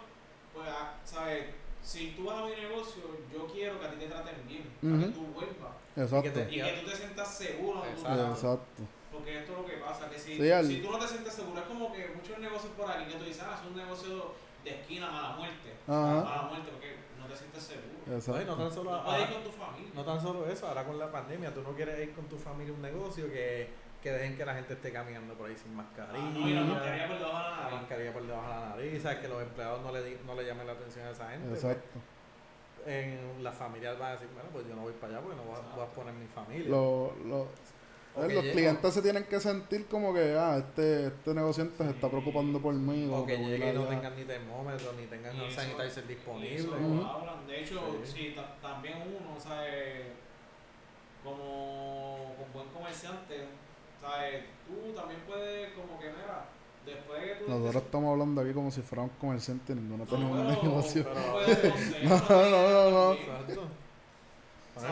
pues, 0.55 0.69
ah, 0.71 0.95
¿sabes? 1.05 1.47
Si 1.83 2.13
tú 2.17 2.25
vas 2.25 2.39
a 2.43 2.45
mi 2.47 2.51
negocio, 2.53 3.03
yo 3.33 3.47
quiero 3.47 3.81
que 3.81 3.87
a 3.87 3.91
ti 3.91 3.97
te 3.99 4.07
traten 4.07 4.37
bien, 4.47 4.65
para 4.81 4.95
Ujú. 4.95 5.03
que 5.07 5.13
tú 5.13 5.27
vuelvas. 5.35 5.75
exacto 5.97 6.31
te- 6.33 6.55
Y 6.55 6.63
que 6.63 6.73
tú 6.81 6.91
te 6.91 6.97
sientas 6.97 7.35
seguro 7.35 7.85
Exacto. 7.85 8.31
exacto 8.33 8.83
Porque 9.13 9.39
esto 9.41 9.53
es 9.53 9.59
lo 9.59 9.67
que 9.67 9.77
pasa, 9.79 10.09
que 10.09 10.19
si, 10.19 10.37
Sí, 10.37 10.51
al- 10.51 10.67
si 10.67 10.81
tú 10.83 10.91
no 10.91 10.99
te 10.99 11.09
sientes 11.09 11.33
seguro, 11.35 11.59
es 11.61 11.67
como 11.67 11.93
que 11.93 12.09
muchos 12.15 12.39
negocios 12.39 12.73
por 12.77 12.91
aquí 12.91 13.11
que 13.13 13.19
tú 13.19 13.25
dices, 13.25 13.43
ah, 13.45 13.59
es 13.61 13.67
un 13.69 13.77
negocio 13.77 14.35
de 14.65 14.71
esquina, 14.71 15.11
mala 15.11 15.37
muerte. 15.37 15.73
Ajá. 15.89 16.23
Mala 16.25 16.43
muerte, 16.43 16.71
porque 16.71 16.97
no 17.19 17.27
te 17.27 17.37
sientes 17.37 17.63
seguro. 17.63 17.89
No, 18.07 18.13
y 18.13 18.15
no 18.15 18.17
exacto 18.19 18.57
tan 18.57 18.73
solo 18.73 18.91
No 18.93 19.05
puedes 19.05 19.21
ir 19.21 19.27
ahora- 19.27 19.35
con 19.35 19.45
tu 19.45 19.59
familia. 19.59 19.91
No 19.95 20.05
tan 20.05 20.21
solo 20.23 20.47
eso, 20.47 20.69
ahora 20.69 20.85
con 20.85 20.99
la 20.99 21.11
pandemia, 21.11 21.53
tú 21.55 21.63
no 21.63 21.73
quieres 21.75 21.99
ir 22.09 22.15
con 22.15 22.27
tu 22.27 22.37
familia 22.39 22.73
a 22.73 22.77
un 22.77 22.83
negocio 22.83 23.27
que, 23.33 23.69
que 24.03 24.11
dejen 24.11 24.37
que 24.37 24.45
la 24.47 24.55
gente 24.55 24.73
esté 24.75 24.93
caminando 24.93 25.35
por 25.35 25.49
ahí 25.51 25.57
sin 25.57 25.73
Ah, 25.73 25.83
mascarilla. 25.83 26.31
no, 26.31 26.49
y 26.49 26.55
la 26.55 26.63
mascarilla 26.63 27.07
por 27.09 27.19
debajo 27.19 27.39
de 27.39 27.45
la 27.45 27.51
la 27.51 27.63
nariz. 27.65 27.81
mascarilla 27.81 28.13
por 28.13 28.23
debajo 28.27 28.49
de 28.49 28.55
la 28.61 28.69
nariz, 28.71 29.03
¿sabes? 29.03 29.19
que 29.19 29.29
los 29.29 29.43
empleados 29.43 29.83
no 29.83 29.93
le, 29.93 30.19
no 30.27 30.35
le 30.35 30.45
llamen 30.47 30.67
la 30.67 30.73
atención 30.73 31.07
a 31.07 31.11
esa 31.11 31.31
gente. 31.31 31.49
pues, 31.49 31.65
exacto 31.65 31.99
en 32.87 33.45
las 33.45 33.55
familias 33.57 33.99
van 33.99 34.09
a 34.09 34.13
decir, 34.13 34.29
bueno, 34.33 34.49
pues 34.53 34.67
yo 34.67 34.75
no 34.75 34.81
voy 34.83 34.93
para 34.95 35.13
allá 35.13 35.21
porque 35.23 35.37
no 35.37 35.43
voy 35.45 35.55
a, 35.55 35.75
voy 35.75 35.81
a 35.83 35.85
exponer 35.85 36.15
mi 36.15 36.27
familia. 36.29 36.71
Lo- 36.71 37.15
lo- 37.27 37.49
O 38.17 38.25
eh, 38.25 38.35
los 38.35 38.45
clientes 38.47 38.95
se 38.95 39.03
tienen 39.03 39.25
que 39.25 39.39
sentir 39.39 39.87
como 39.87 40.13
que 40.15 40.35
ah 40.37 40.57
este 40.59 41.09
este 41.09 41.35
negociante 41.35 41.85
se 41.85 41.91
está 41.91 42.09
preocupando 42.09 42.59
por 42.59 42.73
mí 42.75 43.07
O 43.13 43.25
que 43.27 43.37
voy 43.37 43.45
a 43.45 43.49
llegue 43.51 43.71
y 43.71 43.73
no 43.75 43.85
tengan 43.85 44.17
ni 44.17 44.25
termómetro, 44.25 44.93
ni 44.95 45.05
tengan 45.07 45.39
un 45.39 45.51
sanitizer 45.51 46.07
disponible. 46.09 46.57
eso 46.57 46.75
hablan. 46.75 47.47
De 47.47 47.61
hecho, 47.61 47.99
Sí. 48.03 48.13
sí, 48.13 48.33
ta- 48.35 48.57
también 48.63 48.97
uno, 49.03 49.39
¿sabes? 49.39 50.07
Como, 51.23 52.33
como 52.37 52.47
buen 52.55 52.69
comerciante, 52.71 53.45
¿sabes? 54.01 54.45
Tú 54.67 54.93
también 54.95 55.21
puedes, 55.27 55.73
como 55.73 55.99
que, 55.99 56.07
mira, 56.07 56.47
después 56.87 57.21
de 57.21 57.29
que 57.29 57.35
tú... 57.37 57.51
nosotros 57.51 57.83
estamos 57.85 58.13
hablando 58.13 58.41
aquí 58.41 58.53
como 58.53 58.71
si 58.71 58.83
fuéramos 58.83 59.13
comerciantes 59.21 59.77
y 59.77 59.81
ninguno 59.81 60.05
No, 60.05 60.11
tenemos 60.11 60.39
un 60.39 60.47
negocio 60.69 61.05
No, 62.05 62.19
no, 62.29 62.71
no, 62.71 62.91
no. 62.91 63.17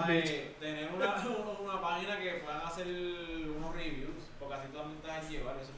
bicho. 0.06 0.34
Tener 0.60 0.92
una, 0.92 1.14
una 1.64 1.80
página 1.80 2.18
que 2.20 2.30
puedan 2.44 2.62
hacer 2.66 2.86
unos 2.86 3.74
reviews, 3.74 4.24
porque 4.38 4.54
así 4.54 4.68
tú 4.68 4.78
también 4.78 5.00
te 5.00 5.06
dejas 5.06 5.30
llevar, 5.30 5.56
eso 5.56 5.70
es 5.70 5.76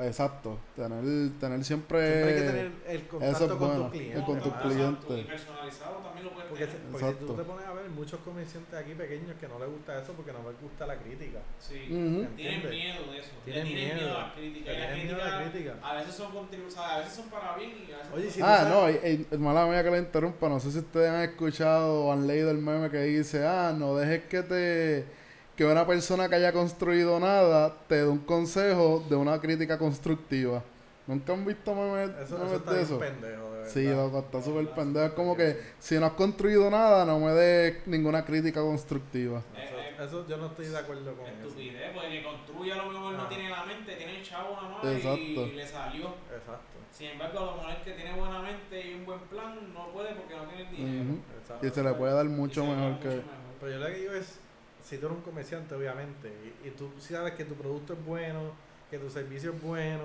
exacto 0.00 0.58
tener 0.76 1.02
tener 1.40 1.64
Siempre 1.64 1.98
hay 1.98 2.12
que 2.34 2.38
siempre 2.40 2.46
tener 2.46 2.72
el 2.86 3.00
eso 3.00 3.08
contacto 3.10 3.44
es 3.44 3.50
con 3.50 3.58
bueno, 3.58 3.82
tus 3.82 3.90
clientes. 3.90 4.22
con 4.24 4.40
tus 4.40 4.52
clientes. 4.54 5.18
Y 5.18 5.22
personalizado 5.24 5.96
también 5.96 6.24
lo 6.24 6.30
puedes 6.32 6.48
Porque, 6.48 6.66
tener. 6.66 6.80
porque 6.92 7.06
si 7.06 7.12
tú 7.12 7.24
Exacto. 7.24 7.34
te 7.34 7.42
pones 7.42 7.66
a 7.66 7.72
ver, 7.74 7.88
muchos 7.90 8.20
comerciantes 8.20 8.74
aquí 8.78 8.94
pequeños 8.94 9.36
que 9.40 9.48
no 9.48 9.58
les 9.58 9.68
gusta 9.68 10.00
eso 10.00 10.12
porque 10.12 10.32
no 10.32 10.48
les 10.48 10.60
gusta 10.60 10.86
la 10.86 10.96
crítica. 10.96 11.40
Sí. 11.58 11.82
Ujú. 11.90 12.26
Tienen 12.36 12.70
miedo 12.70 13.10
de 13.10 13.18
eso. 13.18 13.30
Tienen 13.44 13.64
miedo. 13.66 13.94
miedo 13.96 14.18
a 14.18 14.34
Tienen 14.34 14.94
miedo 15.06 15.22
a 15.22 15.26
la 15.28 15.42
crítica. 15.50 15.74
a 15.82 15.94
veces 15.96 16.14
son 16.14 16.32
contribu- 16.32 16.68
o 16.68 16.70
sea, 16.70 16.94
a 16.94 16.98
veces 17.00 17.12
son 17.14 17.28
para 17.28 17.56
bien 17.56 17.70
y 17.88 17.92
a 17.92 17.96
veces 17.98 18.12
Oye, 18.14 18.30
si 18.30 18.40
Ah, 18.42 18.66
no, 18.70 18.88
y, 18.88 19.26
y- 19.32 19.36
mala 19.38 19.66
mía 19.66 19.82
que 19.82 19.90
le 19.90 19.98
interrumpa, 19.98 20.48
no 20.48 20.60
sé 20.60 20.70
si 20.70 20.78
ustedes 20.78 21.10
han 21.10 21.22
escuchado 21.22 22.04
o 22.06 22.12
han 22.12 22.26
leído 22.26 22.50
el 22.52 22.58
meme 22.58 22.88
que 22.88 23.02
dice, 23.02 23.44
ah, 23.44 23.74
no 23.76 23.96
dejes 23.96 24.22
que 24.26 24.42
te 24.42 25.25
que 25.56 25.64
una 25.64 25.86
persona 25.86 26.28
que 26.28 26.34
haya 26.36 26.52
construido 26.52 27.18
nada 27.18 27.74
te 27.88 27.96
dé 27.96 28.06
un 28.08 28.18
consejo 28.18 29.02
de 29.08 29.16
una 29.16 29.40
crítica 29.40 29.78
constructiva. 29.78 30.62
¿Nunca 31.06 31.32
han 31.32 31.44
visto 31.46 31.72
memes, 31.74 32.10
Eso, 32.20 32.36
eso 32.44 32.56
está 32.56 32.72
de 32.74 32.82
eso? 32.82 32.98
pendejo, 32.98 33.44
de 33.52 33.58
verdad. 33.58 33.70
Sí, 33.72 33.84
loco, 33.84 34.18
está 34.18 34.42
súper 34.42 34.68
pendejo. 34.70 35.06
Es 35.06 35.12
como 35.12 35.36
que 35.36 35.56
si 35.78 35.98
no 36.00 36.06
has 36.06 36.12
construido 36.12 36.68
nada, 36.68 37.04
no 37.04 37.20
me 37.20 37.30
des 37.32 37.86
ninguna 37.86 38.24
crítica 38.24 38.60
constructiva. 38.60 39.38
Eso, 39.38 39.76
Eh, 39.78 39.94
eh, 39.98 40.04
eso 40.04 40.26
yo 40.26 40.36
no 40.36 40.46
estoy 40.46 40.66
de 40.66 40.76
acuerdo 40.78 41.14
con 41.14 41.26
eso. 41.26 41.46
Estupidez, 41.46 41.92
porque 41.94 42.08
que 42.10 42.22
construye 42.24 42.72
a 42.72 42.76
lo 42.76 42.90
mejor 42.90 43.14
no 43.14 43.22
Ah. 43.22 43.28
tiene 43.28 43.48
la 43.50 43.64
mente, 43.64 43.94
tiene 43.94 44.18
el 44.18 44.22
chavo 44.24 44.56
nada 44.56 44.68
más 44.68 44.84
Exacto. 44.84 45.18
y 45.20 45.52
le 45.52 45.66
salió. 45.66 46.06
Exacto. 46.36 46.76
Sin 46.90 47.06
embargo, 47.10 47.38
a 47.38 47.44
lo 47.44 47.56
mejor 47.56 47.70
el 47.70 47.82
que 47.82 47.92
tiene 47.92 48.12
buena 48.18 48.38
mente 48.42 48.90
y 48.90 48.94
un 48.94 49.06
buen 49.06 49.20
plan 49.20 49.72
no 49.72 49.88
puede 49.92 50.12
porque 50.14 50.34
no 50.34 50.42
tiene 50.48 50.62
el 50.68 50.76
dinero. 50.76 51.18
Exacto. 51.40 51.66
Y 51.66 51.70
se 51.70 51.82
le 51.84 51.92
puede 51.94 52.14
dar 52.14 52.24
mucho 52.26 52.64
mejor 52.66 52.90
mucho 52.92 53.00
que... 53.00 53.08
mejor. 53.08 53.24
Pero 53.60 53.72
yo 53.72 53.78
lo 53.78 53.86
que 53.86 53.94
digo 53.94 54.12
es, 54.12 54.40
si 54.86 54.98
tú 54.98 55.06
eres 55.06 55.18
un 55.18 55.24
comerciante, 55.24 55.74
obviamente, 55.74 56.28
y, 56.64 56.68
y 56.68 56.70
tú 56.70 56.90
sabes 56.98 57.32
que 57.34 57.44
tu 57.44 57.54
producto 57.54 57.94
es 57.94 58.04
bueno, 58.06 58.52
que 58.90 58.98
tu 58.98 59.10
servicio 59.10 59.52
es 59.52 59.60
bueno, 59.62 60.04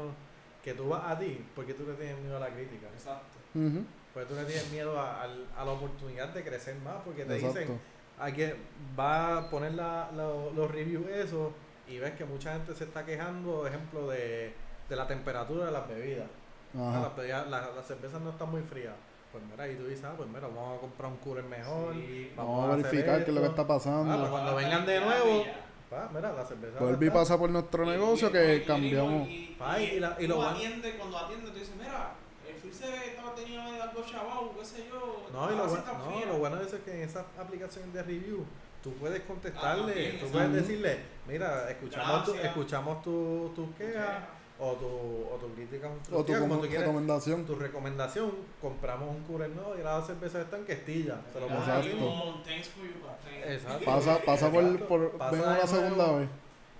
que 0.63 0.73
tú 0.73 0.89
vas 0.89 1.03
a 1.05 1.19
ti, 1.19 1.45
porque 1.55 1.73
tú 1.75 1.85
le 1.85 1.93
tienes 1.93 2.17
miedo 2.19 2.37
a 2.37 2.39
la 2.39 2.49
crítica. 2.49 2.87
Exacto. 2.93 3.37
Porque 4.13 4.27
tú 4.29 4.35
le 4.35 4.45
tienes 4.45 4.71
miedo 4.71 4.99
a, 4.99 5.21
al- 5.23 5.45
a 5.55 5.63
la 5.65 5.71
oportunidad 5.71 6.29
de 6.29 6.43
crecer 6.43 6.75
más, 6.83 6.95
porque 7.05 7.25
te 7.25 7.35
Exacto. 7.35 7.59
dicen, 7.59 7.79
hay 8.19 8.33
que, 8.33 8.55
va 8.99 9.37
a 9.37 9.49
poner 9.49 9.73
la, 9.75 10.09
la- 10.15 10.51
los 10.55 10.71
reviews 10.71 11.07
eso, 11.09 11.53
y 11.87 11.99
ves 11.99 12.13
que 12.13 12.25
mucha 12.25 12.53
gente 12.53 12.73
se 12.75 12.85
está 12.85 13.05
quejando, 13.05 13.57
por 13.59 13.67
ejemplo, 13.67 14.07
de, 14.09 14.53
de 14.89 14.95
la 14.95 15.05
temperatura 15.07 15.65
de 15.67 15.71
las 15.71 15.87
bebidas. 15.87 16.27
Las, 16.73 17.15
bebidas- 17.15 17.47
la- 17.49 17.71
las 17.75 17.85
cervezas 17.85 18.19
no 18.21 18.31
están 18.31 18.49
muy 18.49 18.61
frías. 18.61 18.93
Pues 19.31 19.43
mira, 19.49 19.67
y 19.69 19.75
tú 19.75 19.85
dices, 19.87 20.03
ah, 20.03 20.13
pues 20.17 20.27
mira, 20.27 20.41
vamos 20.47 20.77
a 20.77 20.81
comprar 20.81 21.11
un 21.11 21.17
cooler 21.19 21.43
mejor. 21.45 21.93
Sí. 21.93 22.31
Vamos 22.35 22.63
a 22.73 22.75
verificar 22.75 23.23
qué 23.23 23.29
es 23.31 23.35
lo 23.35 23.41
que 23.41 23.47
está 23.47 23.65
pasando. 23.65 24.13
Ah, 24.13 24.17
pues 24.19 24.29
cuando 24.29 24.55
vengan 24.55 24.85
de 24.85 24.99
nuevo, 24.99 25.45
pa, 25.89 26.09
mira, 26.13 26.33
la 26.33 26.45
cerveza. 26.45 26.79
Vuelve 26.79 27.05
y 27.05 27.09
pasa 27.09 27.37
por 27.37 27.49
nuestro 27.49 27.85
negocio 27.85 28.31
que 28.31 28.63
cambiamos. 28.65 29.27
Y, 29.29 29.55
Pa, 29.57 29.79
y 29.79 29.99
la- 29.99 30.17
y 30.19 30.23
y 30.23 30.27
lo 30.27 30.35
lo 30.35 30.41
bueno- 30.41 30.57
atiende, 30.57 30.95
cuando 30.97 31.17
atiende, 31.17 31.51
tú 31.51 31.59
dices, 31.59 31.75
mira, 31.77 32.11
el 32.49 32.55
freezer 32.55 32.93
estaba 33.09 33.33
tenía 33.35 33.83
algo 33.83 34.03
chavado, 34.05 34.51
qué 34.59 34.65
sé 34.65 34.85
yo. 34.89 35.27
No, 35.31 35.45
y 35.51 35.55
lo, 35.55 35.67
bueno, 35.67 35.83
no, 35.85 36.11
fría". 36.11 36.25
lo 36.25 36.37
bueno 36.39 36.55
de 36.57 36.65
eso 36.65 36.75
es 36.75 36.81
que 36.83 36.91
en 36.91 37.01
esas 37.09 37.23
aplicaciones 37.39 37.93
de 37.93 38.03
review 38.03 38.43
tú 38.83 38.91
puedes 38.95 39.21
contestarle, 39.21 39.91
Ah, 39.93 39.95
bien, 39.95 40.19
tú 40.19 40.27
puedes 40.27 40.51
decirle, 40.53 40.99
mira, 41.27 41.69
escuchamos, 41.69 42.25
tu- 42.25 42.31
Gracias. 42.33 42.51
escuchamos 42.51 43.01
tu- 43.03 43.51
tus 43.55 43.75
quejas 43.75 44.23
o 44.63 44.73
tu, 44.73 44.85
o 44.85 45.37
tu 45.41 45.53
crítica 45.55 45.89
O 46.13 46.23
tu 46.23 46.33
como 46.39 46.57
tú 46.59 46.67
recomendación. 46.67 47.45
tu 47.45 47.55
recomendación, 47.55 48.31
compramos 48.61 49.09
un 49.09 49.23
cooler 49.23 49.49
nuevo 49.49 49.75
y 49.79 49.81
la 49.83 49.99
cerveza 50.03 50.39
está 50.41 50.57
en 50.57 50.65
Castilla. 50.65 51.19
Se 51.33 51.39
lo 51.39 51.47
Ah, 51.49 51.57
Exacto. 51.57 52.43
Exacto. 53.47 53.85
Pasa, 53.85 54.17
pasa 54.25 54.51
por, 54.51 54.63
Exacto. 54.63 54.87
por 54.87 55.11
Pasa 55.17 55.31
ven 55.31 55.41
una 55.41 55.67
segunda 55.67 55.95
nuevo. 56.05 56.17
vez. 56.19 56.29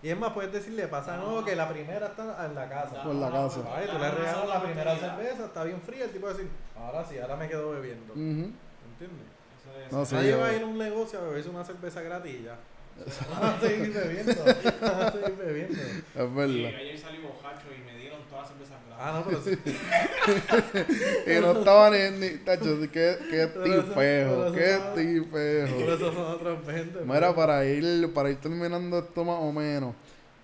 Y 0.03 0.09
es 0.09 0.17
más, 0.17 0.33
puedes 0.33 0.51
decirle, 0.51 0.87
pasa 0.87 1.13
de 1.13 1.17
nuevo 1.23 1.43
que 1.45 1.55
la 1.55 1.69
primera 1.69 2.07
está 2.07 2.45
en 2.45 2.55
la 2.55 2.69
casa. 2.69 3.03
Por 3.03 3.15
la 3.15 3.31
casa. 3.31 3.61
Ay, 3.75 3.87
tú 3.91 3.97
le 3.99 4.11
regalas 4.11 4.47
la 4.47 4.63
primera 4.63 4.95
cerveza, 4.97 5.45
está 5.45 5.63
bien 5.63 5.81
fría, 5.81 6.05
el 6.05 6.11
tipo 6.11 6.25
va 6.25 6.31
a 6.31 6.35
decir, 6.35 6.49
ahora 6.77 7.05
sí, 7.05 7.17
ahora 7.19 7.35
me 7.35 7.47
quedo 7.47 7.71
bebiendo. 7.71 8.13
Ujú. 8.13 8.21
¿Entiendes? 8.21 9.27
Eso 9.59 9.79
es- 9.85 9.91
No, 9.91 10.05
sí, 10.05 10.15
Nadie 10.15 10.31
yo- 10.31 10.39
va 10.39 10.47
a 10.47 10.53
ir 10.53 10.61
a 10.63 10.65
un 10.65 10.77
negocio 10.77 11.19
a 11.19 11.23
beberse 11.23 11.49
una 11.49 11.63
cerveza 11.63 12.01
gratis 12.01 12.43
ya. 12.43 12.55
Van 13.31 13.43
a 13.55 13.59
seguir 13.59 13.93
bebiendo. 13.93 14.43
Van 14.81 15.01
a 15.01 15.11
seguir 15.11 15.35
bebiendo. 15.37 15.73
Es 15.81 16.35
verdad. 16.35 16.79
ayer 16.79 16.99
salí 16.99 17.17
bojacho 17.19 17.67
y 17.77 17.83
me 17.85 17.97
dieron 17.99 18.19
todas 18.29 18.49
las 18.49 18.51
cervezas. 18.51 18.77
Ah, 19.03 19.13
no, 19.17 19.25
pero 19.25 19.41
sí. 19.41 19.57
Y 21.25 21.39
no 21.41 21.51
estaba 21.59 21.89
ni, 21.89 22.17
ni 22.19 22.29
tacho, 22.37 22.77
qué, 22.91 23.17
qué 23.29 23.47
tipejo, 23.47 23.93
pero 23.95 24.51
qué 24.51 24.71
eso- 24.75 24.83
Por 24.83 24.95
tipejo. 24.95 25.91
eso 25.93 26.13
son 26.13 26.25
otros 26.33 26.65
20. 26.65 26.99
Mira, 27.05 27.33
para 27.35 27.65
ir, 27.65 28.13
para 28.13 28.29
ir 28.29 28.37
terminando 28.37 28.99
esto 28.99 29.23
más 29.25 29.37
o 29.39 29.51
menos, 29.51 29.95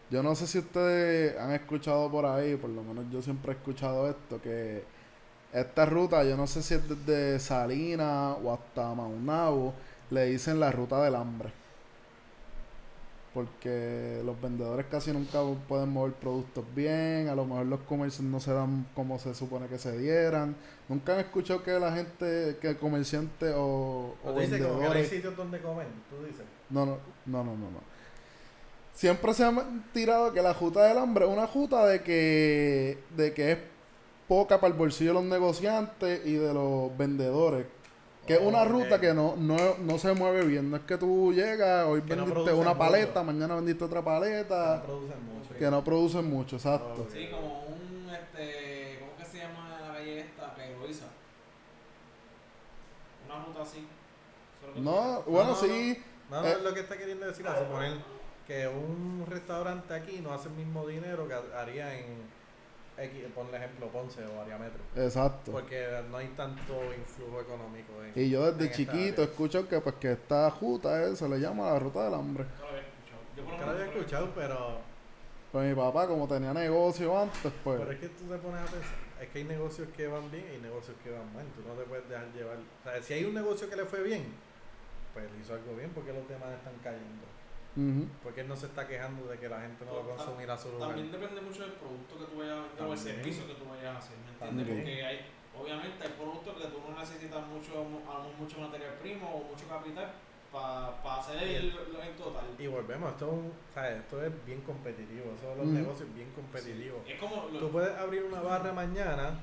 yo 0.09 0.23
no 0.23 0.33
sé 0.35 0.47
si 0.47 0.57
ustedes 0.59 1.37
han 1.37 1.51
escuchado 1.51 2.09
por 2.09 2.25
ahí, 2.25 2.55
por 2.55 2.69
lo 2.69 2.81
menos 2.81 3.05
yo 3.11 3.21
siempre 3.21 3.51
he 3.51 3.55
escuchado 3.55 4.09
esto, 4.09 4.41
que 4.41 4.83
esta 5.53 5.85
ruta, 5.85 6.23
yo 6.23 6.35
no 6.37 6.47
sé 6.47 6.63
si 6.63 6.73
es 6.73 6.81
desde 7.05 7.39
Salinas 7.39 8.37
o 8.43 8.51
hasta 8.53 8.93
Maunabo, 8.95 9.73
le 10.09 10.25
dicen 10.25 10.59
la 10.59 10.71
ruta 10.71 11.03
del 11.03 11.15
hambre. 11.15 11.49
Porque 13.37 14.19
los 14.25 14.41
vendedores 14.41 14.87
casi 14.89 15.11
nunca 15.11 15.39
pueden 15.67 15.89
mover 15.89 16.13
productos 16.13 16.65
bien, 16.73 17.27
a 17.29 17.35
lo 17.35 17.45
mejor 17.45 17.67
los 17.67 17.81
comercios 17.81 18.23
no 18.23 18.39
se 18.39 18.51
dan 18.51 18.87
como 18.95 19.19
se 19.19 19.35
supone 19.35 19.67
que 19.67 19.77
se 19.77 19.95
dieran. 19.95 20.55
Nunca 20.89 21.13
han 21.13 21.19
escuchado 21.19 21.61
que 21.61 21.79
la 21.79 21.93
gente, 21.93 22.57
que 22.59 22.69
el 22.69 22.77
comerciante 22.77 23.51
o, 23.53 24.15
o 24.25 24.33
tú 24.33 24.39
dices 24.39 24.59
como 24.59 24.79
que 24.79 24.85
no 24.85 24.91
hay 24.91 25.03
vendedores... 25.03 25.09
sitios 25.09 25.37
donde 25.37 25.61
comer, 25.61 25.85
tú 26.09 26.25
dices. 26.25 26.45
No, 26.71 26.87
no, 26.87 26.97
no, 27.27 27.43
no, 27.43 27.51
no, 27.51 27.69
no. 27.69 27.79
Siempre 28.95 29.31
se 29.35 29.43
ha 29.43 29.53
tirado 29.93 30.33
que 30.33 30.41
la 30.41 30.55
juta 30.55 30.85
del 30.85 30.97
hambre 30.97 31.25
es 31.25 31.31
una 31.31 31.45
juta 31.45 31.85
de 31.85 32.01
que, 32.01 32.97
de 33.15 33.35
que 33.35 33.51
es 33.51 33.57
poca 34.27 34.59
para 34.59 34.73
el 34.73 34.79
bolsillo 34.79 35.11
de 35.11 35.13
los 35.13 35.25
negociantes 35.25 36.25
y 36.25 36.33
de 36.33 36.55
los 36.55 36.97
vendedores. 36.97 37.67
Que 38.27 38.33
es 38.33 38.41
una 38.41 38.65
ruta 38.65 38.99
que 38.99 39.13
no, 39.13 39.35
no, 39.37 39.55
no 39.79 39.97
se 39.97 40.13
mueve 40.13 40.45
bien. 40.45 40.69
No 40.69 40.77
es 40.77 40.83
que 40.83 40.97
tú 40.97 41.31
llegas, 41.33 41.85
hoy 41.87 42.01
Que 42.01 42.15
no 42.15 42.25
vendiste 42.25 42.51
una 42.53 42.69
mucho. 42.73 42.77
paleta, 42.79 43.23
mañana 43.23 43.55
vendiste 43.55 43.83
otra 43.85 43.99
No 43.99 44.05
paleta, 44.05 44.83
producen 44.83 45.25
mucho. 45.25 45.53
que 45.57 45.71
no 45.71 45.83
producen 45.83 46.29
mucho, 46.29 46.55
exacto. 46.57 47.07
Sí, 47.11 47.27
como 47.31 47.63
un, 47.63 48.09
este, 48.13 48.99
¿cómo 48.99 49.15
que 49.17 49.25
se 49.25 49.37
llama 49.39 49.69
la 49.81 49.93
calle 49.93 50.19
esta? 50.19 50.53
Que 50.55 50.73
Eloísa. 50.73 51.05
Una 53.25 53.45
ruta 53.45 53.61
así. 53.61 53.87
Que 54.75 54.81
No, 54.81 55.21
bueno, 55.25 55.49
no, 55.51 55.55
sí, 55.55 56.03
No, 56.29 56.41
no 56.41 56.47
Eh. 56.47 56.51
es 56.51 56.61
lo 56.61 56.73
que 56.73 56.81
está 56.81 56.97
queriendo 56.97 57.25
decir, 57.25 57.47
a 57.47 57.57
suponer 57.57 57.93
que 58.45 58.67
un 58.67 59.25
restaurante 59.29 59.93
aquí 59.93 60.19
no 60.21 60.33
hace 60.33 60.49
el 60.49 60.55
mismo 60.55 60.85
dinero 60.85 61.27
que 61.27 61.33
haría 61.55 61.97
en, 61.97 62.05
X, 62.97 63.25
por 63.35 63.53
ejemplo, 63.53 63.87
Ponce 63.89 64.25
o 64.25 64.41
Ariametro. 64.41 64.79
exacto. 64.95 65.51
Porque 65.51 65.87
no 66.09 66.17
hay 66.17 66.27
tanto 66.29 66.73
influjo 66.97 67.41
económico 67.41 67.93
en 68.03 68.11
Y 68.19 68.29
yo 68.29 68.51
desde 68.51 68.73
chiquito 68.75 69.21
escucho 69.23 69.67
que 69.67 69.79
pues 69.79 69.95
que 69.95 70.13
esta 70.13 70.49
juta 70.49 71.03
eh, 71.03 71.15
se 71.15 71.29
le 71.29 71.39
llama 71.39 71.71
la 71.71 71.79
ruta 71.79 72.05
del 72.05 72.13
hambre. 72.15 72.45
Lo 72.59 72.67
había 72.67 72.81
escuchado. 72.81 73.21
Yo 73.35 73.43
por 73.45 73.59
lo 73.59 73.71
había 73.71 73.85
escuchado, 73.85 74.31
pero, 74.33 74.77
Pues 75.51 75.69
mi 75.69 75.75
papá, 75.75 76.07
como 76.07 76.27
tenía 76.27 76.53
negocio 76.53 77.17
antes, 77.19 77.51
pues. 77.63 77.79
pero 77.79 77.91
es 77.91 77.99
que 77.99 78.09
tú 78.09 78.23
te 78.25 78.37
pones 78.37 78.61
a 78.61 78.65
pensar, 78.65 78.95
es 79.21 79.29
que 79.29 79.37
hay 79.37 79.43
negocios 79.45 79.87
que 79.95 80.07
van 80.07 80.31
bien 80.31 80.45
y 80.51 80.55
hay 80.55 80.61
negocios 80.61 80.97
que 81.03 81.11
van 81.11 81.33
mal, 81.33 81.45
tú 81.55 81.61
no 81.67 81.73
te 81.75 81.83
puedes 81.83 82.09
dejar 82.09 82.25
llevar. 82.33 82.57
O 82.57 82.83
sea, 82.89 83.01
si 83.01 83.13
hay 83.13 83.25
un 83.25 83.33
negocio 83.35 83.69
que 83.69 83.75
le 83.75 83.85
fue 83.85 84.01
bien, 84.03 84.25
pues 85.13 85.25
hizo 85.41 85.53
algo 85.53 85.75
bien 85.75 85.91
porque 85.93 86.13
los 86.13 86.27
demás 86.27 86.49
están 86.57 86.73
cayendo. 86.83 87.25
Porque 88.23 88.41
él 88.41 88.47
no 88.47 88.55
se 88.55 88.65
está 88.65 88.87
quejando 88.87 89.27
de 89.27 89.37
que 89.37 89.47
la 89.47 89.61
gente 89.61 89.85
no 89.85 89.93
va 89.95 90.01
a 90.01 90.15
consumir 90.17 90.49
a 90.49 90.57
su 90.57 90.71
lugar. 90.71 90.89
También 90.89 91.11
depende 91.11 91.41
mucho 91.41 91.61
del 91.61 91.73
producto 91.73 92.17
que 92.17 92.25
tú 92.25 92.39
vayas 92.39 92.57
a 92.57 92.61
vender 92.63 92.83
o 92.85 92.93
el 92.93 92.97
servicio 92.99 93.47
que 93.47 93.53
tú 93.53 93.65
vayas 93.69 93.95
a 93.95 93.97
hacer, 93.99 94.17
¿me 94.17 94.31
entiendes? 94.31 94.65
También. 94.67 94.77
Porque 94.77 95.05
hay, 95.05 95.17
obviamente 95.53 96.03
hay 96.03 96.13
productos 96.17 96.53
que 96.57 96.67
tú 96.69 96.77
no 96.89 96.99
necesitas 96.99 97.45
mucho, 97.47 97.71
mucho 98.39 98.59
material 98.59 98.93
primo 99.01 99.29
o 99.29 99.43
mucho 99.53 99.67
capital 99.67 100.11
para 100.51 101.19
hacer 101.19 101.43
el, 101.43 101.65
el 101.69 102.15
total. 102.17 102.45
Y 102.57 102.65
volvemos, 102.67 103.11
esto 103.11 103.27
es, 103.27 103.33
un, 103.33 103.53
¿sabes? 103.75 103.97
esto 103.99 104.23
es 104.25 104.45
bien 104.45 104.61
competitivo, 104.61 105.33
eso 105.37 105.53
los 105.55 105.67
negocios 105.67 106.13
bien 106.15 106.31
competitivo. 106.31 107.03
Es 107.05 107.19
como 107.19 107.47
lo- 107.51 107.59
Tú 107.59 107.69
puedes 107.69 107.95
abrir 107.97 108.23
una 108.23 108.41
barra 108.41 108.71
mañana, 108.73 109.37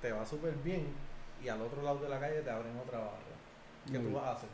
te 0.00 0.12
va 0.12 0.24
súper 0.24 0.52
bien, 0.62 0.86
y 1.42 1.48
al 1.48 1.60
otro 1.62 1.82
lado 1.82 1.98
de 1.98 2.08
la 2.08 2.20
calle 2.20 2.42
te 2.42 2.50
abren 2.50 2.78
otra 2.78 2.98
barra. 2.98 3.32
¿Qué 3.90 3.98
tú 3.98 4.12
vas 4.12 4.24
a 4.24 4.32
hacer? 4.32 4.48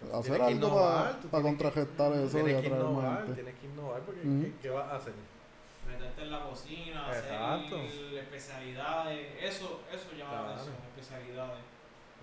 Hacer 0.00 0.22
tienes 0.22 0.38
que 0.38 0.44
algo 0.54 0.66
innovar, 0.68 1.04
para 1.04 1.08
tienes 1.12 1.30
que- 1.30 1.40
contragestar 1.42 2.12
eso 2.12 2.24
y 2.38 2.42
Tienes 2.42 2.52
que 2.62 2.66
atraer 2.68 2.72
más 2.84 2.90
innovar, 2.92 3.16
gente. 3.18 3.34
tienes 3.34 3.54
que 3.60 3.66
innovar 3.66 4.00
porque. 4.02 4.20
¿qué, 4.22 4.52
qué 4.62 4.70
vas 4.70 4.92
a 4.92 4.96
hacer? 4.96 5.12
meterte 5.88 6.22
en 6.22 6.30
la 6.30 6.44
cocina, 6.44 7.06
Exacto. 7.08 7.76
hacer 7.80 8.14
especialidades, 8.18 9.26
eso, 9.42 9.80
eso 9.90 10.06
llama 10.16 10.32
la 10.32 10.38
Claro. 10.38 10.52
atención, 10.52 10.74
especialidades. 10.94 11.58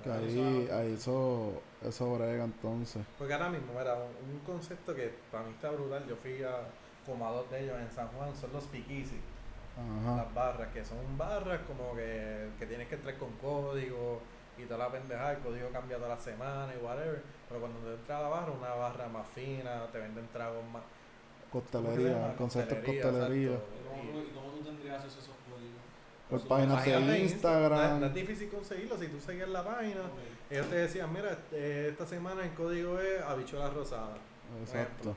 Que 0.03 0.11
ahí, 0.11 0.69
ahí 0.71 0.93
eso, 0.93 1.61
eso 1.84 2.13
brega 2.15 2.43
entonces. 2.45 3.03
Porque 3.17 3.34
ahora 3.34 3.49
mismo, 3.49 3.73
mira, 3.78 3.95
un, 3.95 4.34
un 4.36 4.39
concepto 4.45 4.93
que 4.93 5.11
para 5.32 5.45
mí 5.45 5.51
está 5.55 5.71
brutal, 5.71 6.05
yo 6.07 6.15
fui 6.15 6.43
a 6.43 6.57
como 7.07 7.28
a 7.28 7.32
dos 7.32 7.49
de 7.49 7.63
ellos 7.63 7.76
en 7.80 7.89
San 7.91 8.07
Juan, 8.09 8.36
son 8.36 8.53
los 8.53 8.65
piquisi. 8.65 9.19
Las 10.15 10.34
barras, 10.34 10.69
que 10.71 10.86
son 10.86 10.97
barras 11.17 11.59
como 11.67 11.95
que, 11.95 12.49
que 12.59 12.65
tienes 12.67 12.88
que 12.88 12.95
entrar 12.95 13.15
con 13.17 13.32
código 13.41 14.21
y 14.58 14.64
toda 14.64 14.86
la 14.86 14.91
pendejada, 14.91 15.32
el 15.34 15.39
código 15.39 15.70
cambia 15.70 15.97
toda 15.97 16.10
la 16.10 16.20
semana 16.20 16.74
y 16.74 16.84
whatever, 16.84 17.22
pero 17.47 17.60
cuando 17.60 17.80
te 17.80 17.93
entras 17.93 18.20
a 18.20 18.24
la 18.24 18.30
barra, 18.30 18.51
una 18.51 18.70
barra 18.74 19.08
más 19.10 19.28
fina, 19.30 19.86
te 19.91 19.99
venden 19.99 20.28
tragos 20.32 20.64
más... 20.72 20.84
¿cómo 21.51 21.64
se 21.66 21.72
Costelería, 21.72 22.36
conceptos 22.38 22.78
Costelería, 22.78 23.03
costelería. 23.03 23.51
exacto. 23.53 23.95
¿Y 23.95 24.34
cómo, 24.34 24.49
tú, 24.51 24.64
tendrías 24.64 25.06
esos 25.06 25.24
códigos? 25.24 25.82
Por 26.30 26.39
Por 26.39 26.47
páginas 26.49 26.86
de 27.08 27.20
Instagram. 27.20 27.80
No, 27.80 27.95
es- 27.95 28.01
no 28.01 28.06
es 28.08 28.14
difícil 28.14 28.49
conseguirlo, 28.49 28.97
si 28.97 29.08
tú 29.08 29.20
seguías 29.20 29.49
la 29.49 29.64
página, 29.64 30.01
ellos 30.49 30.68
te 30.68 30.76
decían, 30.76 31.14
mira, 31.14 31.38
eh, 31.51 31.88
esta 31.91 32.06
semana 32.06 32.43
el 32.43 32.53
código 32.53 32.99
es 32.99 33.22
habichuela 33.22 33.70
rosada. 33.70 34.16
Exacto. 34.62 35.16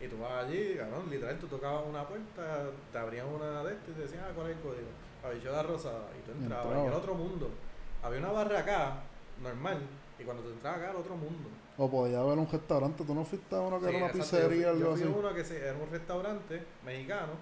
Y 0.00 0.06
tú 0.08 0.18
vas 0.18 0.44
allí, 0.44 0.76
cabrón, 0.76 1.10
literal, 1.10 1.38
tú 1.38 1.46
tocabas 1.46 1.84
una 1.88 2.04
puerta, 2.06 2.66
te 2.92 2.98
abrían 2.98 3.26
una 3.26 3.64
de 3.64 3.72
estas 3.72 3.88
y 3.88 3.92
te 3.92 4.02
decían, 4.02 4.24
ah, 4.28 4.32
¿cuál 4.34 4.50
es 4.50 4.56
el 4.56 4.62
código? 4.62 4.88
Habichuela 5.24 5.62
rosada. 5.62 6.08
Y 6.18 6.22
tú 6.24 6.32
entrabas, 6.32 6.64
y 6.66 6.68
entraba. 6.68 6.86
era 6.86 6.96
otro 6.96 7.14
mundo. 7.14 7.50
Había 8.02 8.18
una 8.20 8.32
barra 8.32 8.58
acá, 8.60 8.92
normal, 9.42 9.78
y 10.18 10.24
cuando 10.24 10.42
tú 10.42 10.50
entrabas 10.50 10.78
acá 10.80 10.90
era 10.90 10.98
otro 10.98 11.16
mundo. 11.16 11.48
O 11.76 11.88
podía 11.90 12.20
haber 12.20 12.38
un 12.38 12.48
restaurante. 12.50 13.04
¿Tú 13.04 13.14
no 13.14 13.24
fuiste 13.24 13.54
a 13.54 13.60
uno 13.60 13.78
que 13.80 13.86
Sí, 13.86 13.94
era 13.94 13.98
una 13.98 14.06
exacto, 14.08 14.48
pizzería 14.48 14.72
yo 14.72 14.72
o 14.72 14.74
fui, 14.74 14.82
algo 14.82 14.90
yo 14.90 14.96
fui 14.96 15.08
así? 15.08 15.18
uno 15.18 15.34
que 15.34 15.44
se- 15.44 15.68
era 15.68 15.78
un 15.78 15.90
restaurante 15.90 16.62
mexicano 16.84 17.32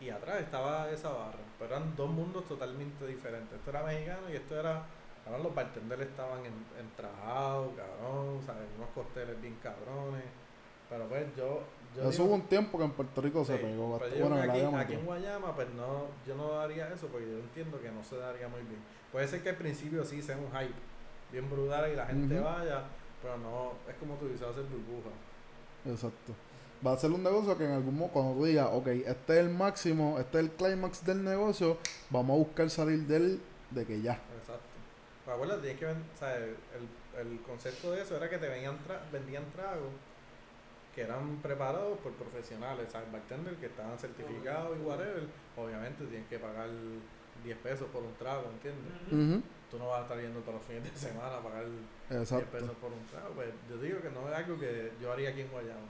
y 0.00 0.10
atrás 0.10 0.40
estaba 0.40 0.90
esa 0.90 1.10
barra. 1.10 1.38
Pero 1.58 1.76
eran 1.76 1.94
dos 1.96 2.10
mundos 2.10 2.44
totalmente 2.46 3.06
diferentes. 3.06 3.56
Esto 3.58 3.70
era 3.70 3.82
mexicano 3.84 4.28
y 4.30 4.36
esto 4.36 4.58
era. 4.58 4.82
Ahora 5.24 5.38
los 5.38 5.54
bartenders 5.54 6.02
estaban 6.02 6.40
en, 6.44 6.54
entrajados, 6.80 7.68
cabrón, 7.76 8.40
¿sabes? 8.44 8.66
Unos 8.76 8.90
cócteles 8.94 9.40
bien 9.40 9.56
cabrones. 9.62 10.24
Pero 10.90 11.06
pues 11.08 11.26
yo. 11.36 11.60
Yo 11.96 12.02
Eso 12.02 12.10
digo- 12.10 12.24
hubo 12.24 12.34
un 12.34 12.42
tiempo 12.42 12.78
que 12.78 12.84
en 12.84 12.90
Puerto 12.92 13.20
Rico 13.20 13.44
se 13.44 13.56
pegó. 13.56 13.68
pero 13.70 13.88
bastante. 13.90 14.18
yo 14.18 14.28
Bueno, 14.28 14.42
aquí, 14.42 14.76
aquí 14.84 14.92
en. 14.94 15.04
Guayama, 15.06 15.54
pues 15.54 15.68
no, 15.74 16.06
yo 16.26 16.34
no 16.36 16.52
daría 16.52 16.88
eso 16.88 17.06
porque 17.08 17.26
yo 17.30 17.38
entiendo 17.38 17.80
que 17.80 17.90
no 17.90 18.02
se 18.04 18.16
daría 18.16 18.48
muy 18.48 18.60
bien. 18.62 18.80
Puede 19.10 19.28
ser 19.28 19.42
que 19.42 19.50
al 19.50 19.56
principio 19.56 20.04
sí 20.04 20.22
sea 20.22 20.36
un 20.36 20.46
hype 20.50 20.74
bien 21.30 21.48
brutal 21.50 21.90
y 21.92 21.96
la 21.96 22.06
gente 22.06 22.38
vaya, 22.40 22.84
pero 23.22 23.36
no, 23.38 23.72
es 23.88 23.94
como 23.96 24.14
tú 24.14 24.26
dices, 24.28 24.46
va 24.46 24.50
a 24.50 24.54
ser 24.54 24.64
burbuja. 24.64 25.10
Exacto. 25.86 26.32
va 26.86 26.92
a 26.94 26.96
ser 26.98 27.10
un 27.12 27.22
negocio 27.22 27.56
que 27.56 27.64
en 27.64 27.72
algún 27.72 27.94
momento, 27.94 28.12
cuando 28.14 28.34
tú 28.34 28.44
digas, 28.44 28.68
ok, 28.72 28.86
este 28.88 29.32
es 29.34 29.38
el 29.46 29.50
máximo, 29.50 30.18
este 30.18 30.38
es 30.38 30.44
el 30.44 30.50
clímax 30.50 31.04
del 31.06 31.22
negocio, 31.22 31.78
vamos 32.10 32.34
a 32.34 32.38
buscar 32.38 32.70
salir 32.70 33.00
de 33.06 33.16
él 33.16 33.40
de 33.70 33.84
que 33.86 34.00
ya. 34.02 34.14
Exacto. 34.38 34.62
Pues 35.24 35.34
acuérdate, 35.36 35.70
es 35.72 35.78
que 35.78 35.86
o 35.86 35.94
sea, 36.18 36.36
el, 36.36 36.56
el 37.20 37.40
concepto 37.42 37.92
de 37.92 38.02
eso 38.02 38.16
era 38.16 38.28
que 38.28 38.38
te 38.38 38.48
vendían, 38.48 38.76
tra- 38.78 39.00
vendían 39.12 39.44
tragos 39.54 39.90
que 40.94 41.02
eran 41.02 41.36
preparados 41.42 41.98
por 42.00 42.12
profesionales, 42.12 42.86
¿sabes? 42.92 43.10
Bartenders 43.10 43.56
que 43.58 43.66
estaban 43.66 43.98
certificados 43.98 44.76
y 44.78 44.82
whatever. 44.82 45.24
Obviamente 45.56 46.04
tienes 46.06 46.28
que 46.28 46.38
pagar 46.38 46.68
10 47.44 47.58
pesos 47.58 47.88
por 47.92 48.02
un 48.02 48.14
trago, 48.14 48.44
¿entiendes? 48.50 48.92
Ujú, 49.10 49.42
Tú 49.70 49.78
no 49.78 49.88
vas 49.88 50.00
a 50.00 50.02
estar 50.02 50.20
yendo 50.20 50.40
todos 50.40 50.56
los 50.56 50.64
fines 50.66 50.84
de 50.84 50.96
semana 50.98 51.36
a 51.38 51.42
pagar 51.42 51.64
10 52.10 52.20
Exacto. 52.20 52.50
pesos 52.52 52.70
por 52.80 52.92
un 52.92 53.04
trago. 53.06 53.30
Pues 53.34 53.48
yo 53.70 53.78
digo 53.78 54.00
que 54.02 54.10
no 54.10 54.28
es 54.28 54.34
algo 54.34 54.58
que 54.58 54.92
yo 55.00 55.12
haría 55.12 55.30
aquí 55.30 55.40
en 55.40 55.48
Guayama. 55.48 55.88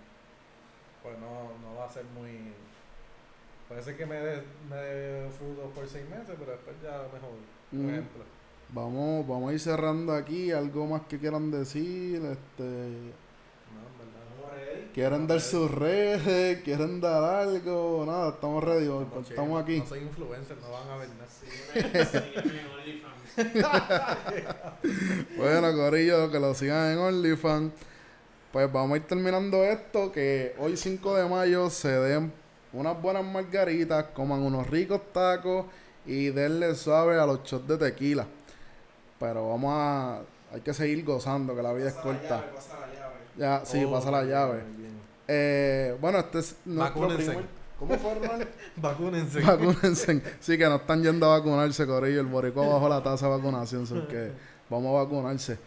Pues 1.03 1.19
no, 1.19 1.51
no 1.59 1.77
va 1.79 1.87
a 1.87 1.89
ser 1.89 2.05
muy... 2.15 2.53
Puede 3.69 3.83
ser 3.83 3.97
que 3.97 4.07
me 4.07 4.17
dé 4.17 4.43
me 4.71 4.77
dé 4.77 5.31
frutos 5.31 5.73
por 5.75 5.89
6 5.89 6.09
meses, 6.09 6.37
pero 6.39 6.53
después 6.53 6.77
ya 6.83 7.09
me 7.13 7.19
jodí. 7.19 7.83
Por 7.83 7.91
ejemplo. 7.93 8.25
Vamos, 8.69 9.27
vamos 9.27 9.51
a 9.51 9.53
ir 9.55 9.61
cerrando 9.61 10.13
aquí. 10.15 10.53
Algo 10.53 10.87
más 10.87 11.03
que 11.03 11.19
quieran 11.19 11.51
decir. 11.51 12.17
Este, 12.25 12.63
No. 12.63 14.02
Quieren 14.93 15.27
dar 15.27 15.41
sus 15.41 15.71
redes, 15.71 16.63
quieren 16.63 17.01
dar 17.01 17.23
algo. 17.23 18.05
Nada, 18.07 18.31
estamos 18.31 18.65
ready. 18.65 18.89
Estamos, 19.29 19.63
aquí. 19.63 19.79
No 19.79 19.87
soy 19.87 20.01
influencer, 20.01 20.57
no 20.59 20.71
van 20.71 20.89
a 20.89 20.97
ver 20.97 21.09
nada. 21.09 22.23
Bueno, 25.37 25.73
Corillo, 25.75 26.31
que 26.31 26.39
lo 26.39 26.55
sigan 26.55 26.93
en 26.93 26.99
OnlyFans. 26.99 27.73
Pues 28.53 28.71
vamos 28.71 28.93
a 28.93 28.97
ir 28.99 29.07
terminando 29.07 29.65
esto. 29.65 30.13
Que 30.13 30.55
hoy 30.59 30.77
5 30.77 31.17
de 31.17 31.29
mayo 31.29 31.71
se 31.71 31.89
den 31.89 32.33
unas 32.73 33.01
buenas 33.01 33.25
margaritas, 33.25 34.07
coman 34.15 34.41
unos 34.41 34.67
ricos 34.69 35.01
tacos 35.13 35.67
y 36.05 36.29
denle 36.31 36.75
suave 36.75 37.19
a 37.19 37.27
los 37.27 37.43
shots 37.45 37.67
de 37.69 37.79
tequila. 37.79 38.27
Pero 39.19 39.49
vamos 39.49 39.73
a. 39.75 40.21
Hay 40.53 40.61
que 40.61 40.75
seguir 40.75 41.03
gozando, 41.03 41.57
que 41.57 41.63
la 41.63 41.73
vida 41.73 41.89
es 41.89 41.95
Pasa 41.95 42.03
corta. 42.05 42.29
llave, 42.29 42.47
pasa 42.55 42.75
la 42.75 42.81
llave. 42.81 42.82
Ya, 43.37 43.65
sí, 43.65 43.85
Oh, 43.85 43.93
pasa 43.93 44.11
la 44.11 44.25
llave. 44.25 44.63
Eh, 45.29 45.97
bueno, 46.01 46.19
este 46.19 46.41
es 46.41 46.57
nuestro 46.65 47.01
Vacúnense. 47.01 47.27
primer. 47.31 47.63
¿Cómo 47.79 47.99
fue, 47.99 48.15
Ronald? 48.15 48.49
Vacúnense. 48.77 49.41
Vacúnense. 49.41 50.23
Sí, 50.41 50.59
que 50.59 50.65
no 50.67 50.77
están 50.77 51.03
yendo 51.03 51.27
a 51.27 51.39
vacunarse, 51.39 51.87
Corillo. 51.87 52.21
El 52.21 52.27
boricua 52.27 52.67
bajo 52.67 52.89
la 52.89 53.03
tasa 53.03 53.27
de 53.27 53.37
vacunación. 53.37 53.87
que 54.09 54.31
vamos 54.71 54.91
a 54.97 55.03
vacunarse. 55.05 55.59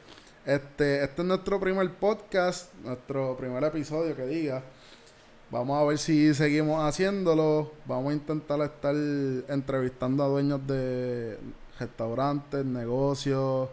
Este, 0.46 1.04
este 1.04 1.22
es 1.22 1.28
nuestro 1.28 1.60
primer 1.60 1.92
podcast, 1.96 2.72
nuestro 2.84 3.36
primer 3.36 3.64
episodio 3.64 4.16
que 4.16 4.26
diga. 4.26 4.62
Vamos 5.52 5.82
a 5.82 5.86
ver 5.86 5.98
si 5.98 6.34
seguimos 6.34 6.84
haciéndolo. 6.84 7.72
Vamos 7.86 8.12
a 8.12 8.14
intentar 8.14 8.62
estar 8.62 8.94
entrevistando 8.96 10.24
a 10.24 10.28
dueños 10.28 10.66
de 10.68 11.38
restaurantes, 11.80 12.64
negocios. 12.66 13.70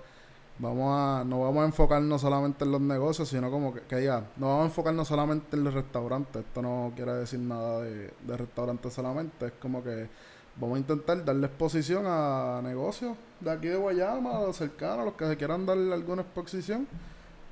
Vamos 0.62 0.96
a, 0.96 1.24
no 1.24 1.40
vamos 1.40 1.64
a 1.64 1.66
enfocarnos 1.66 2.20
solamente 2.20 2.64
en 2.64 2.70
los 2.70 2.80
negocios, 2.80 3.28
sino 3.28 3.50
como 3.50 3.74
que, 3.74 3.80
que 3.80 3.96
diga, 3.96 4.26
no 4.36 4.46
vamos 4.46 4.62
a 4.62 4.66
enfocarnos 4.66 5.08
solamente 5.08 5.56
en 5.56 5.64
los 5.64 5.74
restaurantes. 5.74 6.44
Esto 6.44 6.62
no 6.62 6.92
quiere 6.94 7.14
decir 7.14 7.40
nada 7.40 7.80
de, 7.80 8.12
de 8.24 8.36
restaurantes 8.36 8.92
solamente. 8.92 9.46
Es 9.46 9.52
como 9.60 9.82
que 9.82 10.08
vamos 10.54 10.76
a 10.76 10.78
intentar 10.78 11.24
darle 11.24 11.48
exposición 11.48 12.04
a 12.06 12.60
negocios 12.62 13.16
de 13.40 13.50
aquí 13.50 13.66
de 13.66 13.74
Guayama, 13.74 14.38
a 14.38 14.42
los 14.42 14.56
cercanos, 14.56 15.04
los 15.04 15.14
que 15.14 15.26
se 15.26 15.36
quieran 15.36 15.66
darle 15.66 15.92
alguna 15.92 16.22
exposición 16.22 16.86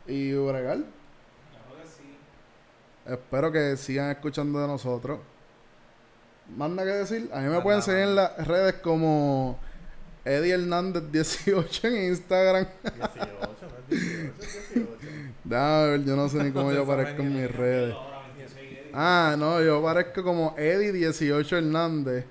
y 0.07 0.33
bregar. 0.33 0.77
Claro 0.77 1.83
que 1.83 1.89
sí. 1.89 2.17
Espero 3.07 3.51
que 3.51 3.77
sigan 3.77 4.11
escuchando 4.11 4.61
de 4.61 4.69
nosotros. 4.69 5.19
Más 6.57 6.71
nada 6.71 6.85
que 6.89 6.95
decir. 6.99 7.29
A 7.35 7.41
mí 7.41 7.49
me 7.49 7.61
pueden 7.61 7.83
seguir 7.83 8.05
en 8.05 8.15
las 8.15 8.47
redes 8.47 8.75
como 8.75 9.59
Eddie 10.25 10.55
Hernández 10.55 11.05
18 11.13 11.89
en 11.89 12.05
Instagram. 12.11 12.67
18, 12.83 13.29
no 13.63 13.79
es 13.79 14.01
18, 14.01 14.37
es 14.39 14.75
18. 14.75 14.89
Déjame 15.45 15.89
ver, 15.91 16.05
yo 16.05 16.17
no 16.17 16.29
sé 16.29 16.45
ni 16.45 16.51
cómo 16.53 16.73
yo 16.73 16.83
aparezco 16.83 17.23
en 17.23 17.35
mis 17.35 17.51
redes. 17.51 17.95
Ahora 17.95 18.23
26 18.37 18.71
Eddie. 18.73 18.91
Ah, 18.93 19.37
no, 19.39 19.63
yo 19.63 19.79
aparezco 19.79 20.23
como 20.23 20.55
Eddie18 20.57 21.53
Hernández. 21.57 22.25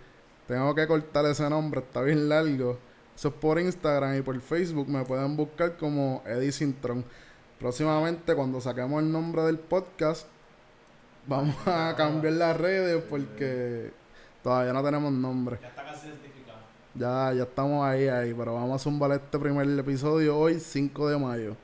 Tengo 0.48 0.74
que 0.74 0.88
cortar 0.88 1.26
ese 1.26 1.50
nombre, 1.50 1.82
está 1.82 2.02
bien 2.02 2.30
largo. 2.30 2.78
Eso 3.16 3.28
es 3.28 3.34
por 3.34 3.60
Instagram 3.60 4.18
y 4.18 4.22
por 4.22 4.40
Facebook 4.40 4.88
me 4.88 5.04
pueden 5.04 5.36
buscar 5.36 5.76
como 5.78 6.24
Eddie 6.26 6.52
Sintron. 6.52 7.04
Próximamente, 7.60 8.34
cuando 8.34 8.62
saquemos 8.62 9.04
el 9.04 9.12
nombre 9.12 9.42
del 9.44 9.60
podcast, 9.60 10.26
vamos 11.28 11.56
a 11.66 11.94
cambiar 11.98 12.34
las 12.36 12.56
redes 12.56 13.04
porque 13.10 13.92
todavía 14.42 14.72
no 14.72 14.82
tenemos 14.82 15.12
nombre. 15.12 15.58
Ya 15.62 15.68
está 15.68 15.84
casi. 15.84 16.08
Ya, 17.00 17.32
ya 17.34 17.44
estamos 17.44 17.86
ahí, 17.86 18.10
ahí, 18.10 18.34
pero 18.34 18.56
vamos 18.56 18.76
a 18.76 18.84
zumbar 18.84 19.14
este 19.14 19.40
primer 19.40 19.66
episodio 19.80 20.38
hoy, 20.38 20.60
5 20.60 21.08
de 21.08 21.18
mayo. 21.18 21.56